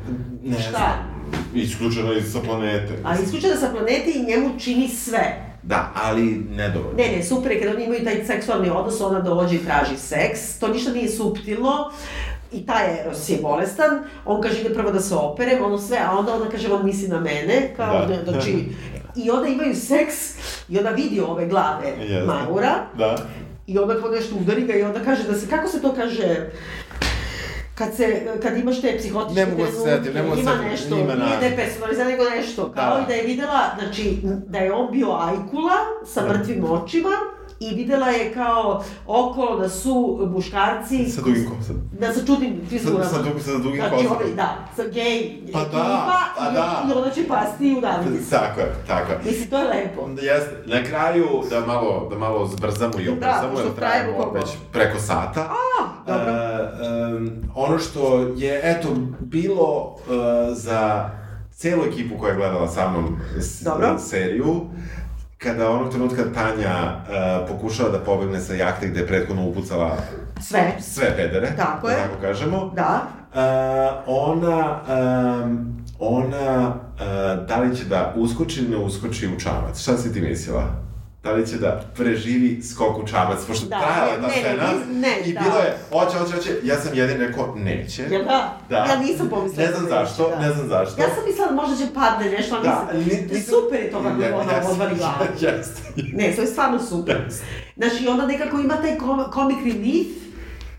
ne 0.44 0.60
Šta? 0.60 0.70
znam, 0.70 1.34
isključena 1.54 2.14
iz 2.14 2.32
sa 2.34 2.40
planete. 2.40 2.94
Ali 3.04 3.24
isključena 3.24 3.56
sa 3.56 3.70
planete 3.70 4.12
i 4.16 4.26
njemu 4.26 4.60
čini 4.60 4.88
sve. 4.90 5.42
Da, 5.64 5.92
ali 6.04 6.22
nedovoljno. 6.50 6.98
Ne, 6.98 7.18
ne, 7.18 7.24
super 7.24 7.52
je 7.52 7.62
kad 7.62 7.76
oni 7.76 7.86
imaju 7.86 8.04
taj 8.04 8.26
seksualni 8.26 8.70
odnos, 8.70 9.02
ona 9.02 9.20
dođe 9.20 9.56
i 9.56 9.66
traži 9.66 9.98
seks, 9.98 10.60
to 10.60 10.68
ništa 10.68 10.92
nije 10.92 11.10
suptilno, 11.10 11.92
i 12.52 12.66
taj 12.66 13.02
Eros 13.02 13.30
je 13.30 13.38
bolestan, 13.42 13.90
on 14.26 14.42
kaže 14.42 14.62
ide 14.62 14.74
prvo 14.74 14.92
da 14.92 15.00
se 15.00 15.16
operem, 15.16 15.64
ono 15.64 15.78
sve, 15.78 15.98
a 16.08 16.18
onda 16.18 16.34
ona 16.34 16.50
kaže 16.50 16.72
on 16.72 16.86
misli 16.86 17.08
na 17.08 17.20
mene, 17.20 17.74
kao 17.78 18.00
Da. 18.00 18.16
da. 18.16 18.32
znači, 18.32 18.66
i 19.16 19.32
onda 19.32 19.48
imaju 19.48 19.76
seks, 19.76 20.16
i 20.70 20.78
onda 20.78 20.90
vidi 20.90 21.20
ove 21.20 21.48
glave 21.48 21.88
Jeste. 22.00 22.26
Maura, 22.26 22.74
Da. 22.98 23.18
I 23.68 23.80
onda 23.80 23.96
nešto 24.10 24.36
udari 24.36 24.62
ga 24.64 24.74
i 24.74 24.84
onda 24.84 25.00
kaže 25.00 25.24
da 25.24 25.34
se, 25.34 25.50
kako 25.50 25.68
se 25.68 25.82
to 25.82 25.94
kaže, 25.94 26.50
kad 27.76 27.96
se, 27.96 28.06
kad 28.42 28.58
imaš 28.58 28.82
te 28.82 28.98
psihotičke 28.98 29.36
Ne 29.36 29.46
mogu 29.48 29.64
da 29.64 29.72
se 29.72 29.78
setim, 29.80 30.14
ne 30.14 30.22
mogu 30.24 30.36
da 30.36 30.42
se 30.42 30.42
ima 30.44 30.56
nešto, 30.62 30.88
ima 30.90 31.16
nije 31.16 31.30
na- 31.30 31.40
da 31.40 31.46
je 31.46 31.56
personalizam, 31.56 32.08
nego 32.08 32.24
nešto, 32.26 32.72
kao 32.72 32.96
Da. 32.96 33.02
i 33.02 33.08
da 33.08 33.14
je 33.14 33.24
videla, 33.24 33.60
znači, 33.80 34.18
da 34.48 34.58
je 34.58 34.74
on 34.74 34.92
bio 34.92 35.08
ajkula 35.12 35.76
sa 36.06 36.22
Da. 36.22 36.30
mrtvim 36.30 36.64
očima 36.66 37.10
i 37.66 37.76
videla 37.76 38.08
je 38.08 38.34
kao 38.34 38.84
okolo 39.08 39.60
da 39.60 39.70
su 39.70 39.96
muškarci 40.28 41.06
Sa 41.06 41.22
dugim 41.22 41.46
kosom. 41.50 41.76
da 42.00 42.14
sa 42.14 42.26
čudnim 42.26 42.62
frizurama. 42.70 43.04
Sa, 43.04 43.10
sa, 43.10 43.22
dug, 43.22 43.42
sa 43.42 43.52
dugim 43.54 43.76
Znači, 43.76 43.96
kosom. 43.96 44.12
ovaj, 44.12 44.34
da, 44.36 44.58
sa 44.76 44.84
gej 44.84 45.42
Pa 45.54 45.60
da, 45.60 45.66
ekipa 45.66 46.20
pa 46.38 46.50
i, 46.50 46.54
da. 46.54 46.84
i 46.90 46.98
onda 46.98 47.10
će 47.10 47.28
pasti 47.28 47.76
udaviti 47.78 48.24
se. 48.24 48.30
Tako 48.30 48.60
je, 48.60 48.74
tako 48.88 49.12
je. 49.12 49.20
Mislim, 49.26 49.50
to 49.50 49.58
je 49.58 49.64
lepo. 49.66 50.10
Jeste, 50.22 50.64
na 50.66 50.84
kraju 50.84 51.28
da 51.50 51.60
malo, 51.62 52.08
da 52.10 52.18
malo 52.18 52.48
zbrzamo 52.48 52.94
i 53.00 53.06
Da, 53.06 53.12
obrzamo, 53.12 53.50
pošto 53.52 53.86
jer 53.86 54.16
koliko? 54.16 54.32
već 54.32 54.50
preko 54.72 55.00
sata. 55.00 55.42
A, 55.42 55.88
dobro. 56.08 56.32
E, 56.32 56.72
em, 57.10 57.44
ono 57.56 57.80
što 57.80 58.18
je, 58.36 58.62
eto, 58.64 58.88
bilo 59.20 59.96
e, 60.00 60.12
za 60.52 61.10
celu 61.52 61.84
ekipu 61.84 62.18
koja 62.20 62.30
je 62.30 62.38
gledala 62.38 62.68
sa 62.68 62.90
mnom 62.90 63.18
Dobro. 63.62 63.98
seriju, 64.00 64.62
kada 65.46 65.70
onog 65.70 65.90
trenutka 65.90 66.24
Tanja 66.34 66.70
e, 66.70 67.48
pokušava 67.48 67.90
da 67.90 68.00
pobegne 68.00 68.40
sa 68.40 68.54
jahte 68.54 68.88
gde 68.88 69.00
je 69.00 69.08
prethodno 69.08 69.44
upucala 69.44 69.98
Sve. 70.42 70.74
sve 70.80 71.16
pedere, 71.18 71.54
Tako 71.58 71.88
da 71.88 71.94
je. 71.94 72.00
tako 72.00 72.22
kažemo, 72.22 72.72
Da. 72.76 73.02
e, 73.34 73.38
ona, 74.08 74.80
em, 75.44 75.76
ona, 76.00 76.74
e, 77.00 77.06
da 77.38 77.58
li 77.58 77.76
će 77.76 77.86
da 77.86 78.14
uskoči 78.18 78.60
ili 78.60 78.70
ne 78.70 78.78
uskoči 78.78 79.28
u 79.28 79.40
čamac? 79.40 79.80
Šta 79.80 79.98
si 79.98 80.14
ti 80.14 80.22
mislila? 80.22 80.64
Da 81.26 81.32
li 81.32 81.48
će 81.48 81.58
da 81.58 81.82
preživi 81.96 82.64
skok 82.64 82.98
u 82.98 83.08
čamac? 83.08 83.38
Pošto 83.48 83.66
Da, 83.66 83.80
trajala 83.80 84.12
je 84.12 84.16
ta 84.16 84.28
ne, 84.28 84.34
scena 84.34 84.64
ne, 84.64 85.00
ne, 85.00 85.20
i 85.22 85.34
da. 85.34 85.40
bilo 85.40 85.58
je, 85.58 85.78
hoće, 85.92 86.18
hoće, 86.18 86.34
hoće, 86.34 86.50
ja 86.64 86.76
sam 86.78 86.92
jedin 86.94 87.18
rekao, 87.18 87.56
neće. 87.58 88.02
Jel 88.04 88.24
da? 88.24 88.58
Da. 88.70 88.76
Ja 88.78 89.00
nisam 89.00 89.30
pomislila. 89.30 89.64
Ne 89.64 89.72
znam 89.72 89.86
da 89.86 89.96
neće, 89.96 90.06
zašto, 90.08 90.30
da. 90.30 90.40
ne 90.40 90.54
znam 90.54 90.68
zašto. 90.68 91.02
Ja 91.02 91.08
sam 91.08 91.24
mislila 91.28 91.48
da 91.48 91.54
možda 91.54 91.76
će 91.78 91.94
padne 91.94 92.32
nešto, 92.32 92.56
ali 92.56 92.64
Da, 92.64 92.88
nisam. 92.94 93.18
ni- 93.18 93.28
nisam- 93.30 93.54
Super 93.54 93.80
je 93.80 93.92
to 93.92 93.98
kako 94.00 94.16
Ne, 94.16 94.34
ona 94.34 94.44
glavu. 94.90 95.26
Jeste. 95.42 95.82
Ne, 96.14 96.34
to 96.36 96.42
je 96.42 96.48
stvarno 96.48 96.80
super. 96.82 97.18
Znači, 97.78 98.08
onda 98.08 98.26
nekako 98.26 98.60
ima 98.60 98.76
taj 98.76 98.98
kom, 98.98 99.24
comic 99.34 99.58
relief, 99.66 100.08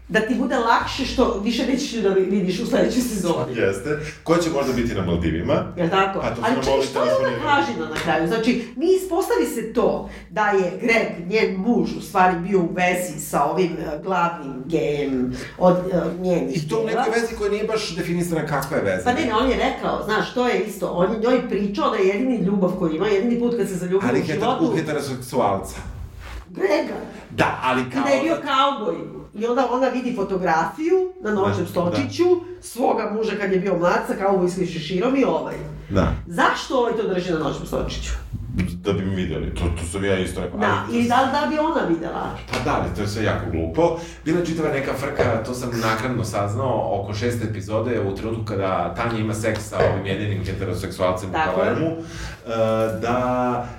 da 0.09 0.21
ti 0.21 0.35
bude 0.35 0.57
lakše 0.57 1.05
što 1.05 1.41
više 1.45 1.67
nećeš 1.67 1.93
da 1.93 2.09
vidiš 2.09 2.61
u 2.61 2.67
sledećoj 2.67 3.03
sezoni. 3.03 3.57
Jeste. 3.57 3.99
Ko 4.23 4.37
će 4.37 4.51
možda 4.51 4.73
biti 4.73 4.95
na 4.95 5.03
Maldivima? 5.03 5.73
Jel 5.77 5.89
tako? 5.91 6.21
Pa 6.21 6.31
to 6.31 6.43
Ali 6.45 6.55
čekaj, 6.55 7.07
je 7.07 7.15
ona 7.17 7.31
kažina 7.45 7.89
na 7.89 7.95
kraju? 7.95 8.27
Znači, 8.27 8.69
mi 8.77 8.87
ispostavi 8.87 9.47
se 9.47 9.73
to 9.73 10.11
da 10.31 10.49
je 10.49 10.79
Greg, 10.81 11.29
njen 11.29 11.57
muž, 11.57 11.97
u 11.99 12.01
stvari 12.01 12.39
bio 12.39 12.61
u 12.61 12.69
vezi 12.73 13.21
sa 13.21 13.45
ovim 13.45 13.73
eh, 13.73 13.99
glavnim 14.03 14.63
gejem 14.67 15.37
od 15.59 15.77
uh, 15.77 16.21
njenih 16.21 16.65
I 16.65 16.69
to 16.69 16.81
u 16.81 16.87
nekoj 16.87 17.13
vezi 17.15 17.37
koja 17.39 17.51
nije 17.51 17.65
baš 17.65 17.97
definisana 17.97 18.47
kakva 18.47 18.77
je 18.77 18.83
veza. 18.83 19.05
Pa 19.05 19.13
ne, 19.13 19.25
ne, 19.25 19.35
on 19.35 19.51
je 19.51 19.57
rekao, 19.57 20.05
znaš, 20.05 20.35
to 20.35 20.49
je 20.49 20.61
isto, 20.61 20.89
on 20.89 21.13
je 21.13 21.19
njoj 21.21 21.49
pričao 21.49 21.91
da 21.91 21.97
je 21.97 22.09
jedini 22.09 22.37
ljubav 22.37 22.71
koji 22.71 22.97
ima, 22.97 23.07
jedini 23.07 23.41
put 23.41 23.57
kad 23.57 23.69
se 23.69 23.75
zaljubio 23.75 24.09
Ali 24.09 24.21
u 24.21 24.23
heter, 24.23 24.41
životu, 24.41 24.65
u 24.65 24.77
heteroseksualca. 24.77 25.77
Grega. 26.51 26.95
Da, 27.31 27.61
ali 27.63 27.83
kao... 27.91 28.01
I 28.01 28.05
da 28.05 28.11
je 28.11 28.23
bio 28.23 28.37
kauboj. 28.45 29.26
I 29.37 29.47
onda 29.47 29.69
ona 29.71 29.89
vidi 29.89 30.17
fotografiju 30.17 31.13
na 31.21 31.31
noćnom 31.33 31.65
Da, 31.65 31.71
stočiću 31.71 32.25
svoga 32.61 33.11
muža 33.13 33.33
kad 33.37 33.53
je 33.53 33.59
bio 33.59 33.79
mlad 33.79 34.01
sa 34.07 34.15
kaubojskim 34.17 34.67
šeširom 34.67 35.17
i 35.17 35.25
ovaj. 35.25 35.55
Da. 35.91 36.13
Zašto 36.27 36.77
ovaj 36.77 36.93
to 36.93 37.09
drži 37.09 37.33
na 37.33 37.39
noćnom 37.39 37.67
stočiću? 37.67 38.11
Da 38.75 38.93
bi 38.93 39.05
mi 39.05 39.15
videli, 39.15 39.55
to, 39.55 39.61
to 39.61 39.87
sam 39.87 40.05
ja 40.05 40.19
isto 40.19 40.41
rekao. 40.41 40.59
Da, 40.59 40.85
s- 40.93 41.09
da, 41.09 41.17
da 41.35 41.47
bi 41.47 41.59
ona 41.59 41.81
videla. 41.89 42.31
Pa 42.49 42.59
da, 42.61 42.77
ali 42.77 42.95
to 42.95 43.01
je 43.01 43.09
sve 43.09 43.25
jako 43.25 43.51
glupo. 43.51 43.97
Bila 44.25 44.39
je 44.41 44.47
čitava 44.47 44.69
neka 44.69 44.93
frka, 44.95 45.43
to 45.45 45.55
sam 45.55 45.71
nakradno 45.83 46.25
saznao, 46.25 46.91
oko 46.95 47.15
šeste 47.15 47.45
epizode, 47.45 48.01
u 48.03 48.15
trenutku 48.15 48.45
kada 48.45 48.95
Tanja 48.95 49.19
ima 49.19 49.35
seks 49.35 49.61
sa 49.63 49.77
ovim 49.85 50.07
jedinim 50.07 50.45
heteroseksualcem 50.45 51.29
u 51.29 51.33
Tako 51.33 51.51
je. 51.51 51.67
Palermu, 51.67 51.87
e, 51.87 51.95
da 53.01 53.17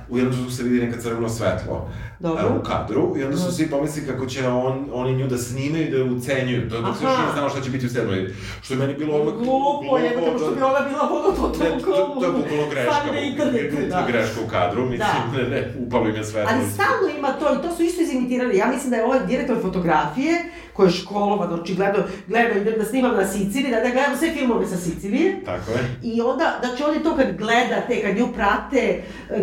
u 0.10 0.18
jednom 0.18 0.34
trenutku 0.34 0.56
se 0.56 0.64
vidi 0.64 0.86
neka 0.86 1.02
crveno 1.02 1.30
svetlo 1.30 1.90
Dobro. 2.20 2.44
e, 2.44 2.60
u 2.60 2.64
kadru 2.64 3.14
i 3.18 3.24
onda 3.24 3.38
su 3.38 3.52
svi 3.52 3.70
pomislili 3.70 4.08
kako 4.08 4.26
će 4.26 4.48
on, 4.48 4.86
oni 4.94 5.14
nju 5.14 5.28
da 5.28 5.38
snimaju 5.38 5.84
i 5.84 5.92
da 5.92 5.98
je 5.98 6.04
ucenjuju, 6.04 6.70
to 6.70 6.82
dok 6.82 6.98
se 6.98 7.04
još 7.04 7.14
znao 7.34 7.50
šta 7.50 7.62
će 7.62 7.70
biti 7.70 7.86
u 7.86 7.90
sedmoj, 7.90 8.34
što 8.62 8.74
je 8.74 8.78
meni 8.78 8.94
bilo 8.94 9.16
odmah 9.16 9.34
Glupo 9.34 9.98
je, 9.98 10.16
glupo, 10.16 10.38
što 10.38 10.50
da- 10.50 10.56
bi 10.56 10.62
ona 10.62 10.80
bila 10.90 11.10
ono 11.12 11.32
to 11.32 11.64
Ne, 11.64 11.70
to, 11.70 11.86
to, 11.86 12.20
to 12.20 12.26
je 12.26 12.32
bukvalno 12.32 12.70
greška. 12.72 13.20
Internetu, 13.24 13.76
da. 13.90 14.06
greška 14.08 14.42
u 14.46 14.50
kadru, 14.50 14.82
mislim, 14.82 15.00
Da. 15.32 15.38
ne, 15.38 15.50
ne, 15.50 15.74
upalo 15.80 16.10
im 16.10 16.16
je 16.16 16.24
svetlo. 16.24 16.52
Ali 16.54 16.70
stalno 16.72 17.18
ima 17.18 17.28
to 17.32 17.54
i 17.54 17.68
to 17.68 17.76
su 17.76 17.84
isto 17.84 18.02
izimitirali. 18.02 18.58
Ja 18.58 18.68
mislim 18.68 18.90
da 18.92 18.98
je 18.98 19.06
ovaj 19.06 19.20
direktor 19.28 19.58
fotografije, 19.62 20.34
koji 20.78 20.88
je 20.88 20.94
školovan, 20.94 21.54
očigledno, 21.54 22.00
gleda, 22.28 22.50
idem 22.52 22.74
da 22.80 22.86
snimam 22.86 23.16
na 23.16 23.28
Siciliji, 23.28 23.72
da, 23.72 23.80
da 23.80 23.90
gledam 23.90 24.18
sve 24.18 24.32
filmove 24.32 24.68
sa 24.68 24.78
Sicilije. 24.78 25.42
Tako 25.46 25.72
je. 25.72 26.00
I 26.04 26.22
onda, 26.22 26.60
znači 26.60 26.84
on 26.84 26.94
je 26.94 27.04
to 27.04 27.16
kad 27.16 27.38
gleda 27.38 27.82
te, 27.88 28.02
kad 28.02 28.18
nju 28.18 28.28
prate, 28.28 29.02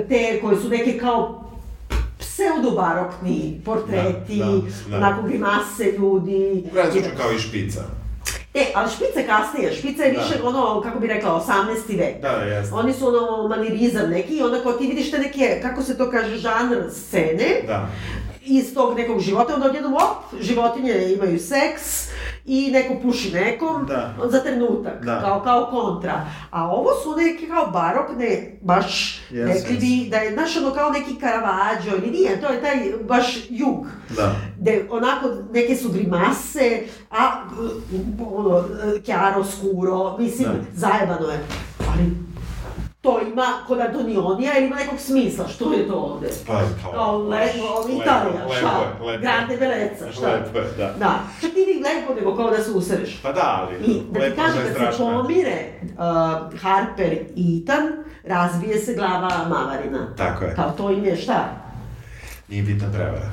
te 0.09 0.40
koje 0.40 0.56
su 0.56 0.69
neke 0.69 0.98
kao 0.98 1.44
pseudobarokni 2.19 3.61
portreti, 3.65 4.39
Da, 4.39 4.44
da, 4.47 4.61
da. 4.90 4.97
onako 4.97 5.23
grimase 5.23 5.85
ljudi. 5.98 6.65
U 6.66 6.73
kraju 6.73 6.93
slučaju 6.93 7.15
kao 7.16 7.32
i 7.32 7.39
špica. 7.39 7.81
E, 8.55 8.66
ali 8.74 8.90
špica 8.90 9.20
je 9.20 9.27
kasnije, 9.27 9.73
špica 9.73 10.02
je 10.02 10.12
Da. 10.12 10.20
više 10.20 10.43
ono, 10.43 10.81
kako 10.81 10.98
bi 10.98 11.06
rekla, 11.06 11.44
18. 11.89 11.98
vek. 11.98 12.23
Da, 12.23 12.28
da, 12.28 12.44
jeste. 12.44 12.74
Oni 12.74 12.93
su 12.93 13.09
ono 13.09 13.48
manirizam 13.48 14.11
neki 14.11 14.36
i 14.36 14.43
onda 14.43 14.62
kao 14.62 14.73
ti 14.73 14.86
vidiš 14.86 15.11
te 15.11 15.19
neke, 15.19 15.59
kako 15.62 15.82
se 15.82 15.98
to 15.98 16.11
kaže, 16.11 16.36
žanr 16.36 16.77
scene 16.90 17.61
Da. 17.66 17.89
Iz 18.46 18.74
tog 18.74 18.96
nekog 18.98 19.20
života, 19.20 19.54
onda 19.54 19.66
odjednom 19.66 19.94
op, 19.94 20.40
životinje 20.40 21.12
imaju 21.14 21.38
seks 21.38 22.08
i 22.46 22.70
neko 22.70 22.94
puši 23.02 23.32
nekom 23.32 23.86
Da. 23.86 24.14
za 24.26 24.40
trenutak, 24.40 25.04
Da. 25.04 25.20
kao, 25.20 25.40
kao 25.40 25.66
kontra. 25.70 26.26
A 26.50 26.70
ovo 26.70 26.88
su 27.02 27.16
neke 27.16 27.46
kao 27.46 27.66
barokne, 27.66 28.58
baš 28.62 29.20
Yes, 29.30 29.46
rekli 29.46 29.76
bi 29.76 30.08
da 30.10 30.16
je, 30.16 30.32
znaš, 30.32 30.56
ono 30.56 30.70
kao 30.70 30.90
neki 30.90 31.20
Caravaggio 31.20 31.96
ili 31.96 32.10
nije, 32.10 32.40
to 32.40 32.48
je 32.48 32.60
taj 32.60 32.76
baš 33.08 33.36
jug. 33.50 33.86
Da. 34.16 34.34
Gde 34.60 34.86
onako 34.90 35.28
neke 35.52 35.76
su 35.76 35.88
grimase, 35.88 36.82
a 37.10 37.30
ono, 38.34 38.64
chiaro, 39.04 39.44
skuro, 39.44 40.16
mislim, 40.18 40.48
Da. 40.48 40.58
zajebano 40.74 41.26
je. 41.28 41.40
Ali 41.88 42.10
to 43.05 43.20
ima 43.20 43.47
kod 43.66 43.81
Antonionija 43.81 44.59
ili 44.59 44.66
ima 44.66 44.76
nekog 44.76 44.98
smisla, 44.98 45.48
što 45.48 45.72
je 45.72 45.89
to 45.89 45.94
ovde? 45.94 46.28
Pa, 46.47 46.60
kao... 46.82 47.18
Lepo, 47.18 47.89
Italija, 48.02 48.43
lepo 48.43 48.55
šta? 48.55 48.78
lepo 48.78 49.10
je. 49.10 49.18
Grande 49.18 49.56
Bellezza, 49.56 50.12
šta? 50.12 50.26
Lepo 50.26 50.59
je, 50.59 50.64
da. 50.78 50.94
Da, 50.98 51.18
čak 51.40 51.51
nije 51.55 51.66
ni 51.66 51.82
lepo, 51.82 52.14
nego 52.14 52.36
kao 52.36 52.51
da 52.51 52.62
se 52.62 52.70
usereš. 52.70 53.20
Pa 53.22 53.32
da, 53.32 53.60
ali 53.60 53.85
I 53.85 54.02
da 54.10 54.20
lepo 54.20 54.43
kažem, 54.43 54.66
je 54.66 54.74
kad 54.74 54.94
se 54.94 54.98
pomire 54.98 55.72
uh, 55.82 56.60
Harper 56.60 57.18
i 57.36 57.62
Ethan, 57.62 57.82
razbije 58.24 58.78
se 58.78 58.94
glava 58.94 59.31
Mavarina. 59.48 60.14
Tako 60.16 60.44
je. 60.44 60.55
Kao 60.55 60.70
to 60.70 60.90
im 60.90 61.05
je 61.05 61.16
šta? 61.16 61.48
Nije 62.48 62.62
bitna 62.62 62.89
prevara. 62.93 63.31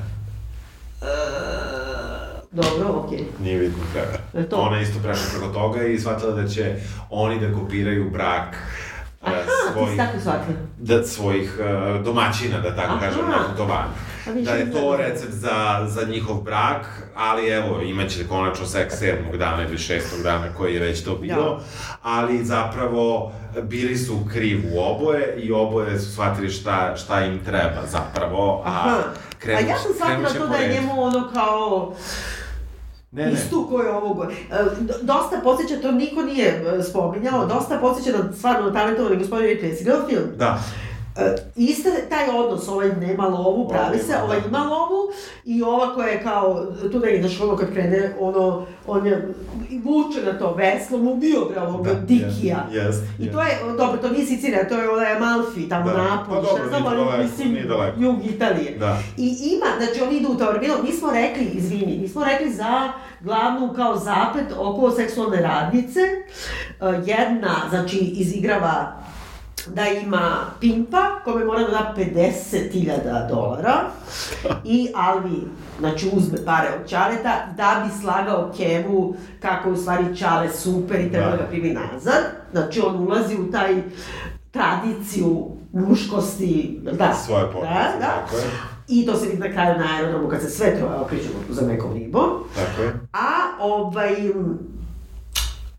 Dobro, 2.50 2.88
okej. 2.88 3.24
Nije 3.42 3.58
bitna 3.58 3.84
prevara. 3.92 4.48
To? 4.50 4.56
Ona 4.56 4.76
je 4.76 4.82
isto 4.82 4.98
prešla 5.02 5.24
preko 5.30 5.54
toga 5.54 5.82
i 5.82 5.98
shvatila 5.98 6.32
da 6.32 6.48
će 6.48 6.76
oni 7.10 7.40
da 7.40 7.54
kopiraju 7.54 8.10
brak 8.10 8.56
ti 9.24 9.30
si 9.30 9.72
svojih, 9.72 9.96
tako 9.96 10.52
da, 10.78 11.04
svojih 11.04 11.60
e, 11.60 11.98
domaćina, 12.02 12.58
da 12.60 12.76
tako 12.76 12.92
Aha. 12.92 13.00
kažem, 13.00 13.20
na 13.28 13.48
putovanju. 13.50 13.90
A 14.28 14.30
više 14.30 14.50
Da 14.50 14.56
je 14.56 14.72
to 14.72 14.96
recept 14.96 15.32
za, 15.32 15.86
za 15.88 16.04
njihov 16.06 16.36
brak, 16.36 16.86
ali 17.16 17.48
evo, 17.48 17.80
imaće 17.80 18.28
konačno 18.28 18.66
seks 18.66 18.94
sedmog 18.98 19.36
dana 19.36 19.62
ili 19.62 19.78
šestog 19.78 20.22
dana 20.22 20.46
koji 20.56 20.74
je 20.74 20.80
već 20.80 21.04
to 21.04 21.14
bio, 21.14 21.36
Da. 21.36 21.58
ali 22.02 22.44
zapravo 22.44 23.32
bili 23.62 23.96
su 23.96 24.18
krivu 24.32 24.78
oboje 24.80 25.34
i 25.36 25.52
oboje 25.52 25.98
su 25.98 26.12
shvatili 26.12 26.50
šta, 26.50 26.96
šta 26.96 27.24
im 27.24 27.44
treba 27.44 27.86
zapravo, 27.86 28.62
a 28.66 28.70
Aha. 28.70 28.98
krenu, 29.38 29.58
A 29.58 29.70
ja 29.70 29.78
sam 29.78 29.92
shvatila 29.94 30.28
to 30.28 30.46
da 30.46 30.56
je 30.56 30.74
njemu 30.74 31.02
ono 31.02 31.30
kao 31.34 31.94
Ne, 33.12 33.26
ne. 33.26 33.32
istu 33.32 33.66
koju 33.70 33.84
je 33.84 33.92
ovog. 33.92 34.22
E, 34.22 34.30
d- 34.80 34.92
Dosta 35.02 35.40
podsjeća, 35.44 35.82
to 35.82 35.92
niko 35.92 36.22
nije 36.22 36.46
e, 36.78 36.82
spominjao, 36.82 37.46
dosta 37.46 37.78
podsjeća 37.78 38.18
na 38.18 38.32
stvarno 38.32 38.70
talentovani 38.70 39.16
gospodin. 39.16 39.58
Jesi 39.62 39.84
gledao 39.84 40.08
film? 40.08 40.24
Da. 40.36 40.58
E, 41.16 41.34
Iste 41.56 41.90
taj 42.08 42.28
odnos, 42.38 42.68
ovaj 42.68 42.88
nema 43.00 43.26
lovu, 43.26 43.68
pravi 43.68 43.98
se, 43.98 44.16
ovaj 44.24 44.40
da. 44.40 44.48
ima 44.48 44.58
lovu 44.58 45.08
i 45.44 45.62
ova 45.62 45.94
koja 45.94 46.08
je 46.08 46.22
kao, 46.22 46.66
tu 46.92 46.98
ne 47.00 47.16
ideš 47.16 47.40
ono 47.40 47.56
kad 47.56 47.72
krene, 47.72 48.14
ono, 48.20 48.66
on 48.86 49.06
je 49.06 49.34
i 49.70 49.78
vuče 49.78 50.22
na 50.24 50.38
to 50.38 50.54
veslo, 50.54 50.98
mu 50.98 51.14
bio 51.14 51.44
bre 51.44 51.60
ovog 51.60 51.84
Da, 51.86 51.94
Dikija. 51.94 52.66
jest, 52.72 53.02
I 53.18 53.22
jest. 53.24 53.32
to 53.34 53.42
je, 53.42 53.58
dobro, 53.78 53.96
to 53.98 54.08
nije 54.10 54.26
Sicilija, 54.26 54.68
to 54.68 54.74
je 54.74 54.90
onaj 54.90 55.12
Amalfi, 55.12 55.68
tamo 55.68 55.90
Da. 55.90 55.98
napolje, 55.98 56.40
Pa 56.42 56.46
šta 56.48 56.68
znam, 56.68 56.86
ali 56.86 57.22
mislim, 57.22 57.56
jug 57.98 58.16
Italije. 58.26 58.76
Da. 58.78 58.98
I 59.16 59.26
ima, 59.28 59.66
znači 59.86 60.02
oni 60.02 60.16
idu 60.16 60.28
u 60.28 60.36
Taurbino, 60.36 60.74
mi 60.82 60.92
smo 60.92 61.10
rekli, 61.12 61.44
izvini, 61.44 61.98
mi 61.98 62.08
smo 62.08 62.24
rekli 62.24 62.52
za 62.52 62.92
glavnu 63.20 63.72
kao 63.76 63.96
zaplet 63.96 64.46
oko 64.58 64.90
seksualne 64.90 65.42
radnice. 65.42 66.00
E, 66.00 66.84
Jedna, 67.06 67.50
znači, 67.70 67.96
izigrava 67.98 69.01
da 69.66 69.86
ima 69.86 70.36
pimpa 70.60 71.20
kome 71.24 71.44
mora 71.44 71.60
da 71.60 71.68
da 71.68 71.94
50.000 71.96 73.28
dolara 73.28 73.74
i 74.64 74.88
Alvi, 74.94 75.42
znači 75.78 76.10
uzme 76.12 76.44
pare 76.44 76.68
od 76.80 76.88
Čaleta 76.90 77.46
da 77.56 77.84
bi 77.84 78.00
slagao 78.02 78.52
Kevu 78.56 79.16
kako 79.40 79.70
u 79.70 79.76
stvari 79.76 80.16
Čale 80.16 80.48
super 80.50 81.00
i 81.00 81.10
treba 81.12 81.30
da 81.30 81.36
Da. 81.36 81.42
ga 81.42 81.48
primi 81.48 81.68
nazad. 81.70 82.22
Znači 82.52 82.80
on 82.80 82.96
ulazi 82.96 83.36
u 83.36 83.50
taj 83.50 83.82
tradiciju 84.50 85.46
muškosti, 85.72 86.80
da, 86.92 87.14
Svoje 87.14 87.44
porodice, 87.52 87.74
da, 87.74 87.98
da. 88.00 88.26
I 88.88 89.06
to 89.06 89.16
se 89.16 89.26
vidi 89.26 89.38
na 89.38 89.52
kraju 89.52 89.78
na 89.78 89.84
aerodromu 89.96 90.28
kad 90.28 90.40
se 90.40 90.50
sve 90.50 90.78
troje 90.78 90.94
okrećemo 91.00 91.34
za 91.48 91.66
nekom 91.66 91.92
ribom. 91.92 92.30
Tako 92.54 92.82
je. 92.82 92.92
A 93.12 93.28
ovaj, 93.60 94.14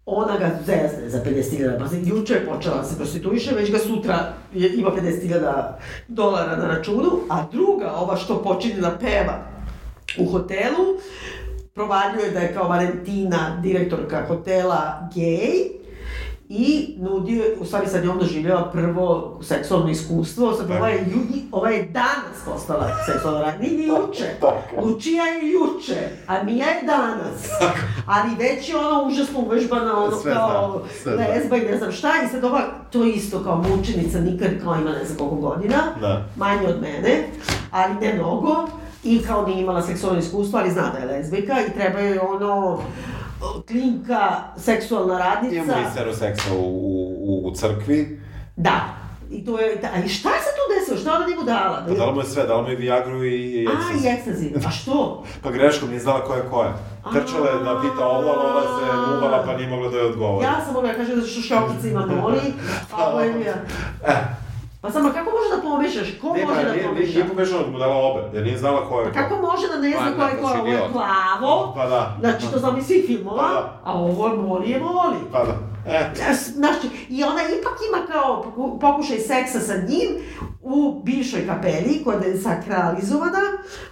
ona 0.05 0.37
ga 0.37 0.51
zezne 0.65 1.09
za 1.09 1.19
50.000, 1.25 1.79
pa 1.79 2.15
juče 2.15 2.33
je 2.33 2.45
počela 2.45 2.77
da 2.77 2.83
se 2.83 2.95
prostituiše, 2.95 3.55
već 3.55 3.71
ga 3.71 3.77
sutra 3.77 4.33
je, 4.53 4.73
ima 4.75 4.89
50.000 4.89 5.63
dolara 6.07 6.55
na 6.55 6.67
računu, 6.67 7.19
a 7.29 7.45
druga, 7.51 7.93
ova 7.95 8.17
što 8.17 8.43
počinje 8.43 8.81
da 8.81 8.97
peva 8.99 9.45
u 10.19 10.31
hotelu, 10.31 10.85
provaljuje 11.73 12.31
da 12.31 12.39
je 12.39 12.53
kao 12.53 12.67
Valentina, 12.67 13.59
direktorka 13.63 14.25
hotela, 14.27 15.09
gej, 15.15 15.82
i 16.55 16.95
nudio, 16.99 17.43
u 17.59 17.65
stvari 17.65 17.87
sad 17.87 18.03
je 18.03 18.09
on 18.09 18.19
doživljava 18.19 18.71
prvo 18.71 19.39
seksualno 19.41 19.89
iskustvo, 19.89 20.53
sad 20.53 20.71
ova 20.71 20.89
je, 20.89 20.99
ju, 20.99 21.19
ova 21.51 21.69
je 21.69 21.83
danas 21.83 22.37
postala 22.45 22.89
seksualna 23.05 23.41
radnica, 23.41 23.63
nije 23.73 23.77
ni 23.77 23.87
juče. 23.87 24.25
Lučija 24.81 25.23
je 25.23 25.51
juče, 25.51 26.09
a 26.27 26.43
Mija 26.43 26.67
je 26.67 26.83
danas. 26.85 27.49
Ali 28.05 28.29
već 28.39 28.69
je 28.69 28.77
ona 28.77 29.01
užasno 29.07 29.39
uvežbana, 29.39 30.03
ono 30.03 30.17
Sve 30.17 30.33
kao 30.33 30.81
znam, 31.03 31.15
lezba 31.17 31.57
i 31.57 31.61
ne 31.61 31.77
znam 31.77 31.91
šta, 31.91 32.11
i 32.25 32.27
sad 32.27 32.43
ova, 32.43 32.61
to 32.91 33.03
isto 33.03 33.43
kao 33.43 33.57
mučenica, 33.69 34.19
nikad 34.19 34.49
kao 34.63 34.75
ima 34.75 34.91
ne 34.91 35.05
znam 35.05 35.17
koliko 35.17 35.35
godina, 35.35 35.77
Da. 36.01 36.25
manje 36.35 36.67
od 36.67 36.81
mene, 36.81 37.27
ali 37.71 37.93
ne 38.01 38.13
mnogo, 38.13 38.67
i 39.03 39.21
kao 39.23 39.47
nije 39.47 39.61
imala 39.61 39.81
seksualno 39.81 40.19
iskustvo, 40.19 40.59
ali 40.59 40.71
zna 40.71 40.89
da 40.93 40.97
je 40.97 41.05
lezbijka 41.05 41.53
i 41.67 41.73
treba 41.73 41.99
joj 41.99 42.17
ono, 42.19 42.79
klinka, 43.67 44.41
seksualna 44.57 45.17
radnica. 45.17 45.55
Imamo 45.55 45.81
i 45.81 45.93
seroseksa 45.97 46.53
u, 46.53 46.65
u, 47.19 47.47
u 47.47 47.55
crkvi. 47.55 48.19
Da. 48.55 48.79
I 49.31 49.45
to 49.45 49.59
je, 49.59 49.75
da, 49.75 49.87
a 49.95 49.97
i 50.05 50.09
šta 50.09 50.29
se 50.29 50.49
tu 50.55 50.63
desilo? 50.79 50.97
Šta 50.97 51.15
ona 51.15 51.27
njemu 51.27 51.43
dala? 51.43 51.85
Pa 51.87 51.93
dala 51.93 52.11
mu 52.13 52.19
je 52.21 52.25
sve, 52.25 52.43
dala 52.43 52.61
mu 52.61 52.69
je 52.69 52.75
Viagru 52.75 53.23
i, 53.25 53.29
i 53.31 53.67
A, 53.67 53.71
ekstazi. 53.71 54.07
i 54.07 54.09
ekstazi. 54.09 54.67
A 54.67 54.71
što? 54.71 55.23
Pa 55.43 55.51
greškom 55.51 55.89
nije 55.89 55.99
znala 55.99 56.23
ko 56.23 56.33
je 56.33 56.41
ko 56.51 56.63
je. 56.63 56.71
Trčala 57.13 57.49
je 57.49 57.63
da 57.63 57.81
pita 57.81 58.07
ovo, 58.07 58.29
ali 58.29 58.49
ona 58.51 58.61
se 58.61 59.13
muvala 59.15 59.43
pa 59.45 59.57
nije 59.57 59.69
mogla 59.69 59.89
da 59.89 59.97
je 59.97 60.05
odgovori. 60.05 60.45
Ja 60.45 60.61
sam 60.65 60.73
mogla 60.73 60.91
da 60.91 60.95
kažem 60.95 61.19
da 61.19 61.27
šljokice 61.27 61.89
ima 61.89 62.05
moli, 62.05 62.39
a 62.91 63.09
ovo 63.09 63.19
je 63.19 63.33
Pa 64.83 64.91
samo 64.91 65.09
kako 65.09 65.29
može 65.31 65.55
da 65.55 65.61
pomešaš? 65.63 66.07
Ko 66.21 66.27
ne, 66.29 66.45
može 66.45 66.55
pa 66.55 66.63
da 66.63 66.71
nije, 66.71 66.87
pomeša? 66.87 67.13
nije 67.13 67.27
pomešala, 67.27 67.67
mu 67.67 67.79
dala 67.79 67.95
obe, 67.97 68.21
jer 68.33 68.43
nije 68.43 68.57
znala 68.57 68.89
ko 68.89 68.99
je 68.99 69.05
Pa 69.05 69.11
ko. 69.13 69.17
kako 69.19 69.35
može 69.41 69.67
da 69.67 69.77
ne 69.77 69.89
zna 69.91 69.99
Pa, 70.09 70.15
ko 70.17 70.27
je 70.27 70.33
da, 70.33 70.41
ko? 70.41 70.47
si 70.49 70.59
Ovo 70.59 70.67
je 70.67 70.81
plavo, 70.91 71.73
Pa 71.75 71.85
da. 71.85 72.17
znači 72.19 72.51
to 72.51 72.59
znam 72.59 72.77
iz 72.77 72.85
svih 72.85 73.03
filmova, 73.07 73.37
Pa 73.39 73.49
da. 73.49 73.81
a 73.83 73.93
ovo 73.95 74.27
je 74.27 74.33
moli 74.35 74.69
je 74.69 74.79
moli. 74.79 75.17
Pa 75.31 75.39
da. 75.39 75.53
E, 75.87 76.11
Znači, 76.33 76.87
i 77.09 77.23
ona 77.23 77.41
ipak 77.51 77.73
ima 77.89 78.07
kao 78.09 78.43
poku- 78.43 78.79
pokušaj 78.79 79.17
seksa 79.19 79.59
sa 79.61 79.73
njim 79.79 80.09
u 80.61 80.75
bivšoj 81.03 81.47
kapeli 81.47 82.01
koja 82.03 82.17
je 82.17 82.37
sakralizovana, 82.37 83.41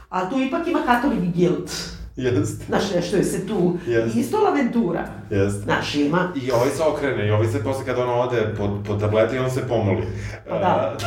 a 0.09 0.29
tu 0.29 0.39
ipak 0.39 0.67
ima 0.67 0.79
katolik 0.81 1.19
guilt. 1.35 1.71
jest, 2.25 2.65
Znaš, 2.65 2.91
nešto 2.95 3.17
je 3.17 3.23
se 3.23 3.47
tu, 3.47 3.77
Jest. 3.87 4.15
isto 4.15 4.37
laventura. 4.37 5.05
jest. 5.29 5.63
Znaš, 5.63 5.95
ima. 5.95 6.33
I 6.35 6.51
ovaj 6.51 6.69
se 6.69 6.83
okrene, 6.83 7.27
i 7.27 7.31
ovaj 7.31 7.47
se 7.47 7.63
posle 7.63 7.85
kada 7.85 8.03
ona 8.03 8.13
ode 8.13 8.53
po, 8.57 8.79
po 8.87 8.95
tablete 8.95 9.35
i 9.35 9.39
on 9.39 9.51
se 9.51 9.67
pomoli. 9.67 10.03
Pa 10.49 10.57
da. 10.59 10.97
E, 10.99 11.03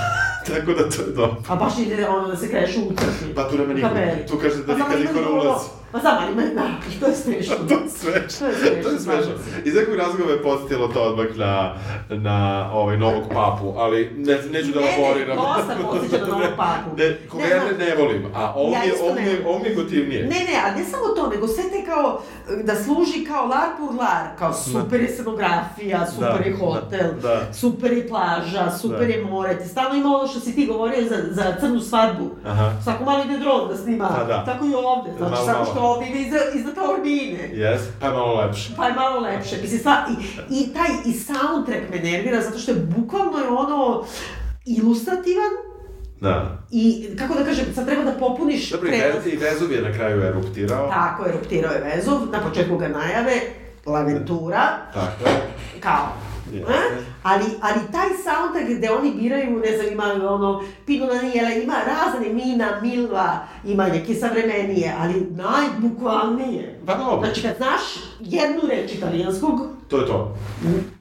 tako 0.54 0.72
da 0.72 0.90
to 0.90 1.02
je 1.02 1.12
dobro. 1.16 1.36
A 1.48 1.56
baš 1.56 1.78
ide 1.78 2.08
ono 2.08 2.28
da 2.28 2.36
se 2.36 2.48
krešu 2.48 2.80
u 2.80 2.92
crkvi. 2.92 3.34
Pa 3.34 3.48
tu 3.48 3.58
nema 3.58 3.74
niko. 3.74 3.88
Tu 4.28 4.38
kaže 4.38 4.56
da 4.56 4.66
Pa 4.66 4.72
nikad 4.74 5.00
niko 5.00 5.20
ne 5.20 5.28
ulazi. 5.28 5.64
Pa 5.94 6.00
znam, 6.00 6.16
ali 6.20 6.32
ima, 6.32 6.42
da, 6.54 6.66
to 7.00 7.06
je 7.06 7.14
smiješno. 7.14 7.54
To 7.68 7.74
je 7.74 7.88
smešno. 7.88 8.38
To 8.38 8.46
je 8.46 8.52
smešno, 8.52 8.82
To 8.82 8.88
je 8.88 8.98
smešno. 8.98 8.98
slažem 9.00 9.38
se. 9.38 9.50
Iz 9.64 9.74
nekog 9.74 9.94
razloga 9.94 10.24
me 10.26 10.42
podsjetilo 10.42 10.88
to 10.88 11.02
odmah 11.02 11.26
na, 11.36 11.74
na 12.10 12.36
ovaj 12.72 12.96
novog 12.96 13.22
papu, 13.28 13.74
ali 13.76 14.10
ne, 14.16 14.38
neću 14.50 14.72
da 14.72 14.80
Ne, 14.80 14.86
ne, 15.18 15.34
dosta 15.34 15.76
podsjeća 15.82 16.18
na 16.18 16.26
novog 16.28 16.46
papu. 16.56 16.96
Ne, 16.96 17.18
koga 17.28 17.44
Ne, 17.44 17.50
ja 17.50 17.64
ne, 17.64 17.86
ne 17.86 17.94
volim, 17.96 18.22
a 18.34 18.52
ovo 18.54 18.72
Ja 18.72 18.80
mi 18.80 18.86
je, 18.86 18.92
ovo 19.02 19.14
ne 19.14 19.20
mi 19.20 19.26
je, 19.26 19.32
volim. 19.32 19.46
ovo 19.46 19.58
mi 19.58 19.68
je 19.68 19.74
gotivnije. 19.74 20.22
Ne, 20.22 20.38
ne, 20.40 20.54
ali 20.64 20.80
ne 20.80 20.84
samo 20.84 21.08
to, 21.08 21.26
nego 21.26 21.46
sve 21.48 21.64
te 21.64 21.84
kao, 21.86 22.22
da 22.64 22.74
služi 22.76 23.24
kao 23.24 23.46
lar 23.46 23.68
pour 23.78 23.90
lar, 23.92 24.26
kao 24.38 24.52
super 24.52 25.00
je 25.00 25.08
scenografija, 25.08 26.06
super 26.06 26.28
Da, 26.34 26.44
je 26.44 26.56
hotel, 26.58 27.12
da, 27.12 27.28
da. 27.28 27.52
super 27.52 27.92
je 27.92 28.08
plaža, 28.08 28.70
super 28.72 28.98
Da. 28.98 29.04
je 29.06 29.22
more, 29.22 29.58
ti 29.58 29.68
stalno 29.68 29.94
ima 29.94 30.08
ono 30.08 30.28
što 30.28 30.40
si 30.40 30.54
ti 30.54 30.66
govorio 30.66 31.08
za, 31.08 31.16
za 31.30 31.56
crnu 31.60 31.80
svadbu. 31.80 32.30
Aha. 32.46 32.72
Svako 32.84 33.04
malo 33.04 33.24
ide 33.24 33.38
dron 33.38 33.68
da 33.68 33.76
snima, 33.76 34.08
Pa 34.10 34.24
da. 34.24 34.44
tako 34.44 34.64
i 34.64 34.74
ovde, 34.74 35.10
znači 35.18 35.32
Malo, 35.32 35.46
samo 35.46 35.58
malo. 35.58 35.64
što 35.66 35.80
ovde 35.80 36.06
ide 36.06 36.20
iza, 36.20 36.36
iza 36.54 36.74
Taurbine. 36.74 37.48
Jes, 37.52 37.82
pa 38.00 38.06
je 38.06 38.12
malo 38.12 38.34
lepše. 38.36 38.70
Pa 38.76 38.86
je 38.86 38.94
malo 38.94 39.20
lepše. 39.20 39.56
Mislim, 39.62 39.80
sva, 39.80 39.96
i, 40.10 40.24
i 40.54 40.72
taj 40.72 40.90
i 41.06 41.12
soundtrack 41.12 41.90
me 41.90 41.98
nervira 42.00 42.40
zato 42.40 42.58
što 42.58 42.70
je 42.70 42.86
bukvalno 42.96 43.38
je 43.38 43.48
ono 43.48 44.04
ilustrativan 44.66 45.50
Da. 46.24 46.58
i, 46.70 47.08
kako 47.18 47.34
da 47.34 47.44
kažem, 47.44 47.64
sad 47.74 47.86
treba 47.86 48.04
da 48.04 48.12
popuniš 48.12 48.70
Dobro, 48.70 48.88
i, 48.88 48.90
prelaz. 48.90 49.26
I 49.26 49.36
Vezov 49.36 49.72
je 49.72 49.82
na 49.82 49.92
kraju 49.92 50.22
eruptirao. 50.22 50.88
Tako, 50.88 51.28
eruptirao 51.28 51.72
je 51.72 51.80
Vezov, 51.80 52.20
na 52.32 52.40
početku 52.40 52.76
ga 52.76 52.88
najave, 52.88 53.40
Laventura, 53.86 54.62
Tako 54.94 55.28
je. 55.28 55.42
kao, 55.80 56.08
Jeste. 56.52 56.72
ali, 57.22 57.44
ali 57.60 57.80
taj 57.92 58.08
soundtrack 58.08 58.78
gde 58.78 58.90
oni 58.90 59.12
biraju, 59.20 59.58
ne 59.58 59.76
znam, 59.76 59.92
ima 59.92 60.04
ono, 60.28 60.62
Pino 60.86 61.06
Daniela, 61.06 61.50
ima 61.50 61.74
razne, 61.86 62.32
Mina, 62.32 62.80
Milva, 62.82 63.38
ima 63.64 63.86
neke 63.86 64.14
savremenije, 64.14 64.94
ali 64.98 65.26
najbukvalnije. 65.30 66.80
Pa 66.86 66.94
dobro. 66.94 67.26
Znači, 67.26 67.42
kad 67.42 67.56
znaš 67.56 67.82
jednu 68.20 68.60
reč 68.68 68.94
italijanskog, 68.94 69.60
To 69.88 69.98
je 69.98 70.06
to. 70.06 70.36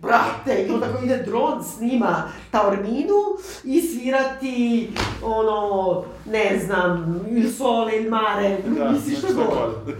Brate, 0.01 0.65
i 0.68 0.72
onda 0.72 0.85
ako 0.85 1.05
ide 1.05 1.18
dron 1.18 1.64
snima 1.64 2.23
Taorminu 2.51 3.22
i 3.64 3.81
svirati, 3.81 4.89
ono, 5.23 6.03
ne 6.26 6.60
znam, 6.65 7.19
il 7.30 7.51
sole, 7.51 7.95
il 7.95 8.10
mare, 8.10 8.57
Da, 8.77 8.89
misliš 8.93 9.18
što 9.18 9.27
god. 9.34 9.95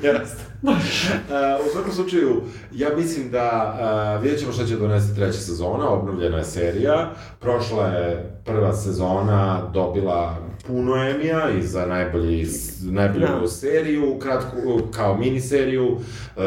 Uh, 0.64 1.65
u 1.68 1.72
svakom 1.72 1.91
slučaju, 1.91 2.41
ja 2.72 2.89
mislim 2.97 3.31
da 3.31 3.76
uh, 4.15 4.23
vidjet 4.23 4.39
ćemo 4.39 4.51
šta 4.51 4.65
će 4.65 4.76
donesti 4.76 5.15
treća 5.15 5.39
sezona, 5.39 5.89
obnovljena 5.89 6.38
je 6.38 6.43
serija. 6.43 7.11
Prošla 7.39 7.88
je 7.88 8.39
prva 8.45 8.73
sezona, 8.73 9.61
dobila 9.73 10.38
puno 10.64 10.95
Emija 10.99 11.49
i 11.52 11.64
za 11.64 11.85
najbolji, 11.85 12.48
najbolju 12.81 13.27
Da. 13.41 13.48
seriju, 13.48 14.19
kratku, 14.19 14.57
kao 14.91 15.18
miniseriju. 15.18 15.85
Uh, 15.85 16.44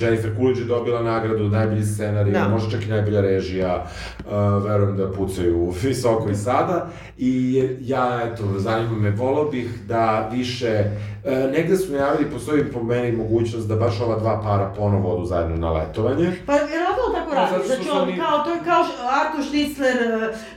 Jennifer 0.00 0.30
Coolidge 0.32 0.60
je 0.60 0.66
dobila 0.66 1.02
nagradu, 1.02 1.48
najbolji 1.48 1.84
scenarij, 1.84 2.32
Da. 2.32 2.48
možda 2.48 2.70
čak 2.70 2.82
i 2.82 2.90
najbolja 2.90 3.20
režija. 3.20 3.86
Uh, 4.20 4.32
verujem 4.64 4.96
da 4.96 5.12
pucaju 5.12 5.70
visoko 5.82 6.30
i 6.30 6.34
sada. 6.34 6.88
I 7.18 7.32
ja, 7.80 8.20
eto, 8.24 8.44
zanima 8.56 8.92
me, 8.92 9.10
volao 9.10 9.44
bih 9.44 9.80
da 9.88 10.28
više, 10.32 10.84
e, 11.24 11.48
negde 11.48 11.76
su 11.76 11.92
najavili, 11.92 12.30
postoji 12.30 12.64
po 12.64 12.82
meni 12.82 13.12
mogućnost 13.12 13.68
da 13.68 13.76
baš 13.76 14.00
ova 14.00 14.18
dva 14.18 14.40
para 14.42 14.72
ponovo 14.76 15.10
odu 15.10 15.24
zajedno 15.24 15.56
na 15.58 15.72
letovanje. 15.72 16.32
Pa 16.46 16.52
vjerojatno 16.52 17.02
on 17.08 17.14
tako 17.14 17.30
Pa, 17.30 17.36
radi, 17.36 17.54
što 17.56 17.66
znači 17.66 17.88
on 17.90 18.02
oni- 18.02 18.16
kao, 18.18 18.38
to 18.38 18.50
je 18.50 18.60
kao 18.64 18.84
Artur 19.20 19.44
Šnicler 19.44 19.96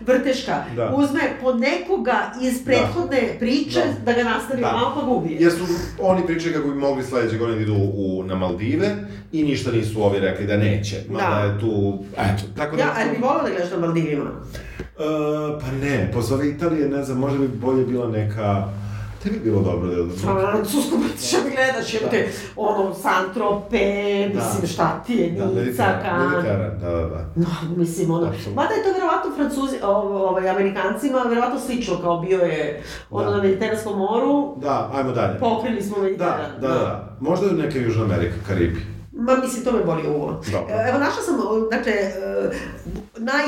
vrteška, 0.02 0.64
Da. 0.76 0.94
uzme 0.96 1.20
po 1.42 1.54
nekoga 1.54 2.16
iz 2.42 2.66
prethodne 2.66 2.95
priče 3.40 3.80
Da. 3.80 4.12
da, 4.12 4.18
ga 4.18 4.30
nastavi 4.30 4.62
Da. 4.62 4.72
malo 4.72 4.96
pa 4.96 5.06
gubi. 5.06 5.38
Jer 5.40 5.52
su 5.52 5.64
oni 6.00 6.26
pričali 6.26 6.54
kako 6.54 6.68
bi 6.68 6.76
mogli 6.76 7.04
sledeće 7.04 7.38
godine 7.38 7.58
da 7.58 7.64
idu 7.64 7.76
u, 7.94 8.24
na 8.24 8.36
Maldive 8.36 8.96
i 9.32 9.44
ništa 9.44 9.72
nisu 9.72 10.04
ovi 10.04 10.20
rekli 10.20 10.46
da 10.46 10.58
neće. 10.58 10.96
Mada 11.10 11.30
Da. 11.30 11.54
je 11.54 11.60
tu, 11.60 11.98
eto, 12.18 12.44
tako 12.58 12.76
da... 12.76 12.82
Ja, 12.82 12.94
ali 12.98 13.10
bi 13.12 13.18
volila 13.22 13.44
da 13.44 13.50
gledaš 13.50 13.72
na 13.72 13.78
Maldivima. 13.78 14.30
E, 14.80 15.04
pa 15.62 15.72
ne, 15.82 16.12
posle 16.14 16.36
ove 16.36 16.50
Italije, 16.50 16.90
ne 16.90 17.04
znam, 17.04 17.18
možda 17.20 17.40
bi 17.40 17.48
bolje 17.48 17.86
bila 17.86 18.10
neka... 18.10 18.68
Te 19.26 19.32
bi 19.32 19.40
bilo 19.40 19.62
dobro 19.62 19.88
da... 19.88 20.14
Francusko, 20.16 20.96
što 21.22 21.38
bi 21.40 21.50
gledaš, 21.52 21.94
jebate, 21.94 22.28
ono, 22.56 22.94
Santrope, 22.94 23.80
Da. 24.30 24.40
mislim, 24.42 24.68
šta 24.68 25.04
ti 25.08 25.14
je, 25.14 25.32
Da, 25.32 25.46
Nica, 25.62 25.84
Kan. 26.04 26.30
Mediteran, 26.30 26.80
da, 26.80 26.90
da, 26.92 27.02
da. 27.04 27.26
No, 27.36 27.46
mislim, 27.78 28.12
ono, 28.12 28.28
Apsolutno. 28.28 28.54
mada 28.56 28.74
je 28.74 28.84
to 28.84 28.90
verovatno 28.92 29.32
Francuzi, 29.36 29.78
ovaj, 29.84 30.50
Amerikancima, 30.50 31.20
verovatno 31.20 31.60
slično, 31.60 31.98
kao 31.98 32.20
bio 32.20 32.40
je 32.40 32.84
ono 33.12 33.26
Da. 33.26 33.38
na 33.38 33.44
Mediteranskom 33.44 33.98
moru, 33.98 34.56
Da, 34.58 34.92
ajmo 34.94 35.12
dalje. 35.12 35.40
pokrili 35.40 35.82
smo 35.82 35.98
Mediteran. 35.98 36.52
Da, 36.62 36.68
da, 36.68 36.74
da. 36.74 37.18
Možda 37.20 37.46
je 37.46 37.54
neka 37.54 37.80
Južna 37.80 38.04
Amerika, 38.06 38.36
Karibi. 38.48 38.82
Ma, 39.14 39.36
mislim, 39.36 39.64
to 39.64 39.72
me 39.72 39.84
boli 39.84 40.08
uvo. 40.10 40.42
Evo, 40.90 41.00
našla 41.00 41.22
sam, 41.24 41.36
dakle, 41.72 41.92
e, 41.94 42.12
naj 43.18 43.44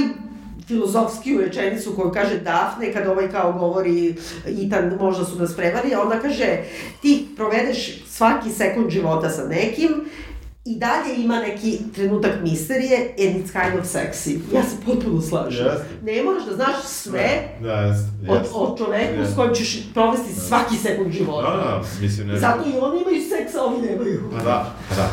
filozofskiju 0.68 1.41
rečenicu 1.41 1.94
koju 1.95 2.11
kaže 2.11 2.38
Dafne 2.39 2.94
kad 2.94 3.07
ovaj 3.07 3.31
kao 3.31 3.53
govori 3.53 4.15
Itan 4.48 4.98
možda 4.99 5.26
su 5.26 5.39
nas 5.39 5.56
prevari, 5.56 5.94
a 5.94 6.02
onda 6.02 6.19
kaže 6.19 6.57
ti 7.02 7.27
provedeš 7.35 8.03
svaki 8.07 8.49
sekund 8.49 8.89
života 8.89 9.30
sa 9.30 9.48
nekim 9.48 9.89
i 10.65 10.76
dalje 10.76 11.15
ima 11.23 11.39
neki 11.39 11.80
trenutak 11.95 12.31
misterije 12.44 12.98
and 13.19 13.35
it's 13.45 13.52
kind 13.52 13.80
of 13.80 13.85
sexy. 13.85 14.38
Ja 14.53 14.64
se 14.64 14.76
potpuno 14.85 15.22
slažem. 15.22 15.65
Jeste. 15.65 15.85
Ne 16.03 16.23
moraš 16.23 16.45
da 16.45 16.56
znaš 16.56 16.76
sve 16.85 17.49
Da, 17.61 17.73
jest, 17.73 18.03
od, 18.27 18.38
jest. 18.38 18.52
od 18.56 18.77
čoveku 18.77 19.14
s 19.15 19.19
Jeste. 19.19 19.35
kojim 19.35 19.53
ćeš 19.56 19.94
provesti 19.94 20.34
svaki 20.39 20.76
sekund 20.77 21.11
života. 21.14 21.49
Da, 21.52 21.57
da, 21.57 21.81
mislim, 22.02 22.27
ne... 22.27 22.39
Zato 22.39 22.69
i 22.69 22.80
oni 22.80 23.02
imaju 23.02 23.22
seks, 23.22 23.56
a 23.56 23.64
ovi 23.64 23.88
nemaju. 23.88 24.23
Pa 24.31 24.44
da, 24.44 24.76
pa 24.89 24.95
da. 24.95 25.10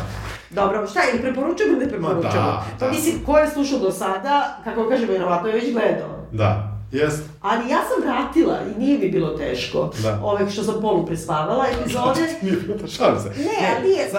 Dobro, 0.49 0.87
šta 0.87 1.01
je, 1.01 1.21
preporučujemo 1.21 1.73
ili 1.73 1.85
ne 1.85 1.91
preporučujemo? 1.91 2.47
da, 2.47 2.63
Pa 2.79 2.85
da. 2.85 2.91
mislim, 2.91 3.23
ko 3.25 3.37
je 3.37 3.47
slušao 3.49 3.79
do 3.79 3.91
sada, 3.91 4.57
kako 4.63 4.89
kažem, 4.89 5.09
verovatno 5.09 5.47
je 5.47 5.53
već 5.53 5.73
gledao. 5.73 6.09
Da, 6.31 6.74
jest. 6.91 7.23
Ali 7.41 7.69
ja 7.69 7.77
sam 7.77 8.03
vratila 8.03 8.59
i 8.75 8.79
nije 8.79 8.99
mi 8.99 9.09
bilo 9.11 9.29
teško. 9.29 9.91
Da. 10.03 10.19
Ove 10.23 10.49
što 10.49 10.63
sam 10.63 10.81
polu 10.81 11.05
prespavala 11.05 11.65
epizode. 11.67 12.21
Nije 12.41 12.55
bilo 12.55 12.77
da 12.77 12.87
šalim 12.87 13.19
se. 13.19 13.29
Ne, 13.29 13.75
ali 13.75 13.87
nije, 13.89 14.09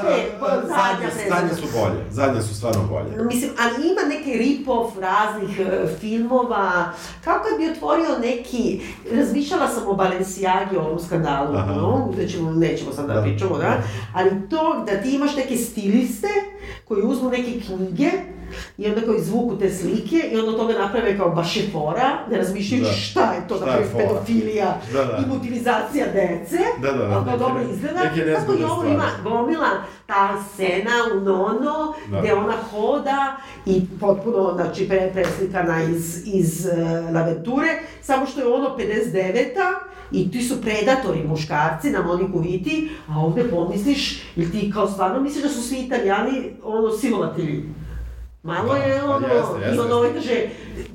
pa 0.41 0.47
zadnja 0.47 1.11
zadnje, 1.29 1.55
su 1.55 1.67
bolje, 1.81 2.05
zadnje 2.11 2.43
su 2.43 2.55
stvarno 2.55 2.83
bolje. 2.91 3.25
Mislim, 3.25 3.51
ali 3.59 3.89
ima 3.89 4.01
neki 4.09 4.31
rip-off 4.39 5.01
raznih 5.01 5.61
e, 5.61 5.87
filmova, 6.01 6.93
kao 7.25 7.35
kad 7.49 7.59
bi 7.59 7.71
otvorio 7.71 8.19
neki, 8.21 8.81
razmišljala 9.13 9.69
sam 9.69 9.89
o 9.89 9.95
Balenciagi, 9.95 10.77
o 10.77 10.81
ovom 10.81 11.01
skandalu, 11.01 11.57
Aha. 11.57 11.75
no, 11.75 12.13
da 12.17 12.27
ćemo, 12.27 12.51
nećemo 12.51 12.93
sad 12.93 13.07
da, 13.07 13.15
Da. 13.15 13.23
pričamo, 13.23 13.59
da, 13.59 13.83
ali 14.15 14.31
to 14.51 14.85
da 14.87 15.03
ti 15.03 15.15
imaš 15.15 15.37
neke 15.37 15.57
stiliste 15.57 16.29
koji 16.85 17.03
uzmu 17.03 17.31
neke 17.31 17.61
knjige 17.67 18.11
i 18.79 18.87
onda 18.87 19.01
kao 19.01 19.15
izvuku 19.15 19.59
te 19.59 19.71
slike 19.71 20.17
i 20.33 20.37
onda 20.39 20.51
od 20.51 20.57
toga 20.57 20.73
naprave 20.79 21.17
kao 21.19 21.31
baš 21.31 21.57
je 21.57 21.63
fora, 21.73 22.19
ne 22.31 22.37
razmišljajući 22.39 22.91
Da. 22.91 22.97
šta 22.97 23.33
je 23.33 23.49
to, 23.49 23.57
Šta 23.57 23.65
da 23.65 23.71
je 23.73 23.87
pedofilija 23.97 24.81
Da, 24.93 25.05
da. 25.05 25.23
i 25.27 25.29
mutilizacija 25.29 26.07
dece, 26.07 26.59
Da, 26.83 26.93
da, 26.93 26.99
da, 27.07 27.17
ali 27.17 27.25
kao 27.25 27.39
dobro 27.39 27.63
izgleda, 27.73 28.01
tako 28.41 28.53
i 28.53 28.65
ovo 28.65 28.85
ima 28.85 29.05
gomila 29.25 29.69
ta 30.07 30.43
scena 30.53 30.91
u 31.17 31.21
Nono, 31.21 31.95
Da. 32.11 32.21
gde 32.21 32.35
ona 32.35 32.55
hoda 32.71 33.37
i 33.67 33.83
potpuno, 34.01 34.53
znači, 34.55 34.89
pre, 34.89 35.11
preslikana 35.15 35.83
iz, 35.83 36.23
iz 36.27 36.67
uh, 36.67 37.15
Laventure, 37.15 37.69
samo 38.03 38.27
što 38.27 38.41
je 38.41 38.47
ono 38.47 38.77
59-a 38.79 39.87
i 40.13 40.31
ti 40.31 40.43
su 40.43 40.61
predatori 40.61 41.25
muškarci 41.29 41.91
na 41.91 42.03
Moniku 42.03 42.39
Viti, 42.39 42.91
a 43.09 43.21
ovde 43.21 43.45
pomisliš, 43.45 44.23
ili 44.37 44.51
ti 44.51 44.71
kao 44.75 44.89
stvarno 44.89 45.21
misliš 45.21 45.43
da 45.43 45.49
su 45.49 45.63
svi 45.63 45.79
italijani 45.79 46.51
ono 46.63 46.91
silovatelji? 46.93 47.65
Malo 48.47 48.75
Da, 48.75 48.77
je 48.77 49.01
pa 49.01 49.07
ono, 49.07 49.27
jeste, 49.27 49.61
jeste, 49.61 49.77
i 49.77 49.79
onda 49.79 49.97
ovaj 49.97 50.13
kaže, 50.15 50.47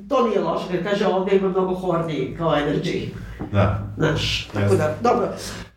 to 0.10 0.28
nije 0.28 0.40
loše, 0.40 0.66
kad 0.72 0.84
kaže 0.92 1.06
ovde 1.08 1.36
ima 1.36 1.50
mnogo 1.50 1.76
horni 1.76 2.36
kao 2.38 2.52
energy. 2.52 3.08
Da. 3.52 3.80
Znaš, 3.98 4.48
tako 4.54 4.60
Jeste. 4.74 4.78
da, 4.78 4.96
dobro. 5.02 5.28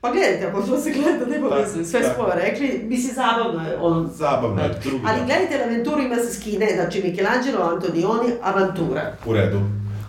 Pa 0.01 0.10
gledajte, 0.10 0.46
ako 0.46 0.62
što 0.62 0.80
se 0.80 0.90
gleda, 0.90 1.26
nema 1.26 1.48
Da, 1.48 1.55
veze, 1.55 1.84
sve 1.84 2.01
da. 2.01 2.14
smo 2.14 2.26
rekli, 2.34 2.80
mislim, 2.84 3.14
zabavno 3.14 3.68
je 3.68 3.76
on. 3.80 4.10
Zabavno 4.14 4.62
je, 4.62 4.68
drugi 4.84 5.05
Ali 5.06 5.18
dan. 5.18 5.26
gledajte 5.26 5.59
na 5.59 5.64
Aventuru, 5.64 6.01
ima 6.01 6.16
se 6.16 6.34
skine, 6.34 6.68
znači 6.74 7.02
Michelangelo, 7.02 7.64
Antonioni, 7.74 8.28
Avantura. 8.42 9.12
U 9.26 9.32
redu. 9.32 9.60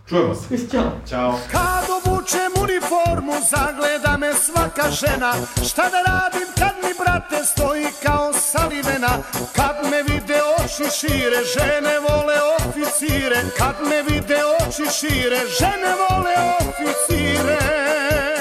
Čujemo 0.09 0.35
se. 0.35 0.57
Ćao. 0.71 0.83
Ćao. 1.09 1.39
Kad 1.51 1.85
obučem 1.97 2.51
uniformu, 2.63 3.33
zagleda 3.49 4.17
me 4.17 4.33
svaka 4.33 4.89
žena 4.91 5.33
Šta 5.69 5.83
da 5.83 5.99
radim 6.11 6.47
kad 6.59 6.74
mi 6.85 6.93
brate 6.99 7.45
stoji 7.45 7.85
kao 8.03 8.33
salivena 8.33 9.13
Kad 9.55 9.91
me 9.91 10.03
vide 10.03 10.41
oči 10.57 10.89
šire, 10.99 11.41
žene 11.53 11.99
vole 11.99 12.35
oficire. 12.59 13.41
Kad 13.57 13.75
me 13.89 14.03
vide 14.03 14.41
oči 14.45 14.85
šire, 14.99 15.39
žene 15.59 15.91
vole 16.01 16.35
oficire 16.59 18.34